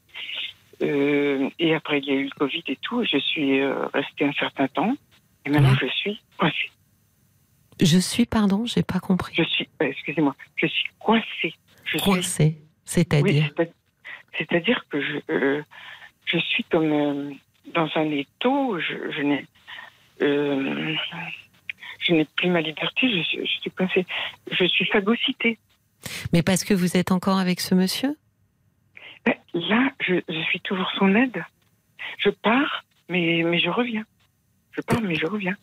Euh, 0.83 1.51
et 1.59 1.75
après, 1.75 1.99
il 1.99 2.05
y 2.07 2.11
a 2.13 2.15
eu 2.15 2.25
le 2.25 2.31
Covid 2.31 2.63
et 2.69 2.77
tout. 2.77 3.05
Je 3.05 3.19
suis 3.19 3.61
euh, 3.61 3.87
restée 3.93 4.25
un 4.25 4.33
certain 4.33 4.69
temps. 4.69 4.95
Et 5.45 5.51
maintenant, 5.51 5.75
je 5.81 5.87
suis 5.87 6.21
coincée. 6.39 6.71
Je 7.81 7.99
suis, 7.99 8.25
pardon, 8.27 8.65
j'ai 8.67 8.83
pas 8.83 9.01
compris. 9.01 9.35
Je 9.37 9.43
suis, 9.43 9.69
euh, 9.83 9.87
excusez-moi, 9.87 10.35
je 10.57 10.67
suis 10.67 10.89
coincée. 10.99 11.55
Je 11.85 11.99
Coincée, 11.99 12.59
c'est-à-dire. 12.85 13.51
c'est-à- 13.57 13.71
c'est-à-dire 14.39 14.85
que 14.91 15.01
je, 15.01 15.63
je 16.27 16.39
suis 16.39 16.63
comme 16.65 17.35
dans 17.75 17.89
un 17.97 18.11
étau. 18.13 18.79
Je, 18.79 18.95
je 19.11 19.23
n'ai, 19.23 19.45
je 22.01 22.13
n'ai 22.13 22.25
plus 22.37 22.49
ma 22.51 22.61
liberté. 22.61 23.09
Je, 23.11 23.23
suis- 23.23 23.47
je 23.47 23.61
suis 23.61 23.71
coincée. 23.71 24.05
Je 24.51 24.65
suis 24.65 24.87
phagocytée. 24.87 25.59
Mais 26.33 26.43
parce 26.43 26.65
que 26.65 26.75
vous 26.75 26.97
êtes 26.97 27.13
encore 27.13 27.39
avec 27.39 27.61
ce 27.61 27.75
monsieur? 27.75 28.17
Ben, 29.27 29.35
là, 29.55 29.91
je, 30.01 30.15
je 30.29 30.41
suis 30.43 30.61
toujours 30.61 30.91
son 30.99 31.15
aide. 31.15 31.45
Je 32.19 32.31
pars, 32.31 32.85
mais, 33.09 33.43
mais 33.45 33.59
je 33.61 33.69
reviens. 33.71 34.05
Je 34.73 34.81
pars, 34.81 35.01
mais 35.03 35.15
je 35.15 35.27
reviens. 35.27 35.57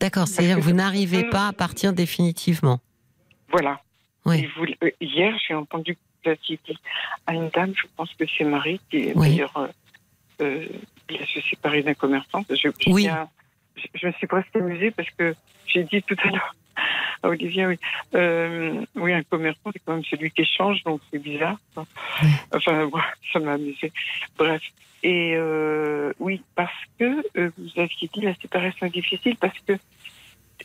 D'accord, 0.00 0.26
c'est-à-dire 0.26 0.56
que 0.56 0.62
vous 0.62 0.72
n'arrivez 0.72 1.24
pas 1.24 1.48
à 1.48 1.52
partir 1.52 1.92
définitivement. 1.92 2.80
Voilà. 3.50 3.80
Oui. 4.24 4.40
Et 4.40 4.46
vous- 4.56 4.66
euh, 4.82 4.90
hier, 5.00 5.34
j'ai 5.46 5.54
entendu 5.54 5.96
placer 6.22 6.58
à 7.26 7.34
une 7.34 7.48
dame, 7.50 7.72
je 7.76 7.86
pense 7.96 8.12
que 8.14 8.24
c'est 8.36 8.44
Marie, 8.44 8.80
qui 8.90 8.96
est 8.98 9.12
Oui. 9.16 9.30
d'ailleurs 9.30 9.56
euh, 9.56 9.68
euh, 10.40 10.66
qui 11.08 11.18
se 11.32 11.40
séparée 11.48 11.82
d'un 11.82 11.94
commerçant. 11.94 12.44
Je, 12.50 12.54
je 12.56 12.68
Oui. 12.90 13.02
viens- 13.02 13.28
je, 13.94 14.06
me 14.06 14.12
suis 14.12 14.26
presque 14.26 14.54
amusée 14.56 14.90
parce 14.90 15.10
que 15.10 15.34
j'ai 15.66 15.84
dit 15.84 16.02
tout 16.02 16.16
à 16.24 16.28
l'heure 16.28 16.54
à 17.22 17.28
Olivier, 17.28 17.66
oui, 17.66 17.78
euh, 18.14 18.84
oui, 18.96 19.12
un 19.12 19.22
commerçant, 19.22 19.70
c'est 19.72 19.82
quand 19.84 19.94
même 19.94 20.04
celui 20.04 20.30
qui 20.30 20.42
échange, 20.42 20.82
donc 20.84 21.00
c'est 21.10 21.18
bizarre. 21.18 21.58
Enfin, 22.52 22.86
bon, 22.92 22.98
ça 23.32 23.38
m'a 23.38 23.52
amusé. 23.52 23.92
Bref. 24.36 24.62
Et 25.02 25.34
euh, 25.36 26.12
oui, 26.20 26.42
parce 26.54 26.70
que 26.98 27.24
euh, 27.36 27.50
vous 27.58 27.80
aviez 27.80 28.10
dit 28.12 28.20
la 28.20 28.34
séparation 28.36 28.86
est 28.86 28.90
difficile 28.90 29.36
parce 29.36 29.58
que 29.66 29.76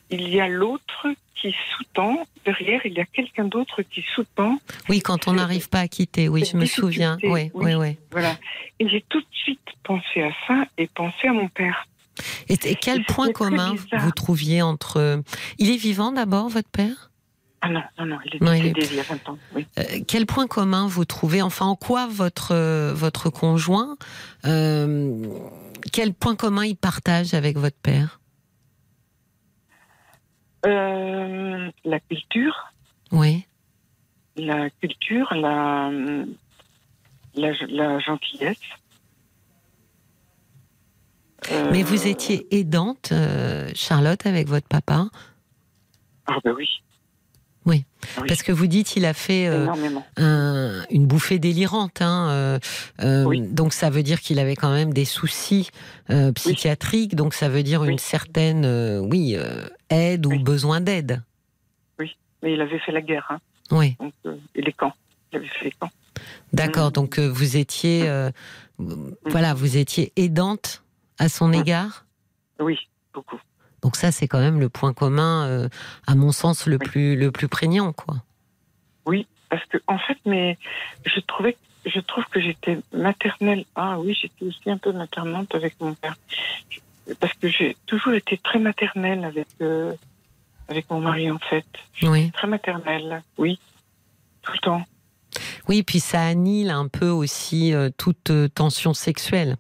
il 0.10 0.30
y 0.30 0.40
a 0.40 0.48
l'autre 0.48 1.08
qui 1.36 1.56
sous-tend, 1.72 2.26
derrière, 2.46 2.82
il 2.86 2.94
y 2.94 3.00
a 3.00 3.06
quelqu'un 3.06 3.46
d'autre 3.46 3.82
qui 3.82 4.04
sous-tend. 4.16 4.60
Oui, 4.90 5.02
quand 5.02 5.28
on 5.28 5.34
n'arrive 5.34 5.70
pas 5.70 5.82
à 5.82 5.88
quitter, 5.88 6.30
oui, 6.30 6.46
je 6.46 6.58
me 6.58 6.66
souviens. 6.66 7.18
Oui, 7.24 7.52
oui. 7.54 7.76
oui. 7.76 7.98
Voilà. 8.12 8.36
Et 8.80 8.88
j'ai 8.88 9.04
tout 9.10 9.20
de 9.20 9.26
suite 9.32 9.60
pensé 9.84 10.24
à 10.24 10.32
ça 10.48 10.66
et 10.78 10.88
pensé 10.88 11.28
à 11.28 11.34
mon 11.34 11.48
père. 11.48 11.88
Et, 12.50 12.54
et 12.64 12.76
quel 12.76 13.00
Et 13.02 13.04
point 13.04 13.32
commun 13.32 13.76
vous 14.00 14.12
trouviez 14.12 14.62
entre. 14.62 15.22
Il 15.58 15.70
est 15.72 15.78
vivant 15.78 16.12
d'abord, 16.12 16.50
votre 16.50 16.70
père? 16.70 17.12
Ah 17.62 17.70
non, 17.70 17.82
non, 17.98 18.06
non, 18.06 18.18
il 18.26 18.36
est 18.36 18.38
il 18.40 18.74
décédé 18.74 18.82
est- 18.82 18.86
il 18.92 18.96
y 18.98 19.00
a 19.00 19.04
20 19.04 19.30
ans. 19.30 19.38
Oui. 19.56 19.66
Euh, 19.80 19.84
Quel 20.08 20.28
point 20.28 20.46
commun 20.48 20.88
vous 20.88 21.06
trouvez 21.06 21.42
Enfin, 21.42 21.66
en 21.66 21.76
quoi 21.76 22.06
votre, 22.08 22.54
euh, 22.54 22.94
votre 22.94 23.30
conjoint. 23.32 23.98
euh, 24.46 25.28
quel 25.92 26.14
point 26.14 26.36
commun 26.36 26.66
il 26.66 26.76
partage 26.76 27.34
avec 27.34 27.58
votre 27.58 27.78
père? 27.78 28.20
Euh, 30.66 31.72
la 31.86 32.00
culture, 32.02 32.74
Oui. 33.12 33.46
la 34.36 34.70
culture, 34.82 35.34
la, 35.34 35.90
la, 37.36 37.52
la 37.68 38.00
gentillesse. 38.00 38.58
Euh, 41.52 41.70
Mais 41.72 41.84
vous 41.84 42.08
étiez 42.08 42.48
aidante, 42.52 43.10
euh, 43.12 43.70
Charlotte, 43.76 44.26
avec 44.26 44.48
votre 44.48 44.68
papa 44.68 45.10
Ah 46.26 46.38
ben 46.44 46.54
oui. 46.58 46.68
Oui. 47.66 47.84
Ah 48.16 48.22
oui, 48.22 48.28
Parce 48.28 48.44
que 48.44 48.52
vous 48.54 48.68
dites 48.68 48.96
il 48.96 49.06
a 49.06 49.14
fait 49.14 49.48
euh, 49.48 49.68
un- 50.18 50.86
une 50.90 51.06
bouffée 51.06 51.38
délirante. 51.38 52.02
hein, 52.02 52.60
Oui. 53.26 53.42
Donc 53.42 53.74
ça 53.74 53.90
veut 53.90 54.04
dire 54.04 54.22
qu'il 54.22 54.40
avait 54.40 54.56
quand 54.56 54.72
même 54.72 54.94
des 54.94 55.06
soucis 55.06 55.70
psychiatriques. 56.36 57.16
Donc 57.16 57.34
ça 57.34 57.50
veut 57.50 57.64
dire 57.64 57.82
Oui. 57.82 57.90
une 57.90 57.98
certaine, 58.00 58.66
oui, 59.02 59.36
aide 59.90 60.26
ou 60.26 60.30
Oui. 60.32 60.40
besoin 60.40 60.82
d'aide. 60.82 61.22
Mais 62.44 62.54
il 62.54 62.62
avait 62.62 62.78
fait 62.80 62.92
la 62.92 63.02
guerre, 63.02 63.26
hein, 63.32 63.40
Oui. 63.72 63.98
donc, 64.00 64.14
et 64.54 64.62
les 64.62 64.72
camps. 64.72 64.94
Il 65.34 65.38
avait 65.38 65.48
fait 65.48 65.66
les 65.66 65.72
camps. 65.72 65.90
D'accord. 66.54 66.90
Mm. 66.90 66.94
Donc 66.94 67.20
vous 67.20 67.58
étiez, 67.58 68.08
euh, 68.08 68.30
voilà, 69.26 69.56
vous 69.56 69.76
étiez 69.76 70.14
aidante 70.16 70.84
à 71.20 71.30
son 71.30 71.50
Mm. 71.50 71.54
égard? 71.56 72.06
Oui, 72.60 72.78
beaucoup. 73.14 73.40
Donc 73.82 73.96
ça, 73.96 74.12
c'est 74.12 74.28
quand 74.28 74.40
même 74.40 74.60
le 74.60 74.70
point 74.70 74.94
commun, 74.94 75.46
euh, 75.48 75.70
à 76.08 76.16
mon 76.16 76.32
sens, 76.32 76.66
le 76.66 76.78
plus 76.80 77.16
le 77.16 77.32
plus 77.32 77.48
prégnant, 77.48 77.94
quoi. 77.94 78.16
Oui, 79.06 79.28
parce 79.50 79.64
que 79.66 79.78
en 79.88 79.98
fait, 80.00 80.18
mais 80.26 80.58
je 81.06 81.20
trouvais, 81.22 81.56
je 81.86 82.00
trouve 82.00 82.26
que 82.26 82.42
j'étais 82.42 82.80
maternelle. 82.92 83.66
Ah 83.76 84.00
oui, 84.00 84.18
j'étais 84.20 84.46
aussi 84.46 84.70
un 84.70 84.78
peu 84.78 84.92
maternante 84.92 85.54
avec 85.54 85.80
mon 85.80 85.94
père, 85.94 86.16
parce 87.20 87.34
que 87.34 87.48
j'ai 87.48 87.78
toujours 87.86 88.14
été 88.14 88.38
très 88.38 88.60
maternelle 88.60 89.24
avec 89.24 89.48
euh, 89.62 89.94
avec 90.68 90.90
mon 90.90 91.00
mari 91.00 91.30
en 91.32 91.40
fait. 91.40 91.66
Oui. 92.02 92.32
Très 92.32 92.48
maternelle, 92.48 93.22
oui, 93.38 93.60
tout 94.42 94.52
le 94.54 94.60
temps. 94.60 94.84
Oui, 95.70 95.84
puis 95.84 96.00
ça 96.00 96.22
annule 96.26 96.70
un 96.72 96.88
peu 96.88 97.10
aussi 97.10 97.74
euh, 97.74 97.90
toute 97.96 98.32
tension 98.56 98.94
sexuelle 98.94 99.58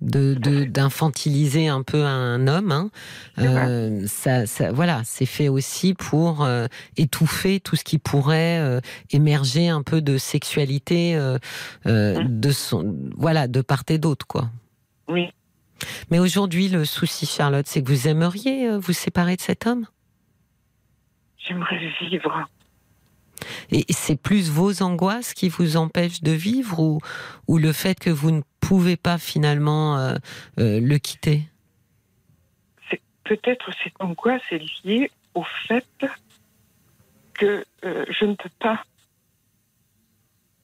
d'infantiliser 0.00 1.68
un 1.68 1.82
peu 1.82 2.04
un 2.04 2.46
homme. 2.48 2.72
Hein. 2.72 2.90
Euh, 3.38 4.06
ça, 4.06 4.46
ça, 4.46 4.72
voilà, 4.72 5.02
c'est 5.04 5.26
fait 5.26 5.48
aussi 5.48 5.94
pour 5.94 6.42
euh, 6.42 6.66
étouffer 6.96 7.60
tout 7.60 7.76
ce 7.76 7.84
qui 7.84 7.98
pourrait 7.98 8.58
euh, 8.60 8.80
émerger 9.10 9.68
un 9.68 9.82
peu 9.82 10.00
de 10.00 10.16
sexualité 10.18 11.14
euh, 11.16 11.38
mmh. 11.84 12.40
de 12.40 12.50
son, 12.50 12.96
voilà, 13.16 13.46
de 13.48 13.60
part 13.60 13.82
et 13.88 13.98
d'autre, 13.98 14.26
quoi. 14.26 14.50
Oui. 15.08 15.28
Mais 16.10 16.18
aujourd'hui, 16.18 16.68
le 16.68 16.84
souci, 16.84 17.26
Charlotte, 17.26 17.66
c'est 17.66 17.82
que 17.82 17.88
vous 17.88 18.08
aimeriez 18.08 18.76
vous 18.76 18.92
séparer 18.92 19.36
de 19.36 19.40
cet 19.40 19.66
homme? 19.66 19.86
J'aimerais 21.38 21.78
vivre. 22.00 22.46
Et 23.70 23.84
c'est 23.90 24.16
plus 24.16 24.50
vos 24.50 24.82
angoisses 24.82 25.34
qui 25.34 25.48
vous 25.48 25.76
empêchent 25.76 26.22
de 26.22 26.32
vivre 26.32 26.80
ou, 26.80 27.00
ou 27.48 27.58
le 27.58 27.72
fait 27.72 27.98
que 27.98 28.10
vous 28.10 28.30
ne 28.30 28.42
pouvez 28.60 28.96
pas 28.96 29.18
finalement 29.18 29.98
euh, 29.98 30.14
euh, 30.58 30.80
le 30.80 30.98
quitter? 30.98 31.42
Peut-être 33.24 33.70
cette 33.82 33.94
angoisse 34.00 34.42
est 34.50 34.62
liée 34.84 35.10
au 35.34 35.44
fait 35.68 35.86
que 37.34 37.64
euh, 37.84 38.04
je 38.08 38.24
ne 38.24 38.34
peux 38.34 38.50
pas. 38.58 38.84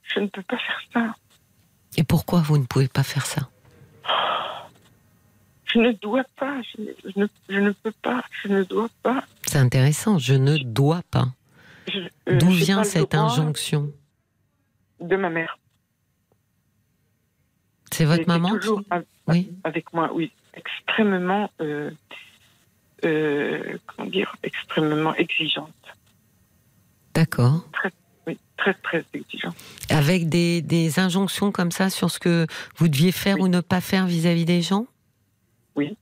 Je 0.03 0.21
ne 0.21 0.27
peux 0.27 0.43
pas 0.43 0.59
faire 0.59 0.81
ça. 0.93 1.15
Et 1.97 2.05
pourquoi 2.05 2.41
vous 2.41 2.59
ne 2.59 2.65
pouvez 2.65 2.89
pas 2.89 3.03
faire 3.03 3.25
ça? 3.25 3.49
Je 5.67 5.79
ne 5.79 5.93
dois 5.93 6.25
pas, 6.37 6.61
je 6.63 6.83
ne, 7.17 7.27
je 7.49 7.61
ne, 7.61 7.71
peux 7.71 7.93
pas, 8.03 8.23
je 8.43 8.49
ne 8.49 8.63
dois 8.63 8.89
pas. 9.03 9.25
C'est 9.47 9.59
intéressant, 9.59 10.19
je 10.19 10.35
ne 10.35 10.59
dois 10.59 11.03
pas. 11.11 11.29
D'où 12.27 12.51
vient 12.51 12.85
cette 12.85 13.15
injonction 13.15 13.93
De 15.01 15.17
ma 15.17 15.31
mère. 15.31 15.59
C'est 17.93 18.05
votre 18.05 18.27
maman 18.27 18.51
toujours 18.51 18.83
oui. 19.29 19.51
avec 19.65 19.93
moi, 19.93 20.11
oui, 20.13 20.33
extrêmement, 20.55 21.51
euh, 21.61 21.91
euh, 23.05 23.79
comment 23.87 24.09
dire, 24.09 24.37
extrêmement 24.43 25.15
exigeante. 25.15 25.71
D'accord. 27.15 27.65
Très, 27.73 27.91
oui, 28.27 28.39
très, 28.57 28.75
très 28.75 29.05
exigeante. 29.15 29.57
Avec 29.89 30.29
des, 30.29 30.63
des, 30.63 30.99
injonctions 30.99 31.53
comme 31.53 31.71
ça 31.71 31.91
sur 31.91 32.11
ce 32.11 32.19
que 32.19 32.47
vous 32.77 32.89
deviez 32.89 33.13
faire 33.13 33.41
ou 33.41 33.49
ne 33.49 33.61
pas 33.61 33.81
faire 33.81 34.07
vis-à-vis 34.07 34.45
des 34.45 34.63
gens? 34.63 34.87
Oui, 35.77 35.97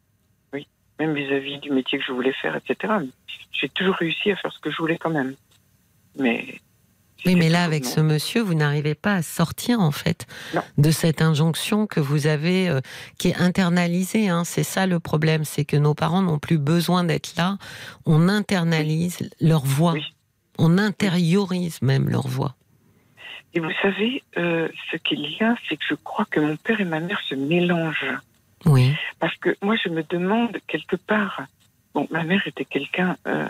oui. 0.52 0.66
Même 0.98 1.14
vis-à-vis 1.14 1.58
du 1.58 1.70
métier 1.70 1.98
que 1.98 2.04
je 2.04 2.12
voulais 2.12 2.32
faire, 2.32 2.56
etc. 2.56 2.94
J'ai 3.52 3.68
toujours 3.68 3.94
réussi 3.94 4.32
à 4.32 4.36
faire 4.36 4.52
ce 4.52 4.58
que 4.58 4.70
je 4.70 4.76
voulais 4.78 4.98
quand 4.98 5.10
même. 5.10 5.34
Mais 6.18 6.60
oui, 7.26 7.36
mais 7.36 7.48
là, 7.48 7.64
avec 7.64 7.86
ce 7.86 8.00
monsieur, 8.00 8.42
vous 8.42 8.54
n'arrivez 8.54 8.94
pas 8.94 9.14
à 9.14 9.22
sortir, 9.22 9.80
en 9.80 9.92
fait, 9.92 10.26
de 10.76 10.90
cette 10.90 11.22
injonction 11.22 11.86
que 11.86 12.00
vous 12.00 12.26
avez, 12.26 12.68
euh, 12.68 12.80
qui 13.18 13.28
est 13.28 13.36
internalisée. 13.36 14.28
Hein. 14.28 14.44
C'est 14.44 14.62
ça 14.62 14.86
le 14.86 15.00
problème, 15.00 15.44
c'est 15.44 15.64
que 15.64 15.76
nos 15.76 15.94
parents 15.94 16.20
n'ont 16.20 16.38
plus 16.38 16.58
besoin 16.58 17.02
d'être 17.02 17.34
là. 17.36 17.56
On 18.04 18.28
internalise 18.28 19.30
leur 19.40 19.64
voix. 19.64 19.94
On 20.58 20.76
intériorise 20.76 21.80
même 21.80 22.10
leur 22.10 22.28
voix. 22.28 22.54
Et 23.54 23.60
vous 23.60 23.72
savez, 23.80 24.22
euh, 24.36 24.68
ce 24.90 24.96
qu'il 24.98 25.20
y 25.20 25.42
a, 25.42 25.54
c'est 25.68 25.76
que 25.76 25.84
je 25.88 25.94
crois 25.94 26.26
que 26.30 26.40
mon 26.40 26.56
père 26.56 26.80
et 26.80 26.84
ma 26.84 27.00
mère 27.00 27.20
se 27.26 27.34
mélangent. 27.34 28.12
Oui. 28.66 28.92
Parce 29.18 29.36
que 29.36 29.56
moi, 29.62 29.76
je 29.82 29.88
me 29.88 30.02
demande 30.02 30.58
quelque 30.66 30.96
part. 30.96 31.42
Bon, 31.94 32.06
ma 32.10 32.24
mère 32.24 32.46
était 32.46 32.64
quelqu'un 32.64 33.16
euh, 33.26 33.48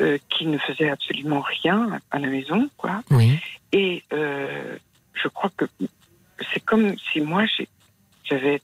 euh, 0.00 0.18
qui 0.30 0.46
ne 0.46 0.58
faisait 0.58 0.88
absolument 0.88 1.42
rien 1.62 2.00
à 2.10 2.18
la 2.18 2.28
maison, 2.28 2.70
quoi. 2.76 3.02
Oui. 3.10 3.38
Et 3.72 4.02
euh, 4.12 4.76
je 5.12 5.28
crois 5.28 5.50
que 5.56 5.66
c'est 6.52 6.60
comme 6.60 6.94
si 7.12 7.20
moi 7.20 7.44
j'avais 8.24 8.60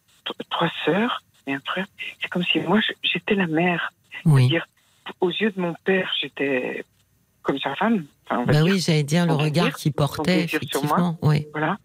trois 0.50 0.70
sœurs 0.84 1.22
et 1.46 1.55
un 1.55 1.60
frère. 1.60 1.86
C'est 2.20 2.28
comme 2.28 2.44
si 2.44 2.60
moi 2.60 2.80
j'étais 3.02 3.34
la 3.34 3.46
mère. 3.46 3.92
Oui. 4.24 4.48
dire 4.48 4.66
aux 5.20 5.30
yeux 5.30 5.50
de 5.50 5.60
mon 5.60 5.74
père, 5.84 6.10
j'étais 6.20 6.84
comme 7.42 7.59
sa 7.59 7.74
femme. 7.76 8.05
Enfin, 8.24 8.44
bah 8.44 8.62
oui, 8.62 8.78
j'allais 8.78 9.02
dire 9.02 9.26
le 9.26 9.34
regard 9.34 9.72
qu'il 9.74 9.92
portait 9.92 10.44
effectivement. 10.44 11.18
Oui. 11.22 11.46
Voilà. 11.52 11.78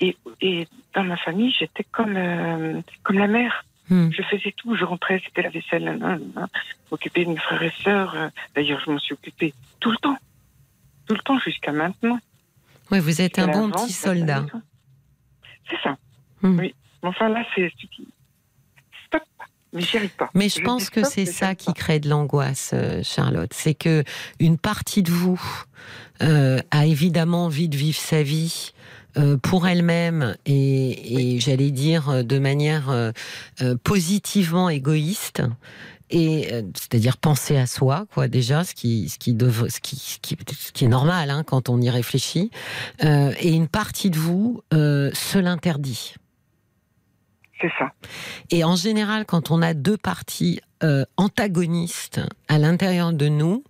Et, 0.00 0.16
et, 0.40 0.68
dans 0.94 1.04
ma 1.04 1.16
famille, 1.16 1.52
j'étais 1.58 1.84
comme 1.84 2.16
euh, 2.16 2.80
comme 3.02 3.18
la 3.18 3.26
mère. 3.26 3.64
Hmm. 3.90 4.10
Je 4.10 4.22
faisais 4.22 4.52
tout, 4.56 4.76
je 4.76 4.84
rentrais, 4.84 5.20
c'était 5.24 5.42
la 5.42 5.48
vaisselle, 5.48 5.98
m'occuper 6.90 7.24
de 7.24 7.30
mes 7.30 7.38
frères 7.38 7.62
et 7.62 7.72
sœurs. 7.82 8.14
Euh, 8.14 8.28
d'ailleurs, 8.54 8.80
je 8.84 8.90
m'en 8.90 8.98
suis 8.98 9.14
occupée 9.14 9.54
tout 9.80 9.90
le 9.90 9.96
temps. 9.98 10.18
Tout 11.06 11.14
le 11.14 11.20
temps 11.20 11.38
jusqu'à 11.38 11.72
maintenant. 11.72 12.18
Oui, 12.90 13.00
vous 13.00 13.20
êtes 13.20 13.38
un 13.38 13.48
bon 13.48 13.70
petit 13.70 13.92
soldat. 13.92 14.44
C'est 15.70 15.80
ça. 15.82 15.96
Hmm. 16.42 16.58
Oui. 16.58 16.74
Enfin 17.02 17.28
là, 17.28 17.44
c'est 17.54 17.72
stop. 19.06 19.22
Mais 19.72 19.82
j'y 19.82 19.96
arrive 19.98 20.16
pas. 20.16 20.30
Mais 20.34 20.48
je, 20.48 20.60
pense 20.62 20.90
que 20.90 21.04
c'est 21.04 21.26
ça 21.26 21.54
qui 21.54 21.72
crée 21.72 22.00
de 22.00 22.08
l'angoisse, 22.08 22.70
euh, 22.74 23.02
Charlotte. 23.02 23.52
C'est 23.52 23.74
que 23.74 24.02
une 24.40 24.58
partie 24.58 25.02
de 25.02 25.10
vous 25.10 25.40
euh, 26.22 26.58
a 26.70 26.86
évidemment 26.86 27.44
envie 27.44 27.68
de 27.68 27.76
vivre 27.76 27.98
sa 27.98 28.22
vie, 28.22 28.72
pour 29.42 29.66
elle-même 29.66 30.36
et, 30.46 31.38
j'allais 31.40 31.70
dire 31.70 32.08
euh, 32.08 32.22
de 32.22 32.38
manière 32.38 32.90
euh, 32.90 33.12
positivement 33.82 34.68
égoïste 34.68 35.42
et 36.10 36.48
c'est-à-dire 36.74 37.18
penser 37.18 37.58
à 37.58 37.66
soi, 37.66 38.06
quoi, 38.14 38.28
déjà, 38.28 38.64
ce 38.64 38.74
qui, 38.74 39.10
ce 39.10 39.18
qui, 39.18 39.36
ce 39.36 39.80
qui, 39.80 39.96
ce 39.96 40.72
qui, 40.72 40.84
est 40.86 40.88
normal 40.88 41.28
hein, 41.28 41.42
quand 41.44 41.68
on 41.68 41.82
y 41.82 41.90
réfléchit, 41.90 42.50
et 43.02 43.52
une 43.52 43.68
partie 43.68 44.08
de 44.08 44.16
vous 44.16 44.62
se 44.72 45.38
l'interdit. 45.38 46.14
C'est 47.60 47.70
ça. 47.78 47.92
Et 48.48 48.64
en 48.64 48.74
général, 48.74 49.26
quand 49.26 49.50
on 49.50 49.60
a 49.60 49.74
deux 49.74 49.98
parties 49.98 50.62
antagonistes 51.18 52.22
à 52.48 52.56
l'intérieur 52.56 53.12
de 53.12 53.28
nous, 53.28 53.62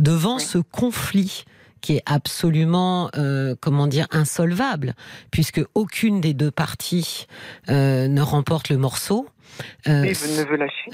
devant 0.00 0.40
ce 0.40 0.58
conflit 0.58 1.44
qui 1.84 1.96
est 1.96 2.02
absolument, 2.06 3.10
euh, 3.14 3.54
comment 3.60 3.86
dire, 3.86 4.06
insolvable, 4.10 4.94
puisque 5.30 5.62
aucune 5.74 6.22
des 6.22 6.32
deux 6.32 6.50
parties 6.50 7.26
euh, 7.68 8.08
ne 8.08 8.22
remporte 8.22 8.70
le 8.70 8.78
morceau. 8.78 9.28
Euh. 9.86 10.12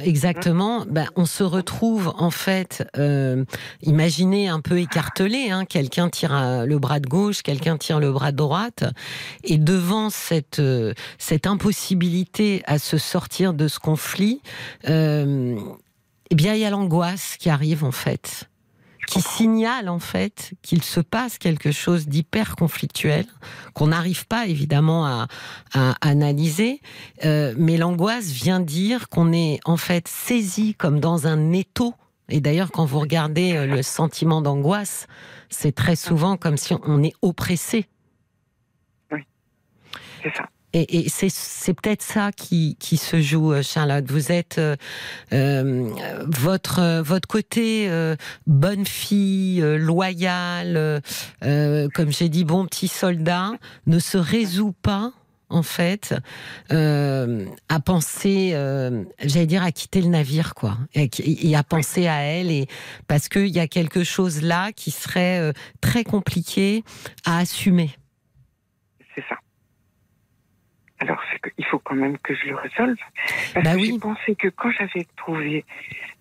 Exactement. 0.05 0.85
Ben, 0.87 1.07
on 1.15 1.27
se 1.27 1.45
retrouve 1.45 2.13
en 2.19 2.31
fait, 2.31 2.87
euh, 2.99 3.45
imaginez 3.83 4.49
un 4.49 4.61
peu 4.61 4.79
écartelé. 4.81 5.51
Hein, 5.51 5.65
quelqu'un 5.65 6.11
tire 6.11 6.67
le 6.67 6.79
bras 6.79 6.99
de 6.99 7.09
gauche, 7.09 7.43
quelqu'un 7.43 7.79
tire 7.79 8.01
le 8.01 8.11
bras 8.11 8.33
de 8.33 8.37
droite, 8.37 8.85
et 9.45 9.57
devant 9.59 10.11
cette 10.11 10.59
euh, 10.59 10.93
cette 11.19 11.47
impossibilité 11.47 12.63
à 12.67 12.81
se 12.81 12.99
sortir 12.99 13.55
de 13.55 13.69
ce 13.69 13.79
conflit, 13.79 14.43
eh 14.85 16.35
bien 16.35 16.55
il 16.55 16.61
y 16.61 16.65
a 16.65 16.71
l'angoisse 16.71 17.37
qui 17.39 17.49
arrive 17.49 17.85
en 17.85 17.93
fait 17.93 18.50
qui 19.11 19.21
signale 19.21 19.89
en 19.89 19.99
fait 19.99 20.53
qu'il 20.63 20.85
se 20.85 21.01
passe 21.01 21.37
quelque 21.37 21.73
chose 21.73 22.07
d'hyper 22.07 22.55
conflictuel 22.55 23.27
qu'on 23.75 23.89
n'arrive 23.89 24.25
pas 24.29 24.47
évidemment 24.47 25.05
à, 25.05 25.27
analyser, 26.01 26.81
euh, 27.25 27.53
mais 27.59 27.77
l'angoisse 27.77 28.31
vient 28.31 28.61
dire 28.61 29.09
qu'on 29.09 29.33
est 29.33 29.59
en 29.65 29.77
fait 29.77 30.07
saisi 30.07 30.75
comme 30.75 31.01
dans 31.01 31.27
un 31.27 31.53
étau. 31.53 31.95
Et 32.29 32.41
d'ailleurs, 32.41 32.71
quand 32.71 32.85
vous 32.85 33.01
regardez 33.01 33.57
euh, 33.57 33.67
le 33.67 33.83
sentiment 33.83 34.43
d'angoisse, 34.43 35.09
c'est 35.49 35.75
très 35.75 35.97
souvent 35.97 36.37
comme 36.37 36.57
si 36.57 36.75
on 36.85 37.03
est 37.03 37.15
oppressé. 37.23 37.87
Oui, 39.11 39.23
c'est 40.23 40.35
ça. 40.37 40.49
Et, 40.73 41.09
c'est 41.09 41.75
peut-être 41.75 42.03
ça 42.03 42.31
qui, 42.33 42.77
se 42.97 43.21
joue, 43.21 43.53
euh, 43.53 43.63
Charlotte. 43.63 44.05
Vous 44.09 44.31
êtes 44.31 44.59
euh, 44.59 44.77
euh, 45.33 45.93
votre 46.27 47.01
votre 47.03 47.27
côté 47.27 47.91
bonne 48.47 48.87
fille, 48.87 49.61
loyale, 49.61 51.03
comme 51.41 52.13
j'ai 52.13 52.29
dit, 52.29 52.45
bon 52.45 52.67
petit 52.67 52.89
soldat, 52.89 53.53
ne 53.87 53.99
se 53.99 54.19
résout 54.19 54.75
pas 54.83 55.13
en 55.49 55.65
fait, 55.65 56.15
à 56.71 57.81
penser, 57.85 58.51
j'allais 59.23 59.47
dire, 59.47 59.65
à 59.65 59.73
quitter 59.73 60.01
le 60.01 60.09
navire, 60.09 60.55
quoi, 60.55 60.79
et, 60.95 61.57
à 61.57 61.65
penser 61.65 62.07
à 62.07 62.21
elle, 62.23 62.51
et 62.51 62.69
parce 63.09 63.29
qu'il 63.29 63.49
y 63.49 63.59
a 63.59 63.67
quelque 63.67 64.05
chose 64.05 64.43
là 64.43 64.73
qui 64.73 64.91
serait 64.91 65.53
très 65.81 66.05
compliqué 66.05 66.85
à 67.25 67.39
assumer. 67.39 67.91
C'est 69.15 69.25
ça 69.29 69.37
alors 71.01 71.21
il 71.59 71.65
faut 71.65 71.79
quand 71.79 71.95
même 71.95 72.19
que 72.19 72.35
je 72.35 72.47
le 72.47 72.57
résolve. 72.57 72.97
Parce 73.55 73.65
bah 73.65 73.73
que 73.73 73.77
oui. 73.77 73.91
j'ai 73.93 73.99
pensé 73.99 74.35
que 74.37 74.49
quand 74.49 74.71
j'avais 74.71 75.07
trouvé 75.17 75.65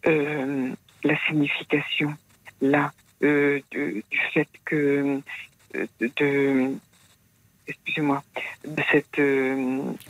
euh, 0.07 0.69
la 1.03 1.17
signification 1.27 2.15
là 2.61 2.91
euh, 3.21 3.59
du 3.71 4.03
fait 4.33 4.47
que 4.65 5.21
euh, 5.75 5.85
de, 5.99 6.71
excusez-moi 7.67 8.23
de 8.65 8.81
cette 8.91 9.21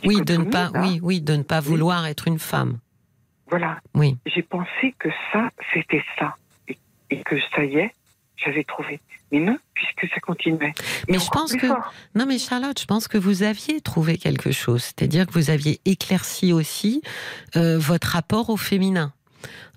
oui 0.04 0.22
de 0.22 0.36
ne 0.36 0.44
pas 0.44 0.70
oui 0.76 1.00
oui 1.02 1.20
de 1.20 1.34
ne 1.34 1.42
pas 1.42 1.60
vouloir 1.60 2.06
être 2.06 2.28
une 2.28 2.38
femme. 2.38 2.78
Voilà. 3.48 3.80
Oui. 3.94 4.16
J'ai 4.26 4.42
pensé 4.42 4.94
que 4.98 5.08
ça 5.32 5.50
c'était 5.74 6.04
ça 6.18 6.36
et 7.10 7.22
que 7.22 7.36
ça 7.54 7.64
y 7.64 7.78
est 7.78 7.92
j'avais 8.44 8.64
trouvé. 8.64 9.00
Mais 9.32 9.38
non, 9.38 9.56
puisque 9.74 10.12
ça 10.12 10.20
continuait. 10.20 10.72
Mais 11.08 11.18
je 11.18 11.28
pense 11.28 11.54
que 11.54 11.66
non, 12.14 12.26
mais 12.26 12.38
Charlotte, 12.38 12.78
je 12.80 12.86
pense 12.86 13.06
que 13.06 13.16
vous 13.16 13.42
aviez 13.42 13.80
trouvé 13.80 14.18
quelque 14.18 14.50
chose, 14.50 14.82
c'est-à-dire 14.82 15.26
que 15.26 15.32
vous 15.32 15.50
aviez 15.50 15.80
éclairci 15.84 16.52
aussi 16.52 17.02
euh, 17.56 17.78
votre 17.78 18.08
rapport 18.08 18.50
au 18.50 18.56
féminin 18.56 19.12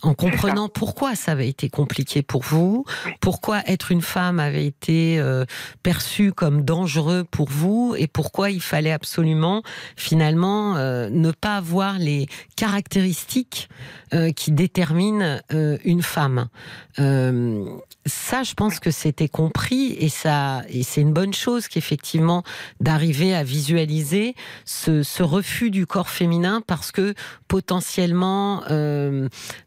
en 0.04 0.14
comprenant 0.14 0.68
pourquoi 0.68 1.16
ça 1.16 1.32
avait 1.32 1.48
été 1.48 1.70
compliqué 1.70 2.22
pour 2.22 2.44
vous, 2.44 2.86
pourquoi 3.22 3.62
être 3.68 3.92
une 3.92 4.02
femme 4.02 4.40
avait 4.40 4.66
été 4.66 5.18
euh, 5.18 5.46
perçu 5.82 6.34
comme 6.34 6.64
dangereux 6.64 7.24
pour 7.24 7.50
vous 7.50 7.96
et 7.98 8.08
pourquoi 8.08 8.52
il 8.52 8.62
fallait 8.62 8.92
absolument 8.92 9.64
finalement 9.96 10.76
euh, 10.76 11.10
ne 11.10 11.32
pas 11.32 11.56
avoir 11.56 11.98
les 11.98 12.28
caractéristiques 12.58 13.70
euh, 14.14 14.32
qui 14.32 14.52
déterminent 14.52 15.40
une 15.50 16.04
femme. 16.04 16.50
ça, 16.98 18.44
je 18.44 18.54
pense 18.54 18.80
que 18.80 18.92
c'était 18.92 19.30
compris 19.30 19.96
et 20.00 20.10
ça 20.10 20.64
et 20.70 20.84
c'est 20.84 21.02
une 21.02 21.14
bonne 21.14 21.34
chose 21.34 21.68
qu'effectivement 21.68 22.44
d'arriver 22.82 23.34
à 23.34 23.44
visualiser 23.44 24.36
ce, 24.66 25.04
ce, 25.04 25.24
refus 25.24 25.72
du 25.72 25.86
corps 25.86 26.10
féminin 26.10 26.62
parce 26.66 26.92
que 26.92 27.14
potentiellement 27.48 28.64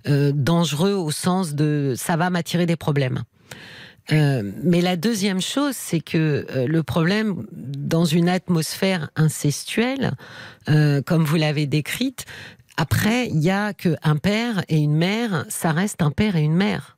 euh, 0.09 0.26
dangereux 0.35 0.94
au 0.94 1.11
sens 1.11 1.55
de 1.55 1.94
ça 1.97 2.16
va 2.16 2.31
m'attirer 2.31 2.66
des 2.66 2.77
problèmes. 2.77 3.23
Euh, 4.12 4.53
mais 4.62 4.81
la 4.81 4.97
deuxième 4.97 5.40
chose, 5.40 5.74
c'est 5.74 6.01
que 6.01 6.47
euh, 6.51 6.66
le 6.69 6.82
problème 6.82 7.47
dans 7.53 8.05
une 8.05 8.28
atmosphère 8.28 9.11
incestuelle, 9.16 10.12
comme 11.07 11.24
vous 11.24 11.36
l'avez 11.36 11.66
décrite, 11.66 12.24
après, 12.77 13.28
il 13.28 13.40
y 13.40 13.51
a 13.51 13.73
qu'un 13.73 14.16
père 14.16 14.65
et 14.69 14.78
une 14.78 14.97
mère, 14.97 15.47
ça 15.48 15.70
reste 15.70 16.03
un 16.03 16.11
père 16.11 16.35
et 16.36 16.43
une 16.43 16.57
mère. 16.57 16.97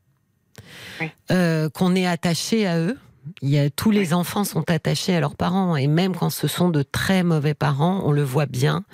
Qu'on 1.28 1.94
est 1.94 2.06
attaché 2.06 2.66
à 2.66 2.78
eux. 2.78 2.96
Il 3.42 3.50
y 3.50 3.58
a, 3.58 3.68
tous 3.68 3.90
les 3.90 4.14
enfants 4.14 4.44
sont 4.44 4.70
attachés 4.70 5.14
à 5.14 5.20
leurs 5.20 5.36
parents 5.36 5.76
et 5.76 5.86
même 5.86 6.16
quand 6.16 6.30
ce 6.30 6.48
sont 6.48 6.70
de 6.70 6.82
très 6.82 7.22
mauvais 7.22 7.52
parents, 7.52 8.00
on 8.06 8.12
le 8.12 8.22
voit 8.22 8.46
bien, 8.46 8.84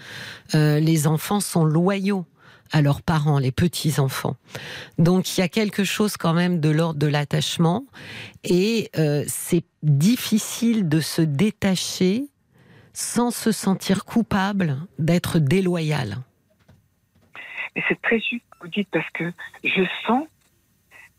les 0.53 1.07
enfants 1.07 1.41
sont 1.41 1.65
loyaux 1.65 2.27
à 2.75 2.83
leurs 2.83 3.03
parents, 3.03 3.39
les 3.39 3.53
petits-enfants. 3.53 4.37
Donc 4.99 5.39
il 5.39 5.41
y 5.41 5.45
a 5.45 5.49
quelque 5.49 5.85
chose 5.85 6.17
quand 6.17 6.35
même 6.35 6.59
de 6.59 6.71
l'ordre 6.71 6.99
de 6.99 7.07
l'attachement 7.07 7.87
et 8.43 8.91
euh, 8.99 9.23
c'est 9.29 9.65
difficile 9.85 10.89
de 10.89 10.99
se 10.99 11.23
détacher 11.23 12.25
sans 12.93 13.31
se 13.31 13.53
sentir 13.53 14.05
coupable 14.05 14.77
d'être 14.99 15.39
déloyal. 15.39 16.17
Et 17.77 17.83
c'est 17.89 18.01
très 18.03 18.19
juste, 18.19 18.45
vous 18.61 18.69
dites, 18.69 18.89
parce 18.91 19.09
que 19.11 19.33
je 19.63 19.83
sens, 20.05 20.27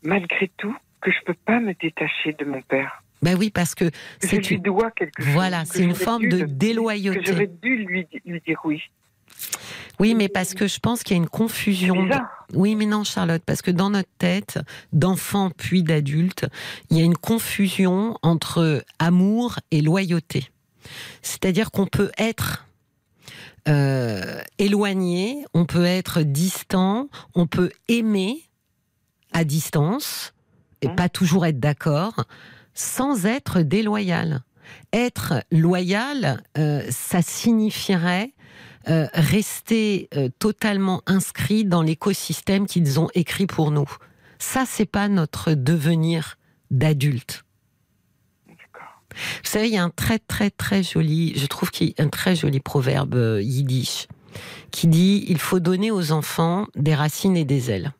malgré 0.02 0.50
tout, 0.58 0.76
que 1.00 1.10
je 1.10 1.16
ne 1.20 1.24
peux 1.24 1.38
pas 1.46 1.58
me 1.58 1.72
détacher 1.80 2.34
de 2.38 2.44
mon 2.44 2.60
père. 2.60 3.02
Ben 3.22 3.34
oui, 3.38 3.50
parce 3.50 3.74
que 3.74 3.90
c'est 4.20 4.42
je 4.42 4.50
lui 4.50 4.60
dois 4.60 4.90
quelque 4.90 5.22
chose. 5.22 5.32
Voilà, 5.32 5.64
c'est 5.64 5.82
une 5.82 5.94
forme 5.94 6.28
de 6.28 6.44
déloyauté. 6.44 7.20
J'aurais 7.24 7.46
dû 7.46 7.76
lui, 7.76 8.06
lui 8.26 8.40
dire 8.42 8.60
oui. 8.64 8.82
Oui, 9.98 10.14
mais 10.14 10.28
parce 10.28 10.54
que 10.54 10.66
je 10.66 10.78
pense 10.78 11.02
qu'il 11.02 11.16
y 11.16 11.20
a 11.20 11.22
une 11.22 11.28
confusion. 11.28 12.08
Oui, 12.54 12.74
mais 12.74 12.86
non, 12.86 13.04
Charlotte, 13.04 13.42
parce 13.44 13.62
que 13.62 13.70
dans 13.70 13.90
notre 13.90 14.10
tête, 14.18 14.58
d'enfant 14.92 15.50
puis 15.56 15.82
d'adulte, 15.82 16.46
il 16.90 16.98
y 16.98 17.00
a 17.00 17.04
une 17.04 17.16
confusion 17.16 18.16
entre 18.22 18.84
amour 18.98 19.58
et 19.70 19.80
loyauté. 19.80 20.50
C'est-à-dire 21.22 21.70
qu'on 21.70 21.86
peut 21.86 22.12
être 22.18 22.66
euh, 23.68 24.40
éloigné, 24.58 25.44
on 25.54 25.64
peut 25.64 25.84
être 25.84 26.22
distant, 26.22 27.08
on 27.34 27.46
peut 27.46 27.70
aimer 27.88 28.42
à 29.32 29.42
distance 29.44 30.32
et 30.82 30.88
pas 30.88 31.08
toujours 31.08 31.46
être 31.46 31.58
d'accord, 31.58 32.26
sans 32.74 33.26
être 33.26 33.62
déloyal. 33.62 34.42
Être 34.92 35.42
loyal, 35.50 36.42
euh, 36.58 36.82
ça 36.90 37.22
signifierait 37.22 38.32
euh, 38.88 39.08
rester 39.14 40.08
euh, 40.14 40.28
totalement 40.38 41.02
inscrits 41.06 41.64
dans 41.64 41.82
l'écosystème 41.82 42.66
qu'ils 42.66 43.00
ont 43.00 43.08
écrit 43.14 43.46
pour 43.46 43.72
nous. 43.72 43.88
Ça, 44.38 44.64
c'est 44.64 44.86
pas 44.86 45.08
notre 45.08 45.54
devenir 45.54 46.38
d'adulte. 46.70 47.42
Vous 49.10 49.50
savez, 49.50 49.66
il 49.66 49.74
y 49.74 49.76
a 49.76 49.82
un 49.82 49.90
très 49.90 50.20
très 50.20 50.50
très 50.50 50.84
joli, 50.84 51.36
je 51.36 51.46
trouve 51.46 51.72
qu'il 51.72 51.88
y 51.88 51.94
a 51.98 52.04
un 52.04 52.08
très 52.08 52.36
joli 52.36 52.60
proverbe 52.60 53.16
euh, 53.16 53.42
yiddish 53.42 54.06
qui 54.70 54.86
dit 54.86 55.24
il 55.28 55.38
faut 55.38 55.58
donner 55.58 55.90
aux 55.90 56.12
enfants 56.12 56.68
des 56.76 56.94
racines 56.94 57.36
et 57.36 57.44
des 57.44 57.72
ailes. 57.72 57.92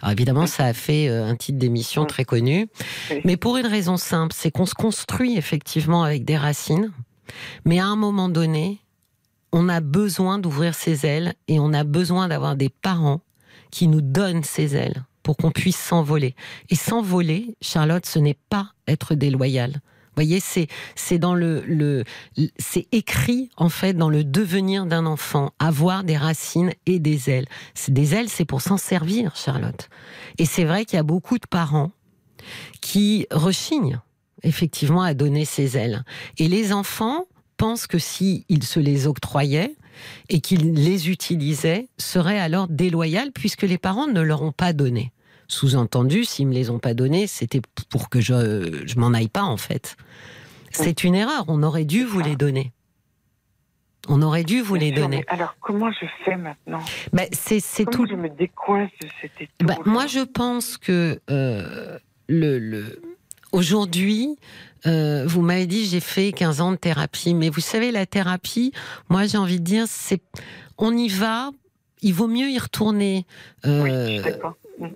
Alors 0.00 0.12
évidemment, 0.12 0.46
ça 0.46 0.66
a 0.66 0.72
fait 0.72 1.08
un 1.08 1.34
titre 1.34 1.58
d'émission 1.58 2.04
très 2.04 2.24
connu, 2.24 2.68
mais 3.24 3.36
pour 3.36 3.56
une 3.56 3.66
raison 3.66 3.96
simple, 3.96 4.34
c'est 4.36 4.50
qu'on 4.50 4.66
se 4.66 4.74
construit 4.74 5.36
effectivement 5.36 6.04
avec 6.04 6.24
des 6.24 6.36
racines, 6.36 6.92
mais 7.64 7.78
à 7.78 7.86
un 7.86 7.96
moment 7.96 8.28
donné, 8.28 8.80
on 9.52 9.68
a 9.68 9.80
besoin 9.80 10.38
d'ouvrir 10.38 10.74
ses 10.74 11.06
ailes 11.06 11.34
et 11.46 11.58
on 11.58 11.72
a 11.72 11.84
besoin 11.84 12.28
d'avoir 12.28 12.56
des 12.56 12.68
parents 12.68 13.20
qui 13.70 13.88
nous 13.88 14.00
donnent 14.00 14.44
ses 14.44 14.76
ailes 14.76 15.04
pour 15.22 15.36
qu'on 15.36 15.50
puisse 15.50 15.76
s'envoler. 15.76 16.34
Et 16.70 16.74
s'envoler, 16.74 17.56
Charlotte, 17.60 18.06
ce 18.06 18.18
n'est 18.18 18.38
pas 18.48 18.72
être 18.86 19.14
déloyal. 19.14 19.72
Vous 19.72 20.24
voyez, 20.24 20.40
c'est 20.40 21.18
dans 21.18 21.34
le, 21.34 22.02
c'est 22.58 22.88
écrit 22.90 23.50
en 23.56 23.68
fait 23.68 23.92
dans 23.92 24.10
le 24.10 24.24
devenir 24.24 24.84
d'un 24.84 25.06
enfant, 25.06 25.52
avoir 25.60 26.02
des 26.02 26.16
racines 26.16 26.72
et 26.86 26.98
des 26.98 27.30
ailes. 27.30 27.46
Des 27.86 28.14
ailes, 28.14 28.28
c'est 28.28 28.44
pour 28.44 28.60
s'en 28.60 28.78
servir, 28.78 29.36
Charlotte. 29.36 29.88
Et 30.38 30.44
c'est 30.44 30.64
vrai 30.64 30.86
qu'il 30.86 30.96
y 30.96 31.00
a 31.00 31.04
beaucoup 31.04 31.38
de 31.38 31.46
parents 31.46 31.92
qui 32.80 33.26
rechignent 33.30 34.00
effectivement 34.42 35.02
à 35.02 35.14
donner 35.14 35.44
ses 35.44 35.76
ailes. 35.76 36.04
Et 36.38 36.48
les 36.48 36.72
enfants, 36.72 37.26
pense 37.58 37.86
que 37.86 37.98
s'il 37.98 38.62
se 38.62 38.80
les 38.80 39.06
octroyait 39.06 39.76
et 40.30 40.40
qu'il 40.40 40.72
les 40.72 41.10
utilisait, 41.10 41.88
serait 41.98 42.38
alors 42.38 42.68
déloyal 42.68 43.32
puisque 43.32 43.62
les 43.62 43.78
parents 43.78 44.06
ne 44.06 44.22
leur 44.22 44.42
ont 44.42 44.52
pas 44.52 44.72
donné. 44.72 45.12
Sous-entendu, 45.48 46.24
s'ils 46.24 46.46
me 46.46 46.54
les 46.54 46.70
ont 46.70 46.78
pas 46.78 46.94
donnés, 46.94 47.26
c'était 47.26 47.60
pour 47.90 48.08
que 48.08 48.20
je, 48.20 48.82
je 48.86 48.98
m'en 48.98 49.12
aille 49.12 49.28
pas 49.28 49.42
en 49.42 49.56
fait. 49.56 49.96
C'est 50.70 51.04
une 51.04 51.14
erreur. 51.14 51.44
On 51.48 51.62
aurait 51.62 51.84
dû 51.84 52.04
vous 52.04 52.20
les 52.20 52.36
donner. 52.36 52.72
On 54.08 54.22
aurait 54.22 54.44
dû 54.44 54.60
vous 54.60 54.74
les 54.74 54.92
donner. 54.92 55.24
Alors, 55.28 55.56
comment 55.60 55.90
je 55.90 56.06
fais 56.24 56.36
maintenant? 56.36 56.80
Ben, 57.12 57.26
c'est, 57.32 57.60
tout. 57.90 58.06
je 58.08 58.14
me 58.14 58.28
décoince 58.28 58.90
de 59.02 59.08
cet 59.20 59.32
état 59.40 59.52
ben, 59.64 59.76
Moi, 59.84 60.06
je 60.06 60.20
pense 60.20 60.78
que 60.78 61.20
euh, 61.30 61.98
le, 62.28 62.58
le, 62.58 63.02
aujourd'hui, 63.52 64.36
euh, 64.86 65.24
vous 65.26 65.42
m'avez 65.42 65.66
dit 65.66 65.86
j'ai 65.86 66.00
fait 66.00 66.32
15 66.32 66.60
ans 66.60 66.72
de 66.72 66.76
thérapie, 66.76 67.34
mais 67.34 67.50
vous 67.50 67.60
savez 67.60 67.90
la 67.90 68.06
thérapie, 68.06 68.72
moi 69.08 69.26
j'ai 69.26 69.38
envie 69.38 69.58
de 69.58 69.64
dire 69.64 69.84
c'est 69.88 70.20
on 70.76 70.96
y 70.96 71.08
va, 71.08 71.50
il 72.02 72.14
vaut 72.14 72.28
mieux 72.28 72.50
y 72.50 72.58
retourner. 72.58 73.26
Euh, 73.66 74.22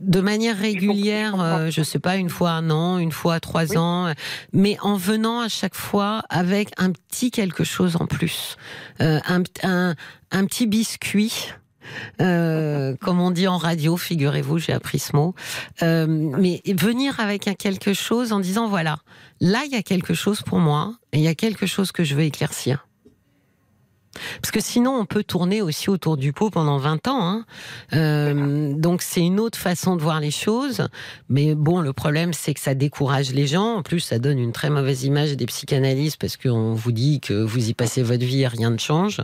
de 0.00 0.20
manière 0.20 0.56
régulière, 0.56 1.40
euh, 1.40 1.68
je 1.68 1.82
sais 1.82 1.98
pas, 1.98 2.16
une 2.16 2.28
fois 2.28 2.50
un 2.52 2.70
an, 2.70 2.98
une 2.98 3.10
fois 3.10 3.40
trois 3.40 3.76
ans, 3.76 4.12
mais 4.52 4.76
en 4.80 4.94
venant 4.94 5.40
à 5.40 5.48
chaque 5.48 5.74
fois 5.74 6.22
avec 6.28 6.70
un 6.78 6.92
petit 6.92 7.32
quelque 7.32 7.64
chose 7.64 7.96
en 7.96 8.06
plus, 8.06 8.56
un, 9.00 9.42
un, 9.64 9.96
un 10.30 10.46
petit 10.46 10.68
biscuit 10.68 11.52
euh, 12.20 12.94
comme 13.00 13.20
on 13.20 13.30
dit 13.30 13.48
en 13.48 13.58
radio, 13.58 13.96
figurez-vous, 13.96 14.58
j'ai 14.58 14.72
appris 14.72 14.98
ce 14.98 15.16
mot. 15.16 15.34
Euh, 15.82 16.06
mais 16.06 16.62
venir 16.66 17.20
avec 17.20 17.48
un 17.48 17.54
quelque 17.54 17.92
chose 17.92 18.32
en 18.32 18.40
disant 18.40 18.68
voilà, 18.68 18.98
là 19.40 19.62
il 19.66 19.72
y 19.72 19.76
a 19.76 19.82
quelque 19.82 20.14
chose 20.14 20.42
pour 20.42 20.58
moi 20.58 20.94
et 21.12 21.18
il 21.18 21.24
y 21.24 21.28
a 21.28 21.34
quelque 21.34 21.66
chose 21.66 21.92
que 21.92 22.04
je 22.04 22.14
veux 22.14 22.22
éclaircir. 22.22 22.86
Parce 24.42 24.50
que 24.50 24.60
sinon, 24.60 24.94
on 24.94 25.06
peut 25.06 25.24
tourner 25.24 25.62
aussi 25.62 25.88
autour 25.88 26.18
du 26.18 26.34
pot 26.34 26.50
pendant 26.50 26.76
20 26.76 27.08
ans. 27.08 27.22
Hein. 27.22 27.44
Euh, 27.94 28.74
donc, 28.74 29.00
c'est 29.00 29.22
une 29.22 29.40
autre 29.40 29.58
façon 29.58 29.96
de 29.96 30.02
voir 30.02 30.20
les 30.20 30.30
choses. 30.30 30.86
Mais 31.30 31.54
bon, 31.54 31.80
le 31.80 31.94
problème, 31.94 32.34
c'est 32.34 32.52
que 32.52 32.60
ça 32.60 32.74
décourage 32.74 33.32
les 33.32 33.46
gens. 33.46 33.76
En 33.76 33.82
plus, 33.82 34.00
ça 34.00 34.18
donne 34.18 34.38
une 34.38 34.52
très 34.52 34.68
mauvaise 34.68 35.04
image 35.04 35.34
des 35.36 35.46
psychanalystes 35.46 36.18
parce 36.20 36.36
qu'on 36.36 36.74
vous 36.74 36.92
dit 36.92 37.20
que 37.20 37.32
vous 37.32 37.70
y 37.70 37.74
passez 37.74 38.02
votre 38.02 38.24
vie 38.24 38.42
et 38.42 38.48
rien 38.48 38.70
ne 38.70 38.78
change. 38.78 39.22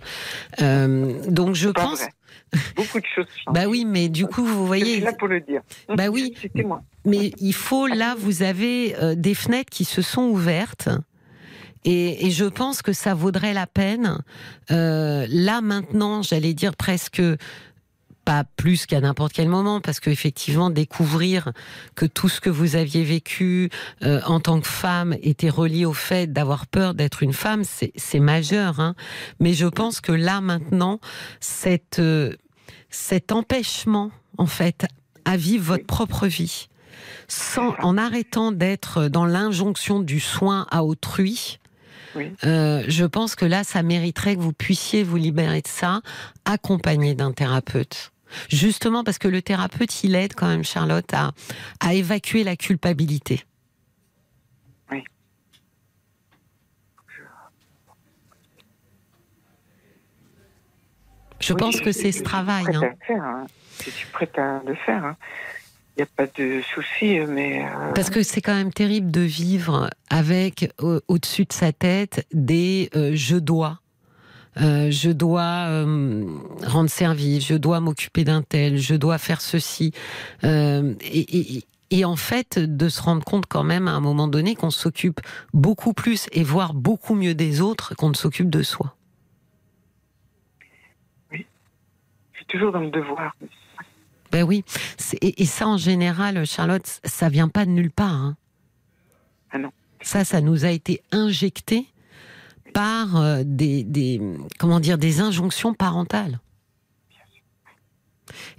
donc, 0.58 1.54
je 1.54 1.68
pense. 1.68 2.00
Beaucoup 2.76 3.00
de 3.00 3.06
choses 3.14 3.26
Bah 3.48 3.66
oui, 3.66 3.84
mais 3.84 4.08
du 4.08 4.26
coup, 4.26 4.44
vous 4.44 4.66
voyez. 4.66 4.84
Je 4.84 4.90
suis 4.90 5.00
là 5.00 5.12
pour 5.12 5.28
le 5.28 5.40
dire. 5.40 5.62
Bah 5.88 6.08
oui. 6.08 6.34
Moi. 6.54 6.82
Mais 7.04 7.32
il 7.40 7.54
faut, 7.54 7.86
là, 7.86 8.14
vous 8.16 8.42
avez 8.42 8.96
euh, 8.96 9.14
des 9.14 9.34
fenêtres 9.34 9.70
qui 9.70 9.84
se 9.84 10.02
sont 10.02 10.22
ouvertes. 10.22 10.88
Et, 11.84 12.30
je 12.30 12.44
pense 12.44 12.82
que 12.82 12.92
ça 12.92 13.14
vaudrait 13.14 13.54
la 13.54 13.66
peine, 13.66 14.18
euh, 14.70 15.26
là 15.30 15.60
maintenant, 15.60 16.22
j'allais 16.22 16.52
dire 16.52 16.76
presque 16.76 17.22
pas 18.28 18.44
plus 18.44 18.84
qu'à 18.84 19.00
n'importe 19.00 19.32
quel 19.32 19.48
moment, 19.48 19.80
parce 19.80 20.00
qu'effectivement, 20.00 20.68
découvrir 20.68 21.50
que 21.94 22.04
tout 22.04 22.28
ce 22.28 22.42
que 22.42 22.50
vous 22.50 22.76
aviez 22.76 23.02
vécu 23.02 23.70
euh, 24.02 24.20
en 24.26 24.38
tant 24.38 24.60
que 24.60 24.66
femme 24.66 25.16
était 25.22 25.48
relié 25.48 25.86
au 25.86 25.94
fait 25.94 26.30
d'avoir 26.30 26.66
peur 26.66 26.92
d'être 26.92 27.22
une 27.22 27.32
femme, 27.32 27.62
c'est 27.64 28.20
majeur. 28.20 28.80
Hein. 28.80 28.94
Mais 29.40 29.54
je 29.54 29.64
pense 29.64 30.02
que 30.02 30.12
là, 30.12 30.42
maintenant, 30.42 31.00
cette, 31.40 32.00
euh, 32.00 32.36
cet 32.90 33.32
empêchement, 33.32 34.10
en 34.36 34.44
fait, 34.46 34.84
à 35.24 35.38
vivre 35.38 35.64
votre 35.64 35.86
propre 35.86 36.26
vie, 36.26 36.68
sans, 37.28 37.76
en 37.78 37.96
arrêtant 37.96 38.52
d'être 38.52 39.08
dans 39.08 39.24
l'injonction 39.24 40.00
du 40.00 40.20
soin 40.20 40.66
à 40.70 40.84
autrui, 40.84 41.60
euh, 42.44 42.84
je 42.88 43.06
pense 43.06 43.36
que 43.36 43.46
là, 43.46 43.64
ça 43.64 43.82
mériterait 43.82 44.36
que 44.36 44.40
vous 44.42 44.52
puissiez 44.52 45.02
vous 45.02 45.16
libérer 45.16 45.62
de 45.62 45.68
ça, 45.68 46.02
accompagné 46.44 47.14
d'un 47.14 47.32
thérapeute. 47.32 48.12
Justement 48.48 49.04
parce 49.04 49.18
que 49.18 49.28
le 49.28 49.42
thérapeute, 49.42 50.04
il 50.04 50.14
aide 50.14 50.34
quand 50.34 50.48
même 50.48 50.64
Charlotte 50.64 51.12
à, 51.14 51.32
à 51.80 51.94
évacuer 51.94 52.44
la 52.44 52.56
culpabilité. 52.56 53.44
Oui. 54.90 55.02
Je 61.40 61.52
pense 61.52 61.80
que 61.80 61.92
c'est 61.92 62.12
ce 62.12 62.22
travail. 62.22 62.64
Hein. 62.74 62.94
hein. 63.10 63.46
Je 63.84 63.90
suis 63.90 64.06
prête 64.08 64.36
à 64.38 64.60
le 64.66 64.74
faire. 64.74 65.04
Hein. 65.04 65.16
Il 65.96 66.02
n'y 66.02 66.04
a 66.04 66.06
pas 66.14 66.26
de 66.26 66.60
souci, 66.62 67.18
mais... 67.26 67.64
Euh, 67.64 67.92
parce 67.92 68.08
que 68.08 68.22
c'est 68.22 68.40
quand 68.40 68.54
même 68.54 68.72
terrible 68.72 69.10
de 69.10 69.20
vivre 69.20 69.90
avec 70.10 70.72
au-dessus 70.78 71.44
de 71.44 71.52
sa 71.52 71.72
tête 71.72 72.24
des 72.32 72.88
euh, 72.94 73.10
je 73.14 73.34
dois. 73.36 73.80
Euh, 74.60 74.90
je 74.90 75.10
dois 75.10 75.66
euh, 75.68 76.26
rendre 76.64 76.90
service, 76.90 77.46
je 77.46 77.54
dois 77.54 77.80
m'occuper 77.80 78.24
d'un 78.24 78.42
tel, 78.42 78.78
je 78.78 78.94
dois 78.94 79.18
faire 79.18 79.40
ceci. 79.40 79.92
Euh, 80.44 80.94
et, 81.90 82.04
en 82.04 82.16
fait, 82.16 82.58
de 82.58 82.88
se 82.88 83.00
rendre 83.00 83.24
compte 83.24 83.46
quand 83.46 83.64
même 83.64 83.88
à 83.88 83.92
un 83.92 84.00
moment 84.00 84.28
donné 84.28 84.54
qu'on 84.54 84.70
s'occupe 84.70 85.20
beaucoup 85.54 85.92
plus 85.94 86.26
et 86.32 86.42
voire 86.42 86.74
beaucoup 86.74 87.14
mieux 87.14 87.34
des 87.34 87.60
autres 87.60 87.94
qu'on 87.94 88.10
ne 88.10 88.14
s'occupe 88.14 88.50
de 88.50 88.62
soi. 88.62 88.94
Oui, 91.32 91.46
suis 92.34 92.46
toujours 92.46 92.72
dans 92.72 92.80
le 92.80 92.90
devoir. 92.90 93.34
Ben 94.30 94.42
oui, 94.42 94.62
et, 95.22 95.46
ça 95.46 95.66
en 95.66 95.78
général, 95.78 96.44
Charlotte, 96.44 97.00
ça 97.04 97.30
vient 97.30 97.48
pas 97.48 97.64
de 97.64 97.70
nulle 97.70 97.90
part. 97.90 98.12
Hein. 98.12 98.36
Ah 99.50 99.58
non. 99.58 99.70
Ça, 100.02 100.24
ça 100.24 100.42
nous 100.42 100.66
a 100.66 100.70
été 100.70 101.00
injecté 101.10 101.86
par 102.78 103.16
euh, 103.16 103.42
des, 103.44 104.20
comment 104.56 104.78
dire, 104.78 104.98
des 104.98 105.20
injonctions 105.20 105.74
parentales. 105.74 106.38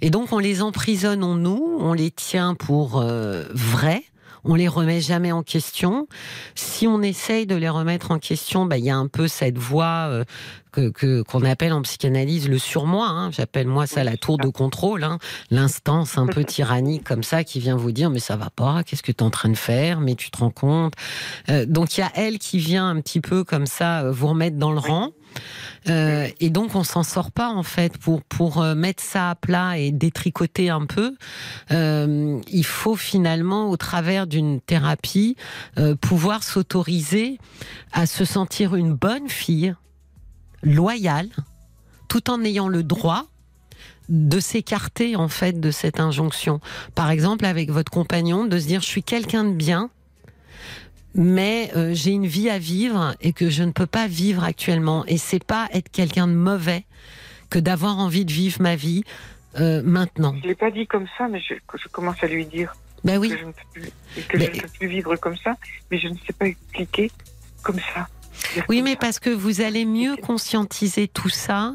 Et 0.02 0.10
donc 0.10 0.34
on 0.34 0.38
les 0.38 0.60
emprisonne 0.60 1.24
en 1.24 1.36
nous, 1.36 1.78
on 1.80 1.94
les 1.94 2.10
tient 2.10 2.54
pour 2.54 3.00
euh, 3.00 3.44
vrais, 3.54 4.04
on 4.44 4.56
les 4.56 4.68
remet 4.68 5.00
jamais 5.00 5.32
en 5.32 5.42
question. 5.42 6.06
Si 6.54 6.86
on 6.86 7.00
essaye 7.00 7.46
de 7.46 7.54
les 7.54 7.70
remettre 7.70 8.10
en 8.10 8.18
question, 8.18 8.66
bah, 8.66 8.76
il 8.76 8.84
y 8.84 8.90
a 8.90 8.96
un 8.96 9.08
peu 9.08 9.26
cette 9.26 9.56
voix 9.56 10.08
euh, 10.10 10.24
que 10.70 11.22
qu'on 11.22 11.44
appelle 11.44 11.72
en 11.72 11.82
psychanalyse 11.82 12.48
le 12.48 12.58
surmoi. 12.58 13.06
Hein. 13.08 13.30
J'appelle 13.30 13.66
moi 13.66 13.86
ça 13.86 14.04
la 14.04 14.16
tour 14.16 14.38
de 14.38 14.48
contrôle, 14.48 15.04
hein. 15.04 15.18
l'instance 15.50 16.18
un 16.18 16.26
peu 16.34 16.44
tyrannique 16.44 17.04
comme 17.04 17.22
ça 17.22 17.44
qui 17.44 17.60
vient 17.60 17.76
vous 17.76 17.92
dire 17.92 18.10
mais 18.10 18.18
ça 18.18 18.36
va 18.36 18.50
pas, 18.50 18.82
qu'est-ce 18.84 19.02
que 19.02 19.12
tu 19.12 19.18
es 19.18 19.22
en 19.22 19.30
train 19.30 19.48
de 19.48 19.56
faire, 19.56 20.00
mais 20.00 20.14
tu 20.14 20.30
te 20.30 20.38
rends 20.38 20.50
compte. 20.50 20.94
Euh, 21.48 21.66
donc 21.66 21.96
il 21.96 22.00
y 22.00 22.04
a 22.04 22.10
elle 22.14 22.38
qui 22.38 22.58
vient 22.58 22.88
un 22.88 23.00
petit 23.00 23.20
peu 23.20 23.44
comme 23.44 23.66
ça 23.66 24.02
euh, 24.02 24.12
vous 24.12 24.28
remettre 24.28 24.56
dans 24.56 24.72
le 24.72 24.78
rang. 24.78 25.10
Euh, 25.88 26.26
et 26.40 26.50
donc 26.50 26.74
on 26.74 26.82
s'en 26.82 27.04
sort 27.04 27.30
pas 27.30 27.50
en 27.50 27.62
fait 27.62 27.96
pour 27.98 28.22
pour 28.24 28.62
mettre 28.74 29.02
ça 29.02 29.30
à 29.30 29.34
plat 29.36 29.78
et 29.78 29.92
détricoter 29.92 30.70
un 30.70 30.86
peu. 30.86 31.14
il 31.70 32.64
faut 32.64 32.96
finalement 32.96 33.70
au 33.70 33.76
travers 33.76 34.26
d'une 34.26 34.60
thérapie 34.60 35.36
pouvoir 36.00 36.42
s'autoriser 36.42 37.38
à 37.92 38.06
se 38.06 38.24
sentir 38.24 38.74
une 38.74 38.92
bonne 38.92 39.28
fille 39.28 39.74
loyal, 40.62 41.28
tout 42.08 42.30
en 42.30 42.42
ayant 42.44 42.68
le 42.68 42.82
droit 42.82 43.26
de 44.08 44.40
s'écarter 44.40 45.16
en 45.16 45.28
fait 45.28 45.60
de 45.60 45.70
cette 45.70 46.00
injonction. 46.00 46.60
Par 46.94 47.10
exemple, 47.10 47.44
avec 47.44 47.70
votre 47.70 47.90
compagnon, 47.90 48.44
de 48.44 48.58
se 48.58 48.66
dire 48.66 48.80
je 48.80 48.86
suis 48.86 49.04
quelqu'un 49.04 49.44
de 49.44 49.54
bien, 49.54 49.90
mais 51.14 51.70
euh, 51.76 51.94
j'ai 51.94 52.10
une 52.10 52.26
vie 52.26 52.50
à 52.50 52.58
vivre 52.58 53.14
et 53.20 53.32
que 53.32 53.50
je 53.50 53.62
ne 53.62 53.72
peux 53.72 53.86
pas 53.86 54.06
vivre 54.06 54.44
actuellement. 54.44 55.04
Et 55.06 55.16
c'est 55.16 55.42
pas 55.42 55.68
être 55.72 55.90
quelqu'un 55.90 56.26
de 56.26 56.32
mauvais 56.32 56.84
que 57.50 57.58
d'avoir 57.58 57.98
envie 57.98 58.24
de 58.24 58.32
vivre 58.32 58.60
ma 58.60 58.76
vie 58.76 59.04
euh, 59.58 59.82
maintenant. 59.84 60.34
Je 60.42 60.48
l'ai 60.48 60.54
pas 60.54 60.70
dit 60.70 60.86
comme 60.86 61.06
ça, 61.18 61.28
mais 61.28 61.40
je, 61.40 61.54
commence 61.88 62.22
à 62.22 62.26
lui 62.26 62.46
dire 62.46 62.72
ben 63.02 63.18
oui. 63.18 63.30
que 63.30 63.38
je 63.38 63.44
ne 63.44 63.52
peux 64.46 64.68
plus 64.78 64.88
vivre 64.88 65.16
comme 65.16 65.36
ça, 65.38 65.56
mais 65.90 65.98
je 65.98 66.08
ne 66.08 66.14
sais 66.26 66.32
pas 66.32 66.46
expliquer 66.46 67.10
comme 67.62 67.78
ça. 67.94 68.08
Oui, 68.68 68.82
mais 68.82 68.96
parce 68.96 69.18
que 69.18 69.30
vous 69.30 69.60
allez 69.60 69.84
mieux 69.84 70.16
conscientiser 70.16 71.08
tout 71.08 71.28
ça 71.28 71.74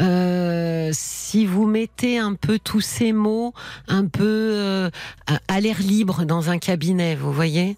euh, 0.00 0.90
si 0.92 1.46
vous 1.46 1.66
mettez 1.66 2.18
un 2.18 2.34
peu 2.34 2.58
tous 2.58 2.80
ces 2.80 3.12
mots 3.12 3.54
un 3.88 4.06
peu 4.06 4.24
euh, 4.24 4.90
à 5.48 5.60
l'air 5.60 5.80
libre 5.80 6.24
dans 6.24 6.50
un 6.50 6.58
cabinet, 6.58 7.14
vous 7.14 7.32
voyez? 7.32 7.76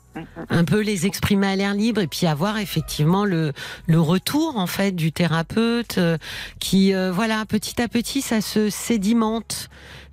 Un 0.51 0.65
peu 0.65 0.81
les 0.81 1.07
exprimer 1.07 1.47
à 1.47 1.57
l'air 1.57 1.75
libre 1.75 2.01
et 2.01 2.09
puis 2.09 2.27
avoir 2.27 2.59
effectivement 2.59 3.25
le, 3.25 3.53
le 3.87 4.01
retour 4.01 4.57
en 4.57 4.67
fait 4.67 4.91
du 4.93 5.13
thérapeute 5.13 5.99
euh, 5.99 6.19
qui 6.59 6.93
voilà 7.13 7.45
petit 7.47 7.81
à 7.81 7.87
petit 7.87 8.21
ça 8.21 8.41
se 8.41 8.69
sédimente 8.69 9.69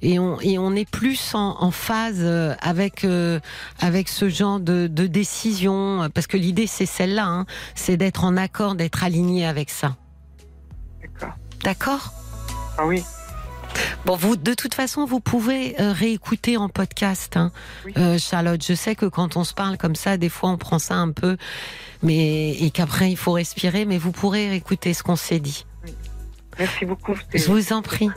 et 0.05 0.19
on, 0.19 0.39
et 0.41 0.57
on 0.57 0.75
est 0.75 0.89
plus 0.89 1.33
en, 1.33 1.57
en 1.59 1.71
phase 1.71 2.19
euh, 2.19 2.53
avec, 2.61 3.03
euh, 3.03 3.39
avec 3.79 4.07
ce 4.09 4.29
genre 4.29 4.59
de, 4.59 4.87
de 4.87 5.07
décision, 5.07 6.09
parce 6.13 6.27
que 6.27 6.37
l'idée 6.37 6.67
c'est 6.67 6.85
celle-là, 6.85 7.25
hein, 7.25 7.45
c'est 7.73 7.97
d'être 7.97 8.23
en 8.23 8.37
accord, 8.37 8.75
d'être 8.75 9.03
aligné 9.03 9.45
avec 9.45 9.69
ça. 9.69 9.95
D'accord. 11.01 11.35
D'accord? 11.63 12.13
Ah 12.77 12.85
oui. 12.85 13.03
Bon, 14.05 14.15
vous, 14.15 14.37
de 14.37 14.53
toute 14.53 14.73
façon, 14.73 15.05
vous 15.05 15.19
pouvez 15.19 15.75
euh, 15.81 15.91
réécouter 15.91 16.55
en 16.55 16.69
podcast, 16.69 17.35
hein, 17.35 17.51
Charlotte. 18.17 18.63
Je 18.65 18.73
sais 18.73 18.95
que 18.95 19.05
quand 19.05 19.35
on 19.35 19.43
se 19.43 19.53
parle 19.53 19.77
comme 19.77 19.95
ça, 19.95 20.15
des 20.15 20.29
fois, 20.29 20.49
on 20.51 20.57
prend 20.57 20.79
ça 20.79 20.95
un 20.95 21.11
peu, 21.11 21.35
mais 22.01 22.51
et 22.51 22.71
qu'après, 22.71 23.11
il 23.11 23.17
faut 23.17 23.33
respirer. 23.33 23.83
Mais 23.85 23.97
vous 23.97 24.13
pourrez 24.13 24.47
réécouter 24.47 24.93
ce 24.93 25.03
qu'on 25.03 25.17
s'est 25.17 25.41
dit. 25.41 25.65
Merci 26.59 26.85
beaucoup. 26.85 27.15
Je 27.33 27.45
vous 27.45 27.73
en 27.73 27.81
prie. 27.81 28.09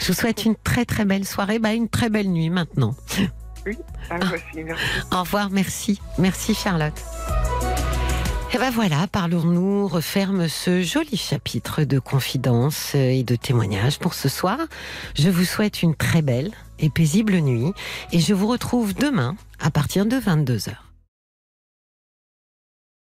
Je 0.00 0.06
vous 0.06 0.12
souhaite 0.12 0.44
une 0.44 0.56
très 0.56 0.84
très 0.84 1.04
belle 1.04 1.24
soirée, 1.24 1.58
bah, 1.58 1.72
une 1.74 1.88
très 1.88 2.08
belle 2.08 2.28
nuit 2.28 2.50
maintenant. 2.50 2.94
Oui, 3.66 3.78
ah, 4.10 4.18
merci. 4.18 4.72
Au 5.12 5.20
revoir, 5.20 5.50
merci. 5.50 6.00
Merci 6.18 6.54
Charlotte. 6.54 7.02
Et 8.54 8.58
ben 8.58 8.70
voilà, 8.70 9.08
parlons-nous, 9.08 9.88
referme 9.88 10.46
ce 10.46 10.80
joli 10.82 11.16
chapitre 11.16 11.82
de 11.82 11.98
confidence 11.98 12.94
et 12.94 13.24
de 13.24 13.34
témoignages 13.34 13.98
pour 13.98 14.14
ce 14.14 14.28
soir. 14.28 14.58
Je 15.16 15.28
vous 15.28 15.44
souhaite 15.44 15.82
une 15.82 15.96
très 15.96 16.22
belle 16.22 16.52
et 16.78 16.88
paisible 16.88 17.38
nuit 17.38 17.72
et 18.12 18.20
je 18.20 18.32
vous 18.32 18.46
retrouve 18.46 18.94
demain 18.94 19.34
à 19.58 19.72
partir 19.72 20.06
de 20.06 20.16
22h. 20.16 20.83